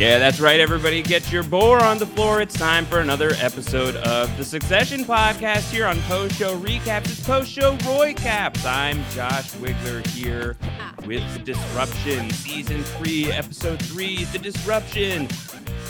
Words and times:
Yeah, 0.00 0.18
that's 0.18 0.40
right, 0.40 0.58
everybody. 0.60 1.02
Get 1.02 1.30
your 1.30 1.42
boar 1.42 1.78
on 1.84 1.98
the 1.98 2.06
floor. 2.06 2.40
It's 2.40 2.54
time 2.54 2.86
for 2.86 3.00
another 3.00 3.32
episode 3.38 3.96
of 3.96 4.34
the 4.38 4.44
Succession 4.44 5.04
podcast 5.04 5.70
here 5.70 5.86
on 5.86 6.00
Post 6.02 6.36
Show 6.36 6.58
Recaps. 6.58 7.04
It's 7.04 7.20
Post 7.22 7.50
Show 7.52 7.76
Roy 7.84 8.14
Caps. 8.14 8.64
I'm 8.64 8.96
Josh 9.10 9.50
Wigler 9.56 10.06
here 10.06 10.56
with 11.04 11.22
The 11.34 11.40
Disruption, 11.40 12.30
Season 12.30 12.82
3, 12.82 13.30
Episode 13.30 13.78
3, 13.82 14.24
The 14.24 14.38
Disruption. 14.38 15.28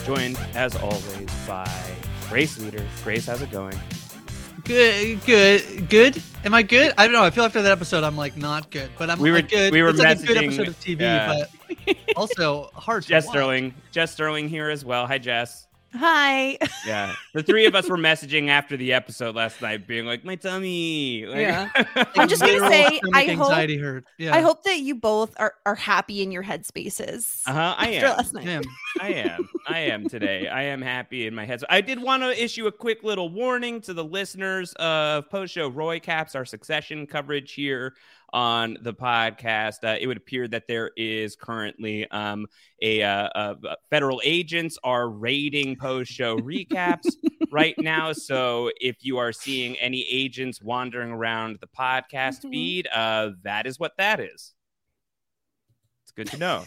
Joined, 0.05 0.37
as 0.55 0.75
always, 0.75 1.29
by 1.47 1.71
Grace 2.27 2.59
Leader. 2.59 2.85
Grace, 3.05 3.27
how's 3.27 3.41
it 3.41 3.49
going? 3.49 3.79
Good, 4.65 5.23
good, 5.25 5.87
good. 5.89 6.21
Am 6.43 6.53
I 6.53 6.63
good? 6.63 6.93
I 6.97 7.05
don't 7.05 7.13
know. 7.13 7.23
I 7.23 7.29
feel 7.29 7.45
after 7.45 7.61
that 7.61 7.71
episode, 7.71 8.03
I'm 8.03 8.17
like 8.17 8.35
not 8.35 8.71
good, 8.71 8.89
but 8.97 9.09
I'm 9.09 9.19
We 9.19 9.31
were- 9.31 9.41
good. 9.41 9.71
we 9.71 9.81
were 9.81 9.89
it's 9.89 9.99
like 9.99 10.19
a 10.19 10.23
good 10.25 10.37
episode 10.37 10.67
of 10.67 10.77
TV, 10.81 10.99
yeah. 10.99 11.27
but 11.27 11.49
also 12.15 12.69
hard. 12.73 13.03
Jess. 13.05 13.27
Sterling. 13.27 13.73
Jess 13.91 14.11
Sterling 14.11 14.49
here 14.49 14.69
as 14.69 14.83
well. 14.85 15.07
Hi, 15.07 15.17
Jess. 15.17 15.67
Hi. 15.93 16.57
Yeah. 16.87 17.13
The 17.33 17.43
three 17.43 17.65
of 17.65 17.75
us 17.75 17.89
were 17.89 17.97
messaging 17.97 18.47
after 18.47 18.77
the 18.77 18.93
episode 18.93 19.35
last 19.35 19.61
night, 19.61 19.87
being 19.87 20.05
like, 20.05 20.23
my 20.23 20.35
tummy. 20.37 21.25
Like- 21.25 21.39
Yeah. 21.39 21.69
I'm 22.15 22.29
just 22.29 22.41
gonna 22.41 22.65
say, 22.69 23.01
I 23.13 23.25
hope- 23.25 23.47
anxiety 23.47 23.77
hurt. 23.77 24.05
Yeah, 24.17 24.33
I 24.33 24.39
hope 24.39 24.63
that 24.63 24.79
you 24.79 24.95
both 24.95 25.33
are, 25.37 25.53
are 25.65 25.75
happy 25.75 26.21
in 26.21 26.31
your 26.31 26.43
headspaces. 26.45 27.41
Uh-huh, 27.45 27.75
I 27.77 27.89
am. 27.89 28.03
last 28.03 28.33
night. 28.33 28.45
Damn. 28.45 28.63
I 29.01 29.07
am. 29.09 29.49
I 29.67 29.79
am 29.79 30.07
today. 30.07 30.47
I 30.47 30.63
am 30.63 30.81
happy 30.81 31.27
in 31.27 31.35
my 31.35 31.45
head. 31.45 31.59
So 31.59 31.65
I 31.69 31.81
did 31.81 32.01
want 32.01 32.23
to 32.23 32.41
issue 32.41 32.67
a 32.67 32.71
quick 32.71 33.03
little 33.03 33.27
warning 33.29 33.81
to 33.81 33.93
the 33.93 34.03
listeners 34.03 34.71
of 34.79 35.29
post 35.29 35.53
show 35.53 35.67
Roy 35.67 35.99
Caps, 35.99 36.35
our 36.35 36.45
succession 36.45 37.05
coverage 37.05 37.51
here 37.51 37.95
on 38.33 38.77
the 38.81 38.93
podcast. 38.93 39.83
Uh, 39.83 39.97
it 39.99 40.07
would 40.07 40.17
appear 40.17 40.47
that 40.47 40.67
there 40.67 40.91
is 40.95 41.35
currently 41.35 42.09
um, 42.11 42.47
a, 42.81 43.03
uh, 43.03 43.29
uh, 43.35 43.55
federal 43.89 44.21
agents 44.23 44.77
are 44.83 45.09
raiding 45.09 45.75
post 45.75 46.11
show 46.11 46.37
recaps 46.37 47.15
right 47.51 47.75
now. 47.79 48.13
So 48.13 48.71
if 48.79 48.97
you 49.01 49.17
are 49.17 49.31
seeing 49.31 49.75
any 49.77 50.05
agents 50.09 50.61
wandering 50.61 51.11
around 51.11 51.59
the 51.59 51.67
podcast 51.67 52.43
Mhm. 52.45 52.51
feed, 52.51 52.87
uh, 52.87 53.31
that 53.43 53.67
is 53.67 53.79
what 53.79 53.97
that 53.97 54.19
is. 54.19 54.53
It's 56.03 56.11
good 56.15 56.27
to 56.27 56.37
know. 56.37 56.65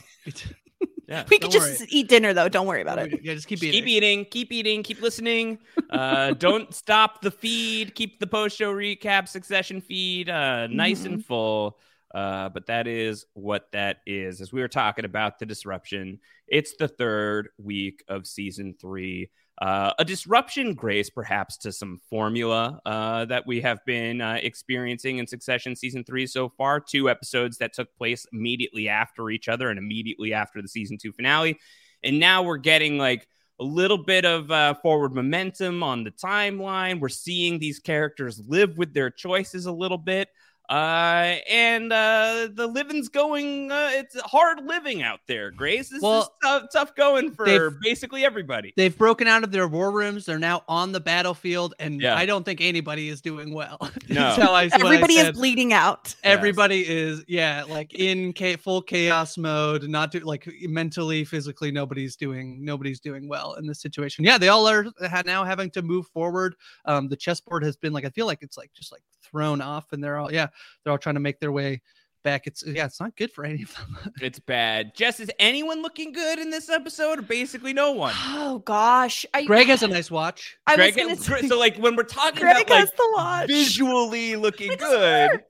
Yeah. 1.06 1.24
We 1.28 1.38
could 1.38 1.50
Don't 1.50 1.60
just 1.60 1.92
eat 1.92 2.08
dinner 2.08 2.32
though. 2.32 2.48
Don't 2.48 2.66
worry 2.66 2.82
about 2.82 2.98
it. 2.98 3.20
Yeah, 3.22 3.34
just 3.34 3.46
keep 3.46 3.58
Just 3.58 3.74
eating. 3.74 3.82
Keep 3.82 3.88
eating, 3.88 4.24
keep 4.24 4.52
eating, 4.52 4.82
keep 4.82 5.02
listening. 5.02 5.58
Uh, 5.90 6.32
don't 6.38 6.74
stop 6.74 7.20
the 7.20 7.30
feed. 7.30 7.94
Keep 7.94 8.20
the 8.20 8.26
post 8.26 8.56
show 8.56 8.72
recap 8.72 9.28
succession 9.28 9.80
feed 9.80 10.28
uh, 10.28 10.66
nice 10.68 11.04
and 11.04 11.24
full. 11.24 11.78
Uh, 12.14 12.48
but 12.48 12.66
that 12.66 12.86
is 12.86 13.26
what 13.34 13.68
that 13.72 13.98
is. 14.06 14.40
As 14.40 14.52
we 14.52 14.60
were 14.60 14.68
talking 14.68 15.04
about 15.04 15.38
the 15.38 15.46
disruption, 15.46 16.20
it's 16.46 16.76
the 16.76 16.86
third 16.86 17.48
week 17.58 18.04
of 18.08 18.26
season 18.26 18.74
three. 18.80 19.30
Uh, 19.62 19.92
a 19.98 20.04
disruption, 20.04 20.74
Grace, 20.74 21.10
perhaps 21.10 21.56
to 21.58 21.70
some 21.70 22.00
formula 22.10 22.80
uh, 22.84 23.24
that 23.26 23.46
we 23.46 23.60
have 23.60 23.78
been 23.86 24.20
uh, 24.20 24.38
experiencing 24.42 25.18
in 25.18 25.26
Succession 25.26 25.76
season 25.76 26.02
three 26.02 26.26
so 26.26 26.48
far. 26.48 26.80
Two 26.80 27.08
episodes 27.08 27.58
that 27.58 27.72
took 27.72 27.94
place 27.96 28.26
immediately 28.32 28.88
after 28.88 29.30
each 29.30 29.48
other 29.48 29.70
and 29.70 29.78
immediately 29.78 30.34
after 30.34 30.60
the 30.60 30.68
season 30.68 30.98
two 31.00 31.12
finale. 31.12 31.58
And 32.02 32.18
now 32.18 32.42
we're 32.42 32.56
getting 32.56 32.98
like 32.98 33.28
a 33.60 33.64
little 33.64 33.98
bit 33.98 34.24
of 34.24 34.50
uh, 34.50 34.74
forward 34.74 35.14
momentum 35.14 35.82
on 35.82 36.02
the 36.02 36.10
timeline. 36.10 37.00
We're 37.00 37.08
seeing 37.08 37.58
these 37.58 37.78
characters 37.78 38.42
live 38.46 38.76
with 38.76 38.92
their 38.92 39.10
choices 39.10 39.66
a 39.66 39.72
little 39.72 39.98
bit. 39.98 40.28
Uh, 40.68 41.36
and 41.50 41.92
uh, 41.92 42.48
the 42.54 42.66
living's 42.66 43.08
going, 43.08 43.70
uh, 43.70 43.90
it's 43.92 44.18
hard 44.22 44.64
living 44.64 45.02
out 45.02 45.20
there, 45.26 45.50
Grace. 45.50 45.90
This 45.90 45.98
is 45.98 46.02
Well, 46.02 46.32
tough, 46.42 46.64
tough 46.72 46.94
going 46.94 47.32
for 47.32 47.70
basically 47.82 48.24
everybody. 48.24 48.72
They've 48.76 48.96
broken 48.96 49.28
out 49.28 49.44
of 49.44 49.52
their 49.52 49.68
war 49.68 49.90
rooms. 49.90 50.24
They're 50.24 50.38
now 50.38 50.62
on 50.66 50.92
the 50.92 51.00
battlefield, 51.00 51.74
and 51.78 52.00
Yeah. 52.00 52.16
I 52.16 52.24
don't 52.24 52.44
think 52.44 52.60
anybody 52.62 53.08
is 53.10 53.20
doing 53.20 53.52
well. 53.52 53.78
No. 54.08 54.26
I- 54.26 54.38
what 54.38 54.50
I 54.50 54.70
Everybody 54.84 55.14
is 55.14 55.32
bleeding 55.32 55.72
out. 55.72 56.14
Everybody 56.22 56.86
is, 56.86 57.24
yeah, 57.26 57.64
like 57.68 57.92
in 57.94 58.32
cha- 58.32 58.56
full 58.56 58.80
chaos 58.80 59.36
mode, 59.36 59.88
not 59.88 60.12
do, 60.12 60.20
like 60.20 60.48
mentally, 60.62 61.24
physically, 61.24 61.70
nobody's 61.72 62.14
doing, 62.16 62.64
nobody's 62.64 63.00
doing 63.00 63.28
well 63.28 63.54
in 63.54 63.66
this 63.66 63.80
situation. 63.80 64.24
Yeah, 64.24 64.38
they 64.38 64.48
all 64.48 64.68
are 64.68 64.86
ha- 65.08 65.22
now 65.26 65.42
having 65.44 65.70
to 65.70 65.82
move 65.82 66.06
forward. 66.08 66.54
Um, 66.84 67.08
the 67.08 67.16
chessboard 67.16 67.64
has 67.64 67.76
been 67.76 67.92
like, 67.92 68.04
I 68.04 68.10
feel 68.10 68.26
like 68.26 68.38
it's 68.42 68.56
like 68.56 68.72
just 68.72 68.92
like 68.92 69.02
thrown 69.34 69.60
off, 69.60 69.92
and 69.92 70.02
they're 70.02 70.16
all, 70.16 70.32
yeah, 70.32 70.46
they're 70.84 70.92
all 70.92 70.98
trying 70.98 71.16
to 71.16 71.20
make 71.20 71.40
their 71.40 71.50
way 71.52 71.82
back. 72.22 72.46
It's, 72.46 72.64
yeah, 72.66 72.86
it's 72.86 73.00
not 73.00 73.14
good 73.16 73.30
for 73.32 73.44
any 73.44 73.64
of 73.64 73.74
them. 73.74 73.98
It's 74.22 74.38
bad. 74.38 74.94
Jess, 74.94 75.18
is 75.20 75.30
anyone 75.38 75.82
looking 75.82 76.12
good 76.12 76.38
in 76.38 76.48
this 76.50 76.70
episode? 76.70 77.18
Or 77.18 77.22
basically 77.22 77.72
no 77.74 77.90
one. 77.92 78.14
Oh 78.16 78.60
gosh. 78.64 79.26
I, 79.34 79.44
Greg 79.44 79.66
has 79.66 79.82
a 79.82 79.88
nice 79.88 80.10
watch. 80.10 80.56
I 80.66 80.76
Greg, 80.76 80.94
was 80.94 81.04
gonna 81.26 81.40
say, 81.42 81.48
so 81.48 81.58
like 81.58 81.76
when 81.78 81.96
we're 81.96 82.04
talking 82.04 82.40
Greg 82.40 82.64
about 82.64 82.70
like 82.70 82.96
the 82.96 83.12
watch. 83.16 83.48
visually 83.48 84.36
looking 84.46 84.72
It 84.72 84.78
good. 84.78 85.42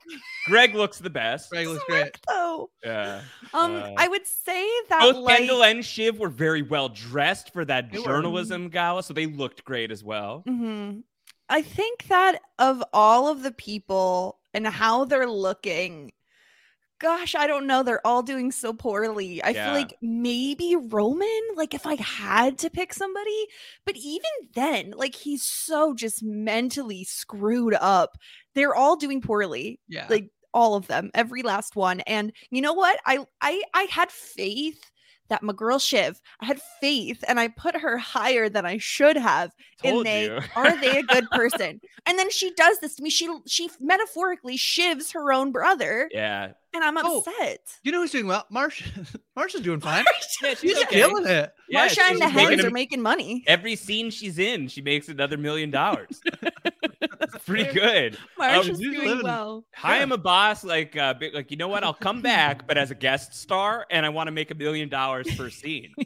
Greg 0.47 0.75
looks 0.75 0.97
the 0.99 1.09
best. 1.09 1.49
Greg 1.51 1.67
looks 1.67 1.83
Doesn't 1.87 2.03
great. 2.03 2.19
though. 2.27 2.69
Yeah. 2.83 3.21
Um, 3.53 3.75
Uh, 3.77 3.91
I 3.97 4.07
would 4.09 4.25
say 4.27 4.67
that 4.89 4.99
Both 5.01 5.15
like 5.17 5.37
Kendall 5.37 5.63
and 5.63 5.85
Shiv 5.85 6.19
were 6.19 6.29
very 6.29 6.61
well 6.63 6.89
dressed 6.89 7.53
for 7.53 7.63
that 7.65 7.91
They 7.91 7.99
were. 7.99 8.05
journalism 8.05 8.67
gala, 8.69 9.01
so 9.03 9.13
they 9.13 9.27
looked 9.27 9.63
great 9.63 9.91
as 9.91 10.03
well. 10.03 10.43
Mhm. 10.47 11.03
I 11.49 11.61
think 11.61 12.07
that 12.07 12.41
of 12.59 12.83
all 12.93 13.27
of 13.27 13.43
the 13.43 13.51
people 13.51 14.39
and 14.53 14.65
how 14.67 15.05
they're 15.05 15.29
looking, 15.29 16.11
gosh, 16.99 17.35
I 17.35 17.45
don't 17.47 17.67
know. 17.67 17.83
They're 17.83 18.05
all 18.05 18.23
doing 18.23 18.51
so 18.51 18.73
poorly. 18.73 19.43
I 19.43 19.49
Yeah. 19.49 19.65
feel 19.65 19.73
like 19.73 19.95
maybe 20.01 20.75
Roman, 20.75 21.41
like 21.55 21.73
if 21.73 21.85
I 21.85 21.95
had 21.95 22.57
to 22.59 22.69
pick 22.69 22.93
somebody, 22.93 23.47
but 23.85 23.95
even 23.97 24.31
then, 24.53 24.91
like 24.95 25.15
he's 25.15 25.43
so 25.43 25.93
just 25.93 26.23
mentally 26.23 27.03
screwed 27.03 27.75
up. 27.75 28.17
They're 28.55 28.75
all 28.75 28.95
doing 28.95 29.21
poorly. 29.21 29.79
Yeah. 29.87 30.07
Like 30.09 30.29
all 30.53 30.75
of 30.75 30.87
them, 30.87 31.11
every 31.13 31.43
last 31.43 31.75
one. 31.75 31.99
And 32.01 32.31
you 32.49 32.61
know 32.61 32.73
what? 32.73 32.99
I 33.05 33.25
I 33.41 33.61
I 33.73 33.83
had 33.91 34.09
faith 34.11 34.89
that 35.29 35.41
my 35.43 35.53
girl 35.53 35.79
Shiv, 35.79 36.21
I 36.39 36.45
had 36.45 36.61
faith 36.79 37.23
and 37.27 37.39
I 37.39 37.47
put 37.47 37.75
her 37.77 37.97
higher 37.97 38.47
than 38.49 38.65
I 38.65 38.77
should 38.77 39.17
have 39.17 39.51
in 39.83 39.91
Told 39.93 40.05
they 40.05 40.25
you. 40.25 40.39
are 40.55 40.79
they 40.79 40.99
a 40.99 41.03
good 41.03 41.29
person? 41.31 41.81
And 42.05 42.19
then 42.19 42.29
she 42.29 42.51
does 42.53 42.79
this 42.79 42.95
to 42.95 43.03
me. 43.03 43.09
She 43.09 43.27
she 43.47 43.69
metaphorically 43.79 44.57
shivs 44.57 45.13
her 45.13 45.33
own 45.33 45.51
brother, 45.51 46.09
Yeah. 46.13 46.51
and 46.73 46.83
I'm 46.83 46.97
Oh, 46.97 47.19
upset. 47.19 47.61
You 47.83 47.91
know 47.91 48.01
who's 48.01 48.11
doing 48.11 48.27
well? 48.27 48.45
Marcia. 48.49 48.85
Marcia's 49.35 49.61
doing 49.61 49.79
fine. 49.79 50.05
Yeah, 50.43 50.53
She's 50.53 50.77
okay. 50.83 50.85
killing 50.95 51.25
it. 51.25 51.51
Yeah, 51.69 51.79
Marcia 51.79 52.01
and 52.05 52.21
the 52.21 52.25
making 52.27 52.39
hens 52.39 52.63
are 52.65 52.69
making 52.71 53.01
money. 53.01 53.43
Every 53.47 53.75
scene 53.75 54.11
she's 54.11 54.37
in, 54.39 54.67
she 54.67 54.81
makes 54.81 55.09
another 55.09 55.37
million 55.37 55.71
dollars. 55.71 56.21
It's 57.21 57.37
pretty 57.45 57.71
good. 57.73 58.17
Marcia's 58.37 58.77
she's 58.77 58.79
doing 58.79 59.07
living- 59.07 59.23
well. 59.23 59.65
Hi, 59.75 60.01
I'm 60.01 60.11
a 60.11 60.17
boss. 60.17 60.63
Like, 60.63 60.95
uh, 60.97 61.13
like 61.33 61.51
you 61.51 61.57
know 61.57 61.67
what? 61.67 61.83
I'll 61.83 61.93
come 61.93 62.21
back, 62.21 62.67
but 62.67 62.77
as 62.77 62.91
a 62.91 62.95
guest 62.95 63.33
star, 63.35 63.85
and 63.91 64.05
I 64.05 64.09
want 64.09 64.27
to 64.27 64.31
make 64.31 64.51
a 64.51 64.55
million 64.55 64.89
dollars 64.89 65.27
per 65.35 65.49
scene. 65.49 65.93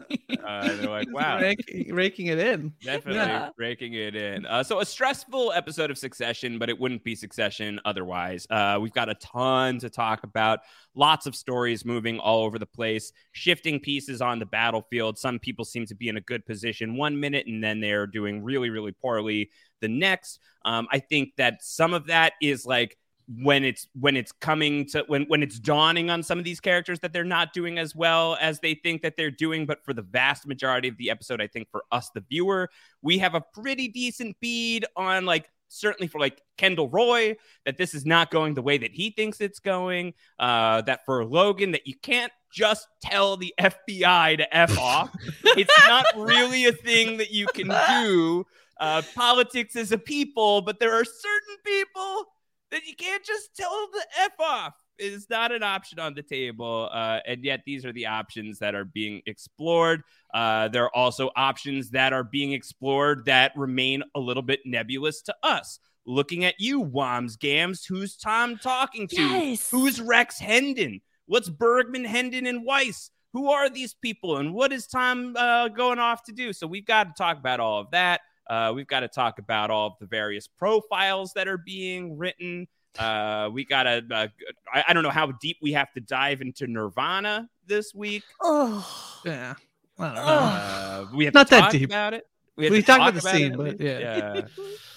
Uh, 0.47 0.63
they're 0.77 0.89
like, 0.89 1.11
wow, 1.13 1.39
Raking, 1.39 1.93
raking 1.93 2.27
it 2.27 2.39
in. 2.39 2.71
definitely 2.83 3.15
Yeah. 3.15 3.49
breaking 3.57 3.93
it 3.93 4.15
in. 4.15 4.45
Uh, 4.45 4.63
so 4.63 4.79
a 4.79 4.85
stressful 4.85 5.51
episode 5.51 5.91
of 5.91 5.97
Succession, 5.97 6.57
but 6.57 6.69
it 6.69 6.79
wouldn't 6.79 7.03
be 7.03 7.13
Succession 7.13 7.79
otherwise. 7.83 8.47
Uh, 8.49 8.77
we've 8.81 8.93
got 8.93 9.09
a 9.09 9.15
ton 9.15 9.77
to 9.79 9.89
talk 9.89 10.23
about. 10.23 10.59
lots 10.95 11.25
of 11.27 11.35
stories 11.35 11.83
moving 11.85 12.19
all 12.19 12.43
over 12.43 12.57
the 12.57 12.65
place, 12.65 13.11
shifting 13.31 13.79
pieces 13.79 14.21
on 14.21 14.39
the 14.39 14.45
battlefield. 14.45 15.17
Some 15.19 15.39
people 15.39 15.65
seem 15.65 15.85
to 15.87 15.95
be 15.95 16.09
in 16.09 16.17
a 16.17 16.21
good 16.21 16.45
position 16.45 16.95
one 16.97 17.19
minute 17.19 17.45
and 17.47 17.63
then 17.63 17.79
they're 17.79 18.07
doing 18.07 18.43
really, 18.43 18.69
really 18.69 18.91
poorly 18.91 19.49
the 19.81 19.87
next. 19.87 20.39
Um, 20.65 20.87
I 20.91 20.99
think 20.99 21.35
that 21.37 21.63
some 21.63 21.93
of 21.93 22.07
that 22.07 22.33
is 22.41 22.65
like 22.65 22.97
when 23.41 23.63
it's 23.63 23.87
when 23.93 24.17
it's 24.17 24.31
coming 24.31 24.85
to 24.87 25.03
when 25.07 25.23
when 25.25 25.43
it's 25.43 25.59
dawning 25.59 26.09
on 26.09 26.23
some 26.23 26.39
of 26.39 26.45
these 26.45 26.59
characters 26.59 26.99
that 26.99 27.13
they're 27.13 27.23
not 27.23 27.53
doing 27.53 27.77
as 27.77 27.95
well 27.95 28.35
as 28.41 28.59
they 28.59 28.73
think 28.73 29.03
that 29.03 29.15
they're 29.17 29.29
doing 29.29 29.67
but 29.67 29.85
for 29.85 29.93
the 29.93 30.01
vast 30.01 30.47
majority 30.47 30.87
of 30.87 30.97
the 30.97 31.11
episode 31.11 31.39
i 31.39 31.45
think 31.45 31.69
for 31.69 31.83
us 31.91 32.09
the 32.15 32.25
viewer 32.27 32.67
we 33.03 33.19
have 33.19 33.35
a 33.35 33.41
pretty 33.53 33.87
decent 33.87 34.35
bead 34.39 34.83
on 34.95 35.27
like 35.27 35.47
certainly 35.69 36.07
for 36.07 36.19
like 36.19 36.41
Kendall 36.57 36.89
Roy, 36.89 37.37
that 37.65 37.77
this 37.77 37.93
is 37.93 38.05
not 38.05 38.31
going 38.31 38.53
the 38.53 38.61
way 38.61 38.77
that 38.77 38.91
he 38.91 39.11
thinks 39.11 39.39
it's 39.39 39.59
going. 39.59 40.13
Uh, 40.37 40.81
that 40.81 41.05
for 41.05 41.23
Logan, 41.23 41.71
that 41.71 41.87
you 41.87 41.93
can't 42.01 42.31
just 42.51 42.87
tell 43.01 43.37
the 43.37 43.53
FBI 43.59 44.37
to 44.37 44.55
F 44.55 44.77
off. 44.77 45.15
it's 45.43 45.87
not 45.87 46.05
really 46.15 46.65
a 46.65 46.71
thing 46.71 47.17
that 47.17 47.31
you 47.31 47.47
can 47.47 47.67
do. 47.67 48.45
Uh, 48.79 49.01
politics 49.15 49.75
is 49.75 49.91
a 49.91 49.97
people, 49.97 50.61
but 50.61 50.79
there 50.79 50.93
are 50.93 51.03
certain 51.03 51.57
people 51.65 52.25
that 52.71 52.85
you 52.85 52.95
can't 52.95 53.23
just 53.23 53.55
tell 53.55 53.87
the 53.91 54.05
F 54.21 54.31
off. 54.39 54.73
It's 54.97 55.29
not 55.29 55.51
an 55.51 55.63
option 55.63 55.99
on 55.99 56.13
the 56.13 56.21
table. 56.21 56.89
Uh, 56.91 57.19
and 57.25 57.43
yet, 57.43 57.61
these 57.65 57.85
are 57.85 57.93
the 57.93 58.05
options 58.05 58.59
that 58.59 58.75
are 58.75 58.85
being 58.85 59.21
explored. 59.25 60.03
Uh, 60.33 60.67
there 60.67 60.83
are 60.83 60.95
also 60.95 61.31
options 61.35 61.89
that 61.91 62.13
are 62.13 62.23
being 62.23 62.53
explored 62.53 63.25
that 63.25 63.53
remain 63.55 64.03
a 64.15 64.19
little 64.19 64.43
bit 64.43 64.59
nebulous 64.65 65.21
to 65.23 65.35
us. 65.41 65.79
Looking 66.05 66.43
at 66.45 66.55
you, 66.59 66.83
Wambsgans, 66.83 67.85
who's 67.87 68.17
Tom 68.17 68.57
talking 68.57 69.07
to? 69.07 69.21
Yes. 69.21 69.69
Who's 69.69 70.01
Rex 70.01 70.39
Hendon? 70.39 71.01
What's 71.27 71.49
Bergman, 71.49 72.05
Hendon, 72.05 72.45
and 72.45 72.65
Weiss? 72.65 73.11
Who 73.33 73.51
are 73.51 73.69
these 73.69 73.93
people, 73.93 74.37
and 74.37 74.55
what 74.55 74.73
is 74.73 74.87
Tom 74.87 75.35
uh, 75.37 75.67
going 75.67 75.99
off 75.99 76.23
to 76.23 76.31
do? 76.31 76.51
So 76.51 76.65
we've 76.65 76.85
got 76.85 77.03
to 77.03 77.13
talk 77.15 77.37
about 77.37 77.59
all 77.59 77.79
of 77.79 77.91
that. 77.91 78.21
Uh, 78.49 78.71
we've 78.75 78.87
got 78.87 79.01
to 79.01 79.07
talk 79.07 79.37
about 79.39 79.69
all 79.69 79.87
of 79.87 79.93
the 79.99 80.07
various 80.07 80.47
profiles 80.47 81.33
that 81.33 81.47
are 81.47 81.57
being 81.59 82.17
written. 82.17 82.67
Uh, 82.97 83.49
we 83.53 83.63
got 83.63 83.83
to, 83.83 84.03
uh, 84.11 84.27
I, 84.73 84.85
I 84.87 84.93
don't 84.93 85.03
know 85.03 85.11
how 85.11 85.31
deep 85.33 85.57
we 85.61 85.73
have 85.73 85.91
to 85.93 85.99
dive 86.01 86.41
into 86.41 86.65
Nirvana 86.67 87.47
this 87.67 87.93
week. 87.93 88.23
Oh, 88.41 89.21
Yeah. 89.23 89.53
I 89.99 90.05
don't 90.05 90.15
know. 90.15 90.21
Uh, 90.21 91.05
we 91.13 91.25
have 91.25 91.33
Not 91.33 91.47
to 91.47 91.55
that 91.55 91.71
deep. 91.71 91.89
about 91.89 92.13
it. 92.13 92.25
We, 92.59 92.65
have 92.65 92.71
We 92.71 92.81
to 92.81 92.85
talked 92.85 92.99
talk 92.99 93.09
about 93.11 93.21
the 93.23 93.29
it 93.29 93.31
scene, 93.31 93.51
at 93.53 93.57
but 93.57 93.79
least. 93.79 93.81
yeah. 93.81 94.41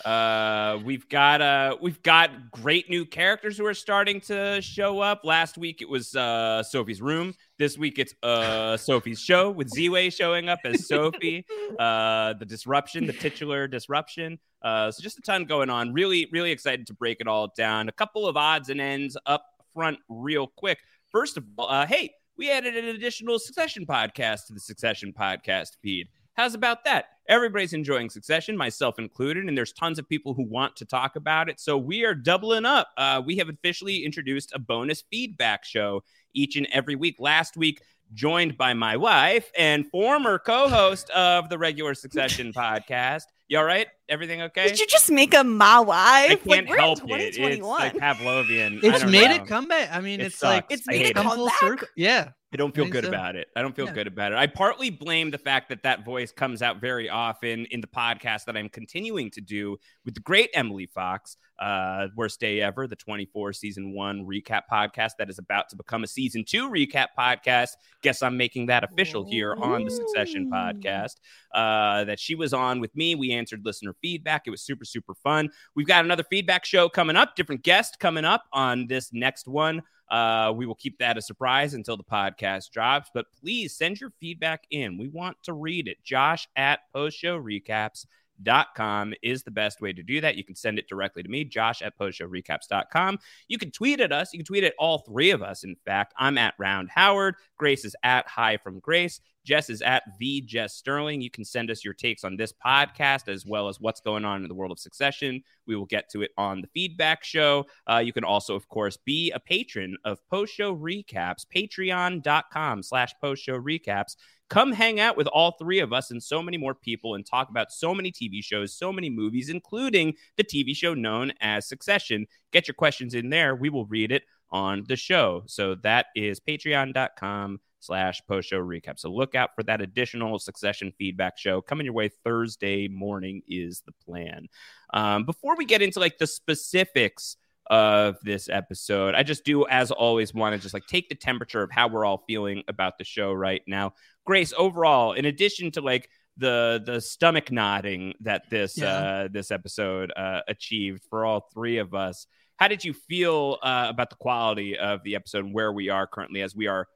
Uh, 0.05 0.81
we've 0.85 1.09
got 1.09 1.41
uh, 1.41 1.77
we've 1.81 2.03
got 2.03 2.51
great 2.51 2.91
new 2.91 3.05
characters 3.05 3.57
who 3.57 3.65
are 3.65 3.75
starting 3.75 4.21
to 4.23 4.61
show 4.61 4.99
up. 4.99 5.25
Last 5.25 5.57
week 5.57 5.81
it 5.81 5.89
was 5.89 6.17
uh, 6.17 6.65
Sophie's 6.65 7.01
room. 7.01 7.35
This 7.59 7.79
week 7.79 8.01
it's 8.01 8.13
uh, 8.25 8.77
Sophie's 8.77 9.21
show 9.21 9.53
with 9.53 9.71
Ziwe 9.71 10.13
showing 10.13 10.49
up 10.49 10.59
as 10.65 10.89
Sophie. 10.89 11.47
uh, 11.79 12.33
the 12.35 12.45
disruption, 12.45 13.07
the 13.07 13.13
titular 13.13 13.69
disruption. 13.69 14.41
Uh, 14.61 14.91
so 14.91 15.01
just 15.01 15.19
a 15.19 15.23
ton 15.23 15.45
going 15.45 15.71
on. 15.71 15.93
Really, 15.93 16.29
really 16.33 16.51
excited 16.51 16.89
to 16.89 16.95
break 16.95 17.19
it 17.21 17.29
all 17.29 17.53
down. 17.57 17.89
A 17.89 17.93
couple 17.93 18.27
of 18.27 18.37
odds 18.37 18.71
and 18.71 18.81
ends 18.81 19.17
up 19.27 19.45
front, 19.73 19.99
real 20.09 20.49
quick. 20.49 20.79
First 21.13 21.37
of 21.37 21.45
all, 21.57 21.69
uh, 21.69 21.87
hey, 21.87 22.13
we 22.37 22.51
added 22.51 22.77
an 22.77 22.87
additional 22.87 23.39
Succession 23.39 23.87
podcast 23.87 24.47
to 24.47 24.53
the 24.53 24.61
Succession 24.61 25.13
podcast 25.17 25.77
feed. 25.81 26.09
How's 26.35 26.55
about 26.55 26.85
that? 26.85 27.07
Everybody's 27.29 27.73
enjoying 27.73 28.11
Succession, 28.11 28.57
myself 28.57 28.99
included, 28.99 29.45
and 29.47 29.57
there's 29.57 29.73
tons 29.73 29.99
of 29.99 30.09
people 30.09 30.35
who 30.35 30.43
want 30.43 30.77
to 30.77 30.85
talk 30.85 31.17
about 31.17 31.49
it. 31.49 31.61
So 31.61 31.77
we 31.79 32.05
are 32.05 32.15
doubling 32.15 32.65
up. 32.65 32.89
Uh, 32.97 33.23
we 33.25 33.37
have 33.37 33.49
officially 33.49 34.05
introduced 34.05 34.53
a 34.55 34.59
bonus 34.59 35.05
feedback 35.11 35.65
show 35.65 36.03
each 36.35 36.57
and 36.57 36.67
every 36.73 36.97
week. 36.97 37.17
Last 37.19 37.57
week, 37.57 37.83
joined 38.15 38.57
by 38.57 38.75
my 38.75 38.97
wife 38.97 39.51
and 39.57 39.87
former 39.91 40.39
co-host 40.39 41.11
of 41.11 41.49
the 41.49 41.59
regular 41.59 41.95
Succession 41.95 42.53
podcast. 42.57 43.25
You 43.49 43.59
all 43.59 43.65
right? 43.65 43.87
Everything 44.09 44.43
okay? 44.43 44.69
did 44.69 44.79
you 44.79 44.87
just 44.87 45.11
make 45.11 45.33
a 45.35 45.43
my 45.45 45.77
I 45.77 45.81
wife? 45.81 46.45
can't 46.45 46.69
like, 46.69 46.79
help 46.79 46.99
it. 47.05 47.37
It's 47.39 47.61
like 47.61 47.95
Pavlovian. 47.95 48.81
It's 48.83 49.05
made 49.05 49.29
know. 49.29 49.35
it 49.37 49.47
come 49.47 49.69
back. 49.69 49.89
I 49.93 50.01
mean, 50.01 50.21
It 50.21 50.27
it's 50.27 50.43
like. 50.43 50.67
It's 50.71 50.87
made 50.87 50.97
hate 50.99 51.07
it 51.07 51.11
it. 51.11 51.23
come 51.23 51.47
back. 51.47 51.59
circle. 51.61 51.89
Yeah. 51.97 52.31
I 52.53 52.59
don't 52.59 52.75
feel 52.75 52.85
think 52.85 52.93
good 52.93 53.05
so. 53.05 53.09
about 53.09 53.35
it. 53.35 53.49
I 53.57 53.63
don't 53.63 53.75
feel 53.75 53.87
Yeah. 53.87 53.95
good 53.95 54.07
about 54.07 54.33
it. 54.33 54.37
I 54.37 54.47
partly 54.47 54.91
blame 54.91 55.31
the 55.31 55.39
fact 55.39 55.71
that 55.71 55.85
that 55.85 56.05
voice 56.05 56.33
comes 56.33 56.61
out 56.61 56.83
very 56.83 57.09
often 57.09 57.65
in 57.71 57.81
the 57.81 57.87
podcast 57.87 58.45
that 58.45 58.59
I'm 58.59 58.69
continuing 58.69 59.31
to 59.31 59.41
do 59.41 59.79
with 60.05 60.13
the 60.15 60.21
great 60.21 60.51
Emily 60.53 60.85
Fox, 60.85 61.39
uh, 61.59 62.09
Worst 62.15 62.41
Day 62.41 62.61
Ever, 62.61 62.87
the 62.87 62.97
24 62.97 63.55
season 63.55 63.95
one 63.95 64.27
recap 64.27 64.63
podcast 64.71 65.13
that 65.19 65.31
is 65.31 65.39
about 65.39 65.71
to 65.71 65.77
become 65.77 66.05
a 66.05 66.07
season 66.07 66.45
two 66.47 66.69
recap 66.69 67.07
podcast. 67.19 67.71
Guess 68.03 68.23
I'm 68.23 68.37
making 68.37 68.67
that 68.67 68.85
official 68.85 69.25
here 69.25 69.55
on 69.55 69.85
the 69.85 69.91
Succession 69.91 70.51
podcast. 70.53 71.15
Uh, 71.55 72.05
that 72.05 72.21
she 72.21 72.35
was 72.35 72.53
on 72.53 72.81
with 72.81 72.95
me. 72.95 73.15
We 73.15 73.33
answered 73.33 73.63
listener 73.65 73.92
feedback. 74.01 74.43
It 74.47 74.51
was 74.51 74.63
super, 74.63 74.85
super 74.85 75.15
fun. 75.15 75.51
We've 75.75 75.87
got 75.87 76.05
another 76.05 76.25
feedback 76.25 76.65
show 76.65 76.89
coming 76.89 77.17
up, 77.17 77.37
different 77.37 77.63
guest 77.63 77.99
coming 77.99 78.25
up 78.25 78.45
on 78.53 78.87
this 78.87 79.13
next 79.13 79.49
one. 79.49 79.83
Uh, 80.13 80.53
we 80.55 80.67
will 80.67 80.75
keep 80.75 80.99
that 80.99 81.17
a 81.17 81.23
surprise 81.23 81.73
until 81.73 81.97
the 81.97 82.05
podcast 82.05 82.71
drops, 82.71 83.09
but 83.15 83.25
please 83.41 83.75
send 83.75 83.99
your 83.99 84.13
feedback 84.21 84.65
in. 84.71 84.99
We 84.99 85.09
want 85.09 85.39
to 85.45 85.55
read 85.55 85.89
it. 85.89 86.05
Josh 86.05 86.47
at 86.55 86.81
postshowrecaps.com 86.95 89.15
is 89.23 89.43
the 89.43 89.51
best 89.51 89.81
way 89.81 89.95
to 89.95 90.03
do 90.03 90.21
that. 90.21 90.37
You 90.37 90.45
can 90.45 90.55
send 90.55 90.79
it 90.79 90.87
directly 90.87 91.23
to 91.23 91.31
me, 91.31 91.45
Josh 91.45 91.81
at 91.81 91.99
postshowrecaps.com. 91.99 93.21
You 93.49 93.57
can 93.57 93.71
tweet 93.71 94.01
at 94.01 94.13
us. 94.13 94.35
You 94.35 94.39
can 94.39 94.45
tweet 94.45 94.65
at 94.65 94.75
all 94.79 94.99
three 94.99 95.31
of 95.31 95.43
us. 95.43 95.65
In 95.65 95.77
fact, 95.87 96.13
I'm 96.19 96.37
at 96.37 96.53
Round 96.59 96.91
Howard. 96.91 97.37
Grace 97.57 97.87
is 97.87 97.97
at 98.03 98.29
Hi 98.29 98.59
from 98.59 98.81
Grace. 98.81 99.19
Jess 99.45 99.71
is 99.71 99.83
at 99.83 100.03
the 100.19 100.41
Jess 100.43 100.75
Sterling. 100.75 101.21
You 101.21 101.31
can 101.31 101.45
send 101.45 101.71
us 101.71 101.85
your 101.85 101.95
takes 101.95 102.25
on 102.25 102.37
this 102.37 102.53
podcast 102.53 103.29
as 103.29 103.45
well 103.45 103.69
as 103.69 103.81
what's 103.81 104.01
going 104.01 104.25
on 104.25 104.43
in 104.43 104.49
the 104.49 104.55
world 104.55 104.73
of 104.73 104.79
succession. 104.79 105.43
We 105.67 105.77
will 105.77 105.87
get 105.87 106.09
to 106.11 106.23
it 106.23 106.31
on 106.39 106.61
the 106.61 106.69
feedback 106.69 107.25
show. 107.25 107.67
Uh, 107.91 107.99
you 107.99 108.13
can 108.13 108.25
also, 108.25 108.55
of 108.55 108.69
course, 108.69 108.97
be 108.97 109.31
a 109.33 109.41
patron 109.41 109.97
of 110.05 110.27
post 110.29 110.55
show 110.55 110.77
recaps, 110.77 111.45
patreon.com 111.55 112.83
slash 112.83 113.13
post 113.21 113.43
show 113.43 113.59
recaps. 113.59 114.17
Come 114.49 114.73
hang 114.73 115.01
out 115.01 115.17
with 115.17 115.29
all 115.29 115.53
three 115.53 115.79
of 115.79 115.95
us 115.95 116.11
and 116.11 116.23
so 116.23 116.43
many 116.43 116.59
more 116.59 116.75
people 116.75 117.15
and 117.15 117.25
talk 117.25 117.49
about 117.49 117.73
so 117.73 117.95
many 117.95 118.13
TV 118.13 118.45
shows, 118.45 118.75
so 118.75 118.93
many 118.93 119.09
movies, 119.09 119.49
including 119.49 120.15
the 120.37 120.45
TV 120.45 120.77
show 120.77 120.93
known 120.93 121.33
as 121.41 121.67
Succession. 121.67 122.27
Get 122.53 122.69
your 122.69 122.75
questions 122.75 123.15
in 123.15 123.31
there. 123.31 123.57
We 123.57 123.71
will 123.71 123.87
read 123.87 124.13
it 124.13 124.25
on 124.51 124.85
the 124.87 124.97
show. 124.97 125.45
So 125.47 125.75
that 125.77 126.07
is 126.15 126.39
patreon.com 126.39 127.61
slash 127.83 128.21
post 128.29 128.49
show 128.49 128.61
recap. 128.61 128.99
So 128.99 129.11
look 129.11 129.35
out 129.35 129.51
for 129.55 129.63
that 129.65 129.81
additional 129.81 130.39
succession 130.39 130.93
feedback 130.99 131.39
show 131.39 131.61
coming 131.61 131.85
your 131.85 131.95
way 131.95 132.11
Thursday 132.25 132.89
morning 132.89 133.43
is 133.49 133.83
the 133.85 133.93
plan. 134.05 134.47
Um, 134.95 135.25
before 135.25 135.57
we 135.57 135.65
get 135.65 135.83
into 135.83 136.01
like 136.01 136.19
the 136.19 136.27
specifics 136.27 137.37
of 137.71 138.17
this 138.23 138.49
episode, 138.49 139.15
I 139.15 139.23
just 139.23 139.45
do, 139.45 139.67
as 139.67 139.91
always, 139.91 140.35
want 140.35 140.55
to 140.57 140.61
just 140.61 140.75
like 140.75 140.87
take 140.87 141.09
the 141.09 141.15
temperature 141.15 141.63
of 141.63 141.71
how 141.71 141.89
we're 141.89 142.05
all 142.05 142.25
feeling 142.27 142.63
about 142.69 142.99
the 142.99 143.05
show 143.05 143.33
right 143.33 143.63
now. 143.67 143.93
Grace, 144.27 144.53
overall, 144.57 145.13
in 145.13 145.25
addition 145.25 145.71
to 145.73 145.81
like 145.81 146.09
the 146.39 146.83
the 146.87 146.99
stomach 147.01 147.53
nodding 147.53 148.15
that 148.21 148.49
this 148.49 148.79
Yeah. 148.79 148.87
uh 148.87 149.29
this 149.31 149.51
episode 149.51 150.11
uh 150.17 150.41
achieved 150.49 151.03
for 151.11 151.27
all 151.27 151.47
three 151.53 151.77
of 151.77 151.93
us 151.93 152.27
how 152.57 152.69
did 152.69 152.83
you 152.85 152.95
feel 152.95 153.59
uh, 153.63 153.87
about 153.91 154.09
the 154.09 154.17
quality 154.17 154.79
of 154.79 155.03
the 155.03 155.15
episode 155.15 155.45
and 155.45 155.53
where 155.53 155.71
we 155.73 155.91
are 155.91 156.07
currently 156.07 156.41
as 156.41 156.57
we 156.57 156.69
are 156.69 156.87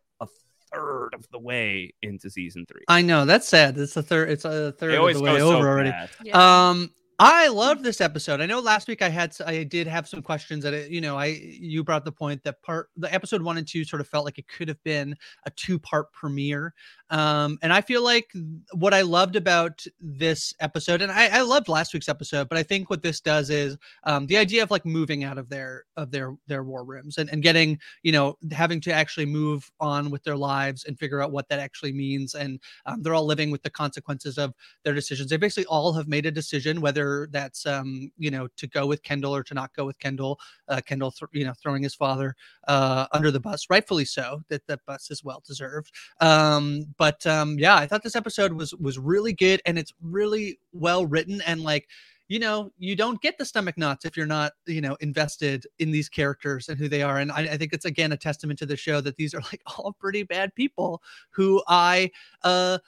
third 0.73 1.11
of 1.15 1.27
the 1.31 1.39
way 1.39 1.93
into 2.03 2.31
season 2.31 2.67
three 2.67 2.85
I 2.89 3.03
know 3.03 3.25
that's 3.25 3.49
sad. 3.49 3.79
It's 3.79 3.97
a 3.97 4.03
third. 4.03 4.31
It's 4.31 4.45
a 4.45 4.73
third 4.73 4.95
of 4.95 5.15
the 5.15 5.23
way 5.23 5.33
goes 5.33 5.39
so 5.41 5.57
over 5.57 5.69
already. 5.69 5.91
fast. 5.91 6.35
Um, 6.35 6.91
I 7.19 7.49
love 7.49 7.83
this 7.83 8.03
episode. 8.03 8.43
I 8.43 8.47
know 8.47 8.61
last 8.61 8.89
week 8.89 9.01
I 9.01 9.09
had 9.09 9.35
I 9.47 9.63
did 9.63 9.87
have 9.87 10.07
some 10.07 10.21
questions 10.21 10.63
that 10.65 10.75
it, 10.75 10.91
you 10.91 11.01
know 11.01 11.17
I 11.17 11.27
you 11.43 11.83
brought 11.83 12.05
the 12.05 12.13
point 12.13 12.43
that 12.43 12.61
part 12.63 12.91
the 12.95 13.13
episode 13.13 13.41
one 13.41 13.57
and 13.57 13.67
two 13.67 13.85
sort 13.85 14.03
of 14.03 14.09
felt 14.09 14.27
like 14.27 14.37
it 14.37 14.49
could 14.49 14.69
have 14.69 14.83
been 14.85 15.17
a 15.47 15.51
two 15.51 15.79
part 15.79 16.13
premiere. 16.13 16.75
Um, 17.09 17.57
and 17.63 17.73
I 17.73 17.81
feel 17.81 18.03
like 18.03 18.31
what 18.73 18.93
I 18.93 19.01
loved 19.01 19.37
about 19.37 19.83
this 19.99 20.53
episode, 20.61 21.01
and 21.01 21.11
I, 21.11 21.29
I 21.29 21.41
loved 21.41 21.69
last 21.69 21.95
week's 21.95 22.09
episode, 22.09 22.49
but 22.51 22.59
I 22.59 22.63
think 22.63 22.91
what 22.91 23.03
this 23.03 23.21
does 23.21 23.49
is 23.49 23.79
um, 24.05 24.27
the 24.27 24.37
idea 24.37 24.63
of 24.63 24.71
like 24.71 24.85
moving 24.85 25.25
out 25.25 25.39
of 25.39 25.49
their 25.49 25.85
of 25.97 26.11
their 26.11 26.35
their 26.49 26.65
war 26.65 26.85
rooms 26.85 27.17
and, 27.17 27.31
and 27.31 27.43
getting 27.43 27.79
you 28.03 28.13
know 28.13 28.37
having 28.53 28.81
to 28.83 28.93
actually 28.93 29.27
move 29.27 29.71
on 29.81 30.11
with 30.11 30.23
their 30.25 30.37
lives 30.37 30.85
and 30.85 30.99
figure 30.99 31.23
out 31.23 31.33
what 31.33 31.49
that 31.49 31.61
actually 31.61 31.93
means 31.93 32.35
and 32.35 32.61
um, 32.85 33.03
they're 33.03 33.15
all 33.15 33.25
living 33.25 33.51
with 33.51 33.63
the 33.63 33.71
consequences 33.71 34.37
of 34.37 34.53
their 34.85 34.93
decisions 34.95 35.31
they 35.31 35.37
basically 35.37 35.67
all 35.67 35.93
have 35.93 36.09
made 36.09 36.27
a 36.27 36.31
decision 36.31 36.81
whether 36.81 37.06
that's 37.31 37.67
um, 37.67 38.11
you 38.19 38.31
know 38.31 38.49
to 38.57 38.67
go 38.67 38.87
with 38.87 39.03
kendall 39.03 39.35
or 39.35 39.43
to 39.43 39.55
not 39.55 39.75
go 39.75 39.85
with 39.85 39.99
kendall 39.99 40.39
uh, 40.69 40.81
kendall 40.85 41.11
th- 41.11 41.29
you 41.33 41.45
know 41.45 41.55
throwing 41.63 41.83
his 41.83 41.95
father 41.95 42.35
uh, 42.69 43.07
under 43.13 43.31
the 43.31 43.41
bus 43.41 43.67
rightfully 43.71 44.05
so 44.05 44.43
that 44.49 44.67
that 44.67 44.81
bus 44.87 45.11
is 45.11 45.25
well 45.25 45.43
deserved. 45.47 45.91
Um, 46.21 46.87
but 46.99 47.27
um, 47.27 47.59
yeah 47.59 47.77
i 47.77 47.87
thought 47.87 48.03
this 48.03 48.17
episode 48.17 48.53
was 48.53 48.75
was 48.75 48.99
really 48.99 49.33
good 49.33 49.61
and 49.67 49.79
it's 49.79 49.93
really 50.01 50.59
well 50.73 51.07
written 51.07 51.41
and 51.47 51.61
like 51.63 51.89
you 52.29 52.39
know, 52.39 52.73
you 52.79 52.97
don't 52.97 53.21
get 53.23 53.39
the 53.39 53.45
stomach 53.45 53.79
knots 53.79 54.05
if 54.05 54.17
you're 54.17 54.27
not, 54.27 54.53
you 54.67 54.81
know, 54.81 54.97
invested 55.01 55.67
in 55.79 55.91
these 55.93 56.09
characters 56.09 56.69
and 56.69 56.79
who 56.79 56.89
they 56.89 57.03
are. 57.03 57.19
And 57.19 57.31
I, 57.31 57.43
I 57.43 57.57
think 57.57 57.73
it's 57.73 57.85
again 57.85 58.13
a 58.13 58.17
testament 58.17 58.59
to 58.61 58.67
the 58.67 58.77
show 58.77 59.01
that 59.01 59.17
these 59.17 59.33
are 59.35 59.41
like 59.43 59.63
all 59.79 59.93
pretty 59.99 60.23
bad 60.25 60.55
people 60.55 61.03
who 61.31 61.63
I, 61.69 62.11
uh, 62.43 62.79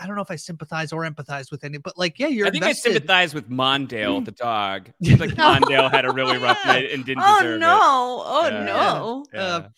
I 0.00 0.06
don't 0.06 0.16
know 0.16 0.22
if 0.22 0.30
I 0.30 0.36
sympathize 0.36 0.92
or 0.92 1.02
empathize 1.04 1.50
with 1.50 1.64
any, 1.64 1.76
but 1.76 1.98
like, 1.98 2.18
yeah, 2.18 2.28
you're. 2.28 2.46
I 2.46 2.50
think 2.50 2.62
invested. 2.64 2.90
I 2.90 2.92
sympathize 2.94 3.34
with 3.34 3.50
Mondale, 3.50 4.24
the 4.24 4.30
dog. 4.30 4.90
Seems 5.02 5.20
like 5.20 5.30
Mondale 5.32 5.90
had 5.90 6.06
a 6.06 6.12
really 6.12 6.38
rough 6.38 6.58
Yeah. 6.64 6.72
night 6.72 6.90
and 6.92 7.04
didn't 7.04 7.22
Oh 7.26 7.38
deserve 7.42 7.60
no! 7.60 7.68
it. 7.68 8.24
Oh 8.26 8.48
Yeah. 8.50 8.64
no! 8.64 9.24
Yeah. 9.34 9.40
Uh, 9.40 9.68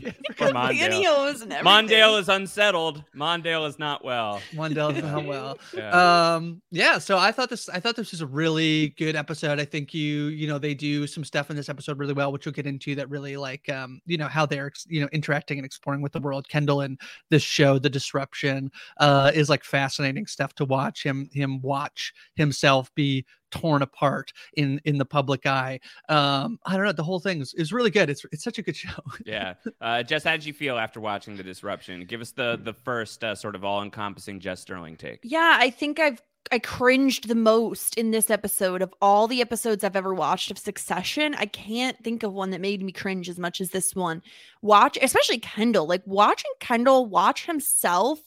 yeah, 0.00 0.12
Poor 0.36 0.48
Mondale. 0.50 0.78
Pantyhose 1.04 1.42
and 1.42 1.52
everything. 1.52 1.88
Mondale 1.88 2.20
is 2.20 2.28
unsettled. 2.28 3.02
Mondale 3.16 3.66
is 3.68 3.78
not 3.80 4.04
well. 4.04 4.40
Mondale 4.52 4.96
is 4.96 5.02
not 5.02 5.24
well. 5.24 5.58
Yeah. 5.74 6.34
um 6.36 6.60
yeah 6.70 6.98
so 6.98 7.18
i 7.18 7.32
thought 7.32 7.48
this 7.48 7.68
i 7.72 7.80
thought 7.80 7.96
this 7.96 8.10
was 8.10 8.20
a 8.20 8.26
really 8.26 8.90
good 8.90 9.16
episode 9.16 9.58
i 9.58 9.64
think 9.64 9.92
you 9.94 10.26
you 10.26 10.46
know 10.46 10.58
they 10.58 10.74
do 10.74 11.06
some 11.06 11.24
stuff 11.24 11.50
in 11.50 11.56
this 11.56 11.68
episode 11.68 11.98
really 11.98 12.12
well 12.12 12.32
which 12.32 12.46
we'll 12.46 12.52
get 12.52 12.66
into 12.66 12.94
that 12.94 13.08
really 13.10 13.36
like 13.36 13.68
um 13.68 14.00
you 14.06 14.16
know 14.16 14.28
how 14.28 14.46
they're 14.46 14.72
you 14.86 15.00
know 15.00 15.08
interacting 15.12 15.58
and 15.58 15.66
exploring 15.66 16.02
with 16.02 16.12
the 16.12 16.20
world 16.20 16.48
kendall 16.48 16.80
and 16.80 17.00
this 17.30 17.42
show 17.42 17.78
the 17.78 17.90
disruption 17.90 18.70
uh 18.98 19.30
is 19.34 19.48
like 19.48 19.64
fascinating 19.64 20.26
stuff 20.26 20.54
to 20.54 20.64
watch 20.64 21.02
him 21.02 21.28
him 21.32 21.60
watch 21.62 22.12
himself 22.36 22.92
be 22.94 23.24
torn 23.50 23.82
apart 23.82 24.32
in 24.56 24.80
in 24.86 24.96
the 24.96 25.04
public 25.04 25.44
eye 25.44 25.78
um 26.08 26.58
i 26.64 26.74
don't 26.74 26.86
know 26.86 26.92
the 26.92 27.02
whole 27.02 27.20
thing 27.20 27.42
is, 27.42 27.52
is 27.54 27.70
really 27.70 27.90
good 27.90 28.08
it's 28.08 28.24
it's 28.32 28.42
such 28.42 28.58
a 28.58 28.62
good 28.62 28.76
show 28.82 28.88
yeah. 29.26 29.54
Uh, 29.80 30.02
Jess, 30.02 30.24
how 30.24 30.32
did 30.32 30.44
you 30.44 30.52
feel 30.52 30.78
after 30.78 31.00
watching 31.00 31.36
the 31.36 31.42
disruption? 31.42 32.04
Give 32.04 32.20
us 32.20 32.32
the 32.32 32.60
the 32.62 32.72
first 32.72 33.22
uh, 33.24 33.34
sort 33.34 33.54
of 33.54 33.64
all 33.64 33.82
encompassing 33.82 34.40
Jess 34.40 34.60
Sterling 34.60 34.96
take. 34.96 35.20
Yeah, 35.22 35.56
I 35.58 35.70
think 35.70 35.98
I've 35.98 36.20
I 36.50 36.58
cringed 36.58 37.28
the 37.28 37.34
most 37.34 37.96
in 37.96 38.10
this 38.10 38.30
episode 38.30 38.82
of 38.82 38.92
all 39.00 39.28
the 39.28 39.40
episodes 39.40 39.84
I've 39.84 39.96
ever 39.96 40.12
watched 40.12 40.50
of 40.50 40.58
Succession. 40.58 41.34
I 41.34 41.46
can't 41.46 42.02
think 42.02 42.22
of 42.22 42.32
one 42.32 42.50
that 42.50 42.60
made 42.60 42.82
me 42.82 42.92
cringe 42.92 43.28
as 43.28 43.38
much 43.38 43.60
as 43.60 43.70
this 43.70 43.94
one. 43.94 44.22
Watch, 44.60 44.98
especially 45.00 45.38
Kendall, 45.38 45.86
like 45.86 46.02
watching 46.04 46.50
Kendall 46.60 47.06
watch 47.06 47.46
himself 47.46 48.20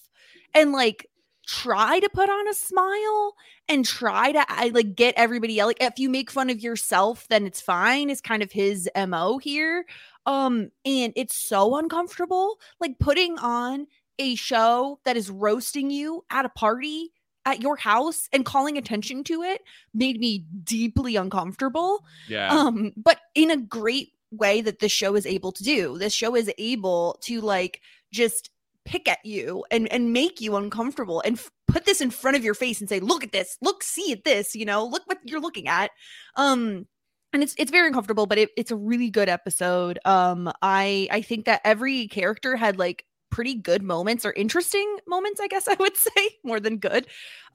and 0.53 0.71
like 0.71 1.07
try 1.45 1.99
to 1.99 2.09
put 2.09 2.29
on 2.29 2.47
a 2.47 2.53
smile 2.53 3.35
and 3.67 3.85
try 3.85 4.31
to 4.31 4.45
I, 4.47 4.69
like 4.69 4.95
get 4.95 5.15
everybody 5.17 5.59
else. 5.59 5.69
Like 5.69 5.81
if 5.81 5.99
you 5.99 6.09
make 6.09 6.31
fun 6.31 6.49
of 6.49 6.59
yourself, 6.59 7.27
then 7.29 7.45
it's 7.45 7.61
fine. 7.61 8.09
Is 8.09 8.21
kind 8.21 8.41
of 8.41 8.51
his 8.51 8.89
mo 8.95 9.37
here. 9.37 9.85
Um, 10.25 10.71
and 10.85 11.13
it's 11.15 11.35
so 11.35 11.77
uncomfortable. 11.77 12.57
Like 12.79 12.97
putting 12.99 13.37
on 13.39 13.87
a 14.17 14.35
show 14.35 14.99
that 15.05 15.17
is 15.17 15.29
roasting 15.29 15.91
you 15.91 16.23
at 16.29 16.45
a 16.45 16.49
party 16.49 17.11
at 17.45 17.61
your 17.61 17.75
house 17.77 18.27
and 18.33 18.45
calling 18.45 18.77
attention 18.77 19.23
to 19.23 19.43
it 19.43 19.61
made 19.93 20.19
me 20.19 20.45
deeply 20.63 21.15
uncomfortable. 21.15 22.03
Yeah. 22.27 22.49
um 22.51 22.91
but 22.97 23.19
in 23.35 23.51
a 23.51 23.57
great 23.57 24.09
way 24.31 24.61
that 24.61 24.79
this 24.79 24.91
show 24.91 25.15
is 25.15 25.25
able 25.25 25.51
to 25.53 25.63
do. 25.63 25.97
This 25.97 26.13
show 26.13 26.35
is 26.35 26.51
able 26.57 27.17
to 27.21 27.41
like 27.41 27.81
just 28.11 28.49
pick 28.83 29.07
at 29.07 29.23
you 29.23 29.63
and 29.71 29.91
and 29.91 30.13
make 30.13 30.41
you 30.41 30.55
uncomfortable 30.55 31.21
and 31.25 31.37
f- 31.37 31.51
put 31.67 31.85
this 31.85 32.01
in 32.01 32.11
front 32.11 32.37
of 32.37 32.43
your 32.43 32.53
face 32.53 32.79
and 32.79 32.89
say 32.89 32.99
look 32.99 33.23
at 33.23 33.31
this. 33.31 33.57
Look 33.61 33.83
see 33.83 34.11
at 34.11 34.23
this 34.23 34.55
you 34.55 34.65
know? 34.65 34.85
Look 34.85 35.03
what 35.05 35.19
you're 35.23 35.39
looking 35.41 35.67
at. 35.67 35.91
Um 36.35 36.87
and 37.33 37.43
it's 37.43 37.55
it's 37.57 37.71
very 37.71 37.87
uncomfortable 37.87 38.25
but 38.25 38.37
it, 38.37 38.49
it's 38.57 38.71
a 38.71 38.75
really 38.75 39.09
good 39.09 39.29
episode. 39.29 39.99
Um 40.05 40.51
i 40.61 41.07
i 41.11 41.21
think 41.21 41.45
that 41.45 41.61
every 41.63 42.07
character 42.07 42.55
had 42.55 42.77
like 42.79 43.05
pretty 43.35 43.55
good 43.55 43.83
moments 43.83 44.23
or 44.23 44.31
interesting 44.31 44.97
moments 45.09 45.41
i 45.41 45.47
guess 45.47 45.67
i 45.67 45.75
would 45.77 45.97
say 45.97 46.29
more 46.45 46.61
than 46.61 46.77
good. 46.77 47.05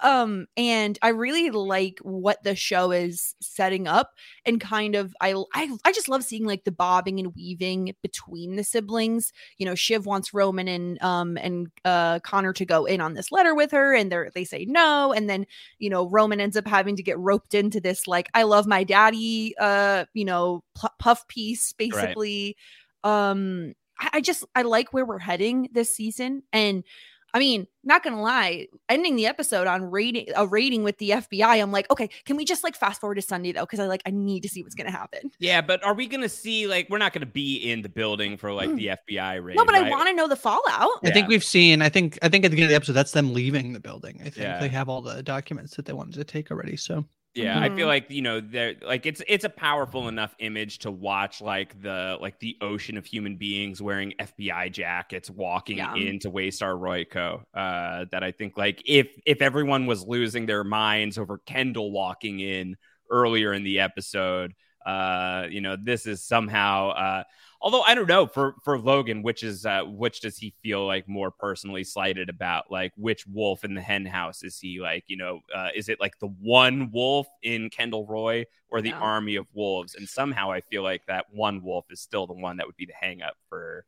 Um 0.02 0.46
and 0.54 0.98
i 1.00 1.08
really 1.08 1.48
like 1.48 1.98
what 2.02 2.42
the 2.42 2.54
show 2.54 2.90
is 2.90 3.34
setting 3.40 3.88
up 3.88 4.12
and 4.44 4.60
kind 4.60 4.94
of 4.94 5.14
I, 5.22 5.32
I 5.54 5.70
i 5.86 5.92
just 5.92 6.10
love 6.10 6.22
seeing 6.22 6.44
like 6.44 6.64
the 6.64 6.70
bobbing 6.70 7.18
and 7.18 7.34
weaving 7.34 7.94
between 8.02 8.56
the 8.56 8.64
siblings. 8.64 9.32
You 9.56 9.64
know 9.64 9.74
shiv 9.74 10.04
wants 10.04 10.34
roman 10.34 10.68
and 10.68 11.02
um 11.02 11.38
and 11.38 11.68
uh 11.86 12.18
connor 12.20 12.52
to 12.52 12.66
go 12.66 12.84
in 12.84 13.00
on 13.00 13.14
this 13.14 13.32
letter 13.32 13.54
with 13.54 13.70
her 13.70 13.94
and 13.94 14.12
they're 14.12 14.30
they 14.34 14.44
say 14.44 14.66
no. 14.66 15.14
And 15.14 15.30
then 15.30 15.46
you 15.78 15.88
know 15.88 16.10
roman 16.10 16.40
ends 16.40 16.58
up 16.58 16.66
having 16.66 16.96
to 16.96 17.02
get 17.02 17.18
roped 17.18 17.54
into 17.54 17.80
this 17.80 18.06
like 18.06 18.28
i 18.34 18.42
love 18.42 18.66
my 18.66 18.84
daddy 18.84 19.54
uh 19.58 20.04
you 20.12 20.26
know 20.26 20.62
pu- 20.74 20.88
puff 20.98 21.26
piece 21.26 21.72
basically. 21.72 22.58
Um 23.02 23.72
I, 24.00 24.10
I 24.14 24.20
just 24.20 24.44
i 24.54 24.62
like 24.62 24.92
where 24.92 25.04
we're 25.04 25.18
heading 25.18 25.68
this 25.72 25.94
season 25.94 26.42
and 26.52 26.84
I 27.32 27.38
mean, 27.38 27.66
not 27.84 28.02
gonna 28.02 28.20
lie, 28.20 28.66
ending 28.88 29.14
the 29.14 29.26
episode 29.26 29.66
on 29.66 29.84
rating 29.84 30.26
a 30.34 30.46
rating 30.46 30.82
with 30.82 30.98
the 30.98 31.10
FBI, 31.10 31.62
I'm 31.62 31.70
like, 31.70 31.88
okay, 31.90 32.08
can 32.24 32.36
we 32.36 32.44
just 32.44 32.64
like 32.64 32.74
fast 32.74 33.00
forward 33.00 33.14
to 33.16 33.22
Sunday 33.22 33.52
though? 33.52 33.60
Because 33.60 33.78
I 33.78 33.86
like 33.86 34.02
I 34.04 34.10
need 34.10 34.42
to 34.42 34.48
see 34.48 34.62
what's 34.62 34.74
gonna 34.74 34.90
happen. 34.90 35.30
yeah, 35.38 35.60
but 35.60 35.84
are 35.84 35.94
we 35.94 36.06
gonna 36.06 36.28
see 36.28 36.66
like 36.66 36.88
we're 36.90 36.98
not 36.98 37.12
gonna 37.12 37.26
be 37.26 37.56
in 37.70 37.82
the 37.82 37.88
building 37.88 38.36
for 38.36 38.52
like 38.52 38.74
the 38.74 38.88
FBI 39.08 39.44
raid? 39.44 39.54
Mm. 39.54 39.58
no, 39.58 39.64
but 39.64 39.74
I 39.74 39.88
want 39.88 40.08
to 40.08 40.14
know 40.14 40.26
the 40.26 40.36
fallout. 40.36 40.90
I 41.04 41.10
think 41.12 41.28
we've 41.28 41.44
seen. 41.44 41.82
I 41.82 41.88
think. 41.88 42.18
I 42.22 42.28
think 42.28 42.44
at 42.44 42.50
the 42.50 42.56
beginning 42.56 42.66
of 42.66 42.70
the 42.70 42.76
episode, 42.76 42.94
that's 42.94 43.12
them 43.12 43.32
leaving 43.32 43.72
the 43.72 43.80
building. 43.80 44.16
I 44.20 44.24
think 44.24 44.38
Yeah. 44.38 44.58
they 44.58 44.68
have 44.68 44.88
all 44.88 45.00
the 45.00 45.22
documents 45.22 45.76
that 45.76 45.84
they 45.86 45.92
wanted 45.92 46.14
to 46.14 46.24
take 46.24 46.50
already. 46.50 46.76
So 46.76 47.04
Yeah, 47.34 47.60
I 47.60 47.68
feel 47.68 47.86
Mhm. 47.86 47.86
like 47.86 48.10
you 48.10 48.22
know, 48.22 48.40
there 48.40 48.74
like 48.82 49.06
it's 49.06 49.22
it's 49.28 49.44
a 49.44 49.48
powerful 49.48 50.08
enough 50.08 50.34
image 50.40 50.80
to 50.80 50.90
watch 50.90 51.40
like 51.40 51.80
the 51.80 52.18
like 52.20 52.40
the 52.40 52.56
ocean 52.60 52.96
of 52.96 53.06
human 53.06 53.36
beings 53.36 53.80
wearing 53.80 54.14
FBI 54.18 54.68
jackets 54.68 55.30
walking 55.30 55.78
Yeah. 55.78 55.94
into 55.94 56.28
Waystar 56.28 56.76
Royco. 56.76 57.44
Uh, 57.54 58.06
that 58.10 58.24
I 58.24 58.32
think 58.32 58.56
like 58.58 58.82
if 58.84 59.08
if 59.26 59.42
everyone 59.42 59.86
was 59.86 60.04
losing 60.04 60.46
their 60.46 60.64
minds 60.64 61.18
over 61.18 61.38
Kendall 61.38 61.92
walking 61.92 62.40
in 62.40 62.76
earlier 63.10 63.52
in 63.52 63.62
the 63.62 63.78
episode, 63.78 64.52
uh, 64.86 65.46
you 65.50 65.60
know, 65.60 65.76
this 65.80 66.06
is 66.06 66.22
somehow 66.22 66.90
uh 66.90 67.22
although 67.62 67.82
I 67.82 67.94
don't 67.94 68.08
know 68.08 68.26
for 68.26 68.54
for 68.64 68.78
Logan, 68.78 69.22
which 69.22 69.42
is 69.42 69.66
uh, 69.66 69.82
which 69.84 70.20
does 70.20 70.38
he 70.38 70.54
feel 70.62 70.86
like 70.86 71.06
more 71.08 71.30
personally 71.30 71.84
slighted 71.84 72.28
about? 72.30 72.70
Like 72.70 72.92
which 72.96 73.26
wolf 73.26 73.64
in 73.64 73.74
the 73.74 73.82
hen 73.82 74.06
house 74.06 74.42
is 74.42 74.58
he 74.58 74.80
like? 74.80 75.04
You 75.08 75.16
know, 75.18 75.40
uh, 75.54 75.68
is 75.74 75.88
it 75.88 76.00
like 76.00 76.18
the 76.18 76.28
one 76.28 76.90
wolf 76.92 77.26
in 77.42 77.68
Kendall 77.70 78.06
Roy 78.06 78.46
or 78.70 78.80
the 78.80 78.92
army 78.92 79.36
of 79.36 79.46
wolves? 79.52 79.94
And 79.94 80.08
somehow 80.08 80.50
I 80.50 80.60
feel 80.62 80.82
like 80.82 81.04
that 81.06 81.26
one 81.30 81.62
wolf 81.62 81.84
is 81.90 82.00
still 82.00 82.26
the 82.26 82.32
one 82.34 82.56
that 82.56 82.66
would 82.66 82.76
be 82.76 82.86
the 82.86 82.94
hang 82.98 83.20
up 83.22 83.34
for 83.48 83.84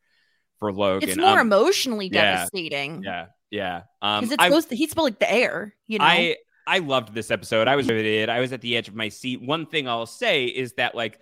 for 0.58 0.72
Logan. 0.72 1.08
it's 1.08 1.18
more 1.18 1.40
Um, 1.40 1.46
emotionally 1.52 2.08
yeah, 2.12 2.34
devastating. 2.36 3.02
yeah, 3.02 3.26
yeah. 3.50 3.82
Um, 4.02 4.20
Because 4.20 4.32
it's 4.32 4.42
I- 4.42 4.48
supposed 4.48 4.68
to, 4.68 4.76
he's 4.76 4.94
like 4.96 5.18
the 5.18 5.32
heir, 5.32 5.74
you 5.88 5.98
know. 5.98 6.04
I 6.04 6.36
I 6.66 6.78
loved 6.78 7.14
this 7.14 7.30
episode. 7.30 7.68
I 7.68 7.76
was 7.76 7.88
riveted. 7.88 8.28
I 8.28 8.40
was 8.40 8.52
at 8.52 8.60
the 8.60 8.76
edge 8.76 8.88
of 8.88 8.94
my 8.94 9.08
seat. 9.08 9.42
One 9.42 9.66
thing 9.66 9.88
I'll 9.88 10.06
say 10.06 10.46
is 10.46 10.74
that 10.74 10.94
like 10.94 11.18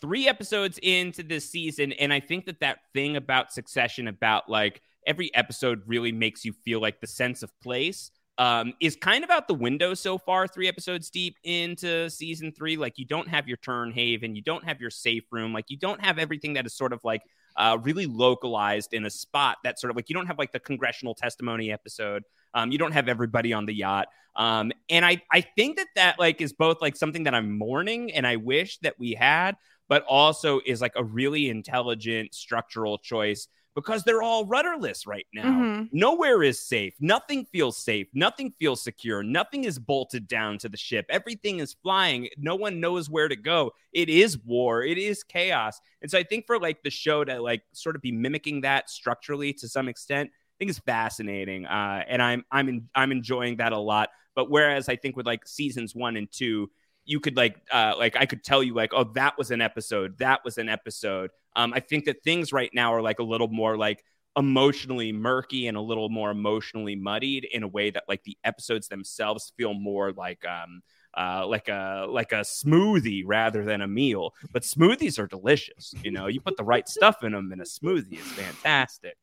three 0.00 0.28
episodes 0.28 0.78
into 0.82 1.22
this 1.22 1.48
season, 1.48 1.92
and 1.92 2.12
I 2.12 2.20
think 2.20 2.46
that 2.46 2.60
that 2.60 2.78
thing 2.94 3.16
about 3.16 3.52
Succession, 3.52 4.08
about 4.08 4.48
like 4.48 4.80
every 5.06 5.34
episode 5.34 5.82
really 5.86 6.12
makes 6.12 6.44
you 6.44 6.52
feel 6.52 6.80
like 6.80 7.00
the 7.00 7.06
sense 7.06 7.42
of 7.42 7.50
place. 7.60 8.10
Um, 8.38 8.72
is 8.80 8.96
kind 8.96 9.22
of 9.22 9.28
out 9.28 9.48
the 9.48 9.54
window 9.54 9.92
so 9.92 10.16
far, 10.16 10.46
three 10.46 10.66
episodes 10.66 11.10
deep 11.10 11.36
into 11.44 12.08
season 12.08 12.52
three. 12.52 12.78
Like, 12.78 12.96
you 12.96 13.04
don't 13.04 13.28
have 13.28 13.46
your 13.46 13.58
Tern 13.58 13.92
Haven, 13.92 14.34
you 14.34 14.40
don't 14.40 14.64
have 14.64 14.80
your 14.80 14.88
safe 14.88 15.24
room, 15.30 15.52
like, 15.52 15.66
you 15.68 15.76
don't 15.76 16.02
have 16.02 16.18
everything 16.18 16.54
that 16.54 16.64
is 16.64 16.72
sort 16.72 16.94
of 16.94 17.00
like 17.04 17.20
uh, 17.56 17.78
really 17.82 18.06
localized 18.06 18.92
in 18.92 19.04
a 19.04 19.10
spot 19.10 19.58
that 19.64 19.78
sort 19.78 19.90
of 19.90 19.96
like 19.96 20.08
you 20.08 20.14
don't 20.14 20.26
have 20.26 20.38
like 20.38 20.52
the 20.52 20.60
congressional 20.60 21.14
testimony 21.14 21.70
episode. 21.70 22.22
Um, 22.54 22.70
you 22.72 22.78
don't 22.78 22.92
have 22.92 23.08
everybody 23.08 23.52
on 23.52 23.66
the 23.66 23.74
yacht. 23.74 24.08
Um, 24.36 24.72
and 24.88 25.04
I, 25.04 25.22
I 25.30 25.40
think 25.40 25.76
that 25.78 25.88
that 25.96 26.18
like 26.18 26.40
is 26.40 26.52
both 26.52 26.80
like 26.80 26.96
something 26.96 27.24
that 27.24 27.34
I'm 27.34 27.58
mourning 27.58 28.12
and 28.12 28.26
I 28.26 28.36
wish 28.36 28.78
that 28.78 28.98
we 28.98 29.12
had, 29.12 29.56
but 29.88 30.04
also 30.08 30.60
is 30.64 30.80
like 30.80 30.92
a 30.96 31.04
really 31.04 31.48
intelligent 31.48 32.34
structural 32.34 32.98
choice 32.98 33.48
because 33.74 34.02
they're 34.02 34.22
all 34.22 34.44
rudderless 34.46 35.06
right 35.06 35.26
now. 35.32 35.44
Mhm. 35.44 35.88
Nowhere 35.92 36.42
is 36.42 36.60
safe. 36.60 36.94
Nothing 37.00 37.44
feels 37.46 37.76
safe. 37.76 38.08
Nothing 38.12 38.52
feels 38.58 38.82
secure. 38.82 39.22
Nothing 39.22 39.64
is 39.64 39.78
bolted 39.78 40.26
down 40.26 40.58
to 40.58 40.68
the 40.68 40.76
ship. 40.76 41.06
Everything 41.08 41.60
is 41.60 41.74
flying. 41.82 42.28
No 42.36 42.56
one 42.56 42.80
knows 42.80 43.08
where 43.08 43.28
to 43.28 43.36
go. 43.36 43.72
It 43.92 44.08
is 44.08 44.38
war. 44.38 44.82
It 44.82 44.98
is 44.98 45.22
chaos. 45.22 45.80
And 46.02 46.10
so 46.10 46.18
I 46.18 46.24
think 46.24 46.46
for 46.46 46.58
like 46.58 46.82
the 46.82 46.90
show 46.90 47.24
to 47.24 47.40
like 47.40 47.62
sort 47.72 47.94
of 47.94 48.02
be 48.02 48.12
mimicking 48.12 48.62
that 48.62 48.90
structurally 48.90 49.52
to 49.54 49.68
some 49.68 49.88
extent, 49.88 50.30
think 50.60 50.70
is 50.70 50.78
fascinating. 50.78 51.66
Uh, 51.66 52.04
and 52.06 52.22
I'm 52.22 52.44
I'm 52.52 52.68
in, 52.68 52.88
I'm 52.94 53.10
enjoying 53.10 53.56
that 53.56 53.72
a 53.72 53.78
lot. 53.78 54.10
But 54.36 54.50
whereas 54.50 54.88
I 54.88 54.94
think 54.94 55.16
with 55.16 55.26
like 55.26 55.48
seasons 55.48 55.94
one 55.94 56.16
and 56.16 56.30
two, 56.30 56.70
you 57.04 57.18
could 57.18 57.36
like 57.36 57.56
uh 57.72 57.94
like 57.98 58.16
I 58.16 58.26
could 58.26 58.44
tell 58.44 58.62
you 58.62 58.74
like 58.74 58.90
oh 58.94 59.04
that 59.14 59.36
was 59.38 59.50
an 59.50 59.60
episode 59.60 60.18
that 60.18 60.44
was 60.44 60.58
an 60.58 60.68
episode 60.68 61.30
um 61.56 61.72
I 61.72 61.80
think 61.80 62.04
that 62.04 62.22
things 62.22 62.52
right 62.52 62.70
now 62.72 62.94
are 62.94 63.02
like 63.02 63.18
a 63.18 63.24
little 63.24 63.48
more 63.48 63.76
like 63.76 64.04
emotionally 64.36 65.10
murky 65.10 65.66
and 65.66 65.76
a 65.76 65.80
little 65.80 66.08
more 66.08 66.30
emotionally 66.30 66.94
muddied 66.94 67.46
in 67.50 67.62
a 67.62 67.68
way 67.68 67.90
that 67.90 68.04
like 68.06 68.22
the 68.24 68.36
episodes 68.44 68.88
themselves 68.88 69.52
feel 69.56 69.74
more 69.74 70.12
like 70.12 70.44
um 70.46 70.82
uh, 71.16 71.46
like 71.46 71.68
a 71.68 72.06
like 72.08 72.32
a 72.32 72.40
smoothie 72.40 73.22
rather 73.24 73.64
than 73.64 73.80
a 73.80 73.88
meal. 73.88 74.34
But 74.52 74.62
smoothies 74.62 75.18
are 75.18 75.26
delicious. 75.26 75.94
You 76.02 76.10
know, 76.10 76.26
you 76.26 76.40
put 76.40 76.56
the 76.56 76.64
right 76.64 76.88
stuff 76.88 77.22
in 77.22 77.32
them, 77.32 77.52
and 77.52 77.60
a 77.60 77.64
smoothie 77.64 78.18
is 78.18 78.26
fantastic. 78.32 79.16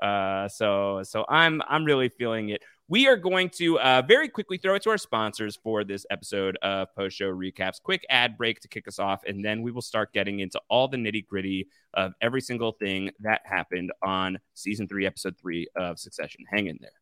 Uh, 0.00 0.48
so 0.48 1.02
so 1.04 1.24
I'm 1.28 1.62
I'm 1.68 1.84
really 1.84 2.08
feeling 2.08 2.50
it. 2.50 2.62
We 2.88 3.08
are 3.08 3.16
going 3.16 3.48
to 3.50 3.78
uh, 3.80 4.02
very 4.06 4.28
quickly 4.28 4.58
throw 4.58 4.74
it 4.74 4.82
to 4.82 4.90
our 4.90 4.98
sponsors 4.98 5.56
for 5.56 5.82
this 5.82 6.04
episode 6.10 6.58
of 6.62 6.88
post 6.94 7.16
show 7.16 7.32
recaps. 7.32 7.80
Quick 7.82 8.04
ad 8.10 8.36
break 8.36 8.60
to 8.60 8.68
kick 8.68 8.86
us 8.86 8.98
off, 8.98 9.22
and 9.24 9.44
then 9.44 9.62
we 9.62 9.72
will 9.72 9.82
start 9.82 10.12
getting 10.12 10.40
into 10.40 10.60
all 10.68 10.88
the 10.88 10.96
nitty 10.96 11.26
gritty 11.26 11.68
of 11.94 12.12
every 12.20 12.40
single 12.40 12.72
thing 12.72 13.10
that 13.20 13.40
happened 13.44 13.92
on 14.02 14.38
season 14.54 14.88
three, 14.88 15.06
episode 15.06 15.36
three 15.40 15.68
of 15.76 15.98
Succession. 15.98 16.44
Hang 16.50 16.66
in 16.66 16.78
there. 16.80 17.01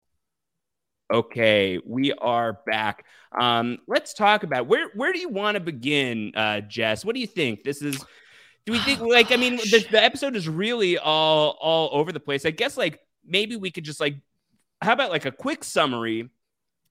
Okay, 1.11 1.79
we 1.85 2.13
are 2.13 2.59
back. 2.65 3.05
Um, 3.37 3.79
let's 3.87 4.13
talk 4.13 4.43
about 4.43 4.67
where 4.67 4.89
where 4.95 5.11
do 5.11 5.19
you 5.19 5.29
want 5.29 5.55
to 5.55 5.59
begin, 5.59 6.31
uh, 6.35 6.61
Jess? 6.61 7.03
What 7.03 7.15
do 7.15 7.21
you 7.21 7.27
think? 7.27 7.63
This 7.63 7.81
is 7.81 7.97
do 8.65 8.71
we 8.71 8.79
think 8.79 9.01
like 9.01 9.31
I 9.31 9.35
mean 9.35 9.57
the, 9.57 9.85
the 9.91 10.01
episode 10.01 10.35
is 10.35 10.47
really 10.47 10.97
all 10.97 11.57
all 11.59 11.89
over 11.91 12.11
the 12.11 12.19
place. 12.19 12.45
I 12.45 12.51
guess 12.51 12.77
like 12.77 12.99
maybe 13.25 13.57
we 13.57 13.71
could 13.71 13.83
just 13.83 13.99
like 13.99 14.15
how 14.81 14.93
about 14.93 15.11
like 15.11 15.25
a 15.25 15.31
quick 15.31 15.63
summary 15.63 16.29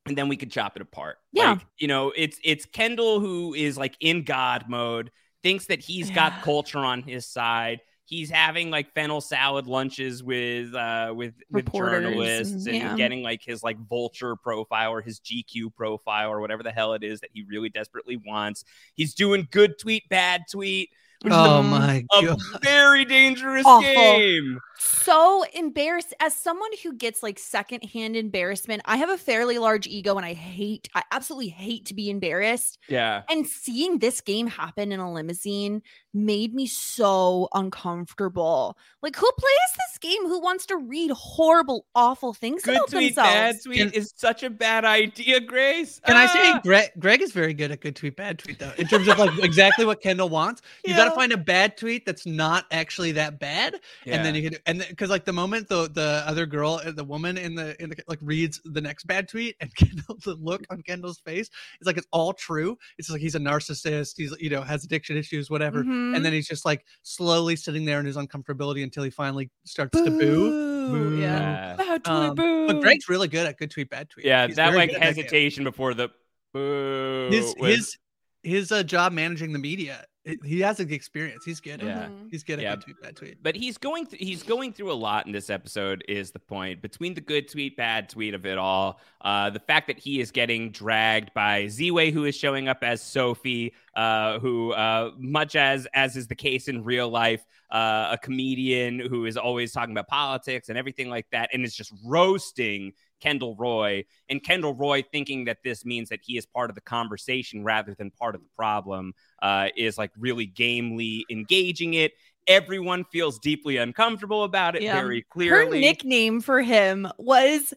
and 0.07 0.19
then 0.19 0.29
we 0.29 0.37
could 0.37 0.51
chop 0.51 0.77
it 0.77 0.83
apart. 0.83 1.17
Yeah. 1.33 1.53
Like, 1.53 1.67
you 1.79 1.89
know, 1.89 2.13
it's 2.15 2.39
it's 2.45 2.67
Kendall 2.67 3.21
who 3.21 3.55
is 3.55 3.79
like 3.79 3.97
in 4.01 4.25
God 4.25 4.65
mode, 4.69 5.11
thinks 5.43 5.67
that 5.67 5.81
he's 5.81 6.11
got 6.11 6.43
culture 6.43 6.79
on 6.79 7.03
his 7.03 7.27
side. 7.27 7.81
He's 8.11 8.29
having 8.29 8.71
like 8.71 8.93
fennel 8.93 9.21
salad 9.21 9.67
lunches 9.69 10.23
with 10.23 10.75
uh 10.75 11.15
with 11.17 11.33
with 11.51 11.73
journalists 11.73 12.67
and- 12.67 12.75
and 12.75 12.77
yeah. 12.77 12.97
getting 12.97 13.23
like 13.23 13.41
his 13.43 13.63
like 13.63 13.79
vulture 13.89 14.35
profile 14.37 14.91
or 14.93 15.01
his 15.01 15.21
GQ 15.21 15.73
profile 15.75 16.31
or 16.31 16.41
whatever 16.41 16.63
the 16.65 16.73
hell 16.73 16.93
it 16.95 17.03
is 17.05 17.21
that 17.21 17.31
he 17.33 17.43
really 17.45 17.69
desperately 17.69 18.17
wants. 18.27 18.65
He's 18.95 19.15
doing 19.15 19.47
good 19.53 19.79
tweet, 19.79 20.09
bad 20.09 20.43
tweet, 20.51 20.91
which 21.23 21.33
Oh 21.33 21.61
is 21.63 21.67
my 21.71 22.05
a, 22.13 22.19
a 22.19 22.27
god. 22.27 22.39
very 22.63 23.05
dangerous 23.05 23.65
Awful. 23.65 23.83
game. 23.93 24.59
so 24.79 25.45
embarrassed 25.55 26.15
as 26.19 26.35
someone 26.35 26.71
who 26.83 26.95
gets 26.95 27.23
like 27.23 27.39
secondhand 27.39 28.17
embarrassment 28.17 28.81
i 28.87 28.97
have 28.97 29.11
a 29.11 29.19
fairly 29.19 29.59
large 29.59 29.87
ego 29.87 30.17
and 30.17 30.25
i 30.25 30.33
hate 30.33 30.89
i 30.95 31.03
absolutely 31.13 31.51
hate 31.51 31.85
to 31.85 31.93
be 31.93 32.09
embarrassed 32.09 32.79
Yeah. 32.89 33.23
and 33.29 33.47
seeing 33.47 33.99
this 33.99 34.23
game 34.23 34.47
happen 34.47 34.91
in 34.93 34.99
a 34.99 35.13
limousine 35.13 35.83
made 36.13 36.55
me 36.55 36.67
so 36.67 37.49
uncomfortable 37.55 38.77
like 39.03 39.17
who 39.17 39.31
plays 39.39 39.73
this 39.77 39.99
game 39.99 40.23
who 40.27 40.41
wants 40.41 40.67
to 40.67 40.77
read 40.77 41.11
horrible 41.13 41.87
awful 41.95 42.35
things 42.35 42.63
Good 42.63 42.77
about 42.77 42.89
tweet, 42.91 43.15
themselves 43.15 43.35
bad 43.35 43.63
tweet 43.65 43.79
Can- 43.79 43.93
is 43.93 44.13
such 44.17 44.43
a 44.43 44.51
bad 44.51 44.85
idea, 44.85 45.41
Grace. 45.41 46.01
Can 46.05 46.17
I 46.17 46.27
say 46.27 46.41
Ah! 46.43 46.61
Greg, 46.63 46.91
Greg 46.99 47.23
is 47.23 47.33
very 47.33 47.55
good 47.55 47.71
at 47.71 47.81
good 47.81 47.97
tweet, 47.97 48.17
bad 48.17 48.39
tweet 48.39 48.59
though, 48.59 48.73
in 48.79 48.87
terms 48.87 49.09
of 49.09 49.19
like 49.19 49.39
exactly 49.43 49.85
what 49.85 50.01
Kendall 50.03 50.29
wants. 50.29 50.63
You 50.85 50.95
got 50.95 51.07
to 51.07 51.11
find 51.13 51.33
a 51.33 51.37
bad 51.37 51.77
tweet 51.77 52.05
that's 52.05 52.27
not 52.27 52.67
actually 52.71 53.13
that 53.13 53.39
bad, 53.39 53.81
and 54.07 54.25
then 54.25 54.35
you 54.35 54.51
can 54.51 54.59
and 54.67 54.85
because 54.89 55.11
like 55.11 55.25
the 55.25 55.33
moment 55.33 55.69
the 55.69 55.89
the 55.89 56.23
other 56.27 56.47
girl, 56.47 56.81
uh, 56.85 56.91
the 56.91 57.05
woman 57.05 57.39
in 57.39 57.55
the 57.55 57.81
in 57.83 57.91
the 57.91 57.97
like 58.09 58.19
reads 58.23 58.61
the 58.65 58.81
next 58.81 59.07
bad 59.07 59.29
tweet, 59.29 59.57
and 59.61 59.75
Kendall 59.77 60.19
the 60.25 60.35
look 60.35 60.65
on 60.71 60.83
Kendall's 60.83 61.21
face, 61.21 61.49
it's 61.81 61.87
like 61.87 61.97
it's 61.97 62.09
all 62.11 62.33
true. 62.33 62.77
It's 62.99 63.11
like 63.11 63.21
he's 63.21 63.35
a 63.35 63.41
narcissist. 63.41 64.15
He's 64.17 64.35
you 64.41 64.51
know 64.51 64.63
has 64.63 64.85
addiction 64.85 65.17
issues, 65.17 65.51
whatever. 65.51 65.85
Mhm. 66.01 66.17
And 66.17 66.25
then 66.25 66.33
he's 66.33 66.49
just 66.49 66.65
like 66.65 66.85
slowly 67.03 67.57
sitting 67.57 67.85
there 67.85 68.01
in 68.01 68.07
his 68.07 68.17
uncomfortability 68.17 68.83
until 68.83 69.03
he 69.03 69.11
finally 69.11 69.51
starts 69.65 69.97
to 70.01 70.11
boo. 70.11 70.51
Boo. 70.91 71.19
yeah 71.21 71.21
Yeah. 71.21 71.77
Bad 71.77 72.05
tweet, 72.05 72.17
Um, 72.17 72.35
boo. 72.35 72.67
but 72.67 72.81
Greg's 72.81 73.09
really 73.09 73.29
good 73.29 73.47
at 73.47 73.59
good 73.59 73.71
tweet, 73.71 73.91
bad 73.91 74.09
tweet. 74.11 74.27
Yeah, 74.27 74.47
He's 74.47 74.57
that 74.57 74.75
like 74.75 74.91
good 74.91 74.97
at 74.97 75.01
that 75.01 75.07
hesitation 75.17 75.63
before 75.65 75.95
the 75.95 76.09
boo. 76.53 77.29
his 77.31 77.55
was- 77.59 77.71
his 77.77 77.99
his 78.43 78.73
uh, 78.73 78.83
job 78.83 79.13
managing 79.13 79.53
the 79.53 79.59
media. 79.59 80.05
He 80.45 80.61
has 80.61 80.77
the 80.77 80.95
experience. 80.95 81.47
He's 81.47 81.61
good. 81.61 81.81
Yeah. 81.81 82.09
he's 82.31 82.43
good 82.45 82.59
at 82.59 82.63
Yeah. 82.63 82.75
tweet, 82.77 83.01
bad 83.01 83.17
tweet. 83.17 83.43
but 83.43 83.57
he's 83.57 83.79
going 83.79 84.05
th- 84.07 84.23
he's 84.23 84.43
going 84.43 84.75
through 84.75 84.93
a 84.93 84.95
lot 84.95 85.27
in 85.27 85.33
this 85.33 85.49
episode 85.49 86.05
is 86.09 86.31
the 86.31 86.39
point 86.39 86.83
between 86.83 87.15
the 87.15 87.23
good 87.23 87.49
tweet 87.49 87.75
bad 87.75 88.11
tweet 88.11 88.35
of 88.35 88.45
it 88.45 88.59
all 88.59 89.01
uh 89.23 89.49
the 89.49 89.59
fact 89.61 89.87
that 89.87 89.99
he 89.99 90.21
is 90.21 90.31
getting 90.31 90.71
dragged 90.73 91.33
by 91.33 91.65
Ziwe 91.65 92.13
who 92.13 92.27
is 92.27 92.37
showing 92.37 92.69
up 92.69 92.85
as 92.85 93.01
Sophie 93.03 93.73
uh 93.95 94.39
who 94.41 94.73
uh 94.73 95.13
much 95.17 95.57
as 95.57 95.87
as 95.95 96.17
is 96.17 96.27
the 96.27 96.35
case 96.35 96.69
in 96.69 96.85
real 96.85 97.09
life 97.09 97.43
uh 97.71 98.09
a 98.13 98.19
comedian 98.23 98.99
who 99.01 99.25
is 99.25 99.39
always 99.39 99.73
talking 99.73 99.93
about 99.93 100.07
politics 100.09 100.69
and 100.69 100.77
everything 100.77 101.09
like 101.09 101.27
that 101.33 101.49
and 101.55 101.65
is 101.65 101.75
just 101.75 101.93
roasting 102.05 102.93
Kendall 103.21 103.55
Roy 103.57 104.05
and 104.29 104.43
Kendall 104.43 104.75
Roy 104.75 105.03
thinking 105.03 105.45
that 105.45 105.59
this 105.63 105.85
means 105.85 106.09
that 106.09 106.21
he 106.23 106.37
is 106.37 106.47
part 106.47 106.71
of 106.71 106.75
the 106.75 106.81
conversation 106.81 107.65
rather 107.65 107.95
than 107.95 108.11
part 108.11 108.35
of 108.35 108.41
the 108.41 108.49
problem 108.57 109.13
uh, 109.43 109.69
is 109.77 109.99
like 109.99 110.11
really 110.19 110.47
gamely 110.47 111.25
engaging 111.31 111.95
it. 111.95 112.13
Everyone 112.47 113.05
feels 113.13 113.39
deeply 113.39 113.77
uncomfortable 113.77 114.45
about 114.45 114.75
it 114.77 114.83
Yeah. 114.83 115.01
very 115.01 115.23
clearly. 115.23 115.77
her 115.77 115.81
nickname 115.81 116.41
for 116.41 116.63
him 116.63 117.07
was 117.19 117.75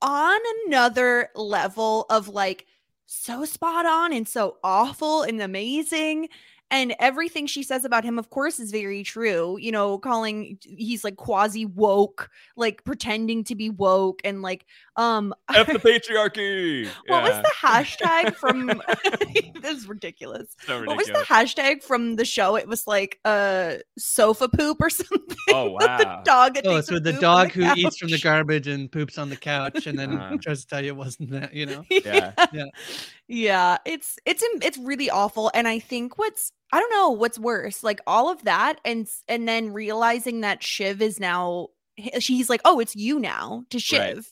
on 0.00 0.40
another 0.66 1.30
level 1.34 2.06
of 2.10 2.28
like 2.28 2.66
so 3.06 3.44
spot 3.44 3.86
on 3.86 4.12
and 4.12 4.26
so 4.26 4.56
awful 4.62 5.22
and 5.22 5.40
amazing 5.40 6.28
and 6.74 6.94
everything 6.98 7.46
she 7.46 7.62
says 7.62 7.84
about 7.84 8.04
him 8.04 8.18
of 8.18 8.30
course 8.30 8.58
is 8.58 8.70
very 8.72 9.02
true 9.04 9.56
you 9.60 9.70
know 9.70 9.96
calling 9.98 10.58
he's 10.62 11.04
like 11.04 11.16
quasi 11.16 11.64
woke 11.64 12.28
like 12.56 12.82
pretending 12.84 13.44
to 13.44 13.54
be 13.54 13.70
woke 13.70 14.20
and 14.24 14.42
like 14.42 14.66
um 14.96 15.32
F 15.54 15.66
the 15.68 15.72
patriarchy. 15.90 16.88
what 17.06 17.22
was 17.22 17.36
the 17.42 17.52
hashtag 17.66 18.34
from 18.36 18.66
this 19.62 19.78
is 19.78 19.86
ridiculous 19.88 20.56
so 20.66 20.84
what 20.84 20.96
was 20.96 21.06
the 21.08 21.24
hashtag 21.34 21.82
from 21.82 22.16
the 22.16 22.24
show 22.24 22.56
it 22.56 22.66
was 22.68 22.86
like 22.86 23.20
uh 23.24 23.74
sofa 23.98 24.48
poop 24.48 24.78
or 24.80 24.90
something 24.90 25.36
Oh, 25.50 25.70
wow. 25.72 25.98
the 25.98 26.20
dog 26.24 26.54
that 26.54 26.66
Oh, 26.66 26.80
so 26.80 26.96
a 26.96 27.00
the 27.00 27.12
poop 27.12 27.16
on 27.16 27.20
dog 27.22 27.52
who 27.52 27.62
couch. 27.62 27.78
eats 27.78 27.98
from 27.98 28.10
the 28.10 28.18
garbage 28.18 28.66
and 28.66 28.90
poops 28.90 29.18
on 29.18 29.28
the 29.28 29.36
couch, 29.36 29.86
and 29.86 29.96
then 29.98 30.18
Uh. 30.18 30.36
tries 30.42 30.62
to 30.62 30.66
tell 30.66 30.82
you 30.82 30.88
it 30.92 30.96
wasn't 30.96 31.30
that. 31.30 31.52
You 31.54 31.66
know. 31.66 31.84
Yeah. 31.90 32.32
Yeah. 32.52 32.64
Yeah 33.28 33.78
it's 33.86 34.18
it's 34.26 34.42
it's 34.62 34.76
really 34.78 35.08
awful 35.10 35.50
and 35.54 35.66
i 35.66 35.78
think 35.78 36.18
what's 36.18 36.52
i 36.72 36.78
don't 36.78 36.90
know 36.90 37.10
what's 37.10 37.38
worse 37.38 37.82
like 37.82 38.00
all 38.06 38.30
of 38.30 38.42
that 38.44 38.78
and 38.84 39.08
and 39.28 39.48
then 39.48 39.72
realizing 39.72 40.42
that 40.42 40.62
shiv 40.62 41.00
is 41.00 41.18
now 41.18 41.68
she's 42.18 42.50
like 42.50 42.60
oh 42.64 42.80
it's 42.80 42.94
you 42.96 43.18
now 43.18 43.64
to 43.70 43.78
shiv 43.78 44.16
Right. 44.16 44.24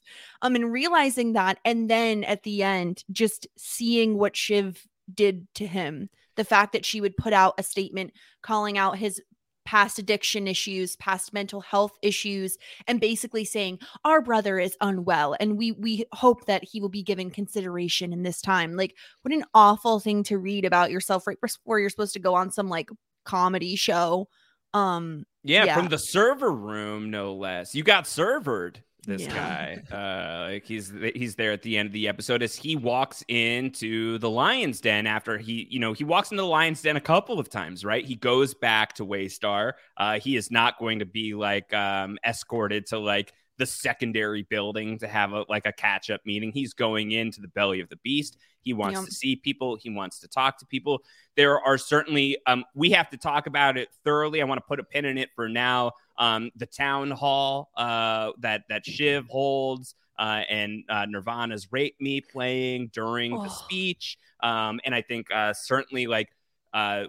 um 0.43 0.55
and 0.57 0.71
realizing 0.73 1.33
that 1.35 1.59
and 1.65 1.89
then 1.89 2.23
at 2.25 2.43
the 2.43 2.63
end 2.63 3.03
just 3.11 3.47
seeing 3.57 4.19
what 4.19 4.37
shiv 4.37 4.87
did 5.13 5.47
to 5.55 5.67
him 5.67 6.11
the 6.37 6.45
fact 6.45 6.73
that 6.73 6.85
she 6.85 7.01
would 7.01 7.17
put 7.17 7.33
out 7.33 7.55
a 7.59 7.63
statement 7.63 8.13
calling 8.43 8.77
out 8.79 8.99
his 8.99 9.23
past 9.65 9.99
addiction 9.99 10.49
issues 10.49 10.97
past 10.97 11.33
mental 11.33 11.61
health 11.61 11.93
issues 12.03 12.57
and 12.87 13.01
basically 13.01 13.45
saying 13.45 13.79
our 14.05 14.21
brother 14.21 14.59
is 14.59 14.77
unwell 14.81 15.37
and 15.39 15.57
we 15.57 15.73
we 15.73 16.05
hope 16.13 16.47
that 16.47 16.65
he 16.65 16.81
will 16.81 16.89
be 16.89 17.03
given 17.03 17.31
consideration 17.31 18.13
in 18.13 18.23
this 18.23 18.41
time 18.41 18.77
like 18.77 18.95
what 19.23 19.33
an 19.33 19.45
awful 19.55 20.01
thing 20.01 20.23
to 20.23 20.39
read 20.39 20.65
about 20.65 20.91
yourself 20.91 21.27
right 21.27 21.41
before 21.41 21.79
you're 21.79 21.91
supposed 21.91 22.13
to 22.13 22.19
go 22.21 22.35
on 22.35 22.51
some 22.51 22.69
like 22.69 22.91
comedy 23.25 23.77
show 23.77 24.29
um 24.75 25.25
yeah, 25.45 25.65
Yeah. 25.65 25.77
from 25.77 25.89
the 25.89 25.99
server 25.99 26.53
room, 26.53 27.11
no 27.11 27.35
less. 27.35 27.75
You 27.75 27.83
got 27.83 28.07
servered. 28.07 28.85
This 29.07 29.23
Yeah. 29.23 29.35
guy, 29.35 29.83
uh, 29.97 30.53
like 30.53 30.65
he's 30.65 30.93
he's 31.15 31.35
there 31.35 31.53
at 31.53 31.63
the 31.63 31.77
end 31.77 31.87
of 31.89 31.93
the 31.93 32.07
episode 32.09 32.43
as 32.43 32.55
he 32.55 32.77
walks 32.77 33.25
into 33.29 34.19
the 34.19 34.31
lion's 34.31 34.81
den 34.81 35.07
after 35.07 35.39
he, 35.39 35.67
you 35.71 35.81
know, 35.81 35.93
he 35.93 36.05
walks 36.05 36.31
into 36.31 36.43
the 36.43 36.49
lion's 36.49 36.81
den 36.83 36.97
a 36.97 37.01
couple 37.01 37.39
of 37.41 37.49
times, 37.49 37.85
right? 37.85 38.05
He 38.05 38.15
goes 38.15 38.55
back 38.55 38.93
to 38.95 39.07
Waystar. 39.07 39.73
Uh, 39.97 40.21
he 40.21 40.37
is 40.37 40.51
not 40.51 40.79
going 40.79 41.01
to 41.01 41.07
be 41.07 41.35
like 41.35 41.73
um, 41.75 42.17
escorted 42.25 42.87
to 42.87 42.99
like 42.99 43.33
the 43.59 43.67
secondary 43.67 44.43
building 44.45 44.99
to 44.99 45.09
have 45.09 45.33
a 45.33 45.45
like 45.49 45.67
a 45.67 45.73
catch 45.73 46.09
up 46.11 46.21
meeting. 46.25 46.53
He's 46.53 46.73
going 46.73 47.13
into 47.13 47.41
the 47.41 47.49
belly 47.49 47.81
of 47.81 47.89
the 47.89 47.97
beast. 47.97 48.37
He 48.61 48.73
wants 48.73 49.05
to 49.05 49.11
see 49.11 49.35
people. 49.35 49.77
He 49.77 49.91
wants 49.91 50.21
to 50.21 50.29
talk 50.29 50.59
to 50.59 50.67
people. 50.67 51.03
There 51.37 51.61
are 51.61 51.77
certainly 51.77 52.39
um, 52.47 52.65
we 52.75 52.91
have 52.91 53.11
to 53.11 53.17
talk 53.17 53.49
about 53.49 53.77
it 53.77 53.89
thoroughly. 54.05 54.41
I 54.41 54.45
want 54.45 54.59
to 54.59 54.67
put 54.67 54.79
a 54.79 54.85
pin 54.85 55.05
in 55.05 55.19
it 55.19 55.31
for 55.35 55.49
now. 55.49 55.93
Um, 56.19 56.51
the 56.57 56.67
town 56.67 57.11
hall 57.11 57.71
uh, 57.77 58.33
that 58.41 58.63
that 58.69 58.85
Shiv 58.87 59.27
holds. 59.29 59.95
Uh, 60.19 60.43
and 60.49 60.85
uh, 60.91 61.07
Nirvana's 61.07 61.69
"Rape 61.73 61.97
Me" 61.99 62.21
playing 62.21 62.91
during 62.93 63.33
the 63.33 63.39
Oh. 63.39 63.49
speech, 63.49 64.19
um, 64.43 64.79
and 64.85 64.95
I 64.95 65.01
think 65.01 65.27
uh, 65.35 65.55
certainly 65.55 66.07
like 66.07 66.29
uh, 66.75 67.07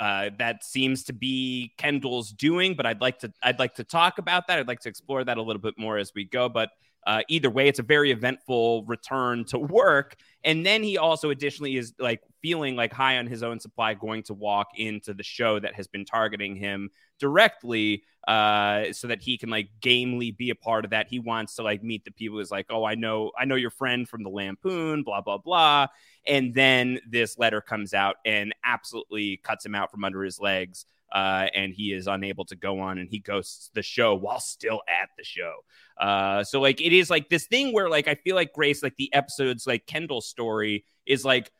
uh, 0.00 0.30
that 0.38 0.64
seems 0.64 1.04
to 1.04 1.12
be 1.12 1.74
Kendall's 1.76 2.32
doing. 2.32 2.74
But 2.74 2.86
I'd 2.86 3.00
like 3.02 3.18
to 3.20 3.32
I'd 3.42 3.58
like 3.58 3.74
to 3.74 3.84
talk 3.84 4.18
about 4.18 4.46
that. 4.48 4.58
I'd 4.58 4.66
like 4.66 4.80
to 4.80 4.88
explore 4.88 5.22
that 5.22 5.36
a 5.36 5.42
little 5.42 5.60
bit 5.62 5.74
more 5.78 5.98
as 5.98 6.12
we 6.14 6.24
go. 6.24 6.48
But 6.48 6.70
uh, 7.06 7.22
either 7.28 7.48
way, 7.48 7.68
it's 7.68 7.78
a 7.78 7.84
very 7.84 8.10
eventful 8.10 8.84
return 8.84 9.44
to 9.44 9.58
work. 9.58 10.16
And 10.42 10.66
then 10.66 10.82
he 10.82 10.98
also 10.98 11.30
additionally 11.30 11.76
is 11.76 11.94
like 12.00 12.20
feeling 12.42 12.74
like 12.74 12.92
high 12.92 13.18
on 13.18 13.28
his 13.28 13.44
own 13.44 13.60
supply, 13.60 13.94
going 13.94 14.24
to 14.24 14.34
walk 14.34 14.70
into 14.76 15.14
the 15.14 15.22
show 15.22 15.60
that 15.60 15.74
has 15.74 15.86
been 15.86 16.04
targeting 16.04 16.56
him 16.56 16.90
directly 17.18 18.02
uh 18.28 18.92
so 18.92 19.06
that 19.06 19.22
he 19.22 19.38
can 19.38 19.48
like 19.48 19.70
gamely 19.80 20.32
be 20.32 20.50
a 20.50 20.54
part 20.54 20.84
of 20.84 20.90
that. 20.90 21.06
He 21.08 21.20
wants 21.20 21.54
to 21.56 21.62
like 21.62 21.82
meet 21.82 22.04
the 22.04 22.10
people 22.10 22.38
who's 22.38 22.50
like 22.50 22.66
oh 22.70 22.84
i 22.84 22.96
know 22.96 23.30
i 23.38 23.44
know 23.44 23.54
your 23.54 23.70
friend 23.70 24.08
from 24.08 24.24
the 24.24 24.28
lampoon 24.28 25.04
blah 25.04 25.20
blah 25.20 25.38
blah. 25.38 25.86
And 26.26 26.52
then 26.52 26.98
this 27.08 27.38
letter 27.38 27.60
comes 27.60 27.94
out 27.94 28.16
and 28.24 28.52
absolutely 28.64 29.36
cuts 29.44 29.64
him 29.64 29.76
out 29.76 29.92
from 29.92 30.02
under 30.02 30.24
his 30.24 30.40
legs 30.40 30.86
uh, 31.12 31.46
and 31.54 31.72
he 31.72 31.92
is 31.92 32.06
unable 32.06 32.44
to 32.44 32.56
go 32.56 32.80
on 32.80 32.98
and 32.98 33.08
he 33.08 33.18
ghosts 33.18 33.70
the 33.74 33.82
show 33.82 34.14
while 34.14 34.40
still 34.40 34.80
at 34.88 35.08
the 35.16 35.24
show 35.24 35.54
uh, 36.00 36.42
so 36.42 36.60
like 36.60 36.80
it 36.80 36.92
is 36.92 37.10
like 37.10 37.28
this 37.28 37.46
thing 37.46 37.72
where 37.72 37.88
like 37.88 38.08
i 38.08 38.14
feel 38.14 38.34
like 38.34 38.52
grace 38.52 38.82
like 38.82 38.96
the 38.96 39.12
episodes 39.14 39.66
like 39.66 39.86
kendall's 39.86 40.28
story 40.28 40.84
is 41.06 41.24
like 41.24 41.50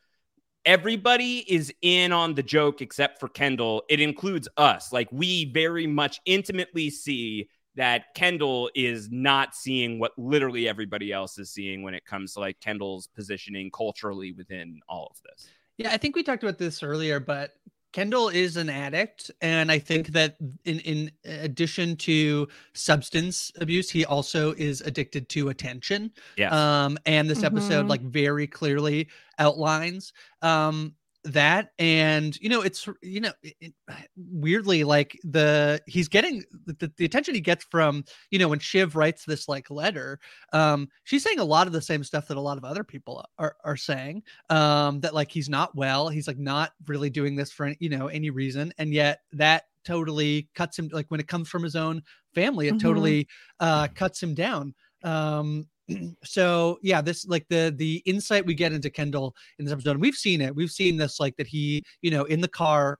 everybody 0.67 1.45
is 1.47 1.73
in 1.81 2.11
on 2.11 2.33
the 2.33 2.43
joke 2.43 2.81
except 2.81 3.21
for 3.21 3.29
Kendall. 3.29 3.83
It 3.87 4.01
includes 4.01 4.49
us. 4.57 4.91
Like 4.91 5.07
we 5.13 5.45
very 5.53 5.87
much 5.87 6.19
intimately 6.25 6.89
see 6.89 7.47
that 7.75 8.13
Kendall 8.15 8.69
is 8.75 9.09
not 9.09 9.55
seeing 9.55 9.97
what 9.97 10.11
literally 10.17 10.67
everybody 10.67 11.13
else 11.13 11.37
is 11.37 11.51
seeing 11.51 11.83
when 11.83 11.93
it 11.93 12.05
comes 12.05 12.33
to 12.33 12.41
like 12.41 12.59
Kendall's 12.59 13.07
positioning 13.07 13.71
culturally 13.71 14.33
within 14.33 14.81
all 14.89 15.07
of 15.09 15.17
this. 15.23 15.47
Yeah, 15.77 15.91
I 15.91 15.97
think 15.97 16.15
we 16.15 16.23
talked 16.23 16.43
about 16.43 16.57
this 16.57 16.83
earlier, 16.83 17.19
but 17.19 17.51
Kendall 17.97 18.29
is 18.29 18.57
an 18.57 18.69
addict, 18.69 19.31
and 19.41 19.71
I 19.71 19.79
think 19.79 20.09
that 20.09 20.37
in 20.65 20.79
in 20.81 21.11
addition 21.25 21.95
to 21.95 22.47
substance 22.73 23.51
abuse, 23.59 23.89
he 23.89 24.05
also 24.05 24.53
is 24.53 24.81
addicted 24.81 25.29
to 25.29 25.49
attention. 25.49 26.11
Yes. 26.37 26.53
Um, 26.53 26.99
and 27.07 27.27
this 27.27 27.43
episode 27.43 27.87
Mhm. 27.87 27.89
like 27.89 28.03
very 28.03 28.45
clearly 28.45 29.07
outlines 29.39 30.13
um 30.43 30.93
that 31.33 31.71
and 31.79 32.37
you 32.39 32.49
know 32.49 32.61
it's 32.61 32.87
you 33.01 33.19
know 33.19 33.31
it, 33.43 33.53
it- 33.59 33.73
weirdly 34.15 34.83
like 34.83 35.19
the 35.23 35.81
he's 35.87 36.07
getting 36.07 36.43
the, 36.65 36.91
the 36.97 37.05
attention 37.05 37.35
he 37.35 37.41
gets 37.41 37.63
from 37.65 38.03
you 38.31 38.39
know 38.39 38.47
when 38.47 38.59
shiv 38.59 38.95
writes 38.95 39.25
this 39.25 39.47
like 39.47 39.69
letter 39.69 40.19
um 40.53 40.87
she's 41.03 41.23
saying 41.23 41.39
a 41.39 41.43
lot 41.43 41.67
of 41.67 41.73
the 41.73 41.81
same 41.81 42.03
stuff 42.03 42.27
that 42.27 42.37
a 42.37 42.41
lot 42.41 42.57
of 42.57 42.63
other 42.65 42.83
people 42.83 43.23
are 43.37 43.55
are 43.63 43.77
saying 43.77 44.23
um 44.49 44.99
that 45.01 45.13
like 45.13 45.31
he's 45.31 45.49
not 45.49 45.75
well 45.75 46.09
he's 46.09 46.27
like 46.27 46.37
not 46.39 46.71
really 46.87 47.09
doing 47.09 47.35
this 47.35 47.51
for 47.51 47.65
any, 47.65 47.77
you 47.79 47.89
know 47.89 48.07
any 48.07 48.29
reason 48.29 48.73
and 48.77 48.93
yet 48.93 49.21
that 49.33 49.63
totally 49.83 50.49
cuts 50.53 50.77
him 50.77 50.89
like 50.91 51.09
when 51.09 51.19
it 51.19 51.27
comes 51.27 51.47
from 51.47 51.63
his 51.63 51.75
own 51.75 52.01
family 52.35 52.67
it 52.67 52.75
Mhm. 52.75 52.79
totally 52.81 53.27
uh 53.59 53.87
cuts 53.95 54.21
him 54.21 54.33
down 54.33 54.73
um 55.03 55.65
so 56.23 56.77
yeah 56.81 57.01
this 57.01 57.25
like 57.27 57.45
the 57.49 57.73
the 57.77 57.97
insight 58.05 58.45
we 58.45 58.53
get 58.53 58.73
into 58.73 58.89
kendall 58.89 59.35
in 59.59 59.65
this 59.65 59.71
episode 59.73 59.91
and 59.91 60.01
we've 60.01 60.15
seen 60.15 60.41
it 60.41 60.53
we've 60.55 60.71
seen 60.71 60.97
this 60.97 61.19
like 61.19 61.35
that 61.37 61.47
he 61.47 61.83
you 62.01 62.11
know 62.11 62.23
in 62.25 62.41
the 62.41 62.47
car 62.47 62.99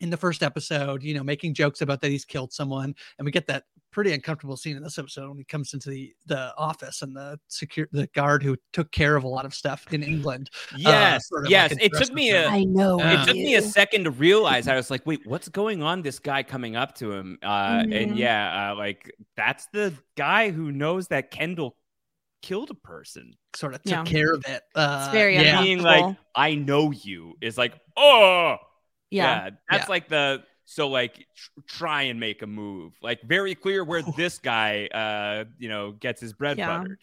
in 0.00 0.10
the 0.10 0.16
first 0.16 0.42
episode 0.42 1.02
you 1.02 1.14
know 1.14 1.22
making 1.22 1.54
jokes 1.54 1.80
about 1.80 2.00
that 2.00 2.10
he's 2.10 2.24
killed 2.24 2.52
someone 2.52 2.94
and 3.18 3.24
we 3.24 3.30
get 3.30 3.46
that 3.46 3.64
pretty 3.92 4.12
uncomfortable 4.12 4.56
scene 4.56 4.76
in 4.76 4.82
this 4.82 4.98
episode 4.98 5.28
when 5.28 5.38
he 5.38 5.44
comes 5.44 5.72
into 5.72 5.88
the 5.88 6.12
the 6.26 6.52
office 6.58 7.02
and 7.02 7.14
the 7.16 7.38
secure 7.46 7.88
the 7.92 8.08
guard 8.08 8.42
who 8.42 8.56
took 8.72 8.90
care 8.90 9.14
of 9.14 9.22
a 9.22 9.28
lot 9.28 9.44
of 9.44 9.54
stuff 9.54 9.86
in 9.92 10.02
england 10.02 10.50
Yes. 10.76 11.28
sort 11.28 11.44
of 11.46 11.50
yes. 11.50 11.70
a 11.72 11.84
it 11.84 11.92
took 11.94 12.12
me 12.12 12.30
a 12.32 12.48
I 12.48 12.64
know. 12.64 13.00
Uh, 13.00 13.22
it 13.22 13.26
took 13.26 13.36
me 13.36 13.54
a 13.54 13.62
second 13.62 14.02
to 14.04 14.10
realize 14.10 14.66
i 14.66 14.74
was 14.74 14.90
like 14.90 15.06
wait 15.06 15.20
what's 15.26 15.48
going 15.48 15.80
on 15.80 16.02
this 16.02 16.18
guy 16.18 16.42
coming 16.42 16.74
up 16.74 16.96
to 16.96 17.12
him 17.12 17.38
uh 17.44 17.84
and 17.84 18.10
Mhm. 18.12 18.16
yeah 18.18 18.72
uh, 18.72 18.76
like 18.76 19.14
that's 19.36 19.66
the 19.72 19.94
guy 20.16 20.50
who 20.50 20.72
knows 20.72 21.06
that 21.08 21.30
kendall 21.30 21.76
killed 22.44 22.70
a 22.70 22.74
person 22.74 23.32
sort 23.56 23.74
of 23.74 23.82
took 23.82 23.90
Yeah. 23.92 24.04
care 24.04 24.32
of 24.34 24.44
it 24.46 24.62
uh 24.74 25.04
It's 25.06 25.12
very 25.12 25.34
yeah 25.36 25.62
being 25.62 25.80
like 25.82 26.14
i 26.34 26.54
know 26.54 26.90
you 26.90 27.34
is 27.40 27.56
like 27.56 27.72
oh 27.96 28.56
Yeah. 29.10 29.50
that's 29.70 29.86
Yeah. 29.88 29.90
like 29.94 30.08
the 30.08 30.42
so 30.66 30.88
like 30.88 31.14
tr- 31.34 31.60
try 31.78 32.02
and 32.10 32.20
make 32.20 32.42
a 32.42 32.46
move 32.46 32.92
like 33.02 33.22
very 33.22 33.54
clear 33.54 33.82
where 33.82 34.02
this 34.16 34.38
guy 34.38 34.86
uh 34.88 35.44
you 35.58 35.68
know 35.68 35.92
gets 35.92 36.20
his 36.20 36.32
bread 36.34 36.58
Yeah. 36.58 36.78
buttered 36.78 37.00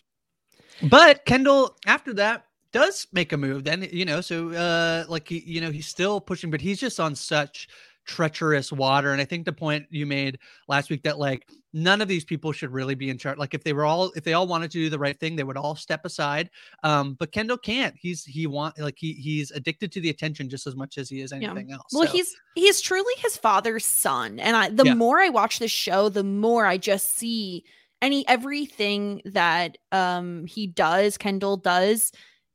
But 0.89 1.25
Kendall, 1.25 1.75
after 1.85 2.13
that, 2.15 2.45
does 2.71 3.07
make 3.13 3.33
a 3.33 3.37
move. 3.37 3.63
Then 3.63 3.87
you 3.91 4.05
know, 4.05 4.21
so 4.21 4.49
uh, 4.51 5.05
like 5.09 5.27
he, 5.27 5.39
you 5.45 5.61
know, 5.61 5.69
he's 5.71 5.87
still 5.87 6.19
pushing, 6.21 6.49
but 6.49 6.61
he's 6.61 6.79
just 6.79 6.99
on 6.99 7.13
such 7.15 7.67
treacherous 8.05 8.71
water. 8.71 9.11
And 9.11 9.21
I 9.21 9.25
think 9.25 9.45
the 9.45 9.53
point 9.53 9.85
you 9.91 10.05
made 10.07 10.39
last 10.67 10.89
week 10.89 11.03
that 11.03 11.19
like 11.19 11.43
none 11.73 12.01
of 12.01 12.07
these 12.07 12.25
people 12.25 12.51
should 12.51 12.71
really 12.71 12.95
be 12.95 13.09
in 13.09 13.17
charge. 13.17 13.37
Like 13.37 13.53
if 13.53 13.63
they 13.63 13.73
were 13.73 13.85
all, 13.85 14.11
if 14.15 14.23
they 14.23 14.33
all 14.33 14.47
wanted 14.47 14.71
to 14.71 14.77
do 14.77 14.89
the 14.89 14.99
right 14.99 15.19
thing, 15.19 15.35
they 15.35 15.43
would 15.43 15.57
all 15.57 15.75
step 15.75 16.05
aside. 16.05 16.49
Um, 16.83 17.13
but 17.15 17.31
Kendall 17.31 17.57
can't. 17.57 17.95
He's 17.97 18.23
he 18.25 18.47
want 18.47 18.77
like 18.79 18.95
he 18.97 19.13
he's 19.13 19.51
addicted 19.51 19.91
to 19.93 20.01
the 20.01 20.09
attention 20.09 20.49
just 20.49 20.67
as 20.67 20.75
much 20.75 20.97
as 20.97 21.09
he 21.09 21.21
is 21.21 21.31
Yeah. 21.31 21.51
anything 21.51 21.71
else. 21.71 21.91
Well, 21.93 22.07
So, 22.07 22.11
he's 22.13 22.35
he's 22.55 22.81
truly 22.81 23.13
his 23.17 23.37
father's 23.37 23.85
son, 23.85 24.39
and 24.39 24.55
I 24.57 24.69
the 24.69 24.85
Yeah. 24.85 24.93
more 24.95 25.19
I 25.19 25.29
watch 25.29 25.59
this 25.59 25.71
show, 25.71 26.09
the 26.09 26.23
more 26.23 26.65
I 26.65 26.77
just 26.77 27.13
see 27.13 27.63
any 28.01 28.27
everything 28.27 29.21
that 29.25 29.77
um 29.91 30.45
he 30.47 30.67
does, 30.67 31.17
Kendall 31.17 31.57
does 31.57 32.11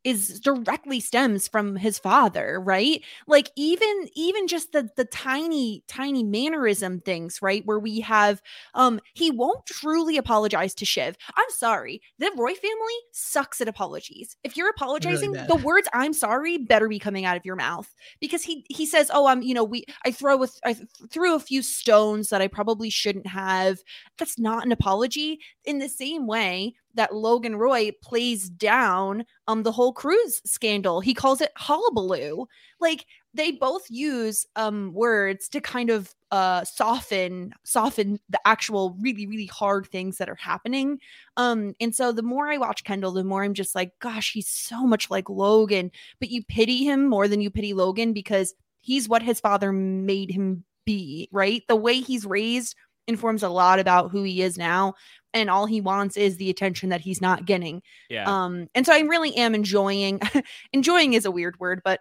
is 0.06 0.38
directly 0.38 1.00
stems 1.00 1.48
from 1.48 1.74
his 1.74 1.98
father 1.98 2.60
right? 2.64 3.02
Like 3.26 3.50
even 3.56 4.08
even 4.14 4.46
just 4.46 4.70
the 4.70 4.88
the 4.96 5.04
tiny 5.04 5.82
tiny 5.88 6.22
mannerism 6.22 7.00
things 7.00 7.42
right 7.42 7.66
where 7.66 7.80
we 7.80 7.98
have 8.00 8.40
um 8.74 9.00
he 9.14 9.32
won't 9.32 9.66
truly 9.66 10.16
apologize 10.16 10.74
to 10.76 10.84
shiv. 10.84 11.16
I'm 11.34 11.50
sorry 11.50 12.00
the 12.20 12.30
roy 12.36 12.54
family 12.54 12.94
sucks 13.10 13.60
at 13.60 13.66
apologies. 13.66 14.36
If 14.44 14.56
you're 14.56 14.70
apologizing 14.70 15.32
bad. 15.32 15.48
the 15.48 15.56
words 15.56 15.88
i'm 15.92 16.12
sorry 16.12 16.56
better 16.56 16.88
be 16.88 17.00
coming 17.00 17.24
out 17.24 17.36
of 17.36 17.44
your 17.44 17.56
mouth. 17.56 17.92
Because 18.20 18.44
he 18.44 18.64
he 18.68 18.86
says 18.86 19.10
oh 19.12 19.26
i'm 19.26 19.42
you 19.42 19.54
know 19.54 19.64
we 19.64 19.84
i 20.04 20.12
throw 20.12 20.36
with 20.36 20.56
i 20.64 20.72
th- 20.74 20.86
threw 21.10 21.34
a 21.34 21.40
few 21.40 21.62
stones 21.62 22.28
that 22.28 22.40
i 22.40 22.46
probably 22.46 22.90
shouldn't 22.90 23.26
have. 23.26 23.80
That's 24.18 24.38
not 24.38 24.64
an 24.64 24.70
apology. 24.70 25.40
In 25.64 25.78
the 25.78 25.88
same 25.88 26.28
way 26.28 26.74
that 26.96 27.14
logan 27.14 27.56
roy 27.56 27.90
plays 28.02 28.48
down 28.48 29.24
um 29.48 29.62
the 29.62 29.72
whole 29.72 29.92
cruise 29.92 30.40
scandal. 30.44 31.00
He 31.00 31.14
calls 31.14 31.40
it 31.40 31.52
hullabaloo. 31.56 32.46
Like 32.80 33.06
they 33.34 33.52
both 33.52 33.84
use 33.90 34.46
um 34.56 34.92
words 34.92 35.48
to 35.50 35.60
kind 35.60 35.90
of 35.90 36.14
uh 36.30 36.64
soften 36.64 37.52
soften 37.64 38.18
the 38.28 38.40
actual 38.44 38.96
really 39.00 39.26
really 39.26 39.46
hard 39.46 39.86
things 39.86 40.18
that 40.18 40.28
are 40.28 40.36
happening. 40.36 40.98
Um 41.36 41.74
and 41.80 41.94
so 41.94 42.12
the 42.12 42.22
more 42.22 42.48
i 42.48 42.58
watch 42.58 42.84
kendall 42.84 43.12
the 43.12 43.24
more 43.24 43.44
i'm 43.44 43.54
just 43.54 43.74
like 43.74 43.92
gosh 44.00 44.32
he's 44.32 44.48
so 44.48 44.86
much 44.86 45.10
like 45.10 45.28
logan. 45.30 45.90
But 46.20 46.30
you 46.30 46.42
pity 46.44 46.84
him 46.84 47.08
more 47.08 47.28
than 47.28 47.40
you 47.40 47.50
pity 47.50 47.72
logan 47.74 48.12
because 48.12 48.54
he's 48.80 49.08
what 49.08 49.22
his 49.22 49.40
father 49.40 49.72
made 49.72 50.30
him 50.30 50.64
be 50.86 51.28
right? 51.32 51.62
The 51.68 51.76
way 51.76 52.00
he's 52.00 52.24
raised 52.24 52.76
informs 53.06 53.42
a 53.42 53.48
lot 53.48 53.78
about 53.78 54.10
who 54.10 54.22
he 54.22 54.42
is 54.42 54.58
now 54.58 54.94
and 55.34 55.50
all 55.50 55.66
he 55.66 55.80
wants 55.80 56.16
is 56.16 56.36
the 56.36 56.50
attention 56.50 56.88
that 56.88 57.00
he's 57.00 57.20
not 57.20 57.46
getting 57.46 57.82
yeah 58.08 58.24
um 58.26 58.68
and 58.74 58.86
so 58.86 58.92
i 58.92 59.00
really 59.00 59.34
am 59.36 59.54
enjoying 59.54 60.20
enjoying 60.72 61.12
is 61.12 61.24
a 61.24 61.30
weird 61.30 61.58
word 61.60 61.80
but 61.84 62.00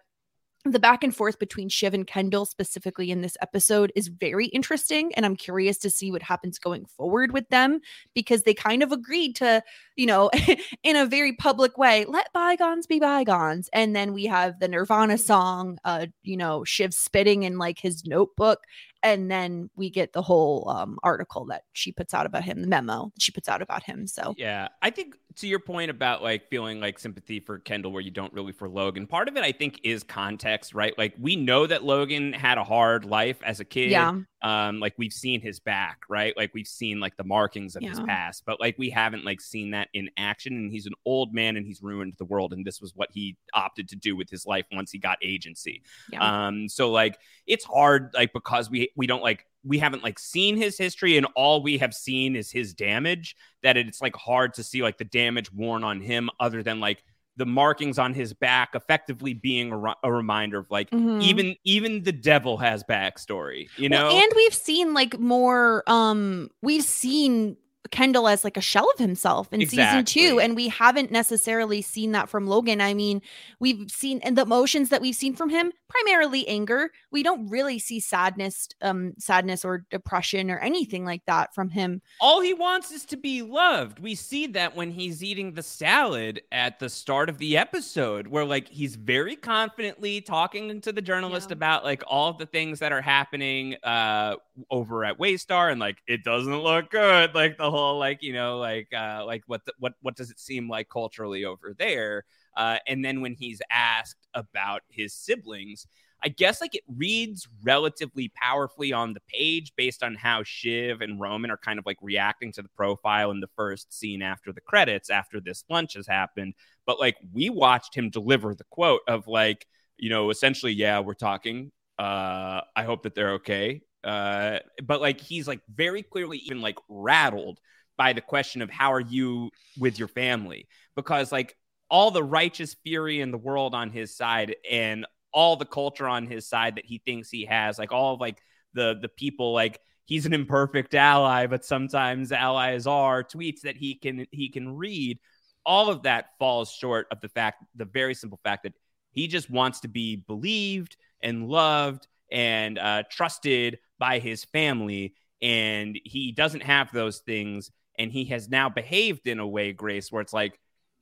the 0.65 0.79
back 0.79 1.03
and 1.03 1.15
forth 1.15 1.37
between 1.37 1.69
Shiv 1.69 1.93
and 1.93 2.07
Kendall 2.07 2.45
specifically 2.45 3.11
in 3.11 3.21
this 3.21 3.37
episode 3.39 3.91
is 3.95 4.07
very 4.07 4.47
interesting 4.47 5.13
and 5.13 5.25
I'm 5.25 5.35
curious 5.35 5.77
to 5.79 5.91
see 5.91 6.11
what 6.11 6.23
happens 6.23 6.57
going 6.57 6.85
forward 6.85 7.31
with 7.31 7.47
them 7.49 7.81
because 8.15 8.43
they 8.43 8.55
kind 8.55 8.81
of 8.81 8.91
agreed 8.91 9.35
to, 9.37 9.61
you 9.95 10.07
know, 10.07 10.31
in 10.83 10.95
a 10.95 11.05
very 11.05 11.33
public 11.33 11.77
way, 11.77 12.05
let 12.05 12.33
bygones 12.33 12.87
be 12.87 12.99
bygones. 12.99 13.69
And 13.73 13.95
then 13.95 14.11
we 14.11 14.25
have 14.25 14.59
the 14.59 14.67
Nirvana 14.67 15.19
song, 15.19 15.77
uh, 15.85 16.07
you 16.23 16.35
know, 16.35 16.63
Shiv 16.63 16.95
spitting 16.95 17.43
in 17.43 17.59
like 17.59 17.77
his 17.77 18.05
notebook 18.05 18.61
and 19.05 19.29
then 19.29 19.69
we 19.75 19.91
get 19.91 20.13
the 20.13 20.21
whole 20.23 20.67
um, 20.67 20.97
article 21.03 21.45
that 21.45 21.61
she 21.73 21.91
puts 21.91 22.11
out 22.11 22.25
about 22.25 22.43
him, 22.43 22.59
the 22.61 22.67
memo 22.67 23.11
she 23.19 23.31
puts 23.31 23.47
out 23.47 23.61
about 23.61 23.83
him. 23.83 24.07
So 24.07 24.33
Yeah, 24.35 24.69
I 24.81 24.89
think 24.89 25.15
to 25.35 25.47
your 25.47 25.59
point 25.59 25.91
about 25.91 26.23
like 26.23 26.49
feeling 26.49 26.79
like 26.79 26.97
sympathy 26.97 27.39
for 27.39 27.59
Kendall 27.59 27.91
where 27.91 28.01
you 28.01 28.09
don't 28.09 28.33
really 28.33 28.51
for 28.51 28.67
Logan, 28.67 29.05
part 29.05 29.27
of 29.27 29.37
it 29.37 29.43
I 29.43 29.51
think 29.51 29.79
is 29.83 30.01
context, 30.01 30.73
right? 30.73 30.97
Like 30.97 31.13
we 31.19 31.35
know 31.35 31.67
that 31.67 31.83
Logan 31.83 32.33
had 32.33 32.57
a 32.57 32.63
hard 32.63 33.05
life 33.05 33.37
as 33.43 33.59
a 33.59 33.65
kid. 33.65 33.91
yeah, 33.91 34.11
Um, 34.45 34.79
like 34.79 34.93
we've 34.95 35.11
seen 35.11 35.41
his 35.41 35.59
back, 35.59 36.01
right? 36.07 36.37
Like 36.37 36.53
we've 36.53 36.67
seen 36.67 36.99
like 36.99 37.17
the 37.17 37.23
markings 37.23 37.75
of 37.75 37.81
his 37.81 37.99
past, 38.05 38.43
but 38.45 38.59
like 38.59 38.77
we 38.77 38.91
haven't 38.91 39.25
like 39.25 39.41
seen 39.41 39.71
that 39.71 39.87
in 39.95 40.07
action. 40.17 40.53
And 40.53 40.71
he's 40.71 40.85
an 40.85 40.93
old 41.03 41.33
man 41.33 41.57
and 41.57 41.65
he's 41.65 41.81
ruined 41.81 42.13
the 42.19 42.25
world. 42.25 42.53
And 42.53 42.63
this 42.63 42.79
was 42.79 42.95
what 42.95 43.09
he 43.11 43.37
opted 43.55 43.89
to 43.89 43.95
do 43.95 44.15
with 44.15 44.29
his 44.29 44.45
life 44.45 44.65
once 44.71 44.91
he 44.91 44.99
got 44.99 45.17
agency. 45.23 45.81
yeah, 46.11 46.47
Um, 46.47 46.69
so 46.69 46.91
like 46.91 47.17
it's 47.47 47.65
hard, 47.65 48.11
like 48.13 48.33
because 48.33 48.69
we 48.69 48.91
we 48.95 49.07
don't 49.07 49.23
like 49.23 49.47
we 49.63 49.79
haven't 49.79 50.03
like 50.03 50.19
seen 50.19 50.57
his 50.57 50.77
history 50.77 51.17
and 51.17 51.25
all 51.35 51.63
we 51.63 51.79
have 51.79 51.95
seen 51.95 52.35
is 52.35 52.51
his 52.51 52.75
damage. 52.75 53.35
That 53.63 53.77
it's 53.77 53.99
like 53.99 54.15
hard 54.15 54.53
to 54.55 54.63
see 54.63 54.83
like 54.83 54.99
the 54.99 55.05
damage 55.05 55.51
worn 55.51 55.83
on 55.83 56.01
him, 56.01 56.29
other 56.39 56.61
than 56.61 56.79
like 56.79 57.03
the 57.37 57.45
markings 57.45 57.99
on 57.99 58.13
his 58.13 58.33
back, 58.33 58.75
effectively 58.75 59.33
being 59.33 59.71
a, 59.71 59.93
a 60.03 60.11
reminder 60.11 60.57
of 60.57 60.69
like 60.71 60.89
Mhm. 60.91 61.21
even 61.21 61.55
even 61.63 62.03
the 62.03 62.11
devil 62.11 62.57
has 62.57 62.83
backstory. 62.83 63.67
You 63.77 63.89
know, 63.89 64.07
Well, 64.07 64.23
and 64.23 64.31
we've 64.35 64.53
seen 64.53 64.93
like 64.93 65.19
more. 65.19 65.83
Um, 65.87 66.49
we've 66.61 66.83
seen 66.83 67.57
Kendall 67.91 68.27
as 68.27 68.43
like 68.43 68.57
a 68.57 68.61
shell 68.61 68.89
of 68.93 68.99
himself 68.99 69.51
in 69.53 69.61
season 69.67 70.05
two, 70.05 70.39
and 70.39 70.55
we 70.55 70.67
haven't 70.69 71.11
necessarily 71.11 71.81
seen 71.81 72.11
that 72.13 72.29
from 72.29 72.47
Logan. 72.47 72.81
I 72.81 72.93
mean, 72.93 73.21
we've 73.59 73.89
seen 73.91 74.19
and 74.23 74.37
the 74.37 74.41
emotions 74.43 74.89
that 74.89 75.01
we've 75.01 75.15
seen 75.15 75.35
from 75.35 75.49
him 75.49 75.71
primarily 75.87 76.47
anger. 76.47 76.91
We 77.11 77.23
don't 77.23 77.47
really 77.47 77.79
see 77.79 77.99
sadness, 77.99 78.67
um, 78.81 79.13
sadness 79.17 79.63
or 79.63 79.85
depression 79.91 80.49
or 80.51 80.57
anything 80.59 81.05
like 81.05 81.21
that 81.27 81.53
from 81.55 81.69
him. 81.69 82.01
all 82.19 82.41
he 82.41 82.53
wants 82.53 82.91
is 82.91 83.05
to 83.05 83.17
be 83.17 83.41
loved. 83.41 83.99
We 83.99 84.15
see 84.15 84.47
that 84.47 84.75
when 84.75 84.91
he's 84.91 85.23
eating 85.23 85.53
the 85.53 85.63
salad 85.63 86.41
at 86.51 86.79
the 86.79 86.89
start 86.89 87.29
of 87.29 87.37
the 87.37 87.55
episode, 87.57 88.27
where 88.27 88.45
like 88.45 88.67
he's 88.67 88.95
very 88.95 89.35
confidently 89.35 90.21
talking 90.21 90.81
to 90.81 90.91
the 90.91 91.01
journalist 91.01 91.49
Yeah. 91.49 91.53
about 91.53 91.83
like 91.83 92.03
all 92.07 92.33
the 92.33 92.45
things 92.45 92.79
that 92.79 92.91
are 92.91 93.01
happening 93.01 93.75
uh 93.83 94.35
over 94.69 95.03
at 95.05 95.17
Waystar 95.19 95.71
and 95.71 95.79
like 95.79 95.97
it 96.07 96.23
doesn't 96.23 96.61
look 96.61 96.89
good. 96.89 97.33
Like 97.35 97.57
the 97.57 97.69
whole 97.75 97.99
like, 97.99 98.21
you 98.21 98.33
know, 98.33 98.57
like 98.59 98.87
uh 98.93 99.23
like 99.25 99.43
what 99.47 99.65
the, 99.65 99.73
what 99.79 99.93
what 100.01 100.15
does 100.15 100.31
it 100.31 100.39
seem 100.39 100.69
like 100.69 100.89
culturally 100.89 101.45
over 101.45 101.73
there? 101.77 102.23
Uh 102.55 102.77
and 102.87 103.03
then 103.03 103.21
when 103.21 103.33
he's 103.35 103.61
asked 103.71 104.27
about 104.33 104.81
his 104.89 105.13
siblings, 105.13 105.87
I 106.23 106.29
guess 106.29 106.61
like 106.61 106.73
it 106.75 106.83
reads 106.97 107.47
relatively 107.63 108.31
powerfully 108.35 108.91
on 108.91 109.13
the 109.13 109.21
page 109.27 109.73
based 109.75 110.01
on 110.03 110.15
how 110.15 110.41
Shiv 110.43 111.01
and 111.01 111.19
Roman 111.19 111.51
are 111.51 111.57
kind 111.57 111.77
of 111.77 111.85
like 111.85 111.97
reacting 112.01 112.51
to 112.53 112.61
the 112.61 112.69
profile 112.69 113.31
in 113.31 113.39
the 113.41 113.49
first 113.55 113.93
scene 113.93 114.21
after 114.21 114.51
the 114.51 114.61
credits, 114.61 115.09
after 115.09 115.39
this 115.39 115.63
lunch 115.69 115.93
has 115.93 116.07
happened. 116.07 116.55
But 116.85 116.99
like 116.99 117.17
we 117.31 117.49
watched 117.49 117.95
him 117.95 118.09
deliver 118.09 118.55
the 118.55 118.63
quote 118.71 119.01
of 119.07 119.27
like, 119.27 119.67
you 119.97 120.09
know, 120.09 120.29
essentially, 120.29 120.73
yeah, 120.73 120.99
we're 120.99 121.13
talking. 121.13 121.71
Uh, 121.99 122.61
I 122.75 122.83
hope 122.83 123.03
that 123.03 123.15
they're 123.15 123.33
okay. 123.33 123.81
Uh, 124.05 124.59
but 124.83 125.01
like 125.01 125.19
he's 125.19 125.47
like 125.47 125.61
very 125.73 126.03
clearly 126.03 126.37
even 126.37 126.61
like 126.61 126.77
rattled 126.87 127.59
by 127.97 128.13
the 128.13 128.21
question 128.21 128.61
of 128.61 128.69
how 128.69 128.93
are 128.93 128.99
you 128.99 129.49
with 129.79 129.97
your 129.97 130.07
family? 130.07 130.67
Because 130.95 131.31
like 131.31 131.55
all 131.89 132.11
the 132.11 132.23
righteous 132.23 132.75
fury 132.83 133.21
in 133.21 133.31
the 133.31 133.37
world 133.37 133.73
on 133.73 133.89
his 133.89 134.15
side 134.15 134.55
and 134.69 135.05
all 135.33 135.55
the 135.55 135.65
culture 135.65 136.07
on 136.07 136.27
his 136.27 136.47
side 136.47 136.75
that 136.75 136.85
he 136.85 137.01
thinks 137.05 137.29
he 137.29 137.45
has 137.45 137.77
like 137.77 137.91
all 137.91 138.13
of 138.13 138.21
like 138.21 138.37
the 138.73 138.97
the 139.01 139.09
people 139.09 139.53
like 139.53 139.79
he's 140.05 140.25
an 140.25 140.33
imperfect 140.33 140.95
ally 140.95 141.45
but 141.45 141.65
sometimes 141.65 142.31
allies 142.31 142.87
are 142.87 143.23
tweets 143.23 143.61
that 143.61 143.75
he 143.75 143.95
can 143.95 144.25
he 144.31 144.49
can 144.49 144.75
read 144.75 145.19
all 145.65 145.89
of 145.89 146.03
that 146.03 146.27
falls 146.39 146.71
short 146.71 147.05
of 147.11 147.19
the 147.21 147.29
fact 147.29 147.63
the 147.75 147.85
very 147.85 148.13
simple 148.13 148.39
fact 148.43 148.63
that 148.63 148.73
he 149.11 149.27
just 149.27 149.49
wants 149.49 149.81
to 149.81 149.87
be 149.87 150.15
believed 150.15 150.95
and 151.21 151.47
loved 151.47 152.07
and 152.35 152.77
uh, 152.77 153.03
trusted 153.09 153.79
by 153.97 154.19
his 154.19 154.43
family 154.43 155.15
and 155.41 155.97
he 156.03 156.33
doesn't 156.33 156.63
have 156.63 156.91
those 156.91 157.19
things 157.19 157.71
and 157.97 158.11
he 158.11 158.25
has 158.25 158.49
now 158.49 158.67
behaved 158.67 159.25
in 159.25 159.39
a 159.39 159.47
way 159.47 159.71
grace 159.71 160.11
where 160.11 160.21
it's 160.21 160.33
like 160.33 160.59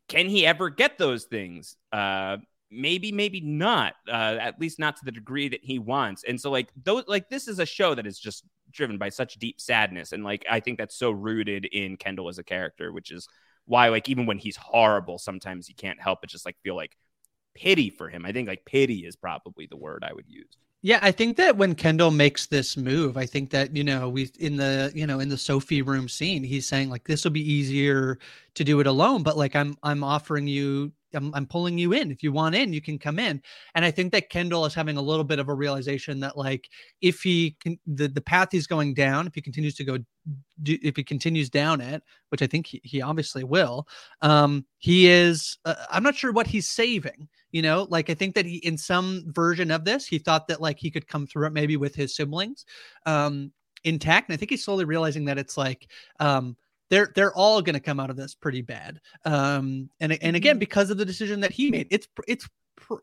can 0.08 0.30
he 0.30 0.46
ever 0.46 0.70
get 0.70 0.98
those 0.98 1.26
things? 1.26 1.76
Uh 1.92 2.38
maybe 2.70 3.12
maybe 3.12 3.40
not 3.42 3.94
uh 4.08 4.38
at 4.40 4.60
least 4.60 4.80
not 4.80 4.96
to 4.98 5.06
the 5.06 5.12
degree 5.12 5.50
that 5.50 5.64
he 5.64 5.80
wants. 5.80 6.24
And 6.28 6.40
so 6.40 6.52
like 6.52 6.70
those 6.84 7.04
like 7.08 7.30
this 7.30 7.48
is 7.48 7.60
a 7.60 7.66
show 7.66 7.96
that 7.96 8.06
is 8.06 8.20
just 8.20 8.44
driven 8.72 9.00
by 9.00 9.10
such 9.10 9.36
deep 9.36 9.62
sadness 9.62 10.14
and 10.14 10.24
like 10.24 10.44
i 10.50 10.60
think 10.60 10.80
that's 10.80 10.98
so 10.98 11.12
rooted 11.12 11.66
in 11.66 11.96
kendall 11.96 12.28
as 12.28 12.40
a 12.40 12.44
character 12.44 12.92
which 12.92 13.12
is 13.12 13.28
why 13.66 13.90
like 13.90 14.10
even 14.10 14.26
when 14.26 14.40
he's 14.40 14.56
horrible 14.56 15.20
sometimes 15.20 15.70
you 15.70 15.76
can't 15.76 16.02
help 16.02 16.22
but 16.22 16.30
just 16.30 16.44
like 16.44 16.58
feel 16.64 16.76
like 16.76 16.98
pity 17.54 17.92
for 17.92 18.10
him. 18.10 18.26
I 18.26 18.32
think 18.32 18.48
like 18.48 18.66
pity 18.66 19.06
is 19.06 19.16
probably 19.16 19.68
the 19.68 19.78
word 19.78 20.04
i 20.04 20.12
would 20.12 20.26
use 20.28 20.58
Yeah, 20.86 21.00
I 21.02 21.12
think 21.12 21.38
that 21.38 21.56
when 21.56 21.76
Kendall 21.76 22.12
makes 22.12 22.48
this 22.48 22.76
move, 22.76 23.16
I 23.16 23.26
think 23.26 23.52
that 23.52 23.74
you 23.76 23.86
know 23.86 24.10
we 24.10 24.30
in 24.38 24.58
the 24.58 24.92
you 24.94 25.08
know 25.08 25.20
in 25.22 25.30
the 25.30 25.38
Sophie 25.38 25.82
room 25.82 26.10
scene, 26.10 26.44
he's 26.44 26.68
saying 26.68 26.90
like 26.90 27.06
this 27.06 27.24
will 27.24 27.32
be 27.32 27.52
easier 27.54 28.20
to 28.56 28.64
do 28.66 28.82
it 28.82 28.88
alone, 28.88 29.24
but 29.24 29.38
like 29.38 29.56
I'm 29.56 29.78
I'm 29.82 30.04
offering 30.04 30.46
you 30.46 30.92
I'm, 31.14 31.34
I'm 31.34 31.46
pulling 31.46 31.78
you 31.78 31.94
in. 31.94 32.12
If 32.12 32.24
you 32.24 32.32
want 32.32 32.56
in, 32.56 32.74
you 32.74 32.82
can 32.82 33.00
come 33.00 33.20
in. 33.20 33.42
And 33.76 33.86
I 33.86 33.92
think 33.92 34.12
that 34.12 34.30
Kendall 34.30 34.66
is 34.66 34.74
having 34.74 34.98
a 34.98 35.02
little 35.02 35.24
bit 35.24 35.40
of 35.40 35.50
a 35.50 35.54
realization 35.54 36.20
that 36.22 36.38
like 36.38 36.70
if 37.02 37.22
he 37.22 37.56
can 37.62 37.80
the 37.86 38.08
the 38.08 38.22
path 38.22 38.50
he's 38.52 38.68
going 38.68 38.94
down, 38.94 39.28
if 39.28 39.36
he 39.36 39.42
continues 39.42 39.76
to 39.76 39.84
go 39.84 39.98
if 40.66 40.96
he 40.96 41.04
continues 41.04 41.50
down 41.50 41.82
it, 41.82 42.02
which 42.30 42.42
I 42.42 42.48
think 42.48 42.68
he, 42.68 42.82
he 42.84 43.02
obviously 43.02 43.44
will, 43.44 43.88
um, 44.22 44.66
he 44.78 45.08
is. 45.08 45.58
Uh, 45.66 45.76
I'm 45.90 46.04
not 46.04 46.16
sure 46.16 46.32
what 46.32 46.48
he's 46.48 46.70
saving. 46.70 47.28
You 47.52 47.62
know, 47.62 47.88
like 47.90 48.10
I 48.10 48.16
think 48.16 48.34
that 48.36 48.46
he 48.46 48.58
in 48.58 48.78
some 48.78 49.26
version 49.28 49.70
of 49.72 49.86
this, 49.86 50.08
he 50.08 50.18
thought 50.18 50.48
that 50.48 50.62
like 50.62 50.80
he 50.80 50.90
could 50.90 51.08
come 51.08 51.28
through 51.28 51.48
it 51.48 51.54
maybe 51.54 51.78
with 51.78 51.94
his 51.96 52.16
siblings, 52.16 52.66
um, 53.06 53.52
intact. 53.84 54.30
And 54.30 54.34
I 54.34 54.38
think 54.38 54.52
he's 54.52 54.64
slowly 54.64 54.86
realizing 54.86 55.26
that 55.26 55.38
it's 55.38 55.58
like, 55.58 55.88
um, 56.20 56.56
they're 56.94 57.12
they're 57.16 57.34
all 57.36 57.62
going 57.62 57.74
to 57.76 57.80
come 57.80 58.00
out 58.00 58.10
of 58.12 58.16
this 58.18 58.36
pretty 58.36 58.62
bad. 58.62 59.00
Um, 59.26 59.90
and 60.00 60.14
and 60.22 60.36
again, 60.36 60.58
Mhm. 60.58 60.60
because 60.60 60.90
of 60.92 60.98
the 60.98 61.06
decision 61.06 61.40
that 61.42 61.52
he 61.52 61.72
made, 61.72 61.88
it's 61.92 62.08
it's 62.28 62.48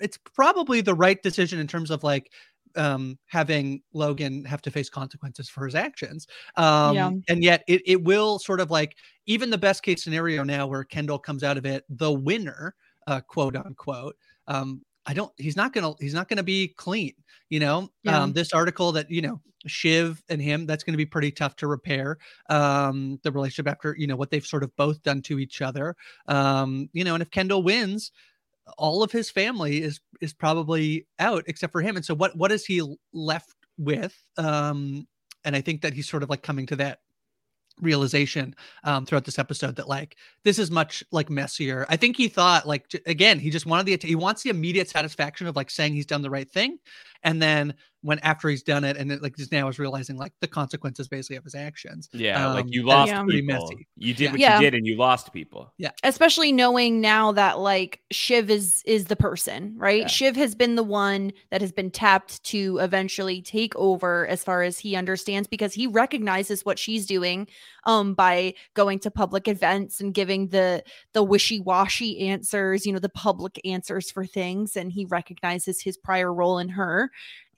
it's 0.00 0.18
probably 0.18 0.80
the 0.80 0.94
right 0.94 1.22
decision 1.22 1.58
in 1.58 1.66
terms 1.66 1.90
of 1.90 2.02
like 2.04 2.32
um 2.76 3.18
having 3.26 3.82
Logan 3.92 4.44
have 4.44 4.62
to 4.62 4.70
face 4.70 4.88
consequences 4.88 5.48
for 5.48 5.64
his 5.66 5.74
actions. 5.74 6.26
Um 6.56 6.96
Yeah. 6.96 7.10
and 7.28 7.42
yet 7.42 7.64
it 7.68 7.82
it 7.86 8.02
will 8.04 8.38
sort 8.38 8.60
of 8.60 8.70
like 8.70 8.96
even 9.26 9.50
the 9.50 9.58
best 9.58 9.82
case 9.82 10.04
scenario 10.04 10.44
now 10.44 10.66
where 10.68 10.84
Kendall 10.84 11.18
comes 11.18 11.42
out 11.42 11.58
of 11.58 11.66
it 11.66 11.84
the 11.88 12.12
winner, 12.12 12.74
uh 13.08 13.20
quote 13.22 13.56
unquote. 13.56 14.16
Um 14.46 14.82
I 15.06 15.14
don't 15.14 15.32
he's 15.36 15.56
not 15.56 15.72
going 15.72 15.84
to 15.84 16.02
he's 16.02 16.14
not 16.14 16.28
going 16.28 16.36
to 16.38 16.42
be 16.42 16.68
clean, 16.68 17.14
you 17.48 17.60
know. 17.60 17.90
Yeah. 18.02 18.22
Um 18.22 18.32
this 18.32 18.52
article 18.52 18.92
that, 18.92 19.10
you 19.10 19.22
know, 19.22 19.40
Shiv 19.66 20.22
and 20.28 20.40
him 20.40 20.66
that's 20.66 20.84
going 20.84 20.94
to 20.94 20.98
be 20.98 21.06
pretty 21.06 21.30
tough 21.30 21.56
to 21.56 21.66
repair 21.66 22.18
um 22.48 23.18
the 23.22 23.32
relationship 23.32 23.70
after, 23.70 23.94
you 23.98 24.06
know, 24.06 24.16
what 24.16 24.30
they've 24.30 24.46
sort 24.46 24.62
of 24.62 24.74
both 24.76 25.02
done 25.02 25.22
to 25.22 25.38
each 25.38 25.62
other. 25.62 25.96
Um 26.26 26.88
you 26.92 27.04
know, 27.04 27.14
and 27.14 27.22
if 27.22 27.30
Kendall 27.30 27.62
wins, 27.62 28.12
all 28.78 29.02
of 29.02 29.12
his 29.12 29.30
family 29.30 29.82
is 29.82 30.00
is 30.20 30.32
probably 30.32 31.06
out 31.18 31.44
except 31.46 31.72
for 31.72 31.80
him 31.80 31.96
and 31.96 32.04
so 32.04 32.14
what 32.14 32.36
what 32.36 32.52
is 32.52 32.64
he 32.64 32.82
left 33.12 33.54
with 33.78 34.22
um 34.36 35.06
and 35.44 35.56
i 35.56 35.60
think 35.60 35.80
that 35.80 35.92
he's 35.92 36.08
sort 36.08 36.22
of 36.22 36.30
like 36.30 36.42
coming 36.42 36.66
to 36.66 36.76
that 36.76 37.00
realization 37.82 38.54
um 38.84 39.06
throughout 39.06 39.24
this 39.24 39.38
episode 39.38 39.76
that 39.76 39.88
like 39.88 40.16
this 40.44 40.58
is 40.58 40.70
much 40.70 41.04
like 41.12 41.30
messier. 41.30 41.86
I 41.88 41.96
think 41.96 42.16
he 42.16 42.28
thought 42.28 42.66
like 42.66 42.88
j- 42.88 43.00
again 43.06 43.38
he 43.38 43.50
just 43.50 43.66
wanted 43.66 43.86
the 43.86 44.06
he 44.06 44.14
wants 44.14 44.42
the 44.42 44.50
immediate 44.50 44.88
satisfaction 44.88 45.46
of 45.46 45.56
like 45.56 45.70
saying 45.70 45.92
he's 45.94 46.06
done 46.06 46.22
the 46.22 46.30
right 46.30 46.50
thing 46.50 46.78
and 47.22 47.40
then 47.40 47.74
when 48.02 48.18
after 48.20 48.48
he's 48.48 48.62
done 48.62 48.82
it 48.84 48.96
and 48.96 49.12
it 49.12 49.22
like 49.22 49.36
just 49.36 49.52
now 49.52 49.68
is 49.68 49.78
realizing 49.78 50.16
like 50.16 50.32
the 50.40 50.46
consequences 50.46 51.06
basically 51.06 51.36
of 51.36 51.44
his 51.44 51.54
actions 51.54 52.08
yeah 52.12 52.46
like 52.52 52.64
Um, 52.64 52.70
you 52.72 52.82
lost 52.84 53.08
Yeah. 53.10 53.22
pretty 53.24 53.42
people 53.42 53.68
messy. 53.68 53.86
you 53.96 54.14
did 54.14 54.30
what 54.32 54.40
Yeah. 54.40 54.56
you 54.58 54.64
did 54.64 54.74
and 54.74 54.86
you 54.86 54.96
lost 54.96 55.32
people 55.32 55.72
Yeah. 55.76 55.90
especially 56.02 56.50
knowing 56.52 57.00
now 57.00 57.32
that 57.32 57.58
like 57.58 58.00
Shiv 58.10 58.50
is 58.50 58.82
is 58.86 59.04
the 59.04 59.16
person, 59.16 59.74
right? 59.76 60.02
Yeah. 60.02 60.06
Shiv 60.08 60.36
has 60.36 60.54
been 60.54 60.74
the 60.76 60.82
one 60.82 61.32
that 61.50 61.60
has 61.60 61.72
been 61.72 61.90
tapped 61.90 62.42
to 62.44 62.78
eventually 62.78 63.42
take 63.42 63.76
over 63.76 64.26
as 64.26 64.42
far 64.42 64.62
as 64.62 64.78
he 64.78 64.96
understands 64.96 65.46
because 65.46 65.74
he 65.74 65.86
recognizes 65.86 66.64
what 66.64 66.78
she's 66.78 67.06
doing 67.06 67.46
um 67.84 68.14
by 68.14 68.54
going 68.74 68.98
to 69.00 69.10
public 69.10 69.46
events 69.48 70.00
and 70.00 70.14
giving 70.14 70.48
the 70.48 70.82
the 71.12 71.22
wishy-washy 71.22 72.18
answers, 72.28 72.86
you 72.86 72.92
know, 72.92 72.98
the 72.98 73.08
public 73.10 73.60
answers 73.64 74.10
for 74.10 74.24
things 74.24 74.76
and 74.76 74.92
he 74.92 75.04
recognizes 75.04 75.80
his 75.82 75.96
prior 75.96 76.32
role 76.32 76.58
in 76.58 76.68
her 76.70 77.10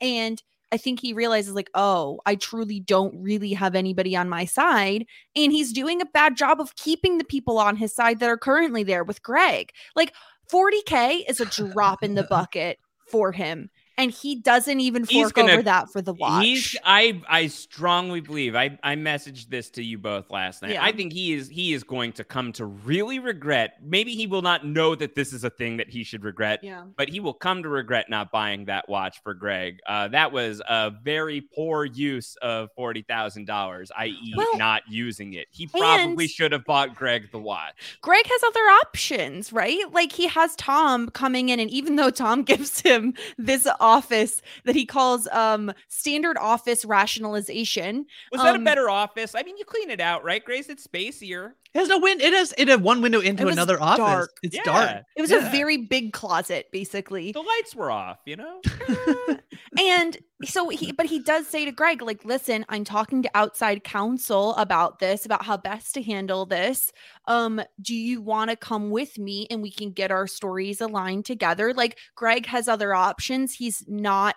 and 0.03 0.43
I 0.73 0.79
think 0.79 1.01
he 1.01 1.12
realizes 1.12 1.55
like, 1.55 1.71
oh, 1.75 2.21
I 2.25 2.35
truly 2.35 2.81
don't 2.81 3.15
really 3.23 3.53
have 3.53 3.75
anybody 3.75 4.17
on 4.17 4.29
my 4.29 4.47
side 4.47 5.07
and 5.37 5.53
he's 5.53 5.73
doing 5.73 6.01
a 6.01 6.07
bad 6.07 6.37
job 6.37 6.61
of 6.61 6.77
keeping 6.77 7.19
the 7.19 7.25
people 7.25 7.59
on 7.59 7.77
his 7.77 7.95
side 7.95 8.21
that 8.21 8.29
are 8.29 8.38
currently 8.38 8.83
there 8.83 9.05
with 9.05 9.23
Greg. 9.23 9.71
Like 9.95 10.15
40k 10.51 11.29
is 11.29 11.41
a 11.41 11.47
drop 11.47 12.03
in 12.03 12.15
the 12.15 12.23
bucket 12.31 12.79
for 13.07 13.33
him. 13.33 13.71
And 14.03 14.11
he 14.11 14.35
doesn't 14.35 14.81
even 14.81 15.05
fork 15.05 15.35
gonna- 15.35 15.53
over 15.53 15.62
that 15.62 15.91
for 15.91 16.03
the 16.03 16.12
watch. 16.12 16.77
I 16.85 17.23
I 17.29 17.47
strongly 17.47 18.21
believe 18.21 18.55
I 18.55 18.79
I 18.83 18.97
messaged 18.97 19.49
this 19.49 19.71
to 19.71 19.83
you 19.83 19.99
both 19.99 20.31
last 20.31 20.62
night. 20.62 20.73
Yeah. 20.73 20.85
I 20.85 20.93
think 20.93 21.12
he 21.12 21.33
is 21.33 21.49
he 21.49 21.73
is 21.73 21.85
going 21.85 22.12
to 22.15 22.25
come 22.25 22.53
to 22.55 22.67
really 22.67 23.19
regret. 23.19 23.79
Maybe 23.83 24.15
he 24.15 24.27
will 24.27 24.43
not 24.43 24.67
know 24.67 24.95
that 24.95 25.15
this 25.15 25.33
is 25.33 25.45
a 25.45 25.51
thing 25.51 25.77
that 25.77 25.88
he 25.88 26.05
should 26.05 26.25
regret, 26.25 26.61
yeah. 26.62 26.85
but 26.97 27.09
he 27.09 27.21
will 27.21 27.35
come 27.35 27.62
to 27.62 27.69
regret 27.69 28.11
not 28.11 28.33
buying 28.33 28.65
that 28.67 28.88
watch 28.88 29.23
for 29.23 29.35
Greg. 29.35 29.79
Uh, 29.87 30.09
that 30.09 30.33
was 30.33 30.61
a 30.69 30.91
very 31.03 31.41
poor 31.41 31.85
use 31.85 32.37
of 32.43 32.71
forty 32.75 33.03
thousand 33.03 33.47
dollars, 33.47 33.91
i.e., 33.97 34.35
Well, 34.37 34.57
not 34.57 34.83
using 34.88 35.35
it. 35.35 35.47
He 35.51 35.67
probably 35.67 36.27
should 36.27 36.53
have 36.53 36.65
bought 36.65 36.95
Greg 36.95 37.31
the 37.31 37.38
watch. 37.38 37.99
Greg 38.01 38.27
has 38.27 38.43
other 38.45 38.61
options, 38.61 39.53
right? 39.53 39.81
Like 39.93 40.12
he 40.12 40.27
has 40.27 40.57
Tom 40.57 41.09
coming 41.11 41.49
in, 41.49 41.61
and 41.61 41.71
even 41.71 41.97
though 41.97 42.11
Tom 42.11 42.43
gives 42.53 42.81
him 42.81 43.15
this 43.38 43.67
office 43.93 44.43
that 44.65 44.75
he 44.75 44.87
calls 44.87 45.29
um 45.29 45.73
standard 45.89 46.37
office 46.39 46.85
rationalization, 46.85 48.07
Was 48.31 48.43
that 48.43 48.55
a 48.55 48.59
Um, 48.59 48.65
better 48.65 48.89
office? 48.91 49.35
I 49.35 49.43
mean, 49.43 49.57
you 49.57 49.65
clean 49.65 49.91
it 49.91 50.01
out, 50.01 50.25
right, 50.25 50.45
Grace? 50.45 50.69
It's 50.69 50.87
spacier. 50.87 51.53
It 51.75 51.79
has 51.79 51.89
no 51.89 51.99
win. 51.99 52.21
It 52.21 52.33
has 52.35 52.53
it 52.59 52.69
had 52.69 52.83
one 52.83 53.01
window 53.01 53.21
into 53.21 53.43
It 53.43 53.47
was 53.47 53.55
another 53.55 53.81
office. 53.81 54.29
It's 54.43 54.55
Yeah. 54.57 54.63
dark. 54.65 55.03
it 55.17 55.23
was 55.23 55.31
Yeah. 55.31 55.49
a 55.49 55.51
very 55.51 55.79
big 55.79 56.13
closet, 56.13 56.67
basically. 56.71 57.33
The 57.33 57.41
lights 57.41 57.75
were 57.75 57.91
off, 57.91 58.19
you 58.27 58.37
know. 58.37 58.61
and 59.79 60.19
so 60.45 60.69
he 60.69 60.93
but 60.93 61.07
he 61.07 61.19
does 61.21 61.47
say 61.47 61.65
to 61.65 61.73
greg 61.73 62.03
like 62.03 62.25
listen 62.25 62.65
i'm 62.69 62.85
talking 62.85 63.23
to 63.23 63.31
outside 63.35 63.85
counsel 63.85 64.55
about 64.57 64.99
this 64.99 65.25
about 65.25 65.45
how 65.45 65.57
best 65.57 65.95
to 65.95 66.03
handle 66.03 66.45
this 66.45 66.93
um 67.27 67.61
do 67.81 67.95
you 67.95 68.21
want 68.21 68.51
to 68.51 68.57
come 68.57 68.91
with 68.91 69.19
me 69.19 69.47
and 69.51 69.63
we 69.63 69.71
can 69.71 69.91
get 69.93 70.11
our 70.11 70.27
stories 70.27 70.81
aligned 70.81 71.25
together 71.25 71.73
like 71.73 71.99
greg 72.17 72.45
has 72.45 72.69
other 72.69 72.93
options 72.93 73.55
he's 73.55 73.85
not 73.89 74.35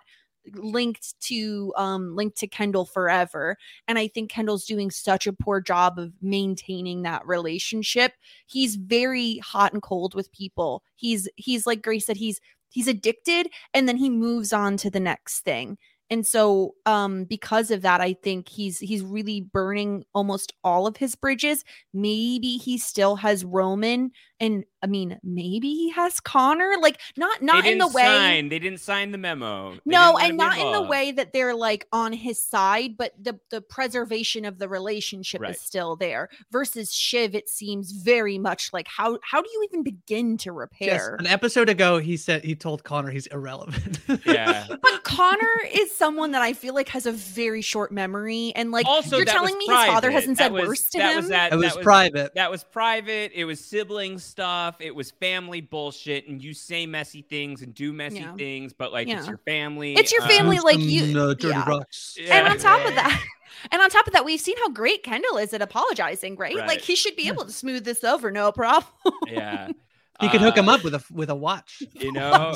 linked 0.54 1.20
to 1.22 1.74
um 1.76 2.16
linked 2.16 2.38
to 2.38 2.48
kendall 2.48 2.86
forever 2.86 3.58
and 3.88 3.98
i 3.98 4.08
think 4.08 4.30
kendall's 4.30 4.66
doing 4.66 4.92
such 4.92 5.28
a 5.28 5.34
poor 5.34 5.60
job 5.62 6.00
of 6.00 6.12
maintaining 6.22 7.02
that 7.04 7.26
relationship. 7.26 8.14
He's 8.48 8.76
very 8.76 9.38
hot 9.40 9.74
and 9.74 9.82
cold 9.82 10.16
with 10.16 10.32
people. 10.32 10.84
He's 10.96 11.28
he's 11.36 11.66
like 11.66 11.82
grace 11.82 12.06
said 12.06 12.18
he's 12.18 12.40
he's 12.70 12.88
addicted 12.88 13.48
and 13.74 13.88
then 13.88 13.98
he 13.98 14.10
moves 14.10 14.54
on 14.54 14.78
to 14.78 14.90
the 14.90 15.00
next 15.00 15.42
thing. 15.42 15.78
And 16.10 16.26
so 16.26 16.76
um 16.86 17.24
because 17.26 17.72
of 17.72 17.82
that 17.82 18.00
i 18.02 18.14
think 18.14 18.48
he's 18.48 18.80
he's 18.80 19.02
really 19.02 19.42
burning 19.42 20.04
almost 20.14 20.54
all 20.64 20.88
of 20.88 20.98
his 20.98 21.16
bridges. 21.16 21.64
Maybe 21.94 22.58
he 22.58 22.78
still 22.78 23.16
has 23.18 23.44
roman 23.46 24.12
and 24.40 24.66
i 24.86 24.88
mean 24.88 25.20
maybe 25.24 25.74
he 25.74 25.90
has 25.90 26.20
connor 26.20 26.74
like 26.80 27.02
not 27.18 27.42
not 27.42 27.66
in 27.66 27.80
the 27.80 27.86
didn't 27.86 27.94
way 27.96 28.04
sign. 28.04 28.50
They 28.50 28.60
didn't 28.60 28.80
sign 28.80 29.12
the 29.12 29.18
memo. 29.18 29.74
They 29.74 29.80
no 29.86 30.18
and 30.18 30.38
not 30.38 30.58
in 30.60 30.72
the 30.72 30.82
way 30.84 31.12
that 31.12 31.34
they're 31.34 31.56
like 31.56 31.88
on 31.92 32.14
his 32.14 32.42
side 32.42 32.98
but 32.98 33.12
the 33.22 33.40
the 33.50 33.62
preservation 33.62 34.46
of 34.46 34.60
the 34.60 34.70
relationship 34.70 35.42
Right. 35.42 35.56
is 35.56 35.62
still 35.62 35.96
there 35.96 36.30
versus 36.52 36.94
shiv 36.94 37.34
it 37.36 37.50
seems 37.50 37.92
very 37.92 38.38
much 38.38 38.70
like 38.74 38.88
how 38.88 39.18
how 39.24 39.42
do 39.42 39.50
you 39.52 39.68
even 39.72 39.84
begin 39.84 40.38
to 40.38 40.46
Yes, 40.52 40.56
repair 40.56 41.16
an 41.20 41.28
episode 41.28 41.70
ago, 41.70 41.98
he 41.98 42.18
said 42.18 42.44
he 42.44 42.56
told 42.56 42.84
Connor 42.84 43.10
he's 43.12 43.28
irrelevant. 43.28 44.00
Yeah. 44.26 44.66
But 44.70 45.04
Connor 45.04 45.60
is 45.74 45.96
someone 45.96 46.32
that 46.32 46.42
I 46.42 46.54
feel 46.54 46.74
like 46.74 46.90
has 46.90 47.06
a 47.06 47.12
very 47.12 47.62
short 47.62 47.92
memory, 47.92 48.52
and 48.56 48.72
like 48.72 48.86
also, 48.86 49.18
you're 49.18 49.26
telling 49.26 49.58
me 49.58 49.66
his 49.66 49.76
father 49.86 50.12
hasn't 50.12 50.38
That 50.38 50.46
said 50.46 50.52
was- 50.54 50.68
worse 50.68 50.90
to 50.92 50.98
that 51.00 51.12
him. 51.12 51.18
Was 51.18 51.28
that, 51.30 51.54
it 51.54 51.56
was 51.56 51.74
that 51.74 51.84
private. 51.84 52.36
That 52.36 52.52
was 52.52 52.64
private. 52.64 53.32
It 53.34 53.46
was 53.46 53.60
sibling 53.64 54.20
stuff. 54.20 54.75
It 54.80 54.94
was 54.96 55.12
family 55.12 55.62
bullshit. 55.62 56.28
And 56.28 56.44
you 56.44 56.54
say 56.54 56.86
messy 56.86 57.22
things 57.22 57.62
and 57.62 57.74
do 57.74 57.92
messy 57.94 58.18
Yeah. 58.20 58.36
things, 58.36 58.74
but 58.74 58.92
like 58.94 59.08
it's 59.08 59.28
your 59.28 59.38
family. 59.40 59.94
It's 59.94 60.12
your 60.12 60.24
uh, 60.24 60.28
family, 60.28 60.60
like 60.60 60.74
Some, 60.80 60.82
you- 60.90 61.20
uh, 61.20 61.34
dirty 61.34 61.48
yeah. 61.50 61.68
rocks. 61.70 62.18
and 62.30 62.48
on 62.48 62.58
top 62.58 62.86
of 62.88 62.96
that, 62.96 63.24
and 63.72 63.82
on 63.82 63.90
top 63.90 64.08
of 64.08 64.14
that, 64.14 64.26
we've 64.26 64.40
seen 64.40 64.58
how 64.58 64.70
great 64.70 65.04
Kendall 65.04 65.38
is 65.38 65.54
at 65.54 65.62
apologizing, 65.62 66.36
right? 66.36 66.56
Right. 66.56 66.68
Like 66.68 66.82
he 66.82 66.96
should 66.96 67.16
be 67.16 67.24
Yeah. 67.24 67.32
able 67.34 67.46
to 67.46 67.52
smooth 67.52 67.84
this 67.86 68.04
over, 68.04 68.32
no 68.32 68.52
problem. 68.52 68.92
Yeah. 69.28 69.70
He 70.22 70.30
could 70.30 70.40
hook 70.40 70.56
him 70.56 70.70
Uh, 70.70 70.76
up 70.76 70.84
with 70.86 70.96
a 70.96 71.04
with 71.12 71.30
a 71.30 71.36
watch. 71.36 71.84
You 71.92 72.10
know, 72.14 72.56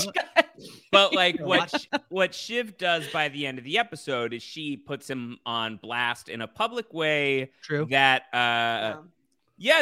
but 0.93 1.13
like 1.13 1.41
what 1.41 1.73
what 2.08 2.34
Shiv 2.34 2.77
does 2.77 3.05
by 3.10 3.27
the 3.27 3.45
end 3.45 3.58
of 3.58 3.65
the 3.65 3.77
episode 3.77 4.34
is 4.34 4.41
she 4.41 4.77
puts 4.77 5.10
him 5.10 5.39
on 5.45 5.75
blast 5.75 6.29
in 6.29 6.39
a 6.39 6.47
public 6.47 6.93
way 6.93 7.51
True. 7.62 7.86
that 7.89 8.21
uh 8.34 8.38
yeah 8.38 8.95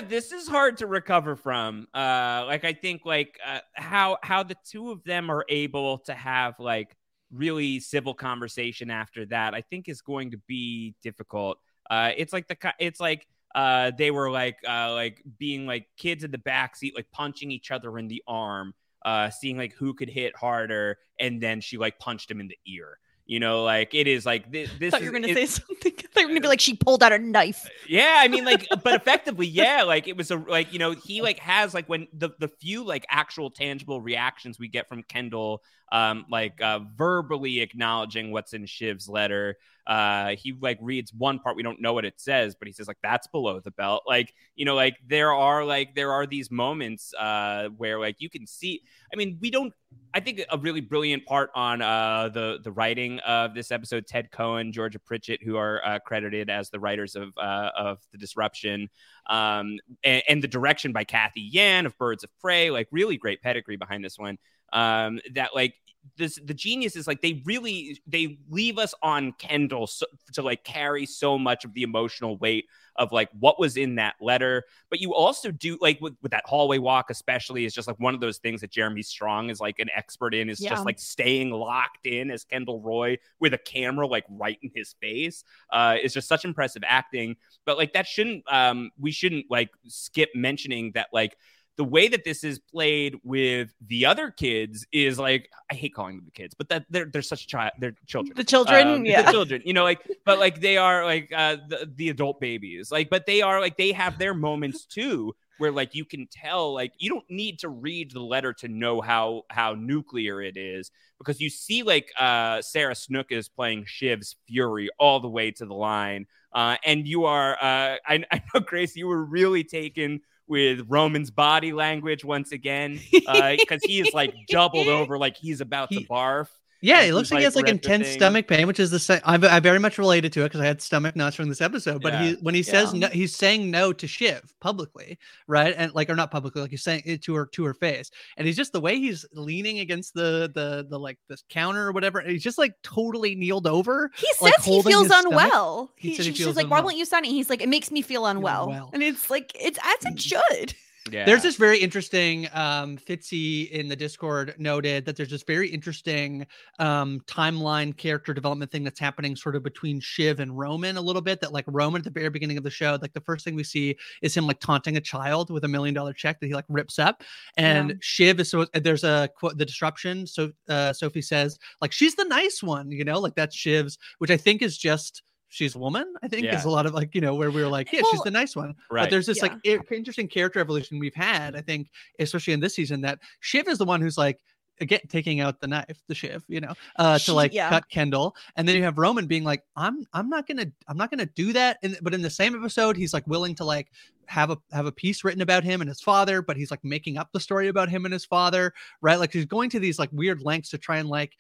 this 0.02 0.32
is 0.32 0.48
hard 0.48 0.78
to 0.78 0.88
recover 0.88 1.36
from 1.36 1.88
uh 1.94 2.44
like 2.48 2.66
i 2.66 2.74
think 2.74 3.06
like 3.06 3.40
uh, 3.46 3.60
how 3.76 4.18
how 4.24 4.44
the 4.44 4.56
two 4.66 4.92
of 4.92 5.04
them 5.04 5.30
are 5.30 5.46
able 5.50 6.00
to 6.00 6.14
have 6.14 6.60
like 6.60 6.96
really 7.32 7.80
civil 7.80 8.14
conversation 8.14 8.90
after 8.90 9.26
that 9.26 9.54
i 9.54 9.62
think 9.62 9.88
is 9.88 10.02
going 10.02 10.32
to 10.32 10.38
be 10.48 10.96
difficult. 11.04 11.58
Uh 11.90 12.12
it's 12.18 12.34
like 12.34 12.48
the 12.48 12.74
it's 12.80 13.00
like 13.00 13.28
uh 13.56 13.92
they 13.98 14.12
were 14.12 14.30
like 14.30 14.58
uh 14.68 14.94
like 14.94 15.24
being 15.38 15.66
like 15.66 15.88
kids 15.98 16.24
in 16.24 16.32
the 16.32 16.38
backseat 16.38 16.94
like 16.96 17.10
punching 17.12 17.52
each 17.52 17.72
other 17.72 17.98
in 17.98 18.08
the 18.08 18.24
arm 18.28 18.74
uh 19.06 19.30
seeing 19.30 19.58
like 19.58 19.74
who 19.74 19.94
could 19.94 20.10
hit 20.10 20.36
harder 20.36 20.98
and 21.20 21.42
then 21.42 21.62
she 21.62 21.78
like 21.78 21.98
punched 22.00 22.30
him 22.30 22.40
in 22.40 22.48
the 22.48 22.58
ear 22.66 22.98
you 23.28 23.40
know 23.40 23.64
like 23.64 23.94
it 23.94 24.08
is 24.08 24.26
like 24.26 24.52
this, 24.52 24.70
this 24.80 24.92
thought 24.92 25.02
you 25.02 25.12
were 25.12 25.20
gonna 25.20 25.34
say 25.34 25.46
something. 25.46 25.94
I 25.98 26.02
thought 26.02 26.22
you 26.22 26.28
were 26.28 26.32
gonna 26.32 26.42
be 26.42 26.48
like 26.48 26.62
she 26.62 26.76
pulled 26.76 27.04
out 27.04 27.12
a 27.12 27.20
knife. 27.20 27.66
Uh, 27.66 27.70
yeah, 27.88 28.16
I 28.20 28.28
mean, 28.28 28.46
like, 28.46 28.68
but 28.84 28.94
effectively, 29.02 29.48
yeah, 29.48 29.84
like 29.84 30.08
it 30.08 30.18
was 30.18 30.32
a 30.32 30.38
like 30.38 30.74
you 30.74 30.80
know 30.80 30.92
he 30.92 31.22
like 31.22 31.40
has 31.40 31.74
like 31.74 31.88
when 31.88 32.08
the 32.14 32.30
the 32.40 32.48
few 32.48 32.84
like 32.84 33.06
actual 33.10 33.52
tangible 33.52 34.02
reactions 34.02 34.58
we 34.60 34.68
get 34.68 34.90
from 34.90 35.04
Kendall, 35.04 35.62
um, 35.92 36.26
like 36.30 36.62
uh, 36.62 36.80
verbally 36.96 37.62
acknowledging 37.62 38.32
what's 38.32 38.54
in 38.54 38.66
Shiv's 38.66 39.08
letter. 39.08 39.58
Uh, 39.86 40.36
he 40.36 40.54
like 40.60 40.78
reads 40.82 41.14
one 41.14 41.40
part 41.40 41.56
we 41.56 41.64
don't 41.64 41.80
know 41.80 41.94
what 41.94 42.04
it 42.04 42.16
says, 42.20 42.56
but 42.56 42.68
he 42.68 42.74
says 42.74 42.90
like 42.90 42.98
that's 43.02 43.28
below 43.28 43.62
the 43.62 43.72
belt. 43.72 44.04
Like 44.06 44.34
you 44.56 44.66
know, 44.66 44.76
like 44.76 44.98
there 45.08 45.32
are 45.32 45.64
like 45.64 45.96
there 45.96 46.12
are 46.12 46.26
these 46.26 46.52
moments 46.52 47.14
uh 47.14 47.70
where 47.78 47.98
like 48.00 48.18
you 48.20 48.30
can 48.30 48.46
see. 48.46 48.82
I 49.14 49.16
mean, 49.16 49.38
we 49.42 49.50
don't. 49.50 49.74
I 50.14 50.20
think 50.20 50.42
a 50.50 50.58
really 50.58 50.82
brilliant 50.82 51.26
part 51.26 51.52
on 51.56 51.82
uh, 51.82 52.30
the 52.34 52.60
the 52.62 52.72
writing 52.72 53.20
of 53.20 53.54
this 53.54 53.72
episode. 53.72 54.08
Ted 54.08 54.30
Cohen, 54.30 54.74
Georgia 54.74 55.00
Pritchett, 55.00 55.42
who 55.42 55.56
are 55.56 55.82
uh, 55.86 56.00
credited 56.00 56.50
as 56.50 56.70
the 56.70 56.80
writers 56.82 57.16
of 57.16 57.30
uh, 57.38 57.70
of 57.78 58.00
the 58.12 58.18
Disruption, 58.18 58.90
um, 59.30 59.78
and, 60.04 60.24
and 60.28 60.44
the 60.44 60.50
direction 60.50 60.92
by 60.92 61.06
Cathy 61.06 61.42
Yan 61.42 61.86
of 61.86 61.98
Birds 61.98 62.26
of 62.26 62.30
Prey. 62.42 62.72
Like 62.72 62.90
really 62.92 63.16
great 63.16 63.42
pedigree 63.42 63.78
behind 63.78 64.04
this 64.04 64.20
one. 64.20 64.38
Um, 64.74 65.20
that 65.34 65.52
like 65.56 65.76
this 66.18 66.40
the 66.44 66.54
genius 66.54 66.96
is 66.96 67.06
like 67.06 67.22
they 67.22 67.42
really 67.46 68.00
they 68.08 68.40
leave 68.50 68.78
us 68.78 68.94
on 69.04 69.34
Kendall 69.34 69.88
so, 69.88 70.06
to 70.34 70.42
like 70.42 70.64
carry 70.64 71.06
so 71.06 71.38
much 71.38 71.66
of 71.66 71.74
the 71.74 71.84
emotional 71.84 72.38
weight 72.38 72.66
of 72.96 73.12
like 73.12 73.30
what 73.40 73.60
was 73.60 73.78
in 73.78 73.96
that 73.96 74.16
letter. 74.22 74.64
But 74.90 75.00
you 75.02 75.14
also 75.14 75.52
do 75.52 75.78
like 75.82 76.00
with, 76.02 76.16
with 76.22 76.32
that 76.32 76.44
hallway 76.46 76.78
walk 76.78 77.10
especially 77.10 77.66
is 77.66 77.74
just 77.74 77.88
like 77.88 78.00
one 78.00 78.16
of 78.16 78.22
those 78.22 78.38
things 78.38 78.62
that 78.62 78.72
jeremy 78.72 79.02
strong 79.04 79.50
is 79.50 79.60
like 79.60 79.80
an 79.80 79.90
expert 79.96 80.34
in 80.34 80.50
is 80.50 80.62
Yeah. 80.62 80.70
just 80.70 80.86
like 80.86 80.98
staying 80.98 81.52
locked 81.52 82.08
in 82.08 82.32
as 82.32 82.44
kendall 82.46 82.80
roy 82.82 83.18
with 83.40 83.54
a 83.54 83.58
camera 83.60 84.08
like 84.08 84.26
right 84.30 84.58
in 84.62 84.72
his 84.74 84.96
face. 85.02 85.44
Uh 85.72 85.98
it's 86.02 86.14
just 86.14 86.28
such 86.30 86.46
impressive 86.46 86.84
acting. 86.88 87.36
But 87.66 87.78
like 87.78 87.94
that 87.94 88.08
shouldn't 88.08 88.44
um 88.52 88.92
we 88.98 89.12
shouldn't 89.12 89.48
like 89.52 89.70
skip 89.88 90.30
mentioning 90.34 90.94
that 90.94 91.08
like 91.12 91.38
the 91.78 91.84
way 91.84 92.08
that 92.08 92.24
this 92.24 92.44
is 92.44 92.60
played 92.60 93.16
with 93.24 93.74
the 93.88 94.06
other 94.06 94.32
kids 94.32 94.86
is 94.92 95.18
like 95.20 95.50
I 95.72 95.76
hate 95.76 95.94
calling 95.94 96.18
them 96.18 96.26
the 96.26 96.32
kids, 96.32 96.56
but 96.56 96.70
that 96.70 96.86
they're 96.90 97.06
they're 97.06 97.22
such 97.22 97.48
child 97.48 97.72
they're 97.80 97.96
children. 98.08 98.36
The 98.36 98.44
children, 98.44 98.88
Um, 98.88 99.06
yeah. 99.06 99.22
the 99.22 99.32
children. 99.32 99.62
You 99.64 99.74
know, 99.74 99.84
like 99.84 100.02
but 100.26 100.40
like 100.40 100.60
they 100.60 100.78
are 100.78 101.06
like 101.06 101.32
uh 101.36 101.58
the, 101.68 101.92
the 101.96 102.10
adult 102.10 102.40
babies. 102.40 102.92
Like, 102.92 103.10
but 103.10 103.26
they 103.26 103.42
are 103.42 103.62
like 103.62 103.78
they 103.78 103.92
have 103.92 104.18
their 104.18 104.34
moments 104.34 104.86
too, 104.86 105.36
where 105.60 105.72
like 105.72 105.94
you 105.94 106.04
can 106.04 106.28
tell 106.32 106.74
like 106.74 106.94
you 106.98 107.10
don't 107.10 107.30
need 107.30 107.60
to 107.60 107.70
read 107.70 108.12
the 108.12 108.22
letter 108.22 108.54
to 108.54 108.68
know 108.68 109.00
how 109.00 109.44
how 109.50 109.74
nuclear 109.74 110.42
it 110.42 110.58
is 110.58 110.92
because 111.20 111.40
you 111.40 111.50
see 111.50 111.84
like 111.84 112.12
uh 112.20 112.62
Sarah 112.62 112.96
Snook 112.96 113.32
is 113.32 113.50
playing 113.50 113.86
Shiv's 113.86 114.36
Fury 114.48 114.90
all 114.98 115.20
the 115.20 115.30
way 115.30 115.52
to 115.52 115.66
the 115.66 115.76
line. 115.76 116.26
Uh, 116.54 116.78
and 116.86 117.08
you 117.08 117.26
are, 117.26 117.54
uh, 117.62 117.98
I, 118.08 118.24
I 118.32 118.42
know, 118.52 118.62
Grace, 118.62 118.96
you 118.96 119.06
were 119.06 119.24
really 119.24 119.64
taken 119.64 120.22
with 120.48 120.86
Roman's 120.88 121.32
body 121.32 121.74
language 121.74 122.24
once 122.24 122.52
again 122.52 123.00
uh, 123.28 123.56
because 123.58 123.82
he 123.84 124.00
is 124.00 124.14
like 124.14 124.34
doubled 124.50 124.88
over, 124.88 125.18
like 125.18 125.38
he's 125.38 125.62
about 125.62 125.90
to 125.92 126.02
barf. 126.02 126.48
Yeah, 126.82 127.00
and 127.00 127.10
it 127.10 127.14
looks 127.14 127.30
he's, 127.30 127.34
like 127.34 127.40
he 127.40 127.44
has 127.46 127.56
like 127.56 127.70
intense 127.70 128.08
stomach 128.08 128.48
pain, 128.48 128.68
which 128.68 128.80
is 128.80 128.92
the 128.92 129.00
same. 129.00 129.20
I, 129.24 129.36
I 129.36 129.60
very 129.60 129.80
much 129.80 129.98
related 129.98 130.32
to 130.34 130.42
it 130.42 130.46
because 130.46 130.62
I 130.62 130.66
had 130.66 130.82
stomach 130.82 131.16
knots 131.16 131.36
from 131.36 131.50
this 131.50 131.62
episode. 131.62 132.02
But 132.02 132.22
he 132.22 132.34
when 132.42 132.54
he 132.54 132.64
says 132.64 132.94
Yeah. 132.94 133.00
no, 133.00 133.08
he's 133.08 133.36
saying 133.36 133.72
no 133.72 133.94
to 133.94 134.08
Shiv 134.08 134.54
publicly, 134.60 135.18
right? 135.48 135.74
And 135.76 135.94
like, 135.94 136.10
or 136.10 136.16
not 136.16 136.30
publicly, 136.30 136.62
like 136.62 136.72
he's 136.72 136.84
saying 136.84 137.04
it 137.06 137.24
to 137.24 137.34
her 137.36 137.46
to 137.48 137.64
her 137.66 137.74
face. 137.74 138.12
And 138.38 138.46
he's 138.46 138.56
just 138.56 138.74
the 138.74 138.82
way 138.82 139.00
he's 139.00 139.26
leaning 139.34 139.80
against 139.80 140.14
the 140.14 140.52
the 140.54 140.86
the 140.90 141.00
like 141.00 141.18
this 141.28 141.44
counter 141.50 141.88
or 141.88 141.92
whatever. 141.92 142.22
He's 142.22 142.44
just 142.44 142.58
like 142.58 142.74
totally 142.84 143.36
kneeled 143.36 143.66
over. 143.68 144.12
He 144.18 144.28
like, 144.42 144.54
says 144.56 144.66
he 144.66 144.82
feels 144.84 145.10
unwell. 145.12 145.92
He 145.96 146.10
He, 146.10 146.16
said 146.16 146.26
he 146.26 146.32
she's 146.34 146.46
feels 146.46 146.56
like, 146.56 146.70
why 146.70 146.82
won't 146.82 146.98
you 146.98 147.06
sign 147.06 147.26
it? 147.26 147.30
He's 147.30 147.50
like, 147.50 147.62
it 147.62 147.70
makes 147.70 147.92
me 147.92 148.02
feel 148.02 148.26
unwell. 148.26 148.66
unwell. 148.66 148.90
And 148.94 149.02
it's 149.02 149.30
like, 149.30 149.52
it's 149.56 149.80
as 149.84 150.06
it 150.12 150.16
mm. 150.16 150.20
should. 150.20 150.76
Yeah. 151.12 151.26
There's 151.26 151.44
this 151.44 151.56
very 151.56 151.80
interesting 151.80 152.48
um 152.54 152.98
Fitzy 152.98 153.70
in 153.72 153.88
the 153.88 153.96
Discord 153.96 154.56
noted 154.58 155.06
that 155.06 155.16
there's 155.16 155.30
this 155.30 155.44
very 155.44 155.70
interesting 155.70 156.46
um 156.80 157.22
timeline 157.28 157.96
character 157.96 158.34
development 158.34 158.72
thing 158.72 158.84
that's 158.84 159.00
happening 159.00 159.36
sort 159.36 159.56
of 159.56 159.64
between 159.64 160.00
Shiv 160.00 160.40
and 160.40 160.58
Roman 160.58 160.98
a 160.98 161.02
little 161.02 161.22
bit 161.22 161.42
that 161.42 161.54
like 161.54 161.66
Roman 161.68 162.00
at 162.00 162.04
the 162.06 162.10
very 162.10 162.30
beginning 162.30 162.58
of 162.58 162.64
the 162.64 162.70
show 162.70 162.98
like 163.02 163.14
the 163.14 163.22
first 163.22 163.46
thing 163.46 163.56
we 163.56 163.64
see 163.64 163.96
is 164.22 164.36
him 164.36 164.48
like 164.48 164.60
taunting 164.60 164.98
a 164.98 165.02
child 165.02 165.50
with 165.50 165.64
a 165.64 165.68
million 165.68 165.94
dollar 165.94 166.14
check 166.14 166.40
that 166.40 166.48
he 166.48 166.54
like 166.54 166.66
rips 166.70 167.00
up 167.00 167.24
and 167.58 167.90
Yeah. 167.90 167.96
Shiv 168.02 168.40
is 168.40 168.50
so 168.50 168.66
there's 168.74 169.04
a 169.04 169.30
quote 169.38 169.58
the 169.58 169.66
disruption 169.66 170.28
so 170.28 170.52
uh 170.70 170.94
Sophie 170.94 171.22
says 171.22 171.58
like 171.82 171.92
she's 171.92 172.16
the 172.16 172.26
nice 172.26 172.62
one 172.64 172.92
you 172.92 173.04
know 173.04 173.20
like 173.20 173.36
that's 173.36 173.56
Shiv's 173.56 173.98
which 174.20 174.32
I 174.32 174.38
think 174.38 174.62
is 174.62 174.78
just 174.78 175.24
she's 175.50 175.76
a 175.76 175.80
woman 175.80 176.14
I 176.22 176.28
think 176.28 176.44
Yeah. 176.46 176.58
is 176.58 176.66
a 176.66 176.70
lot 176.70 176.86
of 176.86 176.94
like 176.94 177.16
you 177.16 177.22
know 177.22 177.36
where 177.36 177.52
we 177.52 177.62
were 177.62 177.68
like 177.70 177.92
yeah 177.94 178.02
she's 178.12 178.22
the 178.22 178.32
nice 178.32 178.56
one 178.56 178.76
right. 178.92 179.04
but 179.04 179.10
there's 179.10 179.26
this 179.26 179.42
like 179.42 179.54
Yeah. 179.64 179.78
i- 179.90 179.94
interesting 179.96 180.28
character 180.28 180.60
evolution 180.60 181.00
we've 181.00 181.16
had, 181.16 181.56
I 181.56 181.62
think, 181.62 181.90
especially 182.20 182.54
in 182.54 182.60
this 182.60 182.76
season, 182.76 183.02
that 183.02 183.20
Shiv 183.40 183.68
is 183.68 183.78
the 183.78 183.86
one 183.86 184.02
who's 184.02 184.18
like 184.18 184.40
again 184.80 185.00
taking 185.10 185.40
out 185.40 185.60
the 185.60 185.66
knife, 185.68 186.00
the 186.08 186.14
Shiv, 186.14 186.44
you 186.48 186.60
know, 186.62 186.74
uh, 186.98 187.18
She- 187.18 187.26
to 187.32 187.34
like 187.34 187.52
yeah. 187.54 187.70
cut 187.70 187.90
Kendall, 187.90 188.36
and 188.56 188.68
then 188.68 188.76
you 188.76 188.84
have 188.84 188.98
Roman 189.00 189.26
being 189.26 189.44
like, 189.44 189.64
"I'm, 189.76 190.06
I'm 190.14 190.30
not 190.30 190.48
gonna, 190.48 190.68
I'm 190.88 190.98
not 190.98 191.10
gonna 191.10 191.26
do 191.26 191.52
that." 191.54 191.78
And 191.82 191.98
but 192.04 192.14
in 192.14 192.22
the 192.22 192.30
same 192.30 192.54
episode, 192.56 192.96
he's 192.96 193.12
like 193.14 193.26
willing 193.26 193.56
to 193.56 193.64
like 193.66 193.90
have 194.28 194.52
a 194.52 194.58
have 194.72 194.86
a 194.86 194.92
piece 194.92 195.24
written 195.24 195.42
about 195.42 195.64
him 195.64 195.82
and 195.82 195.88
his 195.90 196.02
father, 196.02 196.44
but 196.44 196.58
he's 196.58 196.70
like 196.70 196.84
making 196.84 197.18
up 197.18 197.30
the 197.32 197.40
story 197.40 197.70
about 197.70 197.90
him 197.90 198.06
and 198.06 198.14
his 198.14 198.26
father, 198.26 198.72
right? 199.02 199.18
Like 199.20 199.34
he's 199.34 199.46
going 199.46 199.70
to 199.72 199.80
these 199.80 199.98
like 199.98 200.10
weird 200.12 200.42
lengths 200.44 200.70
to 200.72 200.78
try 200.78 200.98
and 200.98 201.10
like 201.10 201.34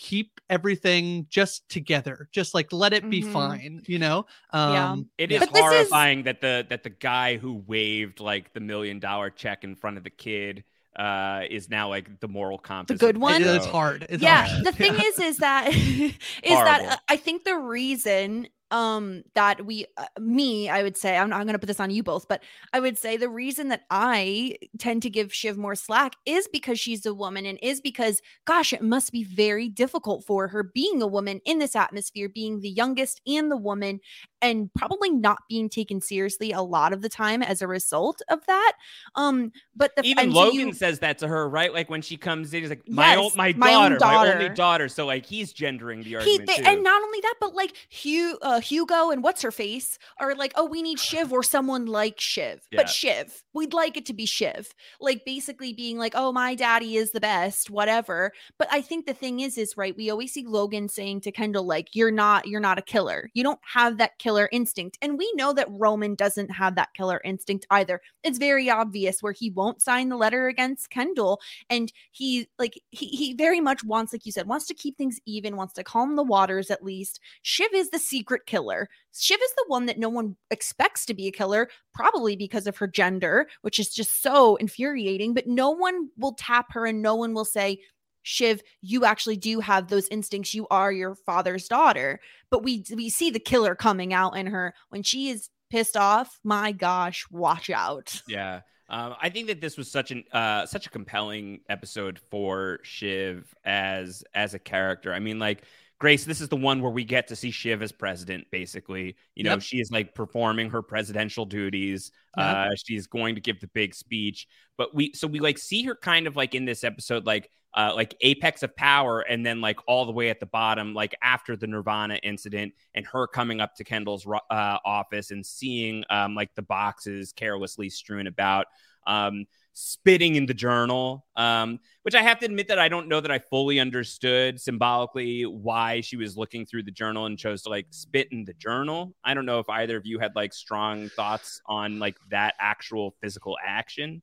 keep 0.00 0.40
everything 0.48 1.26
just 1.28 1.68
together 1.68 2.28
just 2.30 2.54
like 2.54 2.72
let 2.72 2.92
it 2.92 3.10
be 3.10 3.20
Mhm. 3.20 3.32
fine 3.32 3.82
you 3.86 3.98
know 3.98 4.26
Yeah. 4.54 4.90
um 4.92 5.10
It 5.18 5.32
yeah. 5.32 5.38
is 5.38 5.40
But 5.46 5.54
this 5.54 5.64
is- 5.64 5.70
horrifying 5.72 6.22
that 6.22 6.40
the 6.40 6.64
that 6.68 6.84
the 6.84 6.90
guy 6.90 7.36
who 7.36 7.64
waved 7.66 8.20
like 8.20 8.52
the 8.52 8.60
million 8.60 9.00
dollar 9.00 9.28
check 9.28 9.64
in 9.64 9.74
front 9.74 9.96
of 9.98 10.04
the 10.04 10.10
kid 10.10 10.62
uh 10.96 11.42
is 11.50 11.68
now 11.68 11.88
like 11.88 12.20
the 12.20 12.28
moral 12.28 12.58
compass. 12.58 12.98
The 12.98 13.06
good 13.06 13.18
one? 13.18 13.42
It- 13.42 13.48
it's 13.48 13.66
hard 13.66 14.06
it's 14.08 14.22
yeah 14.22 14.46
hard. 14.46 14.64
the 14.66 14.72
thing 14.72 14.94
Yeah. 14.98 15.02
is 15.04 15.18
is 15.18 15.36
that 15.38 15.66
is 15.74 16.12
Horrible. 16.46 16.64
that 16.64 16.92
uh, 16.92 16.96
i 17.08 17.16
think 17.16 17.42
the 17.42 17.56
reason 17.58 18.46
um 18.70 19.22
that 19.34 19.64
we 19.64 19.86
uh, 19.96 20.04
me 20.20 20.68
i 20.68 20.82
would 20.82 20.96
say 20.96 21.16
i'm, 21.16 21.32
I'm 21.32 21.46
gonna 21.46 21.58
put 21.58 21.66
this 21.66 21.80
on 21.80 21.90
you 21.90 22.02
both 22.02 22.28
but 22.28 22.42
i 22.72 22.80
would 22.80 22.98
say 22.98 23.16
the 23.16 23.28
reason 23.28 23.68
that 23.68 23.84
i 23.90 24.56
tend 24.78 25.02
to 25.02 25.10
give 25.10 25.32
shiv 25.32 25.56
more 25.56 25.74
slack 25.74 26.14
is 26.26 26.48
because 26.52 26.78
she's 26.78 27.06
a 27.06 27.14
woman 27.14 27.46
and 27.46 27.58
is 27.62 27.80
because 27.80 28.20
gosh 28.44 28.72
it 28.72 28.82
must 28.82 29.12
be 29.12 29.24
very 29.24 29.68
difficult 29.68 30.24
for 30.24 30.48
her 30.48 30.62
being 30.62 31.00
a 31.02 31.06
woman 31.06 31.40
in 31.44 31.58
this 31.58 31.76
atmosphere 31.76 32.28
being 32.28 32.60
the 32.60 32.70
youngest 32.70 33.20
and 33.26 33.50
the 33.50 33.56
woman 33.56 34.00
and 34.42 34.70
probably 34.74 35.10
not 35.10 35.38
being 35.48 35.68
taken 35.68 36.00
seriously 36.00 36.52
a 36.52 36.60
lot 36.62 36.92
of 36.92 37.02
the 37.02 37.08
time 37.08 37.42
as 37.42 37.62
a 37.62 37.66
result 37.66 38.20
of 38.28 38.44
that 38.46 38.72
um 39.14 39.50
but 39.76 39.94
the 39.96 40.02
Even 40.02 40.32
Logan 40.32 40.72
says 40.72 40.98
that 41.00 41.18
to 41.18 41.28
her, 41.28 41.48
right? 41.48 41.72
Like 41.72 41.88
when 41.88 42.02
she 42.02 42.16
comes 42.16 42.52
in, 42.52 42.60
he's 42.62 42.70
like, 42.70 42.82
"My 42.88 43.14
Yes, 43.16 43.34
my 43.36 43.52
my 43.56 43.74
own 43.74 43.98
daughter, 43.98 43.98
my 44.00 44.16
only 44.32 44.44
daughter. 44.48 44.54
daughter." 44.54 44.88
So 44.88 45.06
like 45.06 45.24
he's 45.26 45.52
gendering 45.52 46.00
the 46.02 46.10
he 46.10 46.16
argument 46.16 46.46
they, 46.48 46.56
too. 46.56 46.62
and 46.66 46.82
not 46.82 47.02
only 47.02 47.20
that 47.20 47.34
but 47.40 47.54
like 47.54 47.76
Hugh 47.88 48.38
uh, 48.42 48.60
Hugo 48.60 49.10
and 49.10 49.22
what's 49.22 49.42
her 49.42 49.50
face 49.50 49.98
are 50.18 50.34
like 50.34 50.52
oh 50.56 50.64
we 50.66 50.82
need 50.82 50.98
Shiv 50.98 51.32
or 51.32 51.42
someone 51.42 51.86
like 51.86 52.18
Shiv 52.20 52.66
Yeah. 52.70 52.78
but 52.82 52.88
Shiv 52.88 53.44
we'd 53.54 53.72
like 53.72 53.96
it 53.96 54.06
to 54.06 54.14
be 54.14 54.26
Shiv 54.26 54.74
like 55.00 55.24
basically 55.24 55.72
being 55.72 55.96
like 55.98 56.12
oh 56.16 56.32
my 56.32 56.54
daddy 56.54 56.96
is 56.96 57.12
the 57.12 57.20
best 57.20 57.70
whatever 57.70 58.32
but 58.58 58.68
I 58.70 58.80
think 58.80 59.06
the 59.06 59.14
thing 59.14 59.40
is 59.40 59.56
is 59.58 59.76
right 59.76 59.96
we 59.96 60.10
always 60.10 60.32
see 60.32 60.44
Logan 60.46 60.88
saying 60.88 61.20
to 61.22 61.32
Kendall 61.32 61.64
like 61.64 61.88
you're 61.94 62.10
not 62.10 62.46
you're 62.46 62.60
not 62.60 62.78
a 62.78 62.82
killer 62.82 63.30
you 63.34 63.42
don't 63.42 63.60
have 63.62 63.98
that 63.98 64.18
killer 64.18 64.27
instinct 64.52 64.98
and 65.00 65.16
we 65.16 65.32
know 65.34 65.52
that 65.52 65.68
Roman 65.70 66.14
doesn't 66.14 66.50
have 66.50 66.74
that 66.74 66.92
killer 66.94 67.20
instinct 67.24 67.66
either. 67.70 68.00
It's 68.22 68.38
very 68.38 68.68
obvious 68.68 69.22
where 69.22 69.32
he 69.32 69.50
won't 69.50 69.80
sign 69.80 70.08
the 70.08 70.16
letter 70.16 70.48
against 70.48 70.90
Kendall 70.90 71.40
and 71.70 71.92
he 72.12 72.48
like 72.58 72.80
he, 72.90 73.06
he 73.06 73.34
very 73.34 73.60
much 73.60 73.82
wants 73.84 74.12
like 74.12 74.26
you 74.26 74.32
said 74.32 74.46
wants 74.46 74.66
to 74.66 74.74
keep 74.74 74.98
things 74.98 75.18
even 75.24 75.56
wants 75.56 75.74
to 75.74 75.84
calm 75.84 76.16
the 76.16 76.22
waters 76.22 76.70
at 76.70 76.84
least. 76.84 77.20
Shiv 77.42 77.72
is 77.72 77.90
the 77.90 77.98
secret 77.98 78.46
killer. 78.46 78.88
Shiv 79.16 79.40
is 79.42 79.52
the 79.56 79.64
one 79.68 79.86
that 79.86 79.98
no 79.98 80.08
one 80.08 80.36
expects 80.50 81.06
to 81.06 81.14
be 81.14 81.26
a 81.28 81.32
killer 81.32 81.68
probably 81.94 82.36
because 82.36 82.66
of 82.66 82.76
her 82.76 82.86
gender 82.86 83.48
which 83.62 83.78
is 83.78 83.88
just 83.88 84.22
so 84.22 84.56
infuriating 84.56 85.32
but 85.34 85.46
no 85.46 85.70
one 85.70 86.08
will 86.18 86.34
tap 86.34 86.66
her 86.70 86.86
and 86.86 87.00
no 87.00 87.14
one 87.14 87.32
will 87.34 87.44
say 87.44 87.78
shiv 88.22 88.60
you 88.80 89.04
actually 89.04 89.36
do 89.36 89.60
have 89.60 89.88
those 89.88 90.08
instincts 90.08 90.54
you 90.54 90.66
are 90.70 90.92
your 90.92 91.14
father's 91.14 91.66
daughter 91.68 92.20
but 92.50 92.62
we 92.62 92.84
we 92.94 93.08
see 93.08 93.30
the 93.30 93.38
killer 93.38 93.74
coming 93.74 94.12
out 94.12 94.36
in 94.36 94.46
her 94.46 94.74
when 94.90 95.02
she 95.02 95.28
is 95.30 95.48
pissed 95.70 95.96
off 95.96 96.38
my 96.44 96.72
gosh 96.72 97.26
watch 97.30 97.70
out 97.70 98.20
Yeah. 98.28 98.60
Um, 98.90 99.14
I 99.20 99.28
think 99.28 99.48
that 99.48 99.60
this 99.60 99.76
was 99.76 99.90
such 99.90 100.10
an 100.12 100.24
uh, 100.32 100.64
such 100.64 100.86
a 100.86 100.90
compelling 100.90 101.60
episode 101.68 102.18
for 102.30 102.78
Shiv 102.84 103.54
as 103.62 104.24
as 104.32 104.54
a 104.54 104.58
character. 104.58 105.12
I 105.12 105.18
mean, 105.18 105.38
like 105.38 105.64
Grace, 106.00 106.24
this 106.24 106.40
is 106.40 106.48
the 106.48 106.56
one 106.56 106.80
where 106.80 106.90
we 106.90 107.04
get 107.04 107.28
to 107.28 107.36
see 107.36 107.50
Shiv 107.50 107.82
as 107.82 107.92
president. 107.92 108.46
Basically, 108.50 109.14
you 109.34 109.44
know, 109.44 109.50
Yep. 109.50 109.60
she 109.60 109.80
is 109.80 109.90
like 109.90 110.14
performing 110.14 110.70
her 110.70 110.80
presidential 110.80 111.44
duties. 111.44 112.12
Yep. 112.38 112.46
Uh, 112.46 112.68
she's 112.82 113.06
going 113.06 113.34
to 113.34 113.42
give 113.42 113.60
the 113.60 113.66
big 113.68 113.94
speech, 113.94 114.48
but 114.78 114.94
we 114.94 115.12
so 115.12 115.26
we 115.26 115.38
like 115.40 115.58
see 115.58 115.82
her 115.82 115.94
kind 115.94 116.26
of 116.26 116.34
like 116.34 116.54
in 116.54 116.64
this 116.64 116.82
episode, 116.82 117.26
like 117.26 117.50
uh, 117.74 117.92
like 117.94 118.14
apex 118.20 118.62
of 118.62 118.74
power, 118.76 119.20
and 119.20 119.44
then 119.44 119.60
like 119.60 119.78
all 119.86 120.06
the 120.06 120.12
way 120.12 120.30
at 120.30 120.40
the 120.40 120.46
bottom, 120.46 120.94
like 120.94 121.14
after 121.22 121.56
the 121.56 121.66
Nirvana 121.66 122.16
incident, 122.22 122.72
and 122.94 123.06
her 123.06 123.26
coming 123.26 123.60
up 123.60 123.74
to 123.76 123.84
Kendall's 123.84 124.26
uh, 124.26 124.78
office 124.84 125.30
and 125.30 125.44
seeing 125.44 126.04
um, 126.10 126.34
like 126.34 126.54
the 126.54 126.62
boxes 126.62 127.32
carelessly 127.32 127.90
strewn 127.90 128.26
about, 128.26 128.66
um, 129.06 129.46
spitting 129.80 130.34
in 130.34 130.44
the 130.44 130.54
journal, 130.54 131.24
um, 131.36 131.78
which 132.02 132.16
I 132.16 132.22
have 132.22 132.40
to 132.40 132.46
admit 132.46 132.66
that 132.66 132.80
I 132.80 132.88
don't 132.88 133.06
know 133.06 133.20
that 133.20 133.30
I 133.30 133.38
fully 133.38 133.78
understood 133.78 134.60
symbolically 134.60 135.46
why 135.46 136.00
she 136.00 136.16
was 136.16 136.36
looking 136.36 136.66
through 136.66 136.82
the 136.82 136.90
journal 136.90 137.26
and 137.26 137.38
chose 137.38 137.62
to 137.62 137.68
like 137.68 137.86
spit 137.90 138.26
in 138.32 138.44
the 138.44 138.54
journal. 138.54 139.14
I 139.22 139.34
don't 139.34 139.46
know 139.46 139.60
if 139.60 139.68
either 139.68 139.96
of 139.96 140.04
you 140.04 140.18
had 140.18 140.34
like 140.34 140.52
strong 140.52 141.10
thoughts 141.10 141.60
on 141.66 142.00
like 142.00 142.16
that 142.30 142.54
actual 142.58 143.14
physical 143.20 143.56
action. 143.64 144.20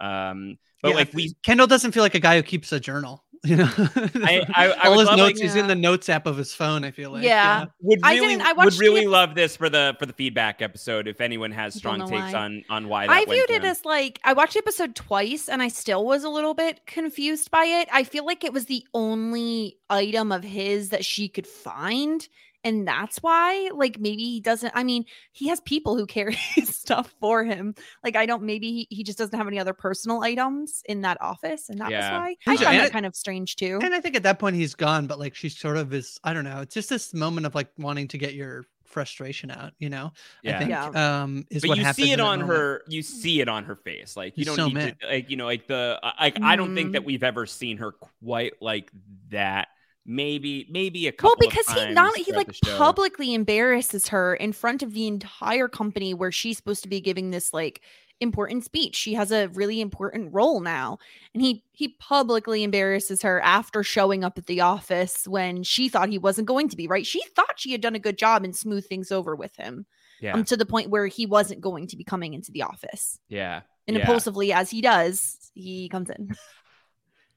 Um, 0.00 0.58
but 0.82 0.90
Yeah, 0.90 0.94
like 0.96 1.12
we 1.14 1.34
Kendall 1.42 1.66
doesn't 1.66 1.92
feel 1.92 2.02
like 2.02 2.14
a 2.14 2.20
guy 2.20 2.36
who 2.36 2.42
keeps 2.42 2.72
a 2.72 2.80
journal. 2.80 3.22
You 3.46 3.56
know, 3.56 3.68
I- 3.76 4.42
I- 4.54 4.68
I 4.70 4.88
all 4.88 4.98
his 5.00 5.08
notes. 5.10 5.20
like- 5.20 5.36
he's 5.36 5.54
in 5.54 5.66
the 5.66 5.74
notes 5.74 6.08
app 6.08 6.24
of 6.26 6.38
his 6.38 6.54
phone. 6.54 6.82
I 6.82 6.92
feel 6.92 7.10
like. 7.10 7.24
Yeah. 7.24 7.66
would 7.82 8.00
I 8.02 8.14
really 8.14 8.28
didn't- 8.36 8.46
I 8.46 8.52
would 8.52 8.56
watched 8.64 8.78
the 8.78 8.84
really 8.84 9.06
love 9.06 9.34
this 9.34 9.54
for 9.54 9.68
the 9.68 9.94
for 9.98 10.06
the 10.06 10.14
feedback 10.14 10.62
episode 10.62 11.06
if 11.06 11.20
anyone 11.20 11.50
has 11.52 11.74
strong 11.74 12.00
takes 12.08 12.32
why. 12.32 12.34
on 12.34 12.64
on 12.70 12.88
why 12.88 13.06
that 13.06 13.12
I 13.12 13.24
viewed 13.26 13.50
it 13.50 13.62
as 13.64 13.84
like 13.84 14.18
I 14.24 14.32
watched 14.32 14.54
the 14.54 14.60
episode 14.60 14.94
twice 14.94 15.50
and 15.50 15.60
I 15.60 15.68
still 15.68 16.06
was 16.06 16.24
a 16.24 16.30
little 16.30 16.54
bit 16.54 16.86
confused 16.86 17.50
by 17.50 17.64
it. 17.66 17.88
I 17.92 18.04
feel 18.04 18.24
like 18.24 18.44
it 18.44 18.52
was 18.54 18.64
the 18.64 18.86
only 18.94 19.76
item 19.90 20.32
of 20.32 20.42
his 20.42 20.88
that 20.88 21.04
she 21.04 21.28
could 21.28 21.46
find. 21.46 22.26
And 22.64 22.88
that's 22.88 23.18
why, 23.18 23.70
like, 23.74 24.00
maybe 24.00 24.24
he 24.24 24.40
doesn't. 24.40 24.72
I 24.74 24.82
mean, 24.84 25.04
he 25.32 25.48
has 25.48 25.60
people 25.60 25.96
who 25.96 26.06
carry 26.06 26.34
stuff 26.64 27.14
for 27.20 27.44
him. 27.44 27.74
Like, 28.02 28.16
I 28.16 28.24
don't, 28.26 28.42
maybe 28.42 28.72
he, 28.72 28.96
he 28.96 29.04
just 29.04 29.18
doesn't 29.18 29.36
have 29.38 29.46
any 29.46 29.58
other 29.58 29.74
personal 29.74 30.22
items 30.22 30.82
in 30.86 31.02
that 31.02 31.18
office. 31.20 31.68
And 31.68 31.78
that 31.80 31.90
Yeah. 31.90 31.98
was 32.00 32.18
why 32.20 32.36
I 32.46 32.52
Yeah. 32.54 32.58
found 32.64 32.78
that 32.78 32.86
it- 32.86 32.92
kind 32.92 33.06
of 33.06 33.14
strange 33.14 33.56
too. 33.56 33.78
And 33.82 33.94
I 33.94 34.00
think 34.00 34.16
at 34.16 34.22
that 34.24 34.38
point 34.38 34.56
he's 34.56 34.74
gone, 34.74 35.06
but 35.06 35.18
like 35.18 35.34
she 35.34 35.48
sort 35.50 35.76
of 35.76 35.92
is. 35.94 36.18
I 36.24 36.32
don't 36.32 36.44
know. 36.44 36.60
It's 36.62 36.74
just 36.74 36.88
this 36.88 37.12
moment 37.14 37.46
of 37.46 37.54
like 37.54 37.68
wanting 37.78 38.08
to 38.08 38.18
get 38.18 38.34
your 38.34 38.64
frustration 38.84 39.50
out. 39.50 39.72
You 39.78 39.90
know. 39.90 40.12
Yeah. 40.42 40.54
I 40.54 40.58
think 40.58 40.70
Yeah. 40.70 41.22
um 41.22 41.44
is 41.50 41.62
but 41.62 41.68
what 41.70 41.78
you 41.78 41.92
see 41.92 42.12
it 42.12 42.20
on 42.20 42.38
moment. 42.40 42.56
her 42.58 42.82
you 42.88 43.02
see 43.02 43.40
it 43.40 43.48
on 43.48 43.64
her 43.64 43.74
face 43.76 44.16
like 44.16 44.38
you 44.38 44.44
She's 44.44 44.46
don't 44.46 44.56
so 44.56 44.66
need 44.68 44.74
mad. 44.74 45.00
to 45.00 45.06
like 45.08 45.30
you 45.30 45.36
know 45.36 45.46
like 45.46 45.66
the 45.66 45.98
like 46.20 46.40
i 46.42 46.54
don't 46.54 46.74
think 46.76 46.90
Mhm. 46.90 46.92
that 46.92 47.04
we've 47.04 47.24
ever 47.24 47.44
seen 47.44 47.78
her 47.78 47.92
quite 48.22 48.52
like 48.62 48.92
that 49.30 49.68
maybe 50.06 50.66
maybe 50.70 51.06
a 51.06 51.12
couple 51.12 51.36
Well, 51.40 51.50
because 51.50 51.68
he 51.70 51.92
not 51.92 52.16
he 52.16 52.32
like 52.32 52.50
publicly 52.76 53.34
embarrasses 53.34 54.08
her 54.08 54.34
in 54.34 54.52
front 54.52 54.82
of 54.82 54.92
the 54.92 55.06
entire 55.06 55.68
company 55.68 56.14
where 56.14 56.32
she's 56.32 56.56
supposed 56.56 56.82
to 56.82 56.88
be 56.88 57.00
giving 57.00 57.30
this 57.30 57.52
like 57.52 57.80
important 58.20 58.64
speech. 58.64 58.96
She 58.96 59.14
has 59.14 59.30
a 59.30 59.48
really 59.48 59.80
important 59.80 60.32
role 60.32 60.60
now. 60.60 60.98
And 61.32 61.42
he 61.42 61.64
he 61.72 61.88
publicly 61.88 62.62
embarrasses 62.62 63.22
her 63.22 63.40
after 63.40 63.82
showing 63.82 64.24
up 64.24 64.38
at 64.38 64.46
the 64.46 64.60
office 64.60 65.26
when 65.26 65.62
she 65.62 65.88
thought 65.88 66.08
he 66.08 66.18
wasn't 66.18 66.48
going 66.48 66.68
to 66.68 66.76
be, 66.76 66.86
right? 66.86 67.06
She 67.06 67.22
thought 67.34 67.58
she 67.58 67.72
had 67.72 67.80
done 67.80 67.94
a 67.94 68.00
good 68.00 68.18
job 68.18 68.44
and 68.44 68.54
smooth 68.54 68.86
things 68.86 69.10
over 69.10 69.34
with 69.34 69.56
him. 69.56 69.86
yeah 70.20 70.34
Um, 70.34 70.44
to 70.44 70.56
the 70.56 70.66
point 70.66 70.90
where 70.90 71.06
he 71.06 71.26
wasn't 71.26 71.60
going 71.60 71.86
to 71.88 71.96
be 71.96 72.04
coming 72.04 72.34
into 72.34 72.52
the 72.52 72.62
office. 72.62 73.18
yeah 73.28 73.62
And 73.86 73.96
yeah. 73.96 74.02
impulsively 74.02 74.52
as 74.52 74.70
he 74.70 74.80
does, 74.80 75.50
he 75.54 75.88
comes 75.88 76.10
in. 76.10 76.34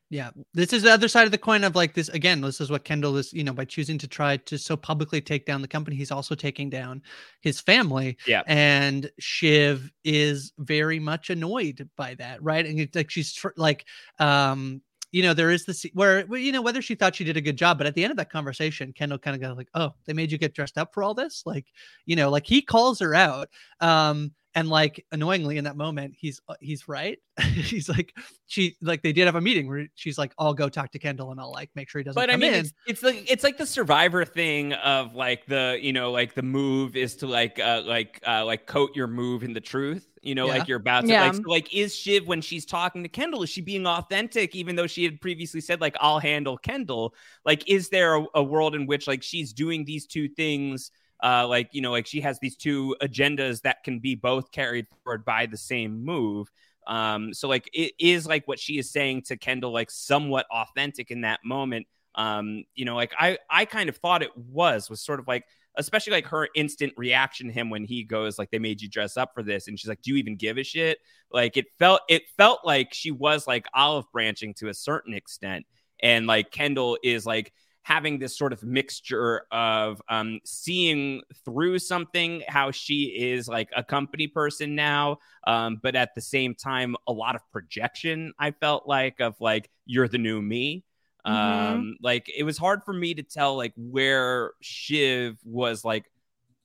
Yeah, 0.10 0.30
this 0.54 0.72
is 0.72 0.84
the 0.84 0.92
other 0.94 1.10
side 1.10 1.26
of 1.26 1.32
the 1.32 1.38
coin 1.38 1.66
of 1.66 1.76
like 1.76 1.94
this 1.94 2.08
again. 2.10 2.40
This 2.40 2.62
is 2.62 2.70
what 2.70 2.86
Kendall 2.86 3.18
is, 3.18 3.34
you 3.34 3.44
know, 3.44 3.52
by 3.52 3.66
choosing 3.66 3.98
to 3.98 4.08
try 4.08 4.38
to 4.38 4.58
so 4.58 4.78
publicly 4.78 5.20
take 5.20 5.46
down 5.46 5.62
the 5.62 5.68
company, 5.68 5.98
he's 5.98 6.12
also 6.12 6.34
taking 6.34 6.70
down 6.70 7.02
his 7.42 7.60
family. 7.60 8.18
Yeah. 8.26 8.44
and 8.48 9.12
Shiv 9.20 9.92
is 10.06 10.54
very 10.60 11.00
much 11.00 11.30
annoyed 11.30 11.90
by 11.98 12.16
that, 12.16 12.42
right? 12.42 12.66
And 12.66 12.80
it's 12.80 12.96
like 12.96 13.10
she's 13.10 13.34
tr- 13.34 13.50
like, 13.58 13.86
um, 14.20 14.82
you 15.12 15.24
know, 15.24 15.34
there 15.34 15.52
is 15.52 15.66
this 15.66 15.86
where 15.94 16.26
you 16.38 16.52
know 16.54 16.62
whether 16.62 16.82
she 16.82 16.96
thought 16.96 17.16
she 17.16 17.24
did 17.26 17.38
a 17.38 17.42
good 17.42 17.58
job, 17.58 17.78
but 17.78 17.88
at 17.88 17.94
the 17.96 18.04
end 18.04 18.12
of 18.12 18.18
that 18.18 18.32
conversation, 18.32 18.94
Kendall 18.94 19.18
kind 19.20 19.36
of 19.36 19.42
got 19.42 19.58
like, 19.58 19.70
"Oh, 19.74 19.94
they 20.06 20.14
made 20.14 20.32
you 20.32 20.38
get 20.38 20.54
dressed 20.54 20.78
up 20.78 20.94
for 20.94 21.04
all 21.04 21.14
this," 21.14 21.44
like, 21.46 21.66
you 22.06 22.16
know, 22.16 22.30
like 22.30 22.46
he 22.46 22.62
calls 22.62 23.00
her 23.00 23.16
out, 23.16 23.50
um, 23.82 24.32
and 24.58 24.70
like 24.70 25.06
annoyingly 25.12 25.58
in 25.58 25.64
that 25.66 25.78
moment 25.78 26.16
he's 26.18 26.42
uh, 26.50 26.56
he's 26.60 26.88
right 26.88 27.20
he's 27.54 27.88
like 27.88 28.12
she 28.48 28.76
like 28.82 29.04
they 29.04 29.14
did 29.14 29.26
have 29.26 29.36
a 29.36 29.42
meeting 29.42 29.68
where 29.68 29.86
she's 29.94 30.18
like 30.18 30.34
i'll 30.40 30.54
go 30.54 30.68
talk 30.68 30.92
to 30.92 30.98
kendall 31.00 31.30
and 31.32 31.40
i'll 31.40 31.52
like 31.52 31.70
make 31.76 31.88
sure 31.90 32.00
he 32.00 32.04
doesn't 32.04 32.20
But 32.20 32.32
I 32.32 32.36
mean, 32.38 32.54
in 32.54 32.60
it's, 32.62 32.74
it's 32.88 33.04
like 33.04 33.32
it's 33.32 33.44
like 33.44 33.58
the 33.58 33.66
survivor 33.68 34.26
thing 34.26 34.74
of 34.74 35.14
like 35.14 35.46
the 35.46 35.78
you 35.80 35.94
know 35.94 36.12
like 36.12 36.34
the 36.34 36.42
move 36.42 36.96
is 36.96 37.16
to 37.18 37.28
like 37.28 37.60
uh 37.60 37.84
like 37.86 38.20
uh 38.26 38.44
like 38.46 38.66
coat 38.66 38.96
your 38.96 39.08
move 39.08 39.44
in 39.44 39.54
the 39.54 39.62
truth. 39.62 40.08
You 40.24 40.36
know, 40.36 40.48
Yeah. 40.48 40.58
like 40.58 40.68
you're 40.68 40.80
about 40.80 41.06
to 41.06 41.12
Yeah. 41.12 41.22
like 41.22 41.36
so, 41.36 41.42
like 41.46 41.74
is 41.74 41.96
Shiv 41.96 42.28
when 42.28 42.42
she's 42.42 42.66
talking 42.66 43.04
to 43.04 43.10
Kendall 43.10 43.44
is 43.44 43.50
she 43.50 43.62
being 43.62 43.86
authentic 43.86 44.56
even 44.56 44.76
though 44.76 44.88
she 44.88 45.04
had 45.04 45.22
previously 45.22 45.62
said 45.62 45.80
like 45.80 45.96
I'll 46.02 46.20
handle 46.20 46.58
Kendall? 46.58 47.14
Like 47.46 47.70
is 47.70 47.90
there 47.90 48.16
a, 48.16 48.26
a 48.36 48.44
world 48.44 48.74
in 48.76 48.88
which 48.88 49.08
like 49.08 49.22
she's 49.24 49.54
doing 49.54 49.86
these 49.86 50.08
two 50.08 50.28
things? 50.28 50.92
Uh, 51.24 51.48
like 51.48 51.70
you 51.72 51.82
know, 51.82 51.92
like 51.92 52.06
she 52.06 52.22
has 52.22 52.40
these 52.40 52.56
two 52.56 52.96
agendas 53.02 53.62
that 53.62 53.84
can 53.84 54.00
be 54.00 54.16
both 54.16 54.52
carried 54.52 54.88
forward 55.04 55.26
by 55.26 55.46
the 55.46 55.58
same 55.58 56.04
move. 56.04 56.50
Um, 56.86 57.34
so 57.34 57.48
like 57.48 57.70
it 57.74 57.94
is 58.00 58.28
like 58.28 58.48
what 58.48 58.60
she 58.60 58.78
is 58.78 58.92
saying 58.92 59.24
to 59.24 59.38
Kendall, 59.38 59.74
like 59.74 59.92
somewhat 59.92 60.46
authentic 60.52 61.12
in 61.12 61.22
that 61.22 61.40
moment. 61.44 61.88
Um, 62.16 62.64
you 62.76 62.86
know, 62.86 62.96
like 62.96 63.14
I 63.18 63.38
I 63.50 63.66
kind 63.66 63.90
of 63.90 63.98
thought 63.98 64.22
it 64.24 64.36
was 64.36 64.90
was 64.90 65.02
sort 65.02 65.20
of 65.20 65.28
like 65.28 65.46
especially 65.78 66.12
like 66.12 66.28
her 66.28 66.50
instant 66.56 66.92
reaction 66.98 67.48
to 67.48 67.54
him 67.54 67.70
when 67.70 67.86
he 67.86 68.04
goes 68.04 68.38
like 68.38 68.50
they 68.50 68.60
made 68.60 68.82
you 68.82 68.90
dress 68.90 69.16
up 69.16 69.32
for 69.34 69.44
this 69.44 69.68
and 69.68 69.80
she's 69.80 69.88
like 69.88 70.02
do 70.02 70.12
you 70.12 70.18
even 70.18 70.36
give 70.36 70.58
a 70.58 70.64
shit 70.64 70.98
like 71.32 71.56
it 71.56 71.66
felt 71.78 72.02
it 72.10 72.24
felt 72.36 72.60
like 72.66 72.94
she 72.94 73.12
was 73.12 73.48
like 73.48 73.68
olive 73.74 74.12
branching 74.12 74.54
to 74.54 74.70
a 74.70 74.74
certain 74.74 75.14
extent 75.14 75.66
and 76.02 76.28
like 76.28 76.52
kendall 76.52 76.98
is 77.04 77.26
like 77.26 77.54
having 77.88 78.20
this 78.20 78.38
sort 78.38 78.52
of 78.52 78.62
mixture 78.64 79.44
of 79.50 80.02
um 80.10 80.42
seeing 80.44 81.22
through 81.46 81.80
something 81.80 82.44
how 82.50 82.70
she 82.70 83.04
is 83.18 83.48
like 83.48 83.70
a 83.78 83.82
company 83.82 84.28
person 84.28 84.76
now 84.76 85.18
um 85.46 85.80
but 85.82 85.96
at 85.96 86.14
the 86.14 86.20
same 86.20 86.54
time 86.54 86.98
a 87.08 87.14
lot 87.14 87.34
of 87.34 87.42
projection 87.50 88.34
i 88.38 88.52
felt 88.52 88.86
like 88.88 89.22
of 89.22 89.36
like 89.40 89.70
you're 89.86 90.10
the 90.10 90.18
new 90.18 90.42
me. 90.42 90.84
Mhm. 91.26 91.32
um 91.32 91.98
like 92.02 92.30
it 92.36 92.44
was 92.44 92.58
hard 92.58 92.84
for 92.84 92.92
me 92.94 93.14
to 93.14 93.24
tell 93.24 93.56
like 93.56 93.74
where 93.78 94.52
shiv 94.62 95.38
was 95.46 95.86
like 95.86 96.12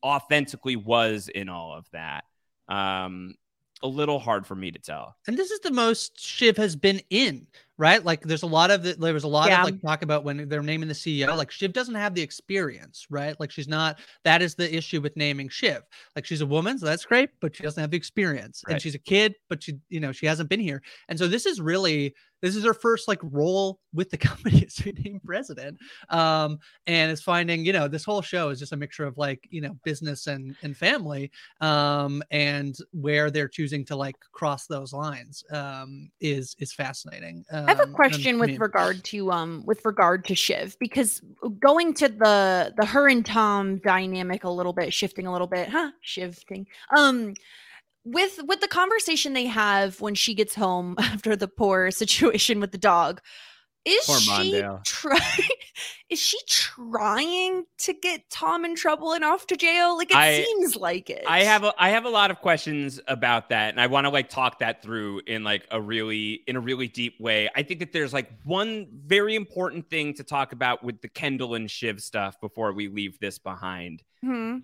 authentically 0.03 0.75
was 0.75 1.29
in 1.29 1.49
all 1.49 1.73
of 1.73 1.87
that. 1.93 2.25
Um 2.69 3.35
a 3.83 3.89
little 3.89 4.19
hard 4.19 4.47
for 4.47 4.55
me 4.55 4.71
to 4.71 4.79
tell. 4.79 5.17
And 5.27 5.37
this 5.37 5.51
is 5.51 5.61
the 5.61 5.73
most 5.73 6.21
Shiv 6.21 6.57
has 6.57 6.77
been 6.77 7.01
in, 7.11 7.47
right? 7.83 8.05
Like 8.05 8.21
there's 8.21 8.45
a 8.45 8.47
lot 8.47 8.71
of 8.71 8.85
the, 8.85 8.93
there 8.95 9.13
was 9.13 9.25
a 9.25 9.29
lot 9.29 9.49
Yeah. 9.49 9.59
of 9.59 9.65
like 9.65 9.83
talk 9.83 10.03
about 10.03 10.23
when 10.23 10.49
they're 10.49 10.63
naming 10.63 10.87
the 10.87 10.95
CEO. 10.95 11.37
Like 11.37 11.51
Shiv 11.51 11.73
doesn't 11.73 11.97
have 11.97 12.15
the 12.15 12.23
experience, 12.23 13.09
right? 13.11 13.35
Like 13.41 13.51
she's 13.51 13.67
not. 13.67 13.99
That 14.23 14.41
is 14.41 14.55
the 14.55 14.73
issue 14.73 15.01
with 15.01 15.17
naming 15.17 15.49
Shiv. 15.49 15.83
Like 16.15 16.25
she's 16.25 16.43
a 16.43 16.47
woman, 16.47 16.79
so 16.79 16.87
that's 16.87 17.05
great, 17.05 17.31
but 17.41 17.57
she 17.57 17.65
doesn't 17.65 17.81
have 17.81 17.91
the 17.91 17.97
experience, 17.97 18.63
and 18.69 18.81
she's 18.81 18.95
a 18.95 19.01
kid, 19.01 19.35
but 19.49 19.65
she 19.65 19.79
you 19.89 19.99
know 19.99 20.13
she 20.13 20.27
hasn't 20.27 20.49
been 20.49 20.61
here, 20.61 20.81
and 21.09 21.19
so 21.19 21.27
this 21.27 21.45
is 21.45 21.61
really 21.61 22.15
this 22.43 22.57
is 22.57 22.65
her 22.65 22.75
first 22.75 23.09
like 23.09 23.21
role 23.23 23.79
with 23.95 24.11
the 24.11 24.19
company 24.19 24.67
as 24.67 24.85
named 24.85 25.23
president, 25.25 25.79
um, 26.11 26.59
and 26.87 27.11
is 27.11 27.23
finding 27.23 27.65
you 27.65 27.73
know 27.73 27.89
this 27.89 28.05
whole 28.05 28.21
show 28.21 28.51
is 28.51 28.59
just 28.59 28.73
a 28.73 28.77
mixture 28.77 29.07
of 29.07 29.17
like 29.17 29.47
you 29.51 29.61
know 29.61 29.75
business 29.85 30.27
and 30.27 30.55
and 30.63 30.77
family, 30.77 31.31
um, 31.61 32.23
and 32.31 32.77
where 32.91 33.31
they're 33.31 33.49
choosing 33.49 33.85
to 33.87 33.97
like 33.97 34.17
cross 34.33 34.67
those 34.67 34.93
lines 34.93 35.45
um, 35.53 36.11
is 36.21 36.55
is 36.59 36.73
fascinating. 36.73 37.45
Um, 37.53 37.67
I 37.67 37.71
have 37.71 37.81
a 37.81 37.85
and- 37.85 37.95
question 37.95 38.39
with 38.39 38.59
regard 38.59 39.03
to 39.05 39.31
um 39.31 39.63
with 39.65 39.85
regard 39.85 40.25
to 40.27 40.35
Shiv 40.35 40.77
because 40.81 41.23
going 41.61 41.95
to 41.95 42.09
the 42.09 42.75
the 42.77 42.85
her 42.85 43.09
and 43.09 43.25
Tom 43.25 43.79
dynamic 43.79 44.45
a 44.45 44.51
little 44.51 44.73
bit, 44.73 44.93
shifting 44.93 45.27
a 45.27 45.33
little 45.33 45.47
bit, 45.47 45.69
huh? 45.69 45.93
Shifting. 46.01 46.67
Um 46.97 47.35
with 48.05 48.41
with 48.45 48.61
the 48.61 48.69
conversation 48.69 49.33
they 49.33 49.47
have 49.47 50.01
when 50.01 50.15
she 50.15 50.35
gets 50.35 50.55
home 50.55 50.97
after 50.99 51.37
the 51.37 51.49
poor 51.49 51.91
situation 52.03 52.61
with 52.61 52.73
the 52.73 52.79
dog. 52.79 53.21
Is 53.85 54.05
Poor 54.07 54.21
she 54.21 54.61
trying 54.85 55.19
is 56.09 56.21
she 56.21 56.39
trying 56.49 57.65
to 57.79 57.93
get 57.93 58.31
Tom 58.31 58.65
in 58.65 58.77
trouble 58.77 59.13
and 59.13 59.25
off 59.25 59.49
to 59.49 59.57
jail? 59.57 59.97
Like 59.97 60.13
it 60.13 60.17
I- 60.17 60.45
seems 60.45 60.77
like 60.77 61.11
it. 61.11 61.25
I 61.27 61.43
have 61.43 61.65
a 61.65 61.75
I 61.77 61.89
have 61.91 62.05
a 62.05 62.09
lot 62.09 62.31
of 62.31 62.39
questions 62.39 63.01
about 63.09 63.49
that, 63.49 63.71
and 63.71 63.81
I 63.81 63.89
want 63.89 64.05
to 64.05 64.11
like 64.11 64.29
talk 64.29 64.61
that 64.61 64.83
through 64.83 65.23
in 65.27 65.43
like 65.43 65.67
a 65.73 65.81
really 65.81 66.45
in 66.47 66.55
a 66.55 66.61
really 66.61 66.87
deep 66.87 67.19
way. 67.19 67.49
I 67.57 67.65
think 67.65 67.81
that 67.81 67.93
there's 67.93 68.13
like 68.13 68.31
one 68.45 68.87
very 69.05 69.35
important 69.35 69.91
thing 69.91 70.15
to 70.15 70.23
talk 70.23 70.53
about 70.53 70.85
with 70.85 71.01
the 71.01 71.09
Kendall 71.09 71.57
and 71.57 71.69
Shiv 71.69 72.01
stuff 72.01 72.41
before 72.41 72.73
we 72.73 72.87
leave 72.87 73.19
this 73.19 73.41
behind. 73.41 74.05
Hmm. 74.23 74.59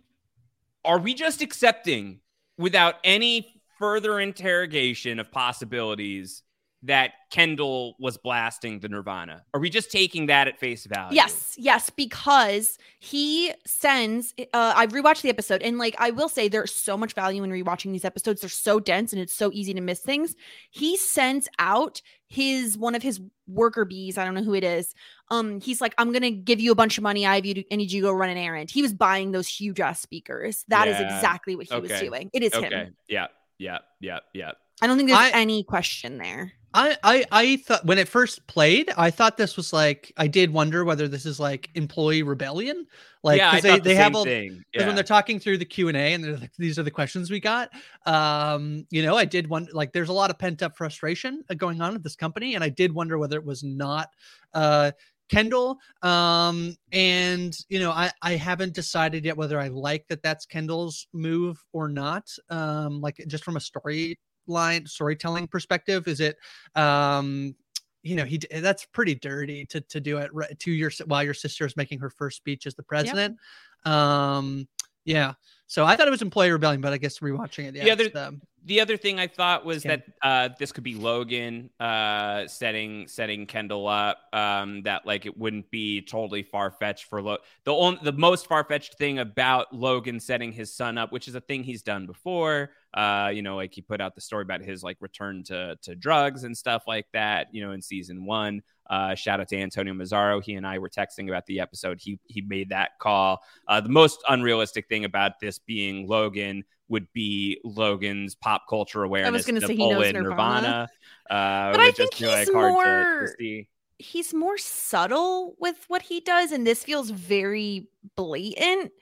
Are 0.84 1.01
we 1.01 1.12
just 1.12 1.43
accepting 1.43 2.20
without 2.59 2.96
any 3.04 3.62
further 3.78 4.20
interrogation 4.20 5.18
of 5.18 5.30
possibilities 5.30 6.42
that 6.85 7.12
Kendall 7.31 7.97
was 7.99 8.16
blasting 8.16 8.79
the 8.79 8.89
Nirvana? 8.89 9.43
Are 9.53 9.61
we 9.61 9.68
just 9.68 9.91
taking 9.91 10.26
that 10.26 10.47
at 10.47 10.61
face 10.61 10.87
value? 10.87 11.16
Yes, 11.16 11.55
yes, 11.59 11.91
because 11.91 12.79
he 13.01 13.53
sends. 13.66 14.33
Uh, 14.39 14.72
I've 14.76 14.93
rewatched 14.93 15.22
the 15.22 15.29
episode, 15.29 15.61
and 15.62 15.76
like 15.79 15.97
I 15.99 16.11
will 16.11 16.29
say, 16.29 16.47
there's 16.49 16.72
so 16.72 16.97
much 16.97 17.14
value 17.14 17.43
in 17.43 17.51
rewatching 17.51 17.91
these 17.93 18.05
episodes. 18.05 18.41
They're 18.43 18.49
so 18.51 18.79
dense, 18.79 19.12
and 19.12 19.20
it's 19.20 19.35
so 19.35 19.51
easy 19.53 19.74
to 19.74 19.81
miss 19.81 20.01
things. 20.01 20.37
He 20.70 20.97
sends 20.97 21.49
out 21.59 22.01
his 22.29 22.79
one 22.79 22.95
of 22.95 23.03
his 23.03 23.20
worker 23.49 23.85
bees. 23.85 24.16
I 24.16 24.24
don't 24.24 24.35
know 24.35 24.43
who 24.45 24.55
it 24.55 24.62
is. 24.64 24.95
Um, 25.31 25.61
he's 25.61 25.81
like, 25.81 25.95
I'm 25.99 26.12
gonna 26.12 26.31
give 26.31 26.61
you 26.61 26.70
a 26.70 26.76
bunch 26.76 26.97
of 26.97 27.03
money. 27.03 27.26
I 27.26 27.35
have 27.35 27.45
you. 27.45 27.55
To, 27.55 27.64
I 27.72 27.76
need 27.76 27.91
you 27.91 28.03
to 28.03 28.07
go 28.09 28.12
run 28.12 28.31
an 28.31 28.37
errand. 28.39 28.70
He 28.70 28.83
was 28.83 28.93
buying 28.95 29.33
those 29.33 29.49
huge 29.49 29.81
ass 29.81 30.01
speakers. 30.01 30.64
That 30.68 30.87
is 30.87 30.97
Yeah. 31.01 31.16
exactly 31.16 31.57
what 31.57 31.66
he 31.66 31.81
was 31.81 31.91
doing. 32.01 32.31
It 32.33 32.45
is 32.45 32.55
Okay. 32.55 32.68
him. 32.68 32.97
Yeah. 33.09 33.26
Yeah. 33.59 33.79
Yeah. 34.01 34.20
Yeah. 34.33 34.53
I 34.81 34.87
don't 34.87 34.97
think 34.97 35.09
there's 35.09 35.18
I- 35.18 35.31
any 35.31 35.64
question 35.64 36.18
there. 36.18 36.53
I, 36.74 36.96
I 37.02 37.24
I 37.30 37.56
thought 37.56 37.84
when 37.86 37.98
it 37.98 38.08
first 38.08 38.46
played, 38.46 38.92
I 38.96 39.10
thought 39.10 39.36
this 39.36 39.56
was 39.56 39.72
like 39.72 40.12
I 40.16 40.26
did 40.26 40.52
wonder 40.52 40.84
whether 40.84 41.08
this 41.08 41.24
is 41.24 41.40
like 41.40 41.70
employee 41.74 42.22
rebellion, 42.22 42.86
like 43.22 43.38
yeah, 43.38 43.60
they 43.60 43.76
the 43.76 43.80
they 43.80 43.94
have 43.94 44.14
all 44.14 44.24
thing. 44.24 44.62
Yeah. 44.74 44.86
when 44.86 44.94
they're 44.94 45.04
talking 45.04 45.40
through 45.40 45.58
the 45.58 45.64
Q 45.64 45.88
and 45.88 45.96
A 45.96 46.12
and 46.12 46.22
they're 46.22 46.36
like, 46.36 46.52
these 46.58 46.78
are 46.78 46.82
the 46.82 46.90
questions 46.90 47.30
we 47.30 47.40
got. 47.40 47.70
Um, 48.06 48.86
you 48.90 49.02
know, 49.02 49.16
I 49.16 49.24
did 49.24 49.48
wonder 49.48 49.70
like 49.72 49.92
there's 49.92 50.10
a 50.10 50.14
lot 50.14 50.30
of 50.30 50.38
pent 50.38 50.62
up 50.62 50.76
frustration 50.76 51.42
uh, 51.48 51.54
going 51.54 51.80
on 51.80 51.94
at 51.94 52.02
this 52.02 52.16
company, 52.16 52.54
and 52.54 52.62
I 52.62 52.68
did 52.68 52.92
wonder 52.92 53.18
whether 53.18 53.38
it 53.38 53.44
was 53.44 53.62
not 53.62 54.10
uh 54.52 54.92
Kendall. 55.28 55.78
Um, 56.02 56.74
and 56.92 57.56
you 57.68 57.80
know, 57.80 57.90
I 57.90 58.10
I 58.22 58.36
haven't 58.36 58.74
decided 58.74 59.24
yet 59.24 59.36
whether 59.36 59.60
I 59.60 59.68
like 59.68 60.06
that 60.08 60.22
that's 60.22 60.46
Kendall's 60.46 61.06
move 61.12 61.62
or 61.72 61.88
not. 61.88 62.30
Um, 62.50 63.00
like 63.00 63.22
just 63.26 63.44
from 63.44 63.56
a 63.56 63.60
story 63.60 64.18
line 64.49 64.86
storytelling 64.86 65.46
perspective, 65.46 66.09
is 66.09 66.20
it 66.20 66.36
um 66.74 67.55
you 68.03 68.16
know 68.16 68.24
he 68.24 68.40
that's 68.61 68.86
pretty 68.86 69.14
dirty 69.14 69.66
to 69.66 69.80
to 69.82 70.01
do 70.01 70.18
it 70.18 70.32
right 70.32 70.59
to 70.59 70.70
your 70.70 70.90
while 71.07 71.22
your 71.22 71.34
sister 71.34 71.66
is 71.66 71.76
making 71.76 71.99
her 71.99 72.11
first 72.11 72.36
speech 72.36 72.66
as 72.66 72.74
the 72.74 72.82
president. 72.82 73.36
Um 73.84 74.68
yeah. 75.05 75.34
So 75.66 75.84
i 75.84 75.96
thought 75.96 76.09
it 76.09 76.11
was 76.11 76.22
employee 76.22 76.51
rebellion 76.51 76.80
but 76.80 76.92
i 76.92 76.99
guess 76.99 77.18
rewatching 77.18 77.66
it 77.68 77.74
yeah 77.74 77.84
um, 78.26 78.40
the 78.68 78.82
other 78.82 78.98
thing 78.98 79.18
I 79.18 79.26
thought 79.26 79.64
was 79.64 79.80
Skin. 79.80 80.02
that 80.20 80.26
uh, 80.26 80.54
this 80.58 80.72
could 80.72 80.84
be 80.84 80.94
Logan 80.94 81.70
uh, 81.80 82.46
setting 82.46 83.08
setting 83.08 83.46
Kendall 83.46 83.88
up. 83.88 84.18
Um, 84.32 84.82
that 84.82 85.06
like 85.06 85.24
it 85.24 85.36
wouldn't 85.36 85.70
be 85.70 86.02
totally 86.02 86.42
far 86.42 86.70
fetched 86.70 87.06
for 87.06 87.22
Lo- 87.22 87.38
the 87.64 87.72
only 87.72 87.98
the 88.02 88.12
most 88.12 88.46
far 88.46 88.62
fetched 88.64 88.98
thing 88.98 89.18
about 89.18 89.74
Logan 89.74 90.20
setting 90.20 90.52
his 90.52 90.72
son 90.72 90.98
up, 90.98 91.10
which 91.10 91.28
is 91.28 91.34
a 91.34 91.40
thing 91.40 91.64
he's 91.64 91.82
done 91.82 92.06
before. 92.06 92.70
Uh, 92.92 93.30
you 93.32 93.42
know, 93.42 93.56
like 93.56 93.72
he 93.72 93.80
put 93.80 94.00
out 94.02 94.14
the 94.14 94.20
story 94.20 94.42
about 94.42 94.60
his 94.60 94.82
like 94.82 94.98
return 95.00 95.42
to 95.44 95.76
to 95.82 95.94
drugs 95.96 96.44
and 96.44 96.56
stuff 96.56 96.84
like 96.86 97.06
that. 97.14 97.48
You 97.52 97.66
know, 97.66 97.72
in 97.72 97.82
season 97.82 98.24
one. 98.24 98.62
Uh, 98.90 99.14
shout 99.14 99.38
out 99.38 99.48
to 99.48 99.56
Antonio 99.56 99.92
Mazzaro. 99.92 100.42
He 100.42 100.54
and 100.54 100.66
I 100.66 100.78
were 100.78 100.88
texting 100.88 101.28
about 101.28 101.44
the 101.46 101.60
episode. 101.60 101.98
He 102.00 102.18
he 102.26 102.42
made 102.42 102.70
that 102.70 102.92
call. 102.98 103.40
Uh, 103.66 103.80
the 103.80 103.90
most 103.90 104.22
unrealistic 104.28 104.88
thing 104.88 105.04
about 105.04 105.40
this 105.40 105.58
being 105.58 106.06
Logan 106.06 106.64
would 106.89 107.07
be 107.12 107.61
Logan's 107.64 108.34
pop 108.34 108.62
culture 108.68 109.03
awareness. 109.05 109.28
I 109.28 109.32
was 109.32 109.47
gonna 109.47 109.61
say 109.61 109.74
he 109.76 109.89
knows 109.89 110.07
in 110.07 110.14
Nirvana. 110.22 110.89
Uh, 111.30 111.72
But 111.72 111.80
I 111.80 111.91
think 111.91 111.97
just 111.97 112.14
he's 112.14 112.28
like, 112.28 112.47
to- 112.47 112.53
more- 112.55 113.26
to 113.26 113.34
see. 113.39 113.68
he's 113.99 114.32
more 114.32 114.57
subtle 114.59 115.55
with 115.59 115.84
what 115.89 116.03
he 116.03 116.20
does 116.20 116.53
and 116.53 116.66
this 116.66 116.84
feels 116.84 117.11
very 117.11 117.89
blatant 118.16 118.93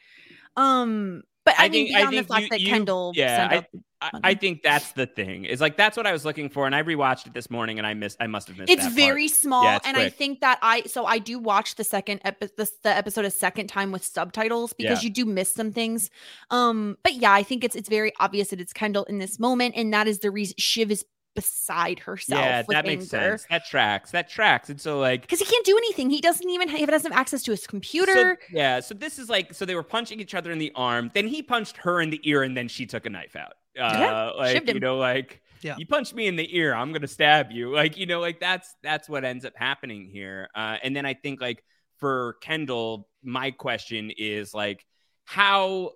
um 0.57 1.23
but 1.45 1.55
i, 1.59 1.67
I 1.67 1.69
mean 1.69 1.87
think- 1.89 1.97
I 1.97 2.01
beyond 2.11 2.17
the 2.17 2.23
fact 2.25 2.43
you- 2.45 2.49
that 2.49 2.61
you- 2.63 2.69
kendall 2.71 3.13
yeah, 3.15 3.49
sent 3.51 3.65
I- 3.75 3.79
I, 4.03 4.11
I 4.25 4.35
think 4.35 4.63
that's 4.63 4.93
the 4.93 5.07
thing. 5.07 5.45
Is 5.47 5.61
like 5.61 5.77
that's 5.79 5.97
what 5.97 6.07
I 6.07 6.13
was 6.13 6.25
looking 6.25 6.51
for, 6.51 6.67
and 6.67 6.75
I 6.75 6.83
rewatched 6.83 7.27
it 7.27 7.33
this 7.35 7.49
morning, 7.51 7.79
and 7.79 7.87
I 7.87 7.95
missed. 7.95 8.19
I 8.21 8.27
must 8.27 8.49
have 8.49 8.59
missed. 8.59 8.71
it's 8.71 8.83
that 8.83 8.89
part. 8.91 8.95
very 8.95 9.27
small 9.29 9.65
Yeah, 9.65 9.77
it's 9.77 9.87
and 9.87 9.97
i 9.97 10.09
think 10.11 10.41
that 10.41 10.59
i 10.63 10.83
so 10.83 11.07
i 11.07 11.19
do 11.19 11.39
watch 11.39 11.77
the 11.77 11.85
second 11.85 12.21
epi- 12.25 12.49
the, 12.57 12.71
the 12.83 12.91
episode 12.91 13.25
a 13.25 13.31
second 13.31 13.69
time 13.69 13.93
with 13.93 14.05
subtitles 14.05 14.73
because 14.75 15.03
Yeah. 15.03 15.09
you 15.09 15.15
do 15.15 15.25
miss 15.25 15.53
some 15.55 15.73
things 15.73 16.11
um 16.51 16.97
but 17.03 17.15
yeah 17.15 17.33
i 17.33 17.43
think 17.43 17.65
it's 17.65 17.75
it's 17.75 17.89
very 17.89 18.13
obvious 18.21 18.49
that 18.51 18.61
it's 18.61 18.73
kendall 18.73 19.05
in 19.05 19.19
this 19.19 19.39
moment 19.39 19.75
and 19.77 19.93
that 19.95 20.07
is 20.09 20.19
the 20.21 20.31
reason 20.31 20.55
shiv 20.59 20.91
is 20.91 21.05
beside 21.35 21.99
herself 22.01 22.41
Yeah, 22.41 22.59
with 22.67 22.75
that 22.75 22.87
makes 22.87 23.13
anger. 23.13 23.37
sense. 23.39 23.47
That 23.51 23.67
tracks. 23.67 24.11
That 24.13 24.29
tracks. 24.31 24.71
And 24.71 24.81
so 24.81 24.99
like 24.99 25.21
because 25.23 25.39
he 25.39 25.45
can't 25.45 25.67
do 25.67 25.77
anything 25.77 26.09
he 26.11 26.21
doesn't 26.23 26.49
even 26.49 26.69
he 26.69 26.87
doesn't 26.87 27.13
have 27.13 27.19
access 27.19 27.43
to 27.43 27.51
his 27.51 27.67
computer 27.67 28.15
So, 28.15 28.35
yeah, 28.51 28.81
so 28.81 28.95
this 28.95 29.19
is 29.19 29.29
like 29.29 29.53
so 29.53 29.65
they 29.67 29.75
were 29.75 29.83
punching 29.83 30.19
each 30.19 30.35
other 30.35 30.51
in 30.51 30.59
the 30.59 30.73
arm. 30.75 31.11
Then 31.15 31.29
he 31.29 31.43
punched 31.43 31.77
her 31.79 32.01
in 32.01 32.09
the 32.11 32.21
ear, 32.25 32.43
and 32.43 32.57
then 32.57 32.69
she 32.69 32.87
took 32.87 33.05
a 33.05 33.11
knife 33.11 33.37
out. 33.37 33.53
Uh, 33.79 33.97
Yeah, 33.99 34.31
like 34.37 34.67
you 34.69 34.81
know, 34.81 34.97
like 34.97 35.43
Yeah. 35.63 35.77
you 35.79 35.87
punch 35.87 36.15
me 36.15 36.27
in 36.27 36.37
the 36.37 36.57
ear, 36.57 36.75
I'm 36.75 36.93
gonna 36.93 37.07
stab 37.07 37.51
you. 37.51 37.75
Like 37.75 37.97
you 37.97 38.07
know, 38.07 38.21
like 38.21 38.41
that's 38.41 38.75
that's 38.83 39.09
what 39.09 39.25
ends 39.25 39.45
up 39.45 39.55
happening 39.57 40.09
here. 40.13 40.49
Uh, 40.55 40.77
and 40.83 40.95
then 40.95 41.07
I 41.07 41.15
think 41.15 41.41
like 41.41 41.63
for 41.99 42.37
Kendall, 42.43 43.09
my 43.23 43.51
question 43.51 44.11
is 44.17 44.55
like 44.55 44.85
how 45.25 45.93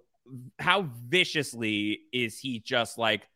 how 0.58 0.88
viciously 1.08 2.00
is 2.12 2.38
he 2.38 2.60
just 2.60 2.98
like 2.98 3.28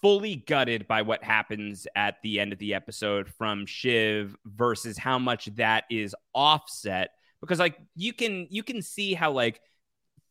fully 0.00 0.34
gutted 0.34 0.88
by 0.88 1.02
what 1.02 1.22
happens 1.22 1.86
at 1.94 2.16
the 2.22 2.40
end 2.40 2.52
of 2.52 2.58
the 2.58 2.74
episode 2.74 3.28
from 3.28 3.64
Shiv 3.66 4.36
versus 4.44 4.98
how 4.98 5.18
much 5.18 5.46
that 5.56 5.84
is 5.90 6.14
offset 6.34 7.10
because 7.40 7.58
like 7.58 7.78
you 7.94 8.12
can 8.12 8.48
you 8.50 8.62
can 8.62 8.82
see 8.82 9.14
how 9.14 9.30
like 9.30 9.60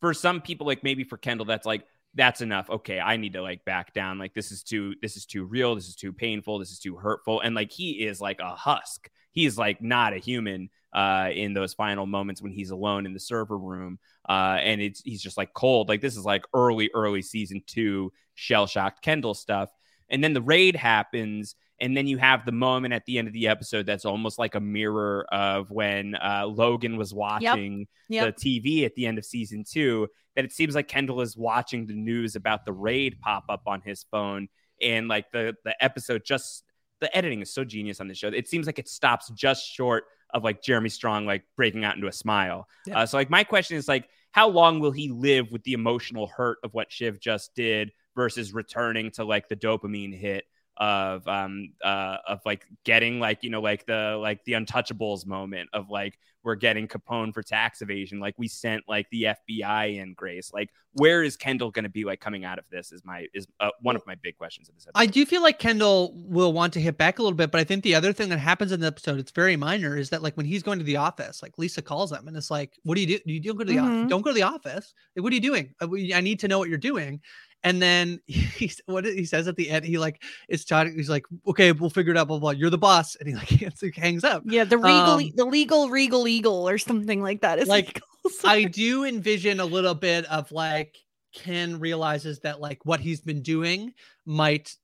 for 0.01 0.13
some 0.13 0.41
people 0.41 0.67
like 0.67 0.83
maybe 0.83 1.03
for 1.03 1.17
Kendall 1.17 1.45
that's 1.45 1.65
like 1.65 1.85
that's 2.15 2.41
enough. 2.41 2.69
Okay 2.69 2.99
I 2.99 3.17
need 3.17 3.33
to 3.33 3.41
like 3.41 3.63
back 3.65 3.93
down. 3.93 4.17
Like 4.19 4.33
this 4.33 4.51
is 4.51 4.63
too 4.63 4.95
this 5.01 5.15
is 5.15 5.25
too 5.25 5.45
real. 5.45 5.75
This 5.75 5.87
is 5.87 5.95
too 5.95 6.11
painful. 6.11 6.59
This 6.59 6.71
is 6.71 6.79
too 6.79 6.95
hurtful. 6.95 7.41
And 7.41 7.55
like 7.55 7.71
he 7.71 8.05
is 8.05 8.19
like 8.19 8.39
a 8.39 8.55
husk. 8.55 9.09
He's 9.31 9.57
like 9.57 9.81
not 9.81 10.13
a 10.13 10.17
human 10.17 10.69
uh 10.93 11.29
in 11.33 11.53
those 11.53 11.73
final 11.73 12.05
moments 12.05 12.41
when 12.41 12.51
he's 12.51 12.71
alone 12.71 13.05
in 13.05 13.13
the 13.13 13.19
server 13.19 13.57
room 13.57 13.97
uh 14.27 14.57
and 14.59 14.81
it's 14.81 15.01
he's 15.01 15.21
just 15.21 15.37
like 15.37 15.53
cold. 15.53 15.87
Like 15.87 16.01
this 16.01 16.17
is 16.17 16.25
like 16.25 16.43
early 16.53 16.89
early 16.93 17.21
season 17.21 17.61
2 17.67 18.11
shell 18.35 18.67
shocked 18.67 19.01
Kendall 19.01 19.33
stuff. 19.33 19.69
And 20.09 20.21
then 20.21 20.33
the 20.33 20.41
raid 20.41 20.75
happens 20.75 21.55
and 21.81 21.97
then 21.97 22.07
you 22.07 22.17
have 22.19 22.45
the 22.45 22.51
moment 22.51 22.93
at 22.93 23.05
the 23.05 23.17
end 23.17 23.27
of 23.27 23.33
the 23.33 23.47
episode 23.47 23.85
that's 23.87 24.05
almost 24.05 24.37
like 24.39 24.55
a 24.55 24.59
mirror 24.59 25.25
of 25.31 25.69
when 25.71 26.15
uh, 26.15 26.45
Logan 26.47 26.95
was 26.95 27.13
watching 27.13 27.87
Yep. 28.07 28.35
the 28.37 28.61
TV 28.61 28.85
at 28.85 28.93
the 28.95 29.07
end 29.07 29.17
of 29.17 29.25
season 29.25 29.65
two. 29.69 30.07
That 30.35 30.45
it 30.45 30.53
seems 30.53 30.75
like 30.75 30.87
Kendall 30.87 31.19
is 31.21 31.35
watching 31.35 31.87
the 31.87 31.93
news 31.93 32.37
about 32.37 32.63
the 32.63 32.71
raid 32.71 33.19
pop 33.19 33.45
up 33.49 33.63
on 33.65 33.81
his 33.81 34.05
phone, 34.11 34.47
and 34.81 35.07
like 35.09 35.29
the 35.31 35.55
the 35.65 35.75
episode 35.83 36.23
just 36.25 36.63
the 37.01 37.15
editing 37.17 37.41
is 37.41 37.53
so 37.53 37.63
genius 37.65 37.99
on 37.99 38.07
the 38.07 38.13
show. 38.13 38.27
It 38.29 38.47
seems 38.47 38.65
like 38.67 38.79
it 38.79 38.87
stops 38.87 39.29
just 39.31 39.65
short 39.67 40.05
of 40.33 40.43
like 40.43 40.61
Jeremy 40.61 40.87
Strong 40.89 41.25
like 41.25 41.43
breaking 41.57 41.83
out 41.83 41.95
into 41.95 42.07
a 42.07 42.13
smile. 42.13 42.67
Yeah. 42.85 42.99
Uh, 42.99 43.05
so 43.07 43.17
like 43.17 43.29
my 43.29 43.43
question 43.43 43.75
is 43.75 43.87
like, 43.87 44.07
how 44.31 44.47
long 44.47 44.79
will 44.79 44.91
he 44.91 45.09
live 45.09 45.51
with 45.51 45.63
the 45.63 45.73
emotional 45.73 46.27
hurt 46.27 46.59
of 46.63 46.73
what 46.73 46.91
Shiv 46.91 47.19
just 47.19 47.53
did 47.55 47.91
versus 48.15 48.53
returning 48.53 49.11
to 49.11 49.25
like 49.25 49.49
the 49.49 49.55
dopamine 49.55 50.17
hit 50.17 50.45
of 50.81 51.25
um 51.27 51.71
uh 51.83 52.17
of 52.27 52.41
like 52.43 52.65
getting 52.83 53.19
like 53.19 53.43
you 53.43 53.51
know 53.51 53.61
like 53.61 53.85
the 53.85 54.17
like 54.19 54.43
the 54.45 54.53
untouchables 54.53 55.27
moment 55.27 55.69
of 55.73 55.89
like 55.91 56.17
we're 56.43 56.55
getting 56.55 56.87
Capone 56.87 57.31
for 57.31 57.43
tax 57.43 57.83
evasion 57.83 58.19
like 58.19 58.33
we 58.39 58.47
sent 58.47 58.83
like 58.89 59.07
the 59.11 59.27
FBI 59.49 59.97
in 60.01 60.15
Grace 60.15 60.51
like 60.51 60.71
where 60.93 61.21
is 61.21 61.37
Kendall 61.37 61.69
going 61.69 61.83
to 61.83 61.89
be 61.89 62.03
like 62.03 62.19
coming 62.19 62.43
out 62.45 62.57
of 62.57 62.65
this 62.71 62.91
is 62.91 63.05
my 63.05 63.27
is 63.31 63.45
uh, 63.59 63.69
one 63.81 63.95
of 63.95 64.01
my 64.07 64.15
big 64.15 64.35
questions 64.37 64.69
of 64.69 64.75
this 64.75 64.87
episode. 64.87 64.99
I 64.99 65.05
do 65.05 65.23
feel 65.25 65.43
like 65.43 65.59
Kendall 65.59 66.13
will 66.15 66.51
want 66.51 66.73
to 66.73 66.81
hit 66.81 66.97
back 66.97 67.19
a 67.19 67.21
little 67.21 67.37
bit, 67.37 67.51
but 67.51 67.61
I 67.61 67.63
think 67.63 67.83
the 67.83 67.93
other 67.95 68.11
thing 68.11 68.29
that 68.29 68.39
happens 68.39 68.71
in 68.71 68.79
the 68.79 68.87
episode, 68.87 69.19
it's 69.19 69.31
very 69.31 69.55
minor, 69.55 69.95
is 69.95 70.09
that 70.09 70.21
like 70.21 70.35
when 70.35 70.45
he's 70.45 70.63
going 70.63 70.79
to 70.79 70.83
the 70.83 70.97
office, 70.97 71.41
like 71.41 71.57
Lisa 71.57 71.81
calls 71.81 72.11
him 72.11 72.27
and 72.27 72.35
it's 72.35 72.51
like, 72.51 72.73
"What 72.83 72.95
do 72.95 73.01
you 73.01 73.07
do? 73.07 73.19
You 73.25 73.39
don't 73.39 73.55
go 73.55 73.63
to 73.63 73.71
the 73.71 73.79
office. 73.79 73.93
Mhm. 73.93 74.09
Don't 74.09 74.21
go 74.21 74.31
to 74.31 74.33
the 74.33 74.41
office. 74.41 74.93
What 75.15 75.31
are 75.31 75.35
you 75.35 75.41
doing? 75.41 75.73
I 75.79 76.21
need 76.21 76.39
to 76.39 76.47
know 76.47 76.59
what 76.59 76.67
you're 76.67 76.77
doing." 76.77 77.21
And 77.63 77.81
then 77.81 78.19
he's 78.25 78.81
what 78.85 79.05
he 79.05 79.25
says 79.25 79.47
at 79.47 79.55
the 79.55 79.69
end, 79.69 79.85
he 79.85 79.97
like 79.97 80.21
is 80.49 80.65
talking. 80.65 80.95
He's 80.95 81.09
like, 81.09 81.25
"Okay, 81.47 81.71
we'll 81.71 81.89
figure 81.89 82.11
it 82.11 82.17
out." 82.17 82.27
Blah 82.27 82.39
blah. 82.39 82.51
You're 82.51 82.69
the 82.69 82.77
boss, 82.77 83.15
and 83.15 83.27
he 83.27 83.65
like 83.81 83.95
hangs 83.95 84.23
up. 84.23 84.43
Yeah, 84.45 84.63
the 84.63 84.77
regal, 84.77 85.15
Um, 85.15 85.31
the 85.35 85.45
legal 85.45 85.89
regal 85.89 86.27
eagle 86.27 86.67
or 86.67 86.77
something 86.77 87.21
like 87.21 87.41
that. 87.41 87.59
Is 87.59 87.67
Like. 87.67 88.01
I 88.43 88.65
do 88.65 89.03
envision 89.03 89.59
a 89.59 89.65
little 89.65 89.95
bit 89.95 90.25
of 90.25 90.51
like 90.51 90.95
Ken 91.33 91.79
realizes 91.79 92.39
that 92.39 92.59
like 92.59 92.85
what 92.85 92.99
he's 92.99 93.21
been 93.21 93.41
doing 93.41 93.93
might 94.25 94.75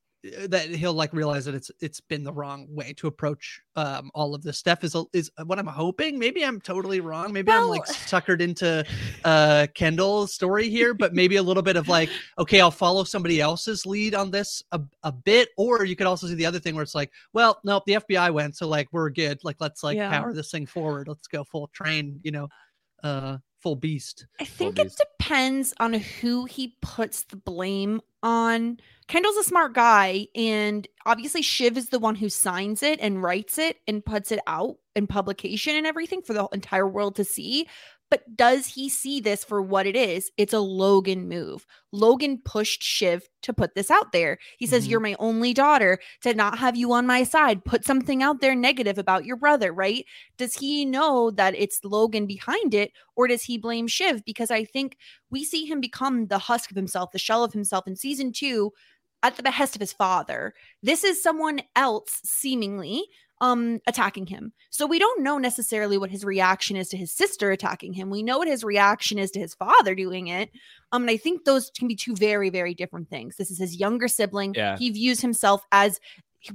that 0.48 0.70
he'll 0.70 0.94
like 0.94 1.14
realize 1.14 1.46
that 1.46 1.54
it's 1.56 1.70
it's 1.80 2.02
been 2.02 2.24
the 2.24 2.34
wrong 2.34 2.66
way 2.70 2.92
to 2.92 3.08
approach 3.08 3.62
um 3.76 4.10
all 4.16 4.34
of 4.34 4.42
this 4.42 4.58
stuff 4.58 4.84
is 4.84 4.96
is 5.14 5.30
what 5.46 5.60
I'm 5.60 5.68
hoping. 5.68 6.18
Maybe 6.18 6.44
I'm 6.44 6.60
totally 6.60 7.00
wrong. 7.02 7.32
Maybe 7.32 7.52
I'm 7.52 7.68
like 7.68 7.86
Well- 7.88 7.96
suckered 7.96 8.42
into 8.42 8.84
uh 9.24 9.68
Kendall's 9.76 10.34
story 10.34 10.70
here, 10.70 10.94
but 10.94 11.14
maybe 11.14 11.36
a 11.36 11.44
little 11.44 11.64
bit 11.64 11.76
of 11.78 11.88
like, 11.88 12.10
okay, 12.40 12.60
I'll 12.60 12.72
follow 12.72 13.04
somebody 13.04 13.40
else's 13.40 13.86
lead 13.86 14.16
on 14.16 14.32
this 14.32 14.64
a, 14.72 14.82
a 15.04 15.12
bit. 15.12 15.50
Or 15.56 15.86
you 15.86 15.96
could 15.96 16.08
also 16.08 16.28
see 16.28 16.36
the 16.36 16.46
other 16.48 16.60
thing 16.60 16.74
where 16.76 16.84
it's 16.84 16.96
like, 16.96 17.12
well, 17.34 17.60
nope, 17.64 17.84
the 17.86 17.94
FBI 17.94 18.34
went, 18.34 18.58
so 18.58 18.68
like 18.68 18.88
we're 18.92 19.10
good. 19.12 19.40
Like 19.44 19.58
let's 19.60 19.84
like 19.84 19.98
Yeah. 19.98 20.10
power 20.10 20.34
this 20.34 20.52
thing 20.52 20.66
forward. 20.66 21.08
Let's 21.08 21.28
go 21.28 21.44
full 21.44 21.68
train, 21.68 22.20
you 22.24 22.32
know, 22.32 22.48
uh 23.04 23.38
full 23.62 23.76
beast. 23.76 24.26
I 24.40 24.46
think 24.46 24.78
it 24.80 24.84
beast. 24.84 25.04
depends 25.20 25.74
on 25.80 25.94
who 25.94 26.46
he 26.46 26.76
puts 26.82 27.24
the 27.24 27.36
blame 27.38 28.02
on. 28.24 28.80
Kendall's 29.08 29.38
a 29.38 29.44
smart 29.44 29.74
guy, 29.74 30.28
and 30.36 30.86
obviously 31.06 31.42
Shiv 31.42 31.78
is 31.78 31.90
the 31.90 32.00
one 32.00 32.16
who 32.16 32.28
signs 32.30 32.84
it 32.84 33.00
and 33.02 33.24
writes 33.24 33.58
it 33.58 33.78
and 33.88 34.04
puts 34.04 34.32
it 34.34 34.40
out 34.48 34.76
in 34.96 35.08
publication 35.08 35.76
and 35.76 35.88
everything 35.88 36.22
for 36.22 36.34
the 36.34 36.46
entire 36.52 36.88
world 36.88 37.16
to 37.16 37.24
see. 37.24 37.68
But 38.10 38.38
does 38.38 38.68
he 38.68 38.88
see 38.88 39.20
this 39.20 39.44
for 39.44 39.62
what 39.62 39.86
it 39.86 39.96
is? 39.96 40.32
It's 40.38 40.54
a 40.54 40.60
Logan 40.60 41.28
move. 41.28 41.66
Logan 41.92 42.42
pushed 42.44 42.82
Shiv 42.82 43.28
to 43.42 43.54
put 43.54 43.76
this 43.76 43.92
out 43.92 44.14
there. 44.14 44.38
He 44.58 44.66
says, 44.66 44.88
Mhm. 44.88 44.92
You're 44.92 45.00
my 45.02 45.16
only 45.20 45.54
daughter. 45.54 46.00
To 46.22 46.34
not 46.34 46.58
have 46.58 46.78
you 46.78 46.94
on 46.94 47.06
my 47.06 47.24
side, 47.24 47.66
put 47.66 47.84
something 47.86 48.24
out 48.24 48.40
there 48.40 48.56
negative 48.56 48.98
about 48.98 49.26
your 49.26 49.36
brother, 49.36 49.74
right? 49.74 50.06
Does 50.38 50.56
he 50.56 50.86
know 50.86 51.32
that 51.32 51.54
it's 51.56 51.84
Logan 51.84 52.28
behind 52.28 52.74
it, 52.74 52.92
or 53.16 53.28
does 53.28 53.44
he 53.44 53.58
blame 53.58 53.88
Shiv? 53.88 54.24
Because 54.26 54.52
I 54.52 54.64
think 54.64 54.98
we 55.30 55.44
see 55.44 55.66
him 55.66 55.82
become 55.82 56.28
the 56.28 56.40
husk 56.40 56.72
of 56.72 56.78
himself, 56.78 57.12
the 57.12 57.20
shell 57.20 57.44
of 57.44 57.52
himself 57.54 57.88
in 57.88 57.96
season 57.98 58.32
two 58.32 58.72
at 59.28 59.36
the 59.36 59.44
behest 59.44 59.76
of 59.76 59.82
his 59.82 59.94
father. 59.94 60.54
This 60.82 61.04
is 61.04 61.22
someone 61.22 61.62
else 61.76 62.20
seemingly 62.24 63.04
um 63.40 63.80
attacking 63.86 64.26
him. 64.26 64.52
So 64.72 64.88
we 64.88 64.98
don't 64.98 65.22
know 65.22 65.38
necessarily 65.38 65.98
what 66.00 66.10
his 66.10 66.26
reaction 66.26 66.76
is 66.76 66.90
to 66.90 66.98
his 66.98 67.12
sister 67.12 67.52
attacking 67.52 67.94
him. 67.94 68.10
We 68.10 68.24
know 68.24 68.40
what 68.40 68.48
his 68.48 68.64
reaction 68.64 69.20
is 69.20 69.30
to 69.32 69.40
his 69.40 69.54
father 69.54 69.94
doing 69.94 70.28
it. 70.28 70.50
Um 70.92 71.04
and 71.04 71.12
I 71.12 71.18
think 71.18 71.46
those 71.46 71.70
can 71.78 71.88
be 71.88 71.96
two 71.96 72.16
very 72.16 72.50
very 72.50 72.74
different 72.74 73.10
things. 73.10 73.36
This 73.36 73.52
is 73.52 73.60
his 73.60 73.80
younger 73.80 74.08
sibling. 74.08 74.56
Yeah. 74.56 74.78
He 74.78 74.90
views 74.90 75.22
himself 75.22 75.62
as 75.72 76.00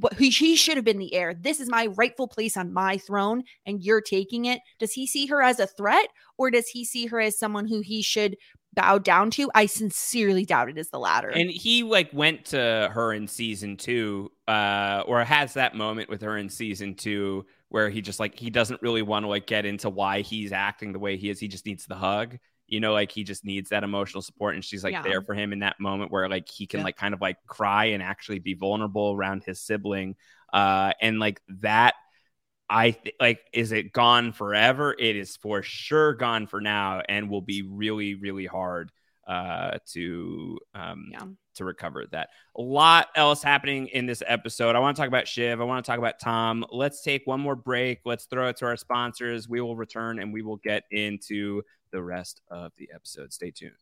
what 0.00 0.14
he, 0.14 0.30
he 0.30 0.56
should 0.56 0.76
have 0.76 0.84
been 0.84 0.98
the 0.98 1.14
heir. 1.14 1.34
This 1.34 1.60
is 1.60 1.68
my 1.68 1.86
rightful 1.86 2.28
place 2.28 2.56
on 2.56 2.72
my 2.72 2.98
throne, 2.98 3.42
and 3.66 3.82
you're 3.82 4.00
taking 4.00 4.46
it. 4.46 4.60
Does 4.78 4.92
he 4.92 5.06
see 5.06 5.26
her 5.26 5.42
as 5.42 5.60
a 5.60 5.66
threat, 5.66 6.08
or 6.38 6.50
does 6.50 6.68
he 6.68 6.84
see 6.84 7.06
her 7.06 7.20
as 7.20 7.38
someone 7.38 7.66
who 7.66 7.80
he 7.80 8.02
should 8.02 8.36
bow 8.74 8.98
down 8.98 9.30
to? 9.32 9.50
I 9.54 9.66
sincerely 9.66 10.44
doubt 10.44 10.68
it 10.68 10.78
is 10.78 10.90
the 10.90 10.98
latter. 10.98 11.28
And 11.28 11.50
he 11.50 11.82
like 11.82 12.12
went 12.12 12.46
to 12.46 12.90
her 12.92 13.12
in 13.12 13.26
season 13.28 13.76
two, 13.76 14.30
uh, 14.48 15.02
or 15.06 15.22
has 15.24 15.54
that 15.54 15.74
moment 15.74 16.08
with 16.08 16.22
her 16.22 16.36
in 16.36 16.48
season 16.48 16.94
two 16.94 17.46
where 17.68 17.88
he 17.88 18.02
just 18.02 18.20
like 18.20 18.38
he 18.38 18.50
doesn't 18.50 18.82
really 18.82 19.02
want 19.02 19.24
to 19.24 19.28
like 19.28 19.46
get 19.46 19.64
into 19.64 19.88
why 19.88 20.20
he's 20.20 20.52
acting 20.52 20.92
the 20.92 20.98
way 20.98 21.16
he 21.16 21.30
is. 21.30 21.40
He 21.40 21.48
just 21.48 21.64
needs 21.66 21.86
the 21.86 21.94
hug. 21.94 22.38
You 22.66 22.80
know, 22.80 22.92
like 22.92 23.12
he 23.12 23.22
just 23.24 23.44
needs 23.44 23.70
that 23.70 23.84
emotional 23.84 24.22
support, 24.22 24.54
and 24.54 24.64
she's 24.64 24.82
like 24.84 24.92
Yeah. 24.92 25.02
there 25.02 25.22
for 25.22 25.34
him 25.34 25.52
in 25.52 25.58
that 25.60 25.78
moment 25.78 26.10
where 26.10 26.28
like 26.28 26.48
he 26.48 26.66
can 26.66 26.80
Yeah. 26.80 26.84
like 26.84 26.96
kind 26.96 27.12
of 27.14 27.20
like 27.20 27.36
cry 27.46 27.86
and 27.86 28.02
actually 28.02 28.38
be 28.38 28.54
vulnerable 28.54 29.12
around 29.12 29.44
his 29.44 29.60
sibling. 29.60 30.16
Uh, 30.52 30.92
and 31.00 31.18
like 31.18 31.40
that, 31.60 31.94
I 32.72 32.92
th- 32.92 33.14
like 33.20 33.40
is 33.52 33.70
it 33.72 33.92
gone 33.92 34.32
forever? 34.32 34.96
It 34.98 35.14
is 35.14 35.36
for 35.36 35.62
sure 35.62 36.14
gone 36.14 36.46
for 36.46 36.60
now, 36.60 37.02
and 37.06 37.28
will 37.28 37.42
be 37.42 37.62
really 37.62 38.14
really 38.14 38.46
hard 38.46 38.90
uh 39.28 39.78
to 39.86 40.58
um 40.74 41.10
yeah. 41.12 41.24
to 41.56 41.64
recover 41.66 42.06
that. 42.12 42.30
A 42.56 42.62
lot 42.62 43.08
else 43.14 43.42
happening 43.42 43.88
in 43.88 44.06
this 44.06 44.22
episode. 44.26 44.74
I 44.74 44.78
want 44.78 44.96
to 44.96 45.00
talk 45.00 45.08
about 45.08 45.28
Shiv. 45.28 45.60
I 45.60 45.64
want 45.64 45.84
to 45.84 45.90
talk 45.90 45.98
about 45.98 46.18
Tom. 46.18 46.64
Let's 46.72 47.02
take 47.02 47.26
one 47.26 47.40
more 47.40 47.56
break. 47.56 48.00
Let's 48.06 48.24
throw 48.24 48.48
it 48.48 48.56
to 48.58 48.64
our 48.64 48.78
sponsors. 48.78 49.50
We 49.50 49.60
will 49.60 49.76
return 49.76 50.18
and 50.18 50.32
we 50.32 50.40
will 50.40 50.56
get 50.56 50.84
into 50.90 51.62
the 51.90 52.02
rest 52.02 52.40
of 52.48 52.72
the 52.78 52.88
episode. 52.94 53.34
Stay 53.34 53.50
tuned. 53.50 53.81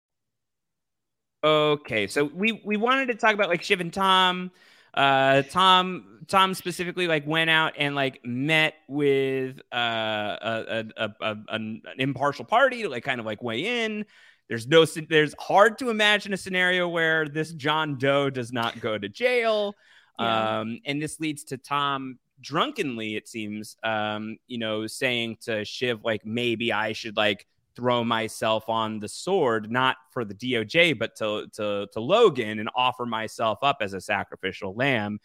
Okay, 1.43 2.07
so 2.07 2.25
we 2.25 2.61
we 2.63 2.77
wanted 2.77 3.07
to 3.07 3.15
talk 3.15 3.33
about 3.33 3.49
like 3.49 3.63
Shiv 3.63 3.81
and 3.81 3.93
Tom. 3.93 4.51
Uh, 4.93 5.41
Tom 5.43 6.19
Tom 6.27 6.53
specifically 6.53 7.07
like 7.07 7.25
went 7.25 7.49
out 7.49 7.73
and 7.77 7.95
like 7.95 8.23
met 8.25 8.75
with 8.87 9.59
uh 9.71 10.37
a, 10.41 10.85
a, 10.97 11.09
a, 11.21 11.37
an 11.49 11.81
impartial 11.97 12.45
party 12.45 12.83
to 12.83 12.89
like 12.89 13.03
kind 13.03 13.19
of 13.19 13.25
like 13.25 13.41
weigh 13.41 13.85
in. 13.85 14.05
There's 14.49 14.67
no 14.67 14.85
there's 14.85 15.33
hard 15.39 15.79
to 15.79 15.89
imagine 15.89 16.33
a 16.33 16.37
scenario 16.37 16.89
where 16.89 17.27
this 17.27 17.53
John 17.53 17.97
Doe 17.97 18.29
does 18.29 18.51
not 18.51 18.79
go 18.79 18.97
to 18.97 19.09
jail. 19.09 19.75
Yeah. 20.19 20.59
Um, 20.59 20.79
and 20.85 21.01
this 21.01 21.19
leads 21.19 21.45
to 21.45 21.57
Tom 21.57 22.19
drunkenly, 22.41 23.15
it 23.15 23.27
seems, 23.27 23.77
um, 23.83 24.37
you 24.47 24.57
know, 24.57 24.87
saying 24.87 25.37
to 25.41 25.63
Shiv, 25.63 26.03
like, 26.03 26.25
maybe 26.25 26.73
I 26.73 26.93
should 26.93 27.15
like 27.15 27.47
throw 27.75 28.03
myself 28.03 28.69
on 28.69 28.99
the 28.99 29.07
sword, 29.07 29.71
not 29.71 29.97
for 30.11 30.25
the 30.25 30.33
DOJ, 30.33 30.97
but 30.97 31.15
to 31.17 31.47
to 31.53 31.87
to 31.91 31.99
Logan 31.99 32.59
and 32.59 32.69
offer 32.75 33.05
myself 33.05 33.59
up 33.61 33.77
as 33.81 33.93
a 33.93 34.01
sacrificial 34.01 34.73
lamb. 34.75 35.19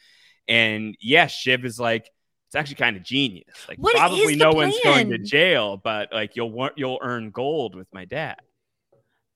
And 0.49 0.97
yes, 1.01 1.33
Shiv 1.33 1.65
is 1.65 1.81
like, 1.81 2.09
it's 2.47 2.55
actually 2.55 2.77
kind 2.77 2.97
of 2.97 3.03
genius. 3.03 3.49
Like, 3.69 3.79
What 3.79 3.97
probably 3.97 4.37
no 4.37 4.53
one's 4.53 4.79
going 4.85 5.11
to 5.11 5.19
jail, 5.19 5.77
but 5.77 6.13
like 6.13 6.37
you'll 6.37 6.71
you'll 6.77 7.01
earn 7.03 7.31
gold 7.31 7.75
with 7.75 7.89
my 7.93 8.05
dad. 8.05 8.37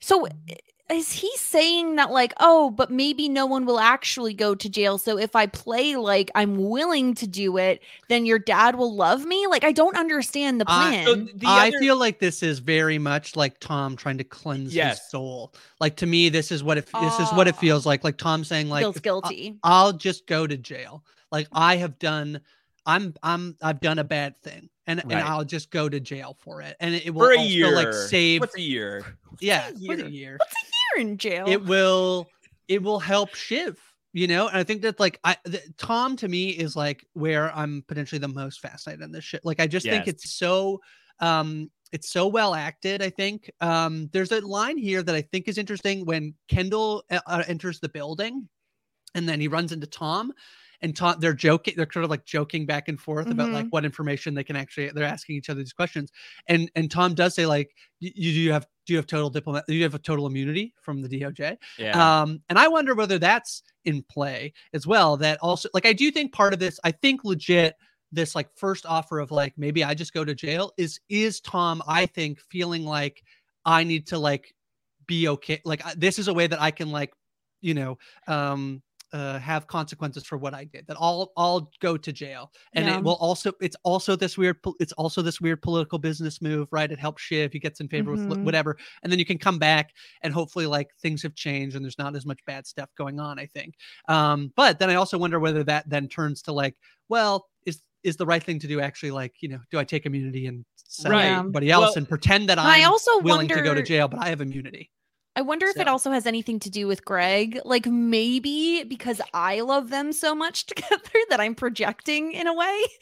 So 0.01 0.29
is 0.91 1.12
he 1.12 1.30
saying 1.36 1.97
that 1.97 2.11
like, 2.11 2.32
oh, 2.41 2.70
but 2.70 2.91
maybe 2.91 3.28
no 3.28 3.47
one 3.47 3.64
will 3.66 3.78
actually 3.80 4.34
go 4.34 4.55
to 4.55 4.68
jail. 4.68 4.99
So 4.99 5.18
if 5.18 5.36
I 5.36 5.47
play 5.47 5.97
like 5.97 6.30
I'm 6.34 6.68
willing 6.68 7.14
to 7.14 7.26
do 7.26 7.57
it, 7.59 7.82
then 8.09 8.26
your 8.26 8.38
dad 8.38 8.76
will 8.76 8.95
love 8.95 9.24
me? 9.24 9.47
Like 9.47 9.64
I 9.64 9.72
don't 9.72 9.97
understand 9.97 10.61
the 10.61 10.64
I- 10.68 10.88
plan. 10.88 11.05
So 11.07 11.14
the 11.16 11.47
I 11.47 11.68
other- 11.68 11.78
feel 11.78 11.97
like 11.97 12.18
this 12.18 12.43
is 12.43 12.59
very 12.59 12.99
much 12.99 13.36
like 13.36 13.59
Tom 13.61 13.97
trying 13.97 14.18
to 14.18 14.24
cleanse 14.24 14.74
Yes. 14.74 14.99
his 15.01 15.11
soul. 15.11 15.55
Like 15.80 15.97
to 15.97 16.07
me, 16.07 16.28
this 16.28 16.51
is 16.53 16.62
what 16.64 16.78
it 16.78 16.86
this 17.01 17.20
is 17.20 17.32
what 17.32 17.49
it 17.49 17.55
Ah. 17.57 17.61
feels 17.61 17.86
like. 17.86 18.05
Like 18.05 18.16
Tom 18.16 18.45
saying, 18.45 18.68
like 18.68 18.82
Feels 18.82 18.97
if- 18.97 19.03
guilty. 19.03 19.59
I'll 19.62 19.93
just 19.93 20.26
go 20.26 20.47
to 20.47 20.57
jail. 20.57 21.05
Like 21.32 21.49
I 21.53 21.76
have 21.76 21.99
done, 21.99 22.41
I'm 22.86 23.14
I'm 23.22 23.57
I've 23.62 23.80
done 23.80 23.99
a 24.01 24.05
bad 24.05 24.41
thing, 24.43 24.68
and 24.86 25.01
and 25.05 25.12
I'll 25.14 25.45
just 25.45 25.70
go 25.70 25.88
to 25.88 26.01
jail 26.01 26.36
for 26.41 26.61
it, 26.62 26.76
and 26.80 26.95
it, 26.95 27.07
it 27.07 27.11
will 27.11 27.26
for 27.26 27.32
a 27.32 27.36
also 27.38 27.49
year, 27.49 27.70
like 27.74 27.93
save. 27.93 28.41
What's 28.41 28.57
a 28.57 28.61
year? 28.61 29.05
yeah, 29.41 29.68
a 29.68 29.72
for 29.72 29.95
the 29.97 30.03
year? 30.05 30.09
year. 30.11 30.36
What's 30.41 30.53
a 30.55 30.66
year 30.97 31.07
in 31.07 31.16
jail? 31.18 31.47
It 31.49 31.64
will 31.64 32.28
it 32.68 32.82
will 32.82 33.01
help 33.01 33.34
Shiv. 33.34 33.78
You 34.12 34.26
know, 34.26 34.49
and 34.49 34.57
I 34.57 34.64
think 34.64 34.82
that 34.82 34.99
like 34.99 35.20
I 35.22 35.36
th- 35.47 35.62
Tom 35.78 36.16
to 36.16 36.28
me 36.28 36.51
is 36.51 36.74
like 36.74 37.07
where 37.12 37.55
I'm 37.55 37.84
potentially 37.86 38.18
the 38.18 38.26
most 38.26 38.61
fascinated 38.61 39.05
in 39.05 39.12
this 39.12 39.24
shit. 39.24 39.45
Like 39.45 39.61
I 39.61 39.68
just 39.68 39.86
think 39.86 40.09
it's 40.09 40.34
so 40.34 40.80
um 41.20 41.70
it's 41.93 42.11
so 42.11 42.26
well 42.26 42.55
acted 42.55 43.03
i 43.03 43.11
think 43.11 43.51
um 43.61 44.09
there's 44.12 44.32
a 44.32 44.41
line 44.41 44.78
here 44.78 45.03
that 45.03 45.14
i 45.14 45.22
think 45.22 45.49
is 45.49 45.59
interesting 45.59 46.05
when 46.05 46.34
kendall 46.49 47.05
uh, 47.11 47.20
uh, 47.26 47.43
enters 47.47 47.80
the 47.80 47.88
building 47.88 48.49
and 49.14 49.28
then 49.28 49.41
he 49.41 49.49
runs 49.49 49.72
into 49.72 49.86
tom 49.86 50.32
and 50.83 50.97
tom 50.97 51.16
they're 51.20 51.35
joking 51.35 51.74
they're 51.76 51.91
sort 51.93 52.05
of 52.05 52.11
like 52.11 52.24
joking 52.24 52.66
back 52.66 52.89
and 52.89 53.01
forth 53.01 53.31
about 53.31 53.51
like 53.51 53.66
what 53.70 53.85
information 53.85 54.35
they 54.35 54.45
can 54.45 54.57
actually 54.57 54.91
they're 54.91 55.05
asking 55.05 55.37
each 55.37 55.51
other 55.51 55.61
these 55.61 55.72
questions 55.72 56.11
and 56.47 56.70
and 56.74 56.91
tom 56.91 57.14
does 57.14 57.35
say 57.35 57.47
like 57.47 57.70
you, 58.01 58.11
you 58.14 58.33
do 58.33 58.41
you 58.41 58.53
have 58.53 58.66
do 58.87 58.93
you 58.95 58.97
have 58.97 59.07
total 59.07 59.31
diplomat 59.31 59.64
do 59.68 59.74
you 59.74 59.83
have 59.83 59.95
a 59.95 59.99
total 59.99 60.26
immunity 60.26 60.72
from 60.81 61.03
the 61.03 61.09
doj 61.09 61.57
Yeah. 61.78 62.22
um, 62.22 62.41
and 62.49 62.59
I 62.59 62.68
wonder 62.68 62.95
whether 62.95 63.18
that's 63.18 63.62
in 63.85 64.03
play 64.03 64.53
as 64.74 64.87
well. 64.87 65.16
That 65.16 65.39
also, 65.41 65.68
like, 65.72 65.87
I 65.87 65.93
do 65.93 66.11
think 66.11 66.33
part 66.33 66.53
of 66.53 66.59
this, 66.59 66.78
I 66.85 66.91
think 66.91 67.24
legit, 67.24 67.76
this 68.12 68.35
like 68.35 68.49
first 68.57 68.87
offer 68.87 69.20
of 69.20 69.31
like 69.31 69.55
maybe 69.57 69.85
I 69.85 69.95
just 69.95 70.12
go 70.12 70.24
to 70.24 70.35
jail 70.35 70.72
is 70.76 70.99
is 71.09 71.41
Tom. 71.41 71.83
I 71.87 72.07
think 72.07 72.41
feeling 72.41 72.85
like 72.85 73.22
I 73.64 73.85
need 73.85 74.09
to 74.09 74.18
like 74.18 74.53
be 75.07 75.28
okay. 75.28 75.61
Like 75.64 75.83
this 75.95 76.18
is 76.18 76.26
a 76.26 76.35
way 76.35 76.49
that 76.49 76.61
I 76.61 76.72
can 76.72 76.91
like, 76.91 77.12
you 77.61 77.74
know, 77.74 77.99
um, 78.26 78.83
uh, 79.13 79.39
have 79.39 79.67
consequences 79.67 80.25
for 80.25 80.39
what 80.39 80.55
I 80.55 80.65
did. 80.65 80.87
That 80.87 80.97
I'll 81.01 81.33
I'll 81.37 81.71
go 81.81 81.97
to 81.97 82.13
jail, 82.13 82.53
and 82.75 82.87
Yeah. 82.87 82.99
it 82.99 83.03
will 83.05 83.17
also 83.17 83.53
it's 83.61 83.77
also 83.85 84.17
this 84.17 84.39
weird 84.39 84.59
it's 84.79 84.93
also 84.93 85.23
this 85.23 85.41
weird 85.41 85.63
political 85.63 85.99
business 85.99 86.41
move, 86.41 86.69
right? 86.71 86.91
It 86.91 86.99
helps 86.99 87.23
Shiv. 87.23 87.53
He 87.53 87.59
gets 87.59 87.81
in 87.81 87.89
favor 87.89 88.11
with 88.13 88.21
Mhm. 88.23 88.29
with 88.29 88.39
whatever, 88.43 88.77
and 89.03 89.11
then 89.13 89.19
you 89.19 89.25
can 89.25 89.39
come 89.39 89.59
back 89.59 89.91
and 90.23 90.33
hopefully 90.33 90.67
like 90.67 90.89
things 91.03 91.23
have 91.23 91.35
changed 91.35 91.77
and 91.77 91.85
there's 91.85 91.99
not 91.99 92.15
as 92.17 92.25
much 92.27 92.41
bad 92.47 92.67
stuff 92.67 92.89
going 92.97 93.19
on. 93.21 93.39
I 93.39 93.47
think, 93.47 93.75
um, 94.09 94.53
but 94.57 94.79
then 94.79 94.91
I 94.91 94.95
also 94.95 95.19
wonder 95.19 95.41
whether 95.41 95.65
that 95.65 95.89
then 95.89 96.09
turns 96.09 96.43
to 96.43 96.53
like, 96.53 96.77
well, 97.09 97.49
is 97.67 97.83
is 98.03 98.17
the 98.17 98.27
right 98.27 98.43
thing 98.43 98.59
to 98.61 98.67
do 98.69 98.81
actually 98.81 99.11
like 99.11 99.35
you 99.43 99.49
know 99.49 99.61
do 99.71 99.79
I 99.79 99.85
take 99.85 100.07
immunity 100.07 100.47
and 100.47 100.65
sell 100.77 101.13
Right. 101.13 101.33
everybody 101.39 101.71
else 101.71 101.83
Well, 101.89 101.93
and 101.99 102.09
pretend 102.09 102.49
that 102.49 102.59
And 102.59 102.67
I 102.67 102.79
I'm 102.79 102.91
also 102.93 103.19
willing 103.21 103.49
to 103.49 103.63
go 103.63 103.75
to 103.75 103.83
jail, 103.83 104.09
but 104.09 104.21
I 104.21 104.29
have 104.29 104.41
immunity. 104.41 104.91
I 105.41 105.43
wonder 105.43 105.64
if 105.68 105.78
it 105.78 105.88
also 105.88 106.11
has 106.11 106.26
anything 106.26 106.61
to 106.61 106.68
do 106.68 106.86
with 106.86 107.03
Greg. 107.03 107.61
Like 107.64 107.86
maybe 107.86 108.84
because 108.84 109.22
I 109.32 109.61
love 109.62 109.88
them 109.88 110.12
so 110.12 110.34
much 110.34 110.66
together 110.66 111.01
that 111.30 111.41
I'm 111.41 111.55
projecting 111.55 112.32
in 112.32 112.47
a 112.47 112.53
way. 112.55 112.82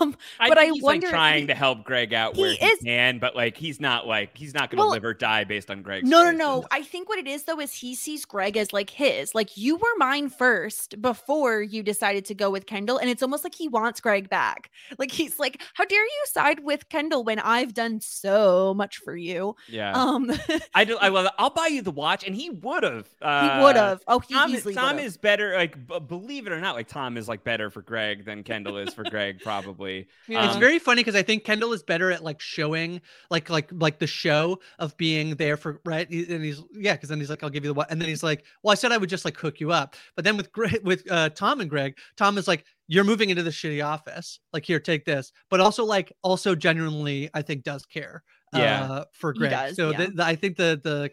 Um, 0.00 0.16
I 0.38 0.48
but 0.48 0.58
I 0.58 0.66
he's 0.66 0.82
wonder- 0.82 1.06
like 1.08 1.12
trying 1.12 1.46
to 1.48 1.54
help 1.54 1.84
Greg 1.84 2.14
out 2.14 2.36
He 2.36 2.42
where 2.42 2.52
he 2.52 2.64
is- 2.64 2.78
can, 2.84 3.18
but 3.18 3.34
like 3.34 3.56
he's 3.56 3.80
not 3.80 4.06
like 4.06 4.36
he's 4.36 4.54
not 4.54 4.70
going 4.70 4.78
to 4.78 4.82
Well, 4.84 4.90
live 4.92 5.04
or 5.04 5.12
die 5.14 5.44
based 5.44 5.70
on 5.70 5.82
Greg's. 5.82 6.08
no, 6.08 6.22
no, 6.24 6.30
no. 6.30 6.64
I 6.70 6.82
think 6.82 7.08
what 7.08 7.18
it 7.18 7.26
is 7.26 7.44
though 7.44 7.58
is 7.60 7.72
he 7.74 7.94
sees 7.94 8.24
Greg 8.24 8.56
as 8.56 8.72
like 8.72 8.90
his. 8.90 9.34
Like 9.34 9.56
you 9.56 9.76
were 9.76 9.94
mine 9.98 10.28
first 10.30 11.00
before 11.02 11.60
you 11.62 11.82
decided 11.82 12.24
to 12.26 12.34
go 12.34 12.48
with 12.50 12.66
Kendall, 12.66 12.96
and 12.98 13.10
it's 13.10 13.22
almost 13.22 13.44
like 13.44 13.54
he 13.54 13.68
wants 13.68 14.00
Greg 14.00 14.28
back. 14.30 14.70
Like 14.98 15.10
he's 15.10 15.38
like, 15.38 15.60
"How 15.74 15.84
dare 15.84 16.04
you 16.04 16.22
side 16.26 16.60
with 16.60 16.88
Kendall 16.88 17.24
when 17.24 17.38
I've 17.40 17.74
done 17.74 18.00
so 18.00 18.72
much 18.74 18.98
for 18.98 19.16
you?" 19.16 19.56
Yeah, 19.68 19.92
Um, 19.94 20.30
I 20.74 20.84
do. 20.84 20.96
I 20.98 21.08
love. 21.08 21.26
It. 21.26 21.32
I'll 21.38 21.50
buy 21.50 21.66
you 21.68 21.81
the 21.82 21.90
watch, 21.90 22.24
and 22.26 22.34
he 22.34 22.50
would 22.50 22.82
have. 22.82 23.08
Uh, 23.20 23.58
he 23.58 23.64
would 23.64 23.76
have. 23.76 24.02
Oh, 24.08 24.18
he 24.20 24.34
Tom, 24.34 24.50
easily 24.50 24.74
Tom 24.74 24.96
would've. 24.96 25.06
is 25.06 25.16
better. 25.16 25.54
Like, 25.54 25.86
b- 25.86 25.98
believe 26.00 26.46
it 26.46 26.52
or 26.52 26.60
not, 26.60 26.74
like 26.74 26.88
Tom 26.88 27.16
is 27.16 27.28
like 27.28 27.44
better 27.44 27.70
for 27.70 27.82
Greg 27.82 28.24
than 28.24 28.42
Kendall 28.42 28.76
is 28.78 28.94
for 28.94 29.04
Greg, 29.04 29.40
probably. 29.44 30.06
it's 30.28 30.54
Um, 30.54 30.60
very 30.60 30.78
funny 30.78 31.00
because 31.00 31.14
I 31.16 31.22
think 31.22 31.44
Kendall 31.44 31.72
is 31.72 31.82
better 31.82 32.10
at 32.10 32.22
like 32.24 32.40
showing 32.40 33.00
like 33.30 33.50
like 33.50 33.70
like 33.72 33.98
the 33.98 34.06
show 34.06 34.58
of 34.78 34.96
being 34.96 35.34
there 35.36 35.56
for 35.56 35.80
right 35.84 36.08
He- 36.10 36.32
and 36.32 36.44
he's 36.44 36.62
yeah 36.72 36.92
because 36.94 37.08
then 37.08 37.18
he's 37.18 37.30
like 37.30 37.42
I'll 37.42 37.50
give 37.50 37.64
you 37.64 37.70
the 37.70 37.74
what 37.74 37.90
and 37.90 38.00
then 38.00 38.08
he's 38.08 38.22
like 38.22 38.44
well 38.62 38.72
I 38.72 38.74
said 38.76 38.92
I 38.92 38.96
would 38.98 39.08
just 39.10 39.24
like 39.24 39.36
hook 39.36 39.60
you 39.60 39.72
up 39.72 39.96
but 40.16 40.24
then 40.24 40.36
with 40.36 40.52
Greg 40.52 40.80
with 40.84 41.10
uh 41.10 41.28
Tom 41.30 41.60
and 41.60 41.68
Greg 41.70 41.96
Tom 42.16 42.38
is 42.38 42.46
like 42.48 42.64
you're 42.88 43.04
moving 43.04 43.30
into 43.30 43.42
the 43.42 43.50
shitty 43.50 43.84
office 43.84 44.38
like 44.52 44.64
here 44.64 44.78
take 44.80 45.04
this 45.04 45.32
but 45.50 45.60
also 45.60 45.84
like 45.84 46.12
also 46.22 46.54
genuinely 46.54 47.30
I 47.34 47.42
think 47.42 47.62
does 47.64 47.86
care 47.86 48.22
Yeah. 48.54 48.82
uh, 48.84 49.04
for 49.12 49.32
He 49.32 49.38
Greg 49.40 49.50
does, 49.50 49.76
so 49.76 49.90
yeah. 49.90 49.98
the, 49.98 50.06
the- 50.12 50.24
I 50.24 50.36
think 50.36 50.56
the 50.56 50.80
the 50.82 51.10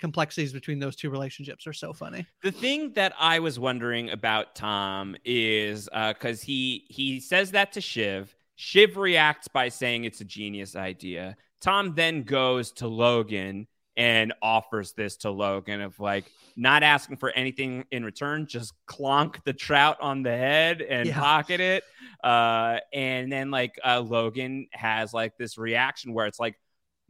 complexities 0.00 0.52
between 0.52 0.78
those 0.78 0.96
two 0.96 1.10
relationships 1.10 1.66
are 1.66 1.72
so 1.72 1.92
funny 1.92 2.26
The 2.42 2.50
thing 2.52 2.92
that 2.94 3.12
I 3.18 3.38
was 3.38 3.58
wondering 3.58 4.10
about 4.10 4.54
Tom 4.54 5.14
is 5.24 5.88
because 5.92 6.42
he 6.42 6.84
he 6.88 7.20
says 7.20 7.50
that 7.52 7.72
to 7.72 7.80
Shiv. 7.80 8.34
Shiv 8.56 8.96
reacts 8.96 9.48
by 9.48 9.68
saying 9.68 10.04
it's 10.04 10.20
a 10.20 10.24
genius 10.24 10.74
idea. 10.76 11.36
Tom 11.60 11.94
then 11.94 12.22
goes 12.24 12.72
to 12.72 12.88
Logan 12.88 13.66
and 13.96 14.32
offers 14.40 14.92
this 14.92 15.16
to 15.18 15.30
Logan 15.30 15.80
of 15.82 15.98
like 16.00 16.24
not 16.56 16.82
asking 16.82 17.16
for 17.16 17.30
anything 17.30 17.84
in 17.90 18.04
return, 18.04 18.46
just 18.46 18.72
clonk 18.86 19.42
the 19.44 19.52
trout 19.52 19.98
on 20.00 20.22
the 20.22 20.30
head 20.30 20.80
and 20.80 21.06
Yeah. 21.08 21.18
pocket 21.18 21.60
it. 21.60 21.84
Uh, 22.24 22.78
and 22.92 23.30
then 23.30 23.50
like 23.50 23.78
uh, 23.84 24.00
Logan 24.00 24.68
has 24.72 25.12
like 25.12 25.36
this 25.38 25.58
reaction 25.58 26.12
where 26.14 26.26
it's 26.26 26.38
like 26.40 26.56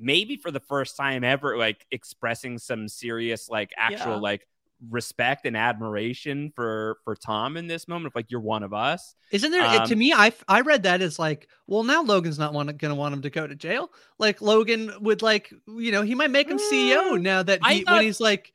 maybe 0.01 0.37
for 0.37 0.51
the 0.51 0.61
first 0.61 0.97
time 0.97 1.23
ever, 1.25 1.57
like 1.59 1.87
expressing 1.91 2.59
some 2.59 2.89
serious, 2.89 3.49
like 3.49 3.71
actual, 3.77 4.13
Yeah. 4.15 4.17
like 4.17 4.47
respect 4.89 5.45
and 5.45 5.59
admiration 5.59 6.51
for 6.57 6.97
for 7.05 7.15
Tom 7.15 7.59
in 7.59 7.67
this 7.67 7.87
moment 7.87 8.07
of 8.07 8.15
like 8.15 8.31
you're 8.31 8.41
one 8.41 8.63
of 8.63 8.73
us. 8.73 9.15
Isn't 9.31 9.51
there 9.51 9.63
Um, 9.63 9.87
to 9.87 9.95
me? 9.95 10.13
I 10.15 10.33
I 10.49 10.63
read 10.63 10.85
that 10.85 11.03
as 11.03 11.19
like, 11.19 11.49
well, 11.67 11.83
now 11.85 12.03
Logan's 12.03 12.39
not 12.39 12.55
want, 12.55 12.75
gonna 12.79 12.95
want 12.95 13.13
him 13.15 13.21
to 13.23 13.31
go 13.31 13.47
to 13.47 13.55
jail. 13.55 13.91
Like 14.19 14.41
Logan 14.41 14.91
would 15.03 15.21
like, 15.21 15.53
you 15.69 15.93
know, 15.93 16.01
he 16.03 16.15
might 16.15 16.31
make 16.31 16.49
him 16.49 16.59
CEO 16.59 17.21
now 17.21 17.43
that 17.43 17.61
Mm, 17.61 17.71
he, 17.73 17.83
thought- 17.85 17.97
when 17.97 18.05
he's 18.05 18.21
like, 18.21 18.53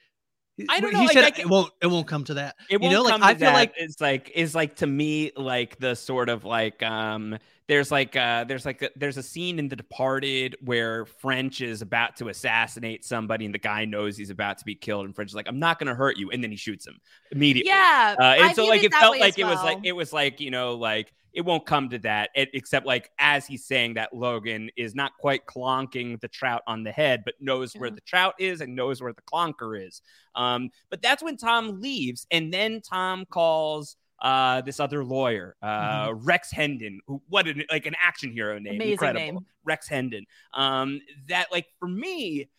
I 0.70 0.80
don't 0.80 0.92
he 0.92 0.98
know, 0.98 1.04
like, 1.04 1.12
said 1.14 1.24
I 1.26 1.42
it 1.42 1.50
won't 1.50 1.72
it 1.82 1.88
won't 1.88 2.08
come 2.08 2.24
to 2.24 2.34
that. 2.36 2.56
It 2.70 2.74
you 2.74 2.80
won't 2.80 2.94
know, 2.94 3.02
like 3.04 3.12
come 3.12 3.24
I 3.24 3.34
feel 3.36 3.40
that. 3.52 3.54
like 3.54 3.74
it's 3.78 4.00
like 4.02 4.32
is 4.34 4.56
like 4.56 4.78
to 4.78 4.88
me 4.88 5.32
like 5.36 5.78
the 5.80 5.96
sort 5.96 6.30
of 6.30 6.44
like 6.46 6.82
um 6.82 7.38
there's 7.68 7.92
like 7.92 8.16
uh 8.16 8.44
there's 8.44 8.66
like 8.66 8.82
a, 8.82 8.90
there's 8.96 9.18
a 9.18 9.24
scene 9.24 9.58
in 9.60 9.68
The 9.68 9.76
Departed 9.76 10.56
where 10.62 11.06
French 11.06 11.62
is 11.62 11.82
about 11.82 12.16
to 12.18 12.30
assassinate 12.30 13.04
somebody 13.04 13.46
and 13.46 13.54
the 13.54 13.60
guy 13.60 13.86
knows 13.86 14.18
he's 14.18 14.30
about 14.30 14.60
to 14.60 14.66
be 14.66 14.76
killed 14.76 15.06
and 15.06 15.16
French 15.16 15.32
is 15.32 15.36
like 15.36 15.48
I'm 15.48 15.60
not 15.60 15.80
gonna 15.80 15.96
hurt 15.96 16.18
you 16.18 16.30
and 16.32 16.44
then 16.44 16.52
he 16.52 16.58
shoots 16.58 16.86
him 16.86 17.00
immediately. 17.32 17.70
Yeah, 17.70 18.16
Uh, 18.20 18.24
and 18.24 18.44
I 18.44 18.54
so 18.54 18.66
like 18.66 18.84
it 18.84 18.88
it 18.88 18.94
felt 18.94 19.20
like 19.20 19.34
as 19.34 19.38
it 19.38 19.46
was 19.46 19.64
like 19.64 19.80
it 19.84 19.94
was 19.94 20.14
like 20.14 20.40
you 20.40 20.52
know 20.52 20.76
like 20.76 21.12
it 21.34 21.44
won't 21.44 21.66
come 21.66 21.90
to 21.90 22.00
that 22.00 22.30
it, 22.34 22.50
except 22.54 22.86
like 22.86 23.10
as 23.20 23.46
he's 23.46 23.66
saying 23.66 23.96
that 23.96 24.14
Logan 24.14 24.70
is 24.78 24.96
not 24.96 25.12
quite 25.20 25.46
clonking 25.46 26.20
the 26.22 26.30
trout 26.30 26.62
on 26.68 26.84
the 26.84 26.92
head 26.92 27.24
but 27.26 27.34
knows 27.40 27.74
where 27.74 27.90
the 27.90 28.02
trout 28.02 28.36
is 28.40 28.62
and 28.62 28.76
knows 28.76 29.02
where 29.02 29.14
the 29.14 29.22
clonker 29.24 29.86
is. 29.86 30.02
Um, 30.36 30.70
but 30.90 31.02
that's 31.02 31.24
when 31.24 31.36
Tom 31.38 31.82
leaves 31.82 32.28
and 32.32 32.54
then 32.54 32.82
Tom 32.82 33.26
calls 33.26 33.98
uh 34.22 34.62
this 34.62 34.80
other 34.80 35.04
lawyer 35.04 35.56
uh 35.62 36.14
rex 36.16 36.52
hendon 36.52 37.00
who 37.06 37.22
what 37.28 37.48
an 37.48 37.64
like 37.70 37.86
an 37.86 37.96
action 38.02 38.32
hero 38.32 38.58
name 38.58 38.76
Amazing 38.76 38.92
incredible. 38.94 39.26
name. 39.26 39.40
rex 39.66 39.88
hendon. 39.88 40.26
Um 40.54 41.02
that 41.28 41.52
like 41.52 41.68
for 41.80 41.88
me 41.88 42.50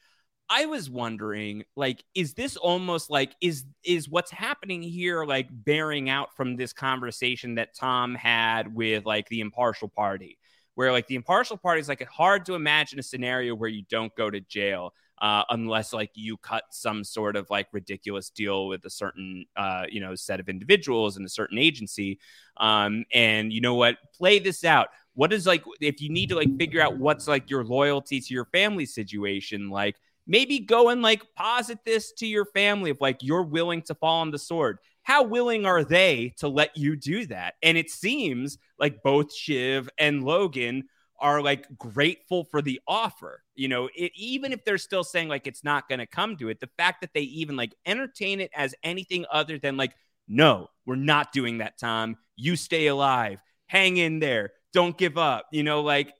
I 0.48 0.66
was 0.66 0.88
wondering, 0.88 1.64
like, 1.74 2.04
is 2.14 2.34
this 2.34 2.56
almost 2.56 3.10
like 3.10 3.34
is 3.40 3.64
is 3.84 4.08
what's 4.08 4.30
happening 4.30 4.80
here 4.82 5.24
like 5.24 5.48
bearing 5.50 6.08
out 6.08 6.36
from 6.36 6.56
this 6.56 6.72
conversation 6.72 7.56
that 7.56 7.74
Tom 7.74 8.14
had 8.14 8.72
with 8.72 9.04
like 9.04 9.28
the 9.28 9.40
impartial 9.40 9.88
party, 9.88 10.38
where 10.76 10.92
like 10.92 11.08
the 11.08 11.16
impartial 11.16 11.56
party 11.56 11.80
is 11.80 11.88
like 11.88 12.06
hard 12.06 12.46
to 12.46 12.54
imagine 12.54 12.98
a 13.00 13.02
scenario 13.02 13.54
where 13.56 13.68
you 13.68 13.82
don't 13.90 14.14
go 14.14 14.30
to 14.30 14.40
jail 14.40 14.92
uh, 15.18 15.44
unless 15.50 15.92
like 15.92 16.10
you 16.14 16.36
cut 16.36 16.64
some 16.70 17.02
sort 17.02 17.36
of 17.36 17.48
like 17.50 17.68
ridiculous 17.72 18.30
deal 18.30 18.68
with 18.68 18.84
a 18.84 18.90
certain 18.90 19.46
uh, 19.56 19.84
you 19.88 20.00
know 20.00 20.14
set 20.14 20.40
of 20.40 20.48
individuals 20.48 21.16
and 21.16 21.26
a 21.26 21.30
certain 21.30 21.58
agency. 21.58 22.18
Um, 22.56 23.04
and 23.12 23.52
you 23.52 23.60
know 23.60 23.74
what? 23.74 23.98
Play 24.14 24.38
this 24.38 24.64
out. 24.64 24.88
What 25.14 25.32
is 25.32 25.46
like 25.46 25.64
if 25.80 26.00
you 26.00 26.10
need 26.10 26.28
to 26.28 26.36
like 26.36 26.56
figure 26.58 26.80
out 26.80 26.98
what's 26.98 27.28
like 27.28 27.50
your 27.50 27.64
loyalty 27.64 28.20
to 28.20 28.34
your 28.34 28.46
family 28.46 28.86
situation, 28.86 29.70
like 29.70 29.96
maybe 30.26 30.58
go 30.58 30.90
and 30.90 31.02
like 31.02 31.22
posit 31.34 31.78
this 31.84 32.12
to 32.12 32.26
your 32.26 32.44
family 32.46 32.90
if 32.90 33.00
like 33.00 33.18
you're 33.22 33.42
willing 33.42 33.82
to 33.82 33.94
fall 33.94 34.20
on 34.20 34.30
the 34.30 34.38
sword. 34.38 34.78
How 35.02 35.22
willing 35.22 35.66
are 35.66 35.84
they 35.84 36.34
to 36.38 36.48
let 36.48 36.76
you 36.76 36.96
do 36.96 37.26
that? 37.26 37.54
And 37.62 37.78
it 37.78 37.90
seems 37.90 38.58
like 38.78 39.02
both 39.04 39.32
Shiv 39.32 39.88
and 39.98 40.24
Logan 40.24 40.88
are 41.20 41.40
like 41.40 41.66
grateful 41.78 42.44
for 42.44 42.60
the 42.60 42.80
offer. 42.86 43.42
You 43.56 43.68
know, 43.68 43.88
it, 43.94 44.12
even 44.14 44.52
if 44.52 44.64
they're 44.64 44.78
still 44.78 45.04
saying 45.04 45.28
like 45.28 45.46
it's 45.46 45.64
not 45.64 45.88
going 45.88 45.98
to 45.98 46.06
come 46.06 46.36
to 46.36 46.48
it, 46.50 46.60
the 46.60 46.70
fact 46.76 47.00
that 47.00 47.10
they 47.14 47.22
even 47.22 47.56
like 47.56 47.74
entertain 47.86 48.40
it 48.40 48.50
as 48.54 48.74
anything 48.82 49.24
other 49.32 49.58
than 49.58 49.76
like, 49.76 49.94
no, 50.28 50.68
we're 50.84 50.96
not 50.96 51.32
doing 51.32 51.58
that, 51.58 51.78
Tom. 51.78 52.16
You 52.36 52.56
stay 52.56 52.86
alive, 52.88 53.40
hang 53.66 53.96
in 53.96 54.18
there, 54.18 54.52
don't 54.72 54.96
give 54.96 55.16
up. 55.18 55.46
You 55.52 55.62
know, 55.62 55.80
like 55.82 56.12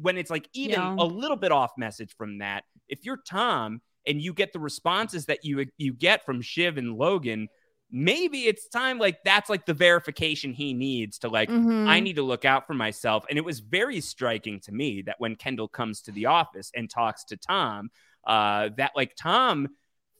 when 0.00 0.16
it's 0.18 0.30
like 0.30 0.48
even 0.52 0.80
Yeah. 0.80 0.96
a 0.98 1.04
little 1.04 1.36
bit 1.36 1.52
off 1.52 1.72
message 1.78 2.14
from 2.16 2.38
that, 2.38 2.64
if 2.88 3.04
you're 3.04 3.20
Tom 3.28 3.80
and 4.06 4.20
you 4.20 4.32
get 4.32 4.52
the 4.52 4.58
responses 4.60 5.26
that 5.26 5.44
you 5.44 5.66
you 5.78 5.92
get 5.92 6.24
from 6.24 6.40
Shiv 6.42 6.76
and 6.76 6.96
Logan, 6.96 7.48
maybe 7.92 8.42
it's 8.46 8.68
time 8.68 8.98
like 8.98 9.22
that's 9.24 9.50
like 9.50 9.66
the 9.66 9.74
verification 9.74 10.52
he 10.52 10.72
needs 10.74 11.18
to 11.18 11.28
like 11.28 11.48
Mhm. 11.50 11.88
I 11.88 12.00
need 12.00 12.16
to 12.16 12.22
look 12.22 12.44
out 12.44 12.66
for 12.66 12.74
myself. 12.74 13.24
And 13.28 13.36
it 13.38 13.44
was 13.44 13.60
very 13.60 14.00
striking 14.00 14.60
to 14.60 14.72
me 14.72 15.02
that 15.02 15.16
when 15.18 15.34
Kendall 15.36 15.68
comes 15.68 16.00
to 16.02 16.12
the 16.12 16.26
office 16.26 16.70
and 16.74 16.88
talks 16.88 17.24
to 17.24 17.36
Tom, 17.36 17.90
uh, 18.24 18.70
that 18.76 18.92
like 18.94 19.14
Tom 19.16 19.68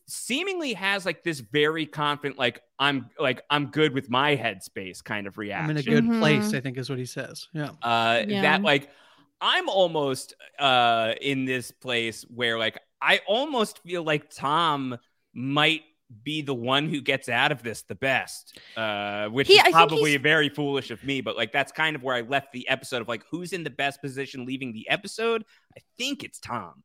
seemingly 0.06 0.72
has 0.74 1.06
like 1.06 1.22
this 1.22 1.40
very 1.40 1.86
confident, 1.86 2.38
like 2.38 2.60
I'm 2.78 3.10
like 3.18 3.42
I'm 3.50 3.66
good 3.66 3.94
with 3.94 4.10
my 4.10 4.36
headspace 4.36 5.04
kind 5.04 5.26
of 5.26 5.38
reaction. 5.38 5.64
I'm 5.64 5.70
in 5.70 5.76
a 5.76 5.82
good 5.82 6.06
place. 6.20 6.50
Mhm. 6.50 6.56
I 6.56 6.60
think 6.60 6.78
is 6.78 6.90
what 6.90 6.98
he 6.98 7.06
says. 7.06 7.46
Yeah. 7.52 7.70
Uh, 7.82 8.24
Yeah. 8.26 8.42
that 8.42 8.62
like 8.62 8.90
I'm 9.40 9.68
almost 9.68 10.34
uh 10.58 11.14
in 11.20 11.44
this 11.44 11.70
place 11.70 12.22
where 12.22 12.58
like 12.58 12.78
I 13.00 13.20
almost 13.26 13.78
feel 13.82 14.02
like 14.02 14.28
Tom 14.34 14.98
might 15.32 15.82
be 16.24 16.42
the 16.42 16.54
one 16.54 16.88
who 16.88 17.00
gets 17.00 17.28
out 17.28 17.52
of 17.52 17.62
this 17.62 17.82
the 17.82 17.94
best, 17.94 18.58
uh, 18.76 19.28
which 19.28 19.48
He- 19.48 19.54
is 19.54 19.72
probably 19.72 20.16
very 20.16 20.48
foolish 20.48 20.90
of 20.90 21.02
me, 21.04 21.20
but 21.20 21.36
like 21.36 21.52
that's 21.52 21.72
kind 21.72 21.94
of 21.96 22.02
where 22.02 22.14
I 22.14 22.22
left 22.22 22.52
the 22.52 22.68
episode 22.68 23.00
of 23.02 23.08
like 23.08 23.22
who's 23.30 23.52
in 23.52 23.64
the 23.64 23.70
best 23.70 24.00
position 24.00 24.44
leaving 24.44 24.72
the 24.72 24.88
episode. 24.88 25.44
I 25.76 25.80
think 25.98 26.24
it's 26.24 26.38
Tom. 26.38 26.82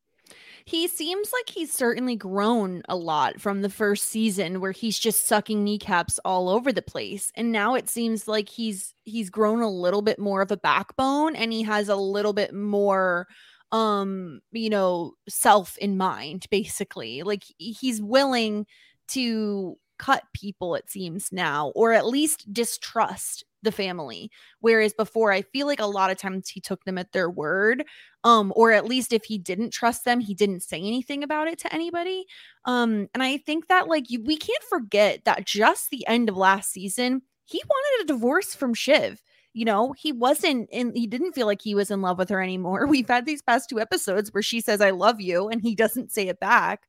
He 0.66 0.88
seems 0.88 1.32
like 1.32 1.50
he's 1.50 1.72
certainly 1.72 2.16
grown 2.16 2.82
a 2.90 2.96
lot 2.96 3.40
from 3.40 3.62
the 3.62 3.70
first 3.70 4.06
season 4.06 4.60
where 4.60 4.72
he's 4.72 4.98
just 4.98 5.28
sucking 5.28 5.64
kneecaps 5.64 6.20
all 6.26 6.50
over 6.50 6.74
the 6.74 6.82
place. 6.82 7.32
And 7.36 7.52
now 7.52 7.76
it 7.76 7.88
seems 7.90 8.28
like 8.28 8.50
he's 8.50 8.96
he's 9.04 9.30
grown 9.30 9.62
a 9.62 9.70
little 9.70 10.02
bit 10.02 10.18
more 10.18 10.42
of 10.42 10.52
a 10.52 10.58
backbone 10.58 11.36
and 11.36 11.54
he 11.54 11.62
has 11.64 11.90
a 11.90 11.96
little 11.96 12.34
bit 12.34 12.54
more 12.54 13.28
um 13.72 14.42
you 14.52 14.70
know 14.70 15.14
self 15.30 15.78
in 15.78 15.98
mind 15.98 16.48
basically. 16.50 17.22
Like 17.22 17.44
he's 17.58 18.02
willing 18.02 18.66
to 19.10 19.78
cut 19.98 20.24
people 20.34 20.76
it 20.76 20.90
seems 20.90 21.32
now 21.32 21.72
or 21.76 21.94
at 21.94 22.06
least 22.06 22.52
distrust 22.54 23.46
the 23.64 23.72
family. 23.72 24.30
Whereas 24.60 24.94
before 24.94 25.32
I 25.32 25.42
feel 25.42 25.68
like 25.68 25.80
a 25.80 25.86
lot 25.86 26.12
of 26.12 26.18
times 26.18 26.50
he 26.50 26.62
took 26.62 26.84
them 26.84 26.98
at 26.98 27.12
their 27.12 27.30
word 27.30 27.86
um 28.24 28.54
or 28.56 28.72
at 28.72 28.86
least 28.86 29.14
if 29.14 29.24
he 29.26 29.38
didn't 29.38 29.72
trust 29.72 30.06
them 30.06 30.20
he 30.20 30.34
didn't 30.34 30.62
say 30.62 30.78
anything 30.78 31.24
about 31.24 31.48
it 31.48 31.60
to 31.60 31.74
anybody. 31.74 32.26
Um 32.66 33.08
and 33.14 33.24
i 33.24 33.38
think 33.38 33.68
that 33.68 33.88
like 33.88 34.10
you, 34.10 34.22
we 34.24 34.38
can't 34.38 34.64
forget 34.64 35.26
that 35.26 35.46
just 35.46 35.90
the 35.90 36.06
end 36.08 36.30
of 36.30 36.38
last 36.38 36.72
season 36.72 37.22
he 37.46 37.62
wanted 37.68 38.04
a 38.04 38.14
divorce 38.14 38.56
from 38.56 38.74
shiv. 38.74 39.22
You 39.54 39.66
know 39.66 39.94
he 39.98 40.12
wasn't 40.12 40.70
in 40.72 40.94
he 40.94 41.08
didn't 41.08 41.34
feel 41.34 41.48
like 41.48 41.62
he 41.62 41.76
was 41.76 41.90
in 41.90 42.02
love 42.02 42.18
with 42.18 42.30
her 42.30 42.42
anymore. 42.42 42.86
We've 42.90 43.08
had 43.08 43.26
these 43.26 43.42
past 43.42 43.70
two 43.70 43.80
episodes 43.80 44.34
where 44.34 44.44
she 44.44 44.60
says 44.62 44.82
i 44.82 44.90
love 44.92 45.22
you 45.22 45.48
and 45.48 45.62
he 45.62 45.76
doesn't 45.76 46.12
say 46.12 46.28
it 46.28 46.40
back 46.40 46.82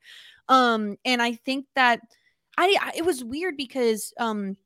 um 0.48 0.96
and 1.04 1.22
i 1.22 1.32
think 1.32 1.66
that 1.74 2.00
i, 2.58 2.76
I 2.80 2.92
it 2.96 3.04
was 3.04 3.24
weird 3.24 3.56
because 3.56 4.12
um 4.18 4.56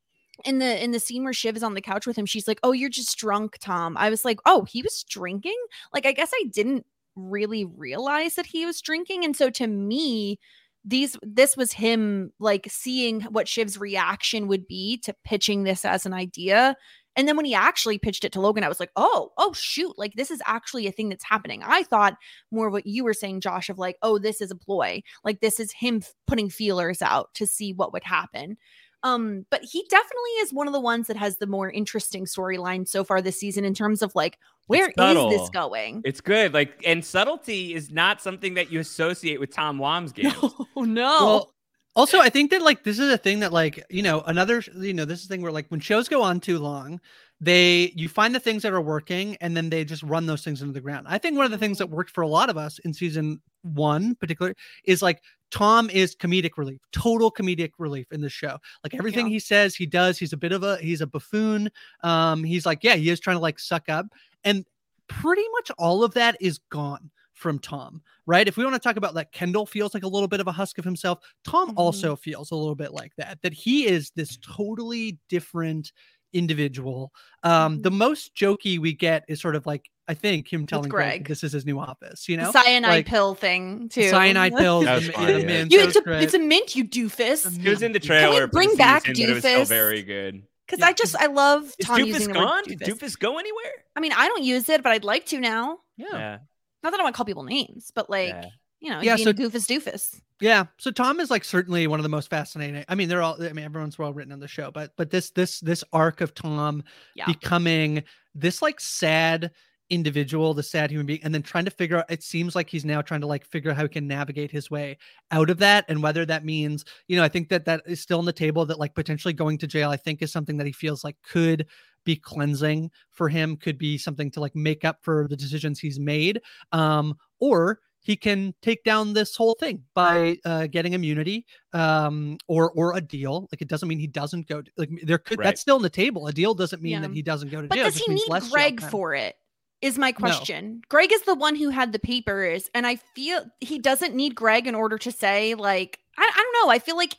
in 0.45 0.59
the 0.59 0.83
in 0.83 0.91
the 0.93 1.01
scene 1.01 1.25
where 1.25 1.33
Shiv 1.33 1.57
is 1.57 1.63
on 1.63 1.75
the 1.75 1.81
couch 1.81 2.07
with 2.07 2.17
him, 2.17 2.27
she's 2.27 2.49
like, 2.49 2.61
"Oh, 2.63 2.73
you're 2.73 2.89
just 2.89 3.19
drunk, 3.19 3.59
Tom." 3.61 3.97
I 3.97 4.11
was 4.11 4.25
like, 4.25 4.41
"Oh, 4.47 4.65
he 4.65 4.83
was 4.83 5.05
drinking." 5.09 5.57
Like, 5.93 6.07
I 6.07 6.13
guess 6.13 6.31
I 6.35 6.45
didn't 6.53 6.87
really 7.17 7.65
realize 7.65 8.37
that 8.37 8.47
he 8.47 8.65
was 8.67 8.81
drinking, 8.81 9.25
and 9.25 9.37
so 9.37 9.51
to 9.51 9.67
me, 9.67 10.39
these 10.85 11.17
this 11.23 11.57
was 11.57 11.73
him 11.73 12.33
like 12.39 12.67
seeing 12.71 13.21
what 13.23 13.49
Shiv's 13.49 13.79
reaction 13.79 14.49
would 14.49 14.67
be 14.67 14.99
to 14.99 15.15
pitching 15.25 15.65
this 15.65 15.85
as 15.85 16.07
an 16.07 16.15
idea. 16.15 16.77
And 17.17 17.27
then 17.27 17.37
when 17.37 17.45
he 17.45 17.55
actually 17.55 17.99
pitched 17.99 18.25
it 18.25 18.33
to 18.33 18.41
Logan, 18.41 18.65
I 18.65 18.69
was 18.69 18.81
like, 18.81 18.93
"Oh, 18.97 19.33
oh 19.37 19.53
shoot! 19.53 19.99
Like 19.99 20.15
this 20.15 20.31
is 20.31 20.41
actually 20.47 20.87
a 20.87 20.93
thing 20.93 21.09
that's 21.09 21.25
happening." 21.25 21.63
I 21.65 21.83
thought 21.83 22.17
more 22.51 22.69
of 22.69 22.73
what 22.73 22.87
you 22.87 23.05
were 23.05 23.15
saying, 23.15 23.41
Josh, 23.41 23.69
of 23.69 23.79
like, 23.79 23.97
"Oh, 24.03 24.19
this 24.19 24.41
is 24.41 24.51
a 24.51 24.57
ploy. 24.57 25.03
Like 25.25 25.41
this 25.41 25.59
is 25.59 25.73
him 25.73 25.97
f- 25.97 26.13
putting 26.27 26.49
feelers 26.49 27.03
out 27.03 27.35
to 27.35 27.47
see 27.47 27.73
what 27.73 27.93
would 27.93 28.05
happen." 28.05 28.57
Um, 29.03 29.47
but 29.51 29.63
he 29.63 29.85
definitely 29.89 30.31
is 30.41 30.53
one 30.53 30.67
of 30.67 30.73
the 30.75 30.81
ones 30.81 31.07
that 31.07 31.17
has 31.17 31.39
the 31.39 31.47
more 31.47 31.71
interesting 31.71 32.27
storyline 32.27 32.87
so 32.87 33.03
far 33.03 33.23
this 33.23 33.41
season 33.41 33.65
in 33.65 33.73
terms 33.73 34.03
of 34.03 34.15
like 34.15 34.39
where 34.67 34.91
is 34.91 34.95
this 35.31 35.51
going? 35.51 36.01
It's 36.05 36.21
good. 36.21 36.55
Like, 36.55 36.81
and 36.87 37.05
subtlety 37.05 37.75
is 37.75 37.91
not 37.91 38.23
something 38.23 38.55
that 38.55 38.71
you 38.71 38.79
associate 38.79 39.41
with 39.41 39.53
Tom 39.53 39.79
Wam's 39.79 40.13
games. 40.13 40.37
Oh 40.77 40.85
no. 40.85 41.27
Well, 41.27 41.55
also, 41.97 42.21
I 42.21 42.29
think 42.29 42.51
that 42.51 42.63
like 42.63 42.85
this 42.85 42.99
is 42.99 43.13
a 43.13 43.19
thing 43.19 43.41
that 43.41 43.53
like 43.53 43.85
you 43.91 44.03
know 44.03 44.21
another 44.27 44.63
you 44.77 44.95
know 44.95 45.05
this 45.05 45.21
is 45.21 45.27
a 45.27 45.29
thing 45.29 45.43
where 45.43 45.53
like 45.53 45.67
when 45.69 45.81
shows 45.81 46.09
go 46.09 46.23
on 46.23 46.41
too 46.41 46.59
long, 46.59 47.01
they 47.41 47.93
you 47.97 48.09
find 48.09 48.35
the 48.35 48.41
things 48.41 48.63
that 48.63 48.73
are 48.73 48.81
working 48.81 49.37
and 49.41 49.57
then 49.57 49.71
they 49.71 49.85
just 49.85 50.03
run 50.05 50.27
those 50.27 50.45
things 50.45 50.61
into 50.63 50.73
the 50.73 50.81
ground. 50.81 51.07
I 51.09 51.19
think 51.19 51.37
one 51.37 51.45
of 51.47 51.51
the 51.51 51.59
things 51.59 51.79
that 51.79 51.91
worked 51.91 52.11
for 52.11 52.23
a 52.23 52.29
lot 52.29 52.49
of 52.49 52.57
us 52.57 52.79
in 52.81 52.95
season 52.95 53.41
one, 53.63 54.15
particular, 54.15 54.55
is 54.85 55.03
like 55.03 55.23
Tom 55.51 55.91
is 55.91 56.15
comedic 56.15 56.51
relief, 56.57 56.81
total 56.93 57.31
comedic 57.31 57.73
relief 57.79 58.07
in 58.13 58.21
the 58.21 58.29
show. 58.31 58.57
Like 58.85 58.95
everything 58.95 59.27
Yeah. 59.27 59.33
he 59.33 59.39
says, 59.41 59.75
he 59.75 59.87
does. 59.87 60.17
He's 60.17 60.33
a 60.33 60.37
bit 60.37 60.53
of 60.53 60.63
a 60.63 60.77
he's 60.77 61.01
a 61.01 61.07
buffoon. 61.09 61.71
Um, 62.03 62.45
he's 62.45 62.65
like 62.67 62.85
yeah, 62.85 62.95
he 62.95 63.11
is 63.11 63.19
trying 63.19 63.37
to 63.37 63.43
like 63.43 63.59
suck 63.59 63.89
up, 63.89 64.07
and 64.45 64.65
pretty 65.09 65.45
much 65.55 65.73
all 65.77 66.05
of 66.05 66.15
that 66.15 66.37
is 66.41 66.59
gone 66.71 67.11
from 67.41 67.59
Tom, 67.59 68.03
right? 68.27 68.47
If 68.47 68.57
we 68.57 68.65
want 68.65 68.75
to 68.75 68.81
talk 68.81 68.97
about 68.97 69.15
like 69.15 69.33
Kendall 69.33 69.65
feels 69.67 69.95
like 69.95 70.03
a 70.03 70.09
little 70.09 70.29
bit 70.29 70.41
of 70.41 70.47
a 70.47 70.53
husk 70.53 70.79
of 70.79 70.85
himself, 70.85 71.19
Tom 71.45 71.71
Mhm. 71.71 71.75
also 71.79 72.15
feels 72.17 72.51
a 72.51 72.55
little 72.55 72.75
bit 72.75 72.93
like 72.93 73.13
that, 73.17 73.39
that 73.43 73.53
he 73.55 73.87
is 73.87 74.11
this 74.15 74.37
totally 74.39 75.19
different 75.29 75.93
individual. 76.33 77.13
Um, 77.43 77.81
the 77.83 77.91
most 77.91 78.35
jokey 78.37 78.79
we 78.79 78.93
get 78.93 79.25
is 79.29 79.41
sort 79.41 79.57
of 79.57 79.67
like 79.67 79.91
I 80.07 80.15
think 80.15 80.53
him 80.53 80.67
telling 80.67 80.89
Greg, 80.89 81.21
Greg. 81.21 81.29
this 81.29 81.45
is 81.45 81.53
his 81.53 81.65
new 81.65 81.79
office. 81.79 82.29
You 82.29 82.37
The 82.37 82.43
know, 82.45 82.51
cyanide 82.53 82.91
Like, 82.91 83.07
pill 83.07 83.35
thing 83.37 83.89
too. 83.89 84.09
cyanide 84.11 84.55
pills, 84.57 84.85
That 84.85 84.95
was 84.97 85.07
the, 85.07 85.13
funny, 85.13 85.41
yeah. 85.41 85.47
mint, 85.47 85.73
You, 85.73 85.79
that 85.79 85.89
it's 85.89 85.97
was 85.99 86.07
a 86.07 86.23
it's 86.23 86.35
a 86.35 86.39
mint, 86.41 86.75
you 86.77 86.85
doofus. 86.85 87.65
It 87.65 87.69
was 87.69 87.83
in 87.83 87.93
the 87.93 88.01
Can 88.01 88.09
trailer. 88.09 88.47
we 88.47 88.51
bring 88.51 88.77
back 88.77 89.07
season, 89.07 89.27
but 89.27 89.31
It 89.31 89.35
was 89.35 89.43
still 89.45 89.61
Doofus? 89.63 89.69
very 89.69 90.03
good. 90.03 90.43
Because 90.67 90.83
I 90.83 90.93
just 90.93 91.15
I 91.17 91.27
love 91.27 91.73
Is 91.79 91.87
Tom 91.87 91.99
Doofus 92.01 92.07
using 92.07 92.29
the 92.29 92.35
gone? 92.35 92.47
word 92.49 92.65
Did 92.67 92.81
doofus. 92.81 92.99
Doofus 92.99 93.19
go 93.19 93.39
anywhere? 93.39 93.73
I 93.97 94.01
mean, 94.01 94.13
I 94.13 94.27
don't 94.29 94.43
use 94.45 94.69
it, 94.69 94.83
but 94.83 94.91
I'd 94.93 95.05
like 95.05 95.27
to 95.27 95.39
now. 95.41 95.79
Yeah. 95.97 96.39
Not 96.83 96.91
that 96.93 97.01
I 97.01 97.03
want 97.03 97.15
to 97.15 97.17
call 97.17 97.27
people 97.27 97.45
names, 97.45 97.91
but 97.95 98.09
like 98.11 98.29
Yeah. 98.31 98.45
you 98.81 98.91
know, 98.91 99.01
Yeah, 99.03 99.17
being 99.17 99.25
so- 99.27 99.31
a 99.31 99.35
goofus 99.35 99.67
doofus. 99.67 100.21
Yeah. 100.41 100.65
So 100.79 100.91
Tom 100.91 101.21
is 101.21 101.31
like 101.31 101.45
certainly 101.45 101.87
one 101.87 101.99
of 101.99 102.03
the 102.03 102.09
most 102.09 102.31
fascinating. 102.31 102.85
I 102.89 102.95
mean, 102.95 103.09
they're 103.11 103.21
all. 103.23 103.37
I 103.43 103.53
mean, 103.53 103.65
everyone's 103.65 103.99
well 103.99 104.13
written 104.15 104.33
on 104.33 104.41
the 104.41 104.49
show, 104.49 104.71
but 104.71 104.93
but 104.97 105.11
this 105.11 105.31
this 105.31 105.61
this 105.61 105.85
arc 105.93 106.21
of 106.23 106.35
Tom 106.35 106.83
Yeah. 107.15 107.27
becoming 107.27 108.03
this 108.35 108.63
like 108.63 108.81
sad 108.81 109.51
individual, 109.91 110.55
the 110.55 110.63
sad 110.63 110.89
human 110.91 111.05
being, 111.05 111.19
and 111.25 111.35
then 111.35 111.43
trying 111.43 111.65
to 111.65 111.71
figure 111.71 111.99
out. 111.99 112.11
It 112.11 112.23
seems 112.23 112.55
like 112.55 112.71
he's 112.71 112.85
now 112.85 113.03
trying 113.03 113.21
to 113.23 113.27
like 113.27 113.45
figure 113.45 113.71
out 113.73 113.77
how 113.77 113.83
he 113.83 113.89
can 113.89 114.07
navigate 114.07 114.51
his 114.51 114.71
way 114.71 114.97
out 115.31 115.51
of 115.51 115.59
that, 115.59 115.85
and 115.89 116.03
whether 116.03 116.25
that 116.27 116.45
means, 116.45 116.85
you 117.09 117.17
know, 117.17 117.25
I 117.25 117.29
think 117.29 117.49
that 117.51 117.65
that 117.67 117.83
is 117.87 118.01
still 118.01 118.21
on 118.21 118.25
the 118.25 118.33
table. 118.33 118.65
That 118.65 118.79
like 118.79 118.95
potentially 118.95 119.35
going 119.35 119.59
to 119.59 119.67
jail, 119.67 119.91
I 119.91 119.97
think, 119.97 120.23
is 120.23 120.33
something 120.33 120.57
that 120.59 120.67
he 120.67 120.73
feels 120.73 121.03
like 121.05 121.17
could 121.23 121.67
be 122.05 122.17
cleansing 122.17 122.91
for 123.11 123.29
him, 123.29 123.57
could 123.57 123.79
be 123.79 123.99
something 123.99 124.31
to 124.33 124.41
like 124.41 124.55
make 124.55 124.85
up 124.85 124.99
for 125.03 125.27
the 125.29 125.37
decisions 125.37 125.79
he's 125.79 125.99
made, 125.99 126.41
um, 126.73 127.17
or 127.39 127.81
he 128.03 128.17
can 128.17 128.55
take 128.63 128.83
down 128.83 129.13
this 129.13 129.37
whole 129.37 129.55
thing 129.61 129.85
by 129.95 130.37
uh, 130.47 130.67
getting 130.67 130.95
immunity 130.95 131.45
um 131.75 132.39
or 132.49 132.71
or 132.73 132.97
a 132.97 133.01
deal 133.01 133.47
like 133.53 133.61
it 133.61 133.69
doesn't 133.69 133.89
mean 133.89 133.99
he 133.99 134.07
doesn't 134.07 134.49
go 134.49 134.63
to, 134.63 134.71
like 134.79 134.89
there 135.03 135.19
could 135.19 135.39
Right. 135.39 135.45
that's 135.45 135.61
still 135.61 135.77
on 135.77 135.83
the 135.83 135.91
table 135.91 136.27
a 136.27 136.33
deal 136.33 136.55
doesn't 136.55 136.83
mean 136.83 137.03
that 137.03 137.13
he 137.13 137.23
doesn't 137.23 137.51
go 137.51 137.61
to 137.61 137.69
But 137.69 137.75
jail 137.75 137.87
it 137.87 137.93
does 137.93 138.03
he 138.03 138.15
need 138.15 138.29
less 138.29 138.51
Greg 138.51 138.81
for 138.81 139.15
it? 139.15 139.37
Is 139.83 139.97
my 139.97 140.13
question. 140.13 140.83
Greg 140.91 141.11
is 141.11 141.23
the 141.23 141.35
one 141.35 141.57
who 141.57 141.71
had 141.71 141.93
the 141.93 141.99
papers, 141.99 142.69
and 142.75 142.87
I 142.87 142.97
feel 142.97 143.47
he 143.61 143.79
doesn't 143.79 144.15
need 144.15 144.35
Greg 144.35 144.67
in 144.67 144.75
order 144.75 144.99
to 144.99 145.11
say 145.11 145.55
like 145.55 146.01
I, 146.19 146.23
I 146.23 146.37
don't 146.37 146.67
know. 146.67 146.71
I 146.71 146.79
feel 146.79 146.97
like 146.97 147.17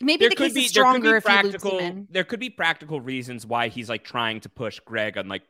maybe 0.00 0.28
the 0.28 0.34
case 0.34 0.48
is 0.48 0.54
there 0.54 0.62
could 0.62 0.68
stronger 0.70 1.10
be 1.12 1.16
if 1.18 1.24
he 1.26 1.32
loops 1.42 1.44
him 1.44 1.50
practical 1.60 1.78
in. 1.78 2.08
there 2.10 2.24
could 2.24 2.40
be 2.40 2.50
practical 2.50 3.00
reasons 3.00 3.44
why 3.46 3.68
he's 3.68 3.88
like 3.88 4.04
trying 4.04 4.40
to 4.40 4.48
push 4.48 4.80
Greg 4.80 5.16
on 5.18 5.28
like 5.28 5.42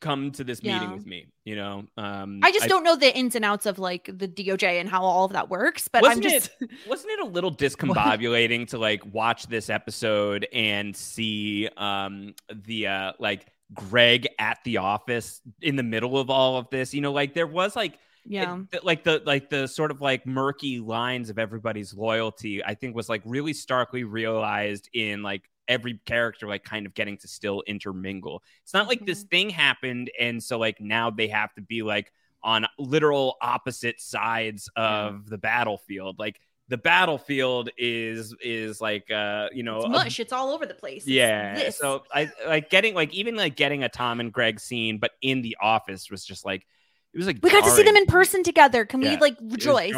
come 0.00 0.30
to 0.32 0.44
this 0.44 0.62
meeting 0.62 0.80
Yeah. 0.88 0.94
with 0.94 1.04
me. 1.04 1.26
You 1.44 1.56
know, 1.56 1.84
um, 1.98 2.40
I 2.42 2.52
just 2.52 2.68
don't 2.68 2.84
know 2.84 2.96
the 2.96 3.14
ins 3.14 3.34
and 3.36 3.44
outs 3.44 3.66
of 3.66 3.78
like 3.78 4.06
the 4.06 4.26
DOJ 4.28 4.80
and 4.80 4.88
how 4.88 5.02
all 5.02 5.24
of 5.26 5.32
that 5.32 5.50
works, 5.50 5.88
but 5.88 6.06
I'm 6.06 6.20
just 6.22 6.50
it 6.60 6.70
wasn't 6.88 7.10
it 7.12 7.20
a 7.20 7.26
little 7.26 7.54
discombobulating 7.54 8.68
to 8.68 8.78
like 8.78 9.02
watch 9.12 9.46
this 9.48 9.68
episode 9.68 10.46
and 10.52 10.96
see 10.96 11.68
um 11.76 12.34
the 12.54 12.86
uh 12.86 13.12
like 13.18 13.46
Greg 13.74 14.26
at 14.38 14.58
the 14.64 14.78
office 14.78 15.40
in 15.60 15.76
the 15.76 15.82
middle 15.82 16.18
of 16.18 16.30
all 16.30 16.56
of 16.56 16.70
this? 16.70 16.94
You 16.94 17.00
know, 17.02 17.12
like 17.12 17.34
there 17.34 17.46
was 17.46 17.76
like 17.76 17.98
yeah. 18.26 18.58
th- 18.70 18.82
like 18.82 19.04
the 19.04 19.22
like 19.24 19.48
the 19.50 19.66
sort 19.66 19.90
of 19.90 20.00
like 20.00 20.26
murky 20.26 20.80
lines 20.80 21.30
of 21.30 21.38
everybody's 21.38 21.94
loyalty 21.94 22.62
i 22.64 22.74
think 22.74 22.94
was 22.94 23.08
like 23.08 23.22
really 23.24 23.52
starkly 23.52 24.04
realized 24.04 24.88
in 24.92 25.22
like 25.22 25.48
every 25.68 26.00
character 26.04 26.46
like 26.48 26.64
kind 26.64 26.84
of 26.86 26.94
getting 26.94 27.16
to 27.16 27.28
still 27.28 27.62
intermingle 27.66 28.42
it's 28.62 28.74
not 28.74 28.88
like 28.88 29.04
this 29.06 29.22
thing 29.24 29.48
happened 29.50 30.10
and 30.18 30.42
so 30.42 30.58
like 30.58 30.80
now 30.80 31.10
they 31.10 31.28
have 31.28 31.52
to 31.54 31.60
be 31.62 31.82
like 31.82 32.12
on 32.42 32.66
literal 32.78 33.36
opposite 33.40 34.00
sides 34.00 34.68
of 34.76 35.28
the 35.28 35.38
battlefield 35.38 36.18
like 36.18 36.40
the 36.68 36.78
battlefield 36.78 37.68
is 37.76 38.34
is 38.40 38.80
like 38.80 39.10
uh 39.10 39.48
you 39.52 39.62
know 39.62 39.76
It's 39.78 39.84
a- 39.86 39.88
mush. 39.88 40.20
It's 40.20 40.32
all 40.32 40.50
over 40.50 40.66
the 40.66 40.74
place. 40.74 41.06
Yeah 41.06 41.70
so 41.70 42.04
i 42.12 42.30
like 42.46 42.70
getting 42.70 42.94
like 42.94 43.12
even 43.12 43.34
like 43.36 43.56
getting 43.56 43.82
a 43.84 43.88
tom 43.88 44.20
and 44.20 44.32
greg 44.32 44.60
scene 44.60 44.98
but 44.98 45.12
in 45.22 45.42
the 45.42 45.56
office 45.60 46.10
was 46.10 46.24
just 46.24 46.44
like 46.44 46.66
it 47.12 47.18
was 47.18 47.26
like 47.26 47.38
we 47.42 47.50
got 47.50 47.64
to 47.64 47.70
see 47.70 47.82
them 47.82 47.96
in 47.96 48.06
jarring 48.06 48.06
person 48.06 48.42
together. 48.42 48.84
Can 48.84 49.02
Yeah, 49.02 49.14
we 49.14 49.20
like 49.20 49.36
rejoice? 49.42 49.92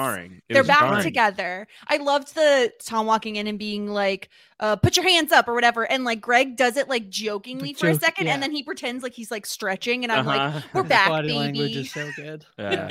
They're 0.49 0.65
back 0.65 0.81
jarring. 0.81 1.03
together. 1.03 1.67
I 1.89 1.99
loved 1.99 2.35
the 2.35 2.73
Tom 2.83 3.07
walking 3.07 3.37
in 3.37 3.47
and 3.47 3.59
being 3.59 3.87
like, 3.89 4.31
uh, 4.63 4.77
put 4.77 4.97
your 4.97 5.07
hands 5.07 5.31
up 5.33 5.47
or 5.49 5.53
whatever. 5.55 5.83
And 5.91 6.05
like 6.05 6.21
Greg 6.23 6.57
does 6.57 6.79
it 6.79 6.89
like 6.89 7.11
jokingly 7.11 7.75
for 7.75 7.89
a 7.89 7.95
second. 7.95 8.27
yeah. 8.29 8.33
And 8.35 8.43
then 8.43 8.53
he 8.53 8.63
pretends 8.63 9.03
like 9.03 9.13
he's 9.13 9.31
like 9.31 9.45
stretching. 9.45 10.05
And 10.05 10.11
I'm 10.13 10.27
Uh-huh. 10.27 10.53
like, 10.55 10.65
we're 10.73 10.83
His 10.85 10.89
back, 10.89 11.09
body 11.09 11.29
baby. 11.29 11.39
language 11.39 11.77
is 11.77 11.91
so 11.93 12.11
good 12.17 12.47
Yeah. 12.59 12.89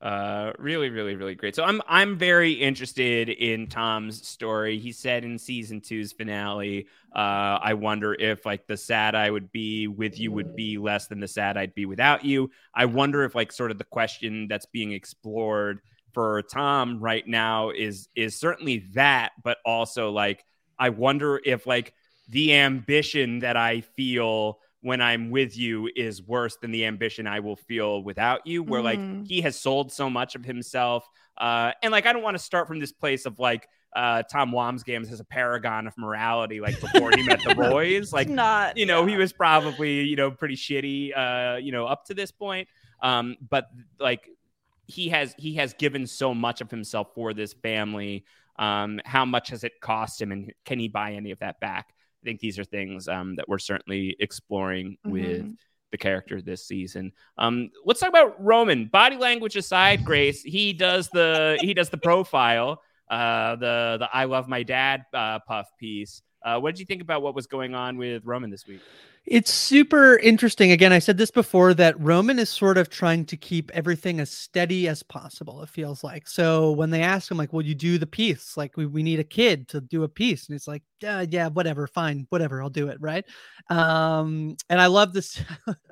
uh, 0.00 0.52
really, 0.58 0.90
really, 0.90 1.14
really 1.14 1.34
great. 1.34 1.54
So 1.54 1.64
I'm 1.64 1.80
I'm 1.86 2.16
very 2.16 2.52
interested 2.52 3.28
in 3.28 3.66
Tom's 3.66 4.26
story. 4.26 4.78
He 4.78 4.90
said 4.92 5.24
in 5.24 5.38
season 5.38 5.80
two's 5.80 6.12
finale, 6.12 6.86
uh, 7.14 7.58
I 7.62 7.74
wonder 7.74 8.14
if 8.14 8.44
like 8.46 8.66
the 8.66 8.76
sad 8.76 9.14
I 9.14 9.30
would 9.30 9.52
be 9.52 9.88
with 9.88 10.18
you 10.18 10.32
would 10.32 10.54
be 10.56 10.78
less 10.78 11.06
than 11.08 11.20
the 11.20 11.28
sad 11.28 11.56
I'd 11.56 11.74
be 11.74 11.86
without 11.86 12.24
you. 12.24 12.50
I 12.74 12.84
wonder 12.86 13.24
if 13.24 13.34
like 13.34 13.52
sort 13.52 13.70
of 13.70 13.78
the 13.78 13.84
question 13.84 14.48
that's 14.48 14.66
being 14.66 14.92
explored 14.92 15.80
for 16.12 16.42
Tom 16.42 17.00
right 17.00 17.26
now 17.26 17.70
is 17.70 18.08
is 18.14 18.34
certainly 18.34 18.78
that, 18.94 19.32
but 19.42 19.58
also 19.64 20.10
like 20.10 20.44
I 20.78 20.90
wonder 20.90 21.40
if 21.44 21.66
like 21.66 21.94
the 22.28 22.54
ambition 22.54 23.40
that 23.40 23.56
I 23.56 23.80
feel 23.80 24.58
when 24.80 25.00
I'm 25.00 25.30
with 25.30 25.56
you 25.56 25.90
is 25.96 26.22
worse 26.22 26.56
than 26.60 26.70
the 26.70 26.84
ambition 26.84 27.26
I 27.26 27.40
will 27.40 27.56
feel 27.56 28.02
without 28.02 28.46
you. 28.46 28.62
Where 28.62 28.80
Mhm. 28.80 28.84
like 28.84 29.28
he 29.28 29.40
has 29.40 29.58
sold 29.58 29.92
so 29.92 30.08
much 30.10 30.34
of 30.34 30.44
himself, 30.44 31.08
uh, 31.38 31.72
and 31.82 31.90
like 31.92 32.06
I 32.06 32.12
don't 32.12 32.22
want 32.22 32.36
to 32.36 32.42
start 32.42 32.68
from 32.68 32.78
this 32.78 32.92
place 32.92 33.26
of 33.26 33.38
like 33.38 33.68
uh, 33.94 34.22
Tom 34.30 34.52
Wambsgans 34.52 35.10
as 35.10 35.20
a 35.20 35.24
paragon 35.24 35.86
of 35.86 35.96
morality, 35.96 36.60
like 36.60 36.78
before 36.80 37.12
he 37.12 37.22
met 37.22 37.42
the 37.42 37.54
boys, 37.54 38.12
like 38.12 38.28
not, 38.28 38.76
you 38.76 38.84
know 38.86 39.06
he 39.06 39.16
was 39.16 39.32
probably 39.32 40.02
you 40.02 40.16
know 40.16 40.30
pretty 40.30 40.56
shitty, 40.56 41.16
uh, 41.16 41.56
you 41.56 41.72
know 41.72 41.86
up 41.86 42.04
to 42.04 42.14
this 42.14 42.30
point, 42.30 42.68
um, 43.02 43.36
but 43.48 43.66
like 43.98 44.28
he 44.86 45.08
has 45.08 45.34
he 45.38 45.54
has 45.54 45.72
given 45.74 46.06
so 46.06 46.34
much 46.34 46.60
of 46.60 46.70
himself 46.70 47.08
for 47.14 47.32
this 47.32 47.54
family. 47.54 48.24
Um, 48.58 49.00
how 49.04 49.24
much 49.24 49.48
has 49.50 49.64
it 49.64 49.72
cost 49.80 50.20
him, 50.20 50.32
and 50.32 50.52
can 50.64 50.78
he 50.78 50.88
buy 50.88 51.12
any 51.14 51.30
of 51.30 51.38
that 51.40 51.60
back? 51.60 51.92
I 52.22 52.24
think 52.24 52.40
these 52.40 52.58
are 52.58 52.64
things 52.64 53.08
um, 53.08 53.36
that 53.36 53.48
we're 53.48 53.58
certainly 53.58 54.16
exploring 54.18 54.96
with 55.04 55.42
Mhm. 55.44 55.56
the 55.92 55.98
character 55.98 56.42
this 56.42 56.66
season. 56.66 57.12
Um, 57.38 57.70
let's 57.84 58.00
talk 58.00 58.08
about 58.08 58.42
Roman. 58.42 58.86
Body 58.86 59.16
language 59.16 59.56
aside, 59.56 60.04
Grace, 60.04 60.42
he 60.42 60.72
does 60.72 61.08
the 61.10 61.58
he 61.60 61.74
does 61.74 61.90
the 61.90 61.98
profile, 61.98 62.82
uh, 63.08 63.56
the 63.56 63.96
the 64.00 64.08
I 64.12 64.24
love 64.24 64.48
my 64.48 64.62
dad 64.62 65.04
uh, 65.12 65.38
puff 65.40 65.68
piece. 65.78 66.22
Uh, 66.42 66.60
what 66.60 66.74
did 66.74 66.80
you 66.80 66.86
think 66.86 67.02
about 67.02 67.22
what 67.22 67.34
was 67.34 67.46
going 67.46 67.74
on 67.74 67.96
with 67.96 68.22
Roman 68.24 68.50
this 68.50 68.66
week? 68.66 68.80
It's 69.26 69.50
super 69.50 70.18
interesting. 70.18 70.70
Again, 70.70 70.92
I 70.92 71.00
said 71.00 71.18
this 71.18 71.32
before 71.32 71.74
that 71.74 72.00
Roman 72.00 72.38
is 72.38 72.48
sort 72.48 72.78
of 72.78 72.88
trying 72.88 73.24
to 73.24 73.36
keep 73.36 73.72
everything 73.72 74.20
as 74.20 74.30
steady 74.30 74.86
as 74.86 75.02
possible, 75.02 75.64
it 75.64 75.68
feels 75.68 76.04
like. 76.04 76.28
So 76.28 76.70
when 76.70 76.90
they 76.90 77.02
ask 77.02 77.28
him, 77.28 77.36
like, 77.36 77.52
will 77.52 77.64
you 77.64 77.74
do 77.74 77.98
the 77.98 78.06
piece? 78.06 78.56
Like, 78.56 78.76
we, 78.76 78.86
we 78.86 79.02
need 79.02 79.18
a 79.18 79.24
kid 79.24 79.66
to 79.68 79.80
do 79.80 80.04
a 80.04 80.08
piece. 80.08 80.46
And 80.46 80.54
it's 80.54 80.68
like, 80.68 80.84
yeah, 81.00 81.24
yeah, 81.28 81.48
whatever, 81.48 81.88
fine, 81.88 82.28
whatever, 82.30 82.62
I'll 82.62 82.70
do 82.70 82.86
it. 82.86 82.98
Right. 83.00 83.24
Um, 83.68 84.56
and 84.70 84.80
I 84.80 84.86
love 84.86 85.12
this. 85.12 85.42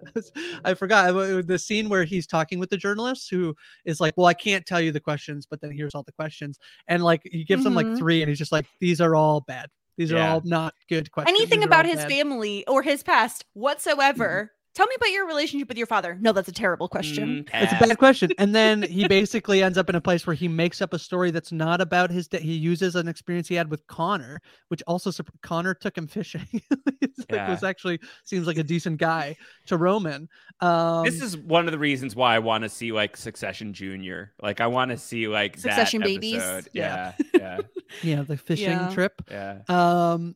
I 0.65 0.75
forgot 0.75 1.11
uh, 1.11 1.43
the 1.45 1.59
scene 1.59 1.89
where 1.89 2.05
he's 2.05 2.29
talking 2.29 2.61
with 2.61 2.71
the 2.71 2.77
journalist 2.77 3.31
who 3.31 3.57
is 3.85 4.01
like, 4.01 4.15
well, 4.17 4.27
I 4.27 4.35
can't 4.35 4.65
tell 4.65 4.81
you 4.81 4.93
the 4.93 5.01
questions, 5.01 5.45
but 5.45 5.61
then 5.61 5.73
here's 5.73 5.97
all 5.97 6.05
the 6.05 6.13
questions. 6.13 6.61
And 6.87 7.03
like, 7.03 7.23
he 7.25 7.43
gives 7.43 7.65
them 7.65 7.75
like 7.75 7.99
three 7.99 8.23
and 8.23 8.29
he's 8.29 8.39
just 8.39 8.53
like, 8.53 8.67
these 8.79 9.01
are 9.01 9.17
all 9.17 9.41
bad. 9.41 9.71
These 9.97 10.13
are 10.13 10.19
all 10.19 10.43
not 10.45 10.75
good 10.89 11.11
questions. 11.13 11.37
Anything 11.39 11.63
about 11.65 11.87
his 11.87 11.97
bad." 11.97 12.11
family 12.11 12.67
or 12.67 12.83
his 12.83 13.03
past 13.03 13.45
Mm-hmm. 13.45 13.61
whatsoever. 13.61 14.53
Tell 14.75 14.87
me 14.89 14.95
about 14.97 15.11
your 15.13 15.27
relationship 15.29 15.69
with 15.69 15.79
your 15.79 15.87
father. 15.87 16.19
No, 16.21 16.33
that's 16.33 16.49
a 16.49 16.53
terrible 16.53 16.89
question. 16.89 17.45
Mm, 17.45 17.63
It's 17.63 17.73
a 17.73 17.77
bad 17.87 17.97
question. 17.97 18.33
And 18.39 18.53
then 18.53 18.83
he 18.91 19.07
basically 19.07 19.63
ends 19.63 19.79
up 19.79 19.89
in 19.89 19.95
a 19.95 20.01
place 20.01 20.27
where 20.27 20.35
he 20.35 20.49
makes 20.49 20.83
up 20.83 20.93
a 20.93 20.99
story 20.99 21.31
that's 21.31 21.53
not 21.53 21.81
about 21.81 22.11
his. 22.11 22.27
Da- 22.27 22.41
he 22.41 22.55
uses 22.55 22.97
an 22.97 23.07
experience 23.07 23.47
he 23.47 23.55
had 23.55 23.71
with 23.71 23.87
Connor, 23.87 24.41
which 24.69 24.83
also 24.89 25.13
sup- 25.13 25.31
Connor 25.43 25.75
took 25.75 25.97
him 25.97 26.07
fishing. 26.09 26.47
It's 27.01 27.19
like, 27.31 27.37
Yeah. 27.39 27.51
was 27.51 27.63
actually 27.63 28.01
seems 28.25 28.47
like 28.49 28.57
a 28.57 28.65
decent 28.65 28.99
guy 28.99 29.37
to 29.67 29.77
Roman. 29.77 30.29
Um, 30.61 31.05
this 31.05 31.23
is 31.23 31.37
one 31.37 31.67
of 31.67 31.73
the 31.73 31.79
reasons 31.79 32.17
why 32.17 32.35
I 32.35 32.41
want 32.41 32.65
to 32.65 32.69
see 32.69 32.91
like 32.91 33.17
Succession 33.17 33.73
Junior. 33.73 34.33
Like 34.43 34.61
I 34.61 34.67
want 34.67 34.91
to 34.91 34.97
see 34.97 35.29
like 35.29 35.57
Succession 35.57 36.01
that 36.01 36.07
babies? 36.07 36.43
episode. 36.43 36.71
Yeah. 36.73 37.13
Yeah, 37.33 37.33
yeah, 37.41 37.59
yeah 38.03 38.23
the 38.23 38.37
fishing 38.37 38.71
Yeah. 38.71 38.91
trip. 38.93 39.23
yeah. 39.31 39.59
Um, 39.69 40.35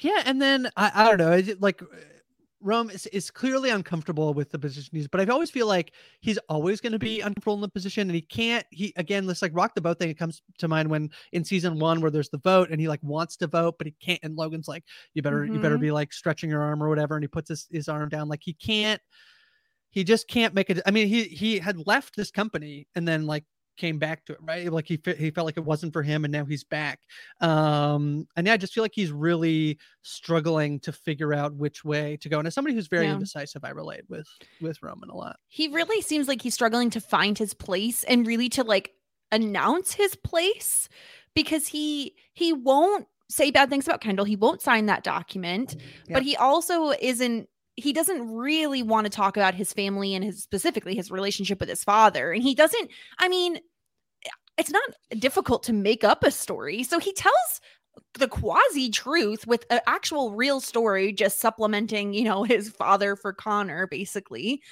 yeah, 0.00 0.22
and 0.26 0.42
then 0.42 0.68
I, 0.76 0.90
I 0.92 1.04
don't 1.08 1.18
know, 1.18 1.32
I 1.32 1.42
did- 1.42 1.62
like 1.62 1.80
Rome 2.66 2.90
is, 2.90 3.06
is 3.06 3.30
clearly 3.30 3.70
uncomfortable 3.70 4.34
with 4.34 4.50
the 4.50 4.58
position 4.58 4.90
he's, 4.92 5.06
but 5.06 5.20
I 5.20 5.32
always 5.32 5.50
feel 5.50 5.66
like 5.68 5.92
he's 6.20 6.38
always 6.48 6.80
going 6.80 6.92
to 6.92 6.98
be 6.98 7.20
uncomfortable 7.20 7.54
in 7.54 7.60
the 7.60 7.68
position, 7.68 8.08
and 8.08 8.14
he 8.14 8.20
can't. 8.20 8.66
He 8.70 8.92
again, 8.96 9.24
this 9.26 9.40
like 9.40 9.52
rock 9.54 9.74
the 9.74 9.80
boat 9.80 9.98
thing. 9.98 10.10
It 10.10 10.18
comes 10.18 10.42
to 10.58 10.68
mind 10.68 10.90
when 10.90 11.10
in 11.32 11.44
season 11.44 11.78
one 11.78 12.00
where 12.00 12.10
there's 12.10 12.28
the 12.28 12.38
vote, 12.38 12.70
and 12.70 12.80
he 12.80 12.88
like 12.88 13.02
wants 13.02 13.36
to 13.38 13.46
vote, 13.46 13.76
but 13.78 13.86
he 13.86 13.94
can't. 14.00 14.20
And 14.24 14.36
Logan's 14.36 14.68
like, 14.68 14.84
"You 15.14 15.22
better, 15.22 15.44
you 15.46 15.60
better 15.60 15.78
Mhm. 15.78 15.82
be 15.82 15.90
like 15.92 16.12
stretching 16.12 16.50
your 16.50 16.62
arm 16.62 16.82
or 16.82 16.88
whatever," 16.88 17.14
and 17.14 17.22
he 17.22 17.28
puts 17.28 17.48
his, 17.48 17.68
his 17.70 17.88
arm 17.88 18.08
down. 18.08 18.28
Like 18.28 18.42
he 18.42 18.52
can't. 18.54 19.00
He 19.90 20.04
just 20.04 20.28
can't 20.28 20.52
make 20.52 20.68
it. 20.68 20.80
I 20.84 20.90
mean, 20.90 21.08
he 21.08 21.24
he 21.24 21.58
had 21.58 21.86
left 21.86 22.16
this 22.16 22.30
company 22.30 22.88
and 22.94 23.06
then 23.06 23.26
like 23.26 23.44
came 23.76 23.98
back 23.98 24.24
to 24.26 24.32
it, 24.32 24.38
right? 24.42 24.70
Like 24.72 24.86
he 24.88 25.00
he 25.18 25.30
felt 25.30 25.44
like 25.46 25.56
it 25.56 25.64
wasn't 25.64 25.92
for 25.92 26.02
him, 26.02 26.24
and 26.24 26.32
now 26.32 26.44
he's 26.44 26.64
back. 26.64 27.00
Um, 27.40 28.26
and 28.36 28.46
yeah, 28.46 28.54
I 28.54 28.56
just 28.56 28.72
feel 28.74 28.84
like 28.84 28.94
he's 28.94 29.12
really 29.12 29.78
struggling 30.02 30.80
to 30.80 30.92
figure 30.92 31.32
out 31.32 31.54
which 31.54 31.84
way 31.84 32.16
to 32.18 32.28
go. 32.28 32.38
And 32.38 32.46
as 32.48 32.54
somebody 32.54 32.74
who's 32.74 32.88
very 32.88 33.06
Yeah. 33.06 33.14
indecisive, 33.14 33.64
I 33.64 33.70
relate 33.70 34.02
with 34.08 34.28
with 34.60 34.82
Roman 34.82 35.10
a 35.10 35.14
lot. 35.16 35.36
he 35.48 35.68
really 35.68 36.00
seems 36.02 36.28
like 36.28 36.42
he's 36.42 36.54
struggling 36.54 36.90
to 36.90 37.00
find 37.00 37.38
his 37.38 37.54
place 37.54 38.04
and 38.04 38.26
really 38.26 38.48
to 38.50 38.64
like 38.64 38.92
announce 39.32 39.92
his 39.92 40.14
place 40.16 40.88
because 41.34 41.68
he 41.68 42.14
he 42.32 42.52
won't 42.52 43.06
say 43.28 43.50
bad 43.50 43.68
things 43.68 43.86
about 43.88 44.00
Kendall. 44.00 44.24
He 44.24 44.36
won't 44.36 44.62
sign 44.62 44.86
that 44.86 45.02
document, 45.02 45.76
but 46.08 46.22
he 46.22 46.36
also 46.36 46.92
isn't 47.00 47.48
he 47.76 47.92
doesn't 47.92 48.30
really 48.34 48.82
want 48.82 49.04
to 49.04 49.10
talk 49.10 49.36
about 49.36 49.54
his 49.54 49.72
family 49.72 50.14
and 50.14 50.24
his 50.24 50.42
specifically 50.42 50.94
his 50.94 51.10
relationship 51.10 51.60
with 51.60 51.68
his 51.68 51.84
father. 51.84 52.32
And 52.32 52.42
he 52.42 52.54
doesn't 52.54 52.90
I 53.18 53.28
mean 53.28 53.60
it's 54.58 54.70
not 54.70 54.82
difficult 55.18 55.62
to 55.64 55.72
make 55.72 56.02
up 56.02 56.24
a 56.24 56.30
story. 56.30 56.82
So 56.82 56.98
he 56.98 57.12
tells 57.12 57.60
the 58.14 58.28
quasi 58.28 58.90
truth 58.90 59.46
with 59.46 59.66
an 59.70 59.80
actual 59.86 60.32
real 60.32 60.60
story 60.60 61.12
just 61.12 61.40
supplementing, 61.40 62.14
you 62.14 62.24
know, 62.24 62.42
his 62.44 62.70
father 62.70 63.16
for 63.16 63.32
Connor 63.32 63.86
basically. 63.86 64.62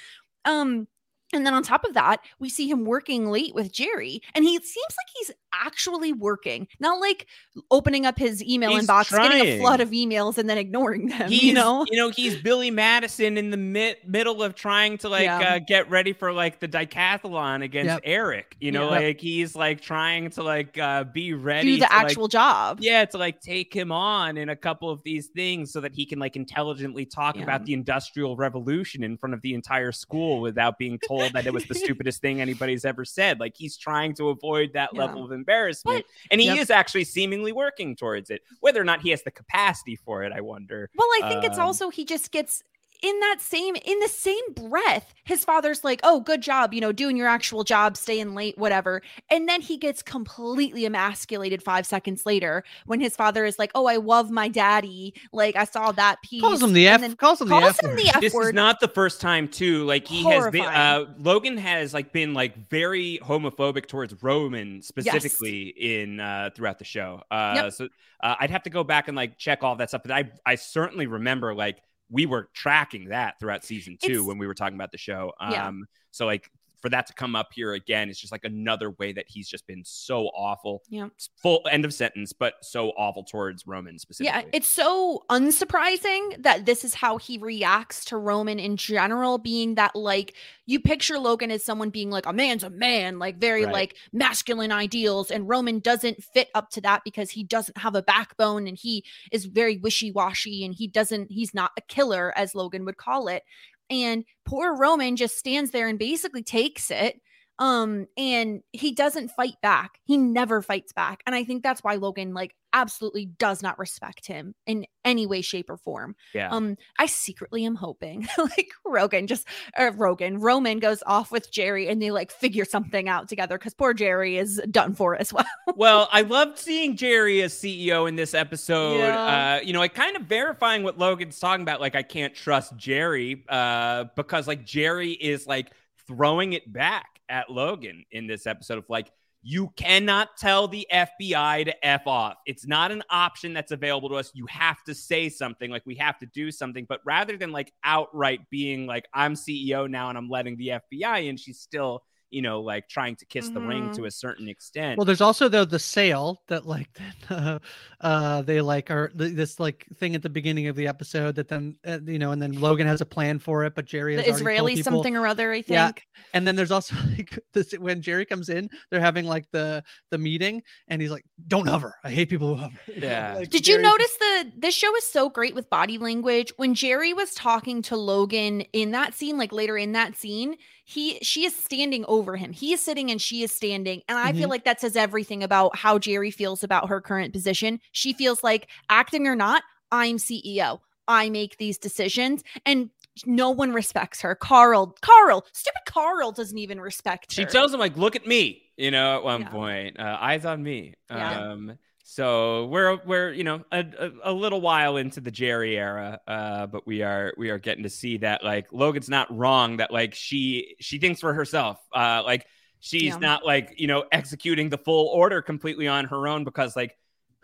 Um 0.43 0.87
and 1.33 1.45
then 1.45 1.53
on 1.53 1.63
top 1.63 1.83
of 1.83 1.95
that, 1.95 2.21
we 2.39 2.49
see 2.49 2.69
him 2.69 2.85
working 2.85 3.31
late 3.31 3.55
with 3.55 3.73
Gerri, 3.73 4.19
and 4.35 4.45
he 4.45 4.53
seems 4.53 4.65
like 4.67 5.07
he's 5.17 5.31
actually 5.63 6.13
working, 6.13 6.67
not 6.79 6.99
like 6.99 7.27
opening 7.71 8.05
up 8.05 8.17
his 8.17 8.43
email 8.43 8.71
He's 8.71 8.87
inbox, 8.87 9.11
getting 9.11 9.41
a 9.41 9.59
flood 9.59 9.81
of 9.81 9.89
emails, 9.91 10.37
and 10.37 10.49
then 10.49 10.57
ignoring 10.57 11.07
them. 11.07 11.29
He's, 11.29 11.43
you 11.43 11.53
know, 11.53 11.85
you 11.89 11.97
know, 11.97 12.09
he's 12.09 12.35
Billy 12.41 12.71
Madison 12.71 13.37
in 13.37 13.49
the 13.51 13.57
mid- 13.57 13.97
middle 14.05 14.43
of 14.43 14.55
trying 14.55 14.97
to 14.99 15.09
like 15.09 15.23
Yeah. 15.23 15.39
uh, 15.55 15.59
get 15.59 15.89
ready 15.89 16.13
for 16.13 16.31
like 16.33 16.59
the 16.59 16.67
decathlon 16.67 17.63
against 17.63 17.85
Yep. 17.89 18.01
Eric. 18.03 18.55
You 18.59 18.71
know, 18.71 18.85
Yeah. 18.91 18.99
like 19.07 19.19
he's 19.21 19.55
like 19.55 19.81
trying 19.81 20.29
to 20.31 20.43
like 20.43 20.77
uh, 20.77 21.03
be 21.05 21.33
ready 21.33 21.73
do 21.75 21.79
the 21.81 21.85
to, 21.87 21.93
like, 21.95 22.05
actual 22.05 22.27
job. 22.27 22.79
yeah, 22.81 23.05
to 23.05 23.17
like 23.17 23.41
take 23.41 23.73
him 23.73 23.91
on 23.91 24.37
in 24.37 24.49
a 24.49 24.55
couple 24.55 24.89
of 24.89 25.01
these 25.03 25.27
things 25.27 25.71
so 25.71 25.81
that 25.81 25.93
he 25.93 26.05
can 26.05 26.19
like 26.19 26.35
intelligently 26.35 27.05
talk 27.05 27.35
Yeah. 27.37 27.43
about 27.43 27.65
the 27.65 27.73
industrial 27.73 28.35
revolution 28.35 29.03
in 29.03 29.17
front 29.17 29.33
of 29.33 29.41
the 29.41 29.53
entire 29.53 29.91
school 29.91 30.41
without 30.41 30.77
being 30.77 30.99
told 30.99 31.33
that 31.33 31.45
it 31.45 31.53
was 31.53 31.65
the 31.65 31.75
stupidest 31.75 32.21
thing 32.21 32.41
anybody's 32.41 32.85
ever 32.85 33.05
said. 33.05 33.39
Like 33.39 33.55
he's 33.55 33.77
trying 33.77 34.13
to 34.15 34.29
avoid 34.29 34.73
that 34.73 34.89
Yeah. 34.93 35.01
level 35.01 35.23
of 35.25 35.31
embarrassment. 35.45 36.05
and 36.31 36.41
he 36.41 36.47
Yep. 36.47 36.57
is 36.57 36.69
actually 36.69 37.03
seemingly 37.03 37.51
working 37.51 37.95
towards 37.95 38.29
it. 38.29 38.41
Whether 38.61 38.81
or 38.81 38.83
not 38.83 39.01
he 39.01 39.09
has 39.11 39.21
the 39.23 39.31
capacity 39.31 39.95
for 39.95 40.23
it, 40.23 40.33
I 40.33 40.41
wonder. 40.41 40.89
Well, 40.95 41.07
I 41.23 41.29
think 41.29 41.43
it's 41.45 41.57
Um, 41.59 41.65
also 41.65 41.89
he 41.89 42.03
just 42.05 42.31
gets 42.31 42.63
in 43.01 43.19
that 43.19 43.37
same 43.39 43.75
in 43.75 43.99
the 43.99 44.07
same 44.07 44.43
breath 44.55 45.13
his 45.23 45.43
father's 45.43 45.83
like 45.83 45.99
oh 46.03 46.19
good 46.19 46.41
job 46.41 46.73
you 46.73 46.81
know 46.81 46.91
doing 46.91 47.17
your 47.17 47.27
actual 47.27 47.63
job 47.63 47.97
staying 47.97 48.33
late 48.35 48.57
whatever 48.57 49.01
and 49.29 49.47
then 49.49 49.61
he 49.61 49.77
gets 49.77 50.01
completely 50.01 50.85
emasculated 50.85 51.61
five 51.63 51.85
seconds 51.85 52.25
later 52.25 52.63
when 52.85 52.99
his 52.99 53.15
father 53.15 53.45
is 53.45 53.57
like 53.59 53.71
oh 53.75 53.85
i 53.87 53.95
love 53.97 54.29
my 54.31 54.47
daddy 54.47 55.13
like 55.33 55.55
i 55.55 55.63
saw 55.63 55.91
that 55.91 56.17
piece 56.23 56.41
Calls 56.41 56.61
him 56.63 56.73
the 56.73 56.87
F. 56.87 57.01
then 57.01 57.15
Calls 57.15 57.41
him 57.41 57.47
the 57.49 57.55
calls 57.59 57.69
F. 57.69 57.83
him 57.83 57.89
word. 57.91 57.99
the 57.99 58.07
f 58.09 58.21
this 58.21 58.33
word 58.33 58.47
is 58.49 58.53
not 58.53 58.79
the 58.79 58.87
first 58.87 59.21
time 59.21 59.47
too 59.47 59.83
like 59.85 60.07
he 60.07 60.23
has 60.23 60.49
been 60.51 60.63
uh 60.65 61.05
logan 61.19 61.57
has 61.57 61.93
like 61.93 62.11
been 62.11 62.33
like 62.33 62.55
very 62.69 63.19
homophobic 63.23 63.87
towards 63.87 64.21
roman 64.23 64.81
specifically 64.81 65.67
in 65.69 66.19
uh 66.19 66.49
throughout 66.55 66.79
the 66.79 66.85
show 66.85 67.21
uh 67.31 67.53
Yep. 67.55 67.73
so 67.73 67.87
uh, 68.21 68.35
i'd 68.39 68.49
have 68.51 68.63
to 68.63 68.69
go 68.69 68.83
back 68.83 69.07
and 69.07 69.15
like 69.15 69.37
check 69.37 69.63
all 69.63 69.75
that 69.77 69.89
stuff 69.89 70.01
but 70.03 70.11
i 70.11 70.29
i 70.45 70.55
certainly 70.55 71.07
remember 71.07 71.53
like 71.53 71.81
we 72.09 72.25
were 72.25 72.49
tracking 72.53 73.09
that 73.09 73.39
throughout 73.39 73.63
season 73.63 73.97
two 74.01 74.11
It's- 74.11 74.25
when 74.25 74.37
we 74.37 74.47
were 74.47 74.53
talking 74.53 74.75
about 74.75 74.91
the 74.91 74.97
show 74.97 75.33
um 75.39 75.51
Yeah. 75.51 75.71
so 76.11 76.25
like 76.25 76.49
for 76.85 76.89
that 76.89 77.07
to 77.07 77.13
come 77.13 77.35
up 77.35 77.47
here 77.51 77.73
again 77.73 78.11
it's 78.11 78.19
just 78.19 78.31
like 78.31 78.45
another 78.45 78.91
way 78.91 79.11
that 79.11 79.25
he's 79.27 79.49
just 79.49 79.65
been 79.65 79.81
so 79.83 80.27
awful 80.35 80.83
Yeah. 80.87 81.07
full 81.41 81.63
end 81.71 81.83
of 81.83 81.91
sentence 81.95 82.31
but 82.31 82.53
so 82.61 82.89
awful 82.91 83.23
towards 83.23 83.65
roman 83.65 83.97
specifically 83.97 84.39
Yeah, 84.39 84.47
it's 84.53 84.67
so 84.67 85.23
unsurprising 85.31 86.43
that 86.43 86.67
this 86.67 86.83
is 86.83 86.93
how 86.93 87.17
he 87.17 87.39
reacts 87.39 88.05
to 88.05 88.17
Roman 88.17 88.59
in 88.59 88.77
general, 88.77 89.39
being 89.39 89.75
that 89.75 89.95
like 89.95 90.35
you 90.67 90.79
picture 90.79 91.17
Logan 91.17 91.49
as 91.49 91.63
someone 91.63 91.89
being 91.89 92.11
like 92.11 92.25
a 92.27 92.33
man's 92.33 92.63
a 92.63 92.69
man, 92.69 93.17
like 93.17 93.37
very 93.39 93.65
Right. 93.65 93.73
like 93.73 93.95
masculine 94.13 94.71
ideals, 94.71 95.31
and 95.31 95.47
Roman 95.49 95.79
doesn't 95.79 96.23
fit 96.23 96.49
up 96.53 96.69
to 96.71 96.81
that 96.81 97.01
because 97.03 97.31
he 97.31 97.43
doesn't 97.43 97.77
have 97.77 97.95
a 97.95 98.01
backbone 98.03 98.67
and 98.67 98.77
he 98.77 99.03
is 99.31 99.45
very 99.45 99.77
wishy-washy 99.77 100.63
and 100.65 100.75
he 100.75 100.87
doesn't 100.87 101.31
he's 101.31 101.53
not 101.53 101.71
a 101.77 101.81
killer 101.81 102.31
as 102.37 102.53
Logan 102.53 102.85
would 102.85 102.97
call 102.97 103.27
it. 103.27 103.43
And 103.89 104.25
poor 104.45 104.75
Roman 104.75 105.15
just 105.15 105.37
stands 105.37 105.71
there 105.71 105.87
and 105.87 105.99
basically 105.99 106.43
takes 106.43 106.91
it 106.91 107.21
um 107.59 108.07
and 108.17 108.61
he 108.73 108.91
doesn't 108.91 109.29
fight 109.31 109.55
back 109.61 109.99
he 110.03 110.17
never 110.17 110.61
fights 110.61 110.91
back 110.91 111.21
and 111.25 111.35
i 111.35 111.43
think 111.43 111.63
that's 111.63 111.83
why 111.83 111.95
logan 111.95 112.33
like 112.33 112.55
absolutely 112.73 113.25
does 113.25 113.63
not 113.63 113.79
respect 113.79 114.27
him 114.27 114.53
in 114.65 114.85
any 115.05 115.25
way 115.25 115.41
shape 115.41 115.69
or 115.69 115.77
form 115.77 116.15
yeah 116.33 116.49
um 116.49 116.75
i 116.99 117.05
secretly 117.05 117.65
am 117.65 117.75
hoping 117.75 118.27
like 118.37 118.71
rogan 118.85 119.27
just 119.27 119.47
or 119.77 119.91
rogan 119.91 120.39
roman 120.39 120.79
goes 120.79 121.01
off 121.05 121.31
with 121.31 121.51
gerri 121.51 121.89
and 121.89 122.01
they 122.01 122.11
like 122.11 122.31
figure 122.31 122.65
something 122.65 123.07
out 123.07 123.29
together 123.29 123.57
because 123.57 123.73
poor 123.73 123.93
gerri 123.93 124.37
is 124.37 124.61
done 124.69 124.93
for 124.93 125.15
as 125.15 125.31
well 125.31 125.45
well, 125.75 126.07
I 126.11 126.21
loved 126.21 126.57
seeing 126.57 126.95
Gerri 126.95 127.43
as 127.43 127.53
CEO 127.53 128.07
in 128.07 128.15
this 128.15 128.33
episode. 128.33 128.99
Yeah. 128.99 129.57
Uh, 129.57 129.61
you 129.63 129.73
know, 129.73 129.79
like 129.79 129.93
kind 129.93 130.15
of 130.15 130.23
verifying 130.23 130.83
what 130.83 130.97
Logan's 130.97 131.39
talking 131.39 131.63
about. 131.63 131.81
Like, 131.81 131.95
I 131.95 132.03
can't 132.03 132.33
trust 132.33 132.75
Gerri 132.77 133.43
uh, 133.49 134.05
because 134.15 134.47
like 134.47 134.65
Gerri 134.65 135.17
is 135.19 135.47
like 135.47 135.71
throwing 136.07 136.53
it 136.53 136.71
back 136.71 137.19
at 137.29 137.49
Logan 137.49 138.05
in 138.11 138.27
this 138.27 138.47
episode 138.47 138.77
of 138.77 138.85
like, 138.89 139.11
you 139.47 139.71
cannot 139.75 140.37
tell 140.37 140.67
the 140.67 140.87
FBI 140.91 141.65
to 141.65 141.85
F 141.85 142.07
off. 142.07 142.37
It's 142.47 142.65
not 142.65 142.91
an 142.91 143.03
option 143.11 143.53
that's 143.53 143.71
available 143.71 144.09
to 144.09 144.15
us. 144.15 144.31
You 144.33 144.47
have 144.47 144.83
to 144.85 144.95
say 144.95 145.29
something, 145.29 145.69
like 145.69 145.83
we 145.85 145.93
have 145.95 146.17
to 146.17 146.25
do 146.25 146.49
something. 146.49 146.87
But 146.89 147.01
rather 147.05 147.37
than 147.37 147.51
like 147.51 147.71
outright 147.83 148.49
being 148.49 148.87
like, 148.87 149.07
I'm 149.13 149.35
CEO 149.35 149.87
now 149.87 150.09
and 150.09 150.17
I'm 150.17 150.29
letting 150.29 150.57
the 150.57 150.69
FBI 150.91 151.27
in, 151.27 151.37
she's 151.37 151.59
still, 151.59 152.03
you 152.35 152.41
know, 152.41 152.59
like 152.59 152.89
trying 152.89 153.15
to 153.15 153.25
kiss 153.25 153.47
the 153.47 153.61
ring 153.61 153.93
to 153.93 154.03
a 154.03 154.11
certain 154.11 154.49
extent. 154.49 154.97
Well, 154.97 155.05
there's 155.05 155.21
also 155.21 155.47
though 155.47 155.63
the 155.63 155.79
sale 155.79 156.41
that 156.49 156.65
like 156.65 156.89
uh, 157.29 157.59
uh 158.01 158.41
they 158.41 158.59
like 158.59 158.91
are 158.91 159.07
th- 159.07 159.33
this 159.33 159.57
like 159.57 159.85
thing 159.95 160.15
at 160.15 160.21
the 160.21 160.29
beginning 160.29 160.67
of 160.67 160.75
the 160.75 160.85
episode 160.85 161.35
that 161.35 161.47
then 161.47 161.77
uh, 161.87 161.99
you 162.05 162.19
know 162.19 162.31
and 162.31 162.41
then 162.41 162.59
Logan 162.59 162.87
has 162.87 162.99
a 162.99 163.05
plan 163.05 163.39
for 163.39 163.63
it, 163.63 163.73
but 163.73 163.85
Gerri 163.85 164.17
has 164.17 164.25
the 164.25 164.31
already 164.31 164.31
told 164.31 164.41
israeli 164.41 164.81
something 164.81 165.15
or 165.15 165.25
other 165.25 165.53
i 165.53 165.61
think 165.61 165.69
Yeah. 165.69 165.91
And 166.33 166.45
then 166.45 166.57
there's 166.57 166.71
also 166.71 166.95
like 167.17 167.39
this 167.53 167.71
when 167.71 168.01
Gerri 168.01 168.27
comes 168.27 168.49
in, 168.49 168.69
they're 168.91 168.99
having 168.99 169.25
like 169.25 169.49
the 169.51 169.81
the 170.11 170.17
meeting, 170.17 170.61
and 170.89 171.01
he's 171.01 171.11
like, 171.11 171.23
"Don't 171.47 171.67
hover. 171.67 171.95
I 172.03 172.11
hate 172.11 172.29
people 172.29 172.55
who 172.55 172.61
hover." 172.63 172.75
Yeah. 172.97 173.35
like, 173.35 173.49
Did 173.49 173.65
you 173.67 173.81
notice 173.81 174.17
the 174.17 174.51
this 174.57 174.75
show 174.75 174.93
is 174.97 175.05
so 175.05 175.29
great 175.29 175.55
with 175.55 175.69
body 175.69 175.97
language? 175.97 176.51
When 176.57 176.75
Gerri 176.75 177.15
was 177.15 177.33
talking 177.33 177.81
to 177.83 177.95
Logan 177.95 178.61
in 178.73 178.91
that 178.91 179.13
scene, 179.13 179.37
like 179.37 179.53
later 179.53 179.77
in 179.77 179.93
that 179.93 180.17
scene, 180.17 180.57
he 180.85 181.19
she 181.21 181.45
is 181.45 181.55
standing 181.55 182.05
over 182.07 182.35
him. 182.37 182.53
He 182.53 182.71
is 182.73 182.79
sitting 182.81 183.11
and 183.11 183.21
she 183.21 183.43
is 183.43 183.51
standing. 183.51 184.01
And 184.07 184.17
I 184.17 184.31
feel 184.33 184.47
Mhm. 184.47 184.51
like 184.51 184.63
that 184.65 184.79
says 184.79 184.95
everything 184.95 185.43
about 185.43 185.75
how 185.75 185.97
Gerri 185.97 186.33
feels 186.33 186.63
about 186.63 186.89
her 186.89 187.01
current 187.01 187.33
position. 187.33 187.79
She 187.91 188.13
feels 188.13 188.43
like 188.43 188.69
acting 188.89 189.27
or 189.27 189.35
not, 189.35 189.63
I'm 189.91 190.17
CEO. 190.17 190.81
I 191.07 191.29
make 191.29 191.57
these 191.57 191.77
decisions. 191.77 192.43
And 192.65 192.89
no 193.25 193.49
one 193.49 193.71
respects 193.73 194.21
her. 194.21 194.35
Karl, 194.35 194.95
Karl, 195.01 195.45
stupid 195.53 195.81
Karl 195.87 196.31
doesn't 196.31 196.57
even 196.57 196.79
respect 196.81 197.31
she 197.31 197.45
tells 197.45 197.73
him 197.73 197.79
like 197.79 197.95
look 197.97 198.15
at 198.15 198.27
me 198.27 198.61
you 198.77 198.91
know 198.91 199.15
at 199.17 199.23
one 199.23 199.41
Yeah. 199.41 199.49
point 199.49 199.99
uh, 199.99 200.17
eyes 200.19 200.45
on 200.45 200.61
me 200.61 200.93
Yeah. 201.09 201.51
um 201.51 201.77
so 202.15 202.67
we're 202.67 202.97
we're 203.05 203.31
you 203.33 203.43
know 203.43 203.61
a, 203.73 203.79
a, 203.99 204.31
a 204.31 204.33
little 204.33 204.61
while 204.61 204.95
into 204.95 205.19
the 205.19 205.31
gerri 205.31 205.75
era 205.77 206.17
uh 206.27 206.65
but 206.65 206.87
we 206.87 207.01
are 207.01 207.33
we 207.37 207.49
are 207.49 207.57
getting 207.59 207.83
to 207.83 207.89
see 207.89 208.17
that 208.17 208.41
like 208.41 208.71
logan's 208.71 209.09
not 209.09 209.35
wrong 209.35 209.77
that 209.77 209.91
like 209.91 210.13
she 210.15 210.75
she 210.79 210.97
thinks 210.97 211.19
for 211.19 211.33
herself 211.33 211.77
uh 211.93 212.21
like 212.25 212.45
she's 212.79 213.17
Yeah. 213.17 213.19
not 213.19 213.45
like 213.45 213.73
you 213.77 213.87
know 213.87 214.05
executing 214.13 214.69
the 214.69 214.77
full 214.77 215.07
order 215.09 215.41
completely 215.41 215.89
on 215.89 216.05
her 216.05 216.25
own 216.27 216.45
because 216.45 216.73
like 216.75 216.95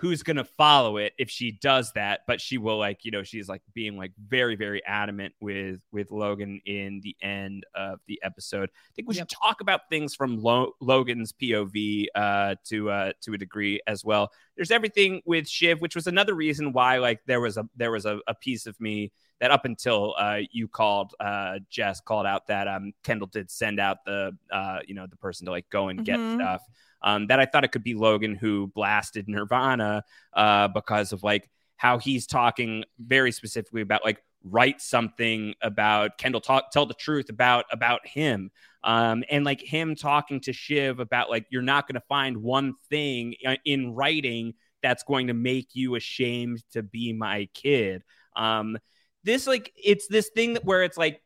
who's 0.01 0.23
gonna 0.23 0.43
follow 0.43 0.97
it 0.97 1.13
if 1.19 1.29
she 1.29 1.51
does 1.51 1.91
that 1.93 2.21
but 2.25 2.41
she 2.41 2.57
will 2.57 2.79
like 2.79 3.05
you 3.05 3.11
know 3.11 3.21
she's 3.21 3.47
like 3.47 3.61
being 3.75 3.95
like 3.95 4.11
very 4.27 4.55
very 4.55 4.83
adamant 4.83 5.31
with 5.39 5.79
with 5.91 6.09
logan 6.09 6.59
in 6.65 6.99
the 7.03 7.15
end 7.21 7.65
of 7.75 7.99
the 8.07 8.19
episode. 8.23 8.69
I 8.73 8.91
think 8.95 9.07
we 9.07 9.13
should 9.13 9.29
talk 9.29 9.61
about 9.61 9.81
things 9.89 10.15
from 10.15 10.41
Lo- 10.41 10.73
logan's 10.81 11.31
pov 11.31 12.07
uh 12.15 12.55
to 12.65 12.89
uh 12.89 13.11
to 13.21 13.33
a 13.33 13.37
degree 13.37 13.79
as 13.85 14.03
well. 14.03 14.31
There's 14.55 14.71
everything 14.71 15.21
with 15.23 15.47
shiv 15.47 15.81
which 15.81 15.95
was 15.95 16.07
another 16.07 16.33
reason 16.33 16.73
why 16.73 16.97
like 16.97 17.19
there 17.27 17.39
was 17.39 17.57
a 17.57 17.69
there 17.75 17.91
was 17.91 18.05
a, 18.07 18.19
a 18.25 18.33
piece 18.33 18.65
of 18.65 18.79
me 18.81 19.11
that 19.41 19.51
up 19.51 19.65
until 19.65 20.15
uh 20.17 20.39
you 20.51 20.69
called 20.69 21.13
uh 21.19 21.59
jess 21.69 21.99
called 21.99 22.25
out 22.25 22.47
that 22.47 22.67
um 22.69 22.93
kendall 23.03 23.27
did 23.27 23.51
send 23.51 23.79
out 23.81 24.05
the 24.05 24.35
uh 24.51 24.79
you 24.87 24.95
know 24.95 25.07
the 25.07 25.17
person 25.17 25.45
to 25.45 25.51
like 25.51 25.69
go 25.69 25.89
and 25.89 26.05
get 26.05 26.21
Mhm. 26.21 26.35
stuff 26.35 26.63
um, 27.03 27.27
that 27.27 27.39
I 27.39 27.47
thought 27.47 27.63
it 27.63 27.71
could 27.71 27.83
be 27.83 27.95
Logan 27.95 28.35
who 28.35 28.67
blasted 28.67 29.27
Nirvana 29.27 30.03
uh, 30.33 30.67
because 30.67 31.13
of 31.13 31.23
like 31.23 31.49
how 31.77 31.97
he's 31.97 32.27
talking 32.27 32.83
very 32.99 33.31
specifically 33.31 33.81
about 33.81 34.05
like 34.05 34.23
write 34.43 34.81
something 34.81 35.55
about 35.61 36.17
Kendall 36.19 36.41
talk 36.41 36.71
tell 36.71 36.85
the 36.85 36.93
truth 36.93 37.29
about 37.29 37.65
about 37.71 38.05
him 38.07 38.51
um 38.83 39.23
and 39.31 39.45
like 39.45 39.61
him 39.61 39.95
talking 39.95 40.39
to 40.41 40.53
Shiv 40.53 40.99
about 40.99 41.29
like 41.29 41.45
you're 41.49 41.61
not 41.61 41.87
going 41.87 41.95
to 41.95 42.05
find 42.07 42.37
one 42.37 42.75
thing 42.89 43.35
uh, 43.45 43.55
in 43.65 43.93
writing 43.95 44.53
that's 44.83 45.03
going 45.03 45.27
to 45.27 45.33
make 45.33 45.69
you 45.73 45.95
ashamed 45.95 46.63
to 46.71 46.81
be 46.83 47.13
my 47.13 47.47
kid 47.53 48.03
um 48.35 48.77
this 49.23 49.47
like 49.47 49.71
it's 49.75 50.07
this 50.07 50.29
thing 50.35 50.53
that 50.53 50.65
where 50.65 50.83
it's 50.83 50.97
like 50.97 51.21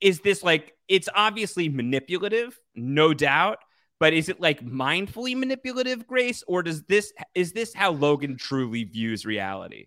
is 0.00 0.20
this 0.20 0.42
like 0.42 0.74
it's 0.88 1.08
obviously 1.14 1.68
manipulative 1.68 2.58
no 2.74 3.14
doubt 3.14 3.58
but 3.98 4.12
is 4.12 4.28
it 4.28 4.40
like 4.40 4.64
mindfully 4.64 5.36
manipulative 5.36 6.06
grace 6.06 6.42
or 6.46 6.62
does 6.62 6.82
this 6.84 7.12
is 7.34 7.52
this 7.52 7.74
how 7.74 7.90
logan 7.90 8.36
truly 8.36 8.84
views 8.84 9.26
reality 9.26 9.86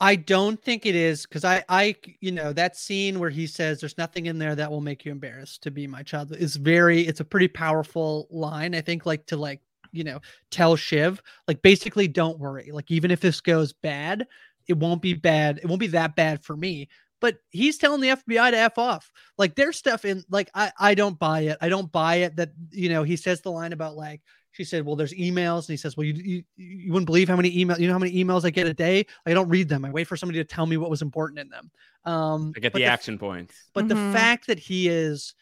I 0.00 0.16
don't 0.16 0.62
think 0.62 0.86
it 0.86 0.94
is 0.94 1.22
because 1.24 1.44
I, 1.44 1.64
I, 1.68 1.94
you 2.20 2.32
know, 2.32 2.52
that 2.52 2.76
scene 2.76 3.20
where 3.20 3.30
he 3.30 3.46
says, 3.46 3.80
"There's 3.80 3.96
nothing 3.96 4.26
in 4.26 4.38
there 4.38 4.54
that 4.54 4.70
will 4.70 4.80
make 4.80 5.04
you 5.04 5.12
embarrassed 5.12 5.62
to 5.62 5.70
be 5.70 5.86
my 5.86 6.02
child." 6.02 6.34
is 6.36 6.56
very. 6.56 7.02
It's 7.02 7.20
a 7.20 7.24
pretty 7.24 7.48
powerful 7.48 8.26
line. 8.30 8.74
I 8.74 8.80
think, 8.80 9.06
like 9.06 9.24
to 9.26 9.36
like, 9.36 9.60
you 9.92 10.04
know, 10.04 10.20
tell 10.50 10.74
Shiv, 10.76 11.22
like, 11.46 11.62
basically, 11.62 12.08
don't 12.08 12.38
worry. 12.38 12.70
Like, 12.72 12.90
even 12.90 13.10
if 13.10 13.20
this 13.20 13.40
goes 13.40 13.72
bad, 13.72 14.26
it 14.68 14.76
won't 14.78 15.02
be 15.02 15.14
bad. 15.14 15.58
It 15.58 15.66
won't 15.66 15.80
be 15.80 15.88
that 15.88 16.16
bad 16.16 16.42
for 16.42 16.56
me. 16.56 16.88
But 17.20 17.38
he's 17.50 17.78
telling 17.78 18.00
the 18.00 18.08
FBI 18.08 18.50
to 18.50 18.58
f 18.58 18.76
off. 18.76 19.10
Like, 19.38 19.54
there's 19.54 19.76
stuff 19.76 20.04
in. 20.04 20.22
Like, 20.28 20.50
I, 20.54 20.72
I 20.78 20.94
don't 20.94 21.18
buy 21.18 21.40
it. 21.42 21.56
I 21.60 21.68
don't 21.70 21.90
buy 21.90 22.16
it 22.16 22.36
that 22.36 22.50
you 22.70 22.88
know 22.88 23.02
he 23.02 23.16
says 23.16 23.40
the 23.40 23.50
line 23.50 23.72
about 23.72 23.96
like 23.96 24.20
she 24.52 24.62
said, 24.62 24.84
"Well, 24.84 24.94
there's 24.94 25.14
emails," 25.14 25.60
and 25.60 25.68
he 25.68 25.76
says, 25.76 25.96
"Well, 25.96 26.04
you 26.04 26.12
you, 26.14 26.42
you 26.56 26.92
wouldn't 26.92 27.06
believe 27.06 27.28
how 27.28 27.36
many 27.36 27.50
emails. 27.50 27.78
You 27.78 27.86
know 27.86 27.94
how 27.94 27.98
many 27.98 28.12
emails 28.12 28.44
I 28.44 28.50
get 28.50 28.66
a 28.66 28.74
day? 28.74 29.06
I 29.26 29.32
don't 29.32 29.48
read 29.48 29.68
them. 29.68 29.84
I 29.84 29.90
wait 29.90 30.06
for 30.06 30.16
somebody 30.16 30.38
to 30.38 30.44
tell 30.44 30.66
me 30.66 30.76
what 30.76 30.90
was 30.90 31.02
important 31.02 31.38
in 31.38 31.48
them." 31.48 31.70
Um, 32.04 32.52
I 32.56 32.60
get 32.60 32.72
the, 32.72 32.80
the 32.80 32.84
action 32.84 33.18
points. 33.18 33.54
But 33.72 33.86
Mhm. 33.86 33.88
the 33.88 33.96
fact 33.96 34.46
that 34.48 34.58
he 34.58 34.88
is 34.88 35.34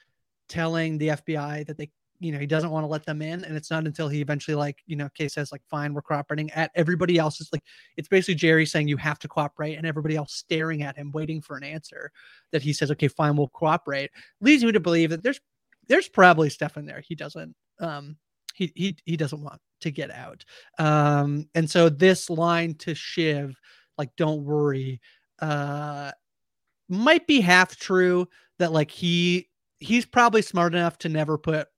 telling 0.48 0.98
the 0.98 1.08
FBI 1.08 1.66
that 1.66 1.78
they, 1.78 1.90
you 2.22 2.32
know, 2.32 2.38
he 2.38 2.46
doesn't 2.46 2.70
want 2.70 2.84
to 2.84 2.88
let 2.88 3.04
them 3.04 3.22
in, 3.22 3.44
and 3.44 3.56
it's 3.56 3.70
not 3.70 3.86
until 3.86 4.08
he 4.08 4.20
eventually, 4.20 4.54
like, 4.54 4.78
you 4.86 4.96
know, 4.96 5.08
Kay 5.14 5.28
says, 5.28 5.52
like, 5.52 5.62
"Fine, 5.68 5.94
we're 5.94 6.02
cooperating." 6.02 6.50
At 6.52 6.70
everybody 6.74 7.18
else 7.18 7.40
is 7.40 7.48
like, 7.52 7.64
it's 7.96 8.08
basically 8.08 8.36
Gerri 8.36 8.68
saying 8.68 8.88
you 8.88 8.96
have 8.96 9.18
to 9.20 9.28
cooperate, 9.28 9.74
and 9.74 9.86
everybody 9.86 10.16
else 10.16 10.34
staring 10.34 10.82
at 10.82 10.96
him, 10.96 11.10
waiting 11.12 11.40
for 11.40 11.56
an 11.56 11.64
answer. 11.64 12.10
That 12.52 12.62
he 12.62 12.72
says, 12.72 12.90
"Okay, 12.92 13.08
fine, 13.08 13.36
we'll 13.36 13.48
cooperate." 13.48 14.10
Leads 14.40 14.64
me 14.64 14.72
to 14.72 14.80
believe 14.80 15.10
that 15.10 15.22
there's 15.22 15.40
there's 15.88 16.08
probably 16.08 16.48
stuff 16.48 16.76
in 16.76 16.86
there 16.86 17.02
he 17.06 17.14
doesn't 17.16 17.54
um 17.80 18.16
he 18.54 18.72
he 18.74 18.96
he 19.04 19.16
doesn't 19.16 19.42
want 19.42 19.60
to 19.80 19.90
get 19.90 20.10
out. 20.10 20.44
Um, 20.78 21.48
and 21.54 21.68
so 21.68 21.88
this 21.88 22.30
line 22.30 22.74
to 22.76 22.94
Shiv, 22.94 23.56
like, 23.98 24.10
don't 24.16 24.44
worry, 24.44 25.00
uh, 25.40 26.12
might 26.88 27.26
be 27.26 27.40
half 27.40 27.76
true 27.76 28.28
that 28.58 28.72
like 28.72 28.90
he 28.90 29.48
he's 29.78 30.06
probably 30.06 30.42
smart 30.42 30.74
enough 30.74 30.98
to 30.98 31.08
never 31.08 31.36
put, 31.36 31.68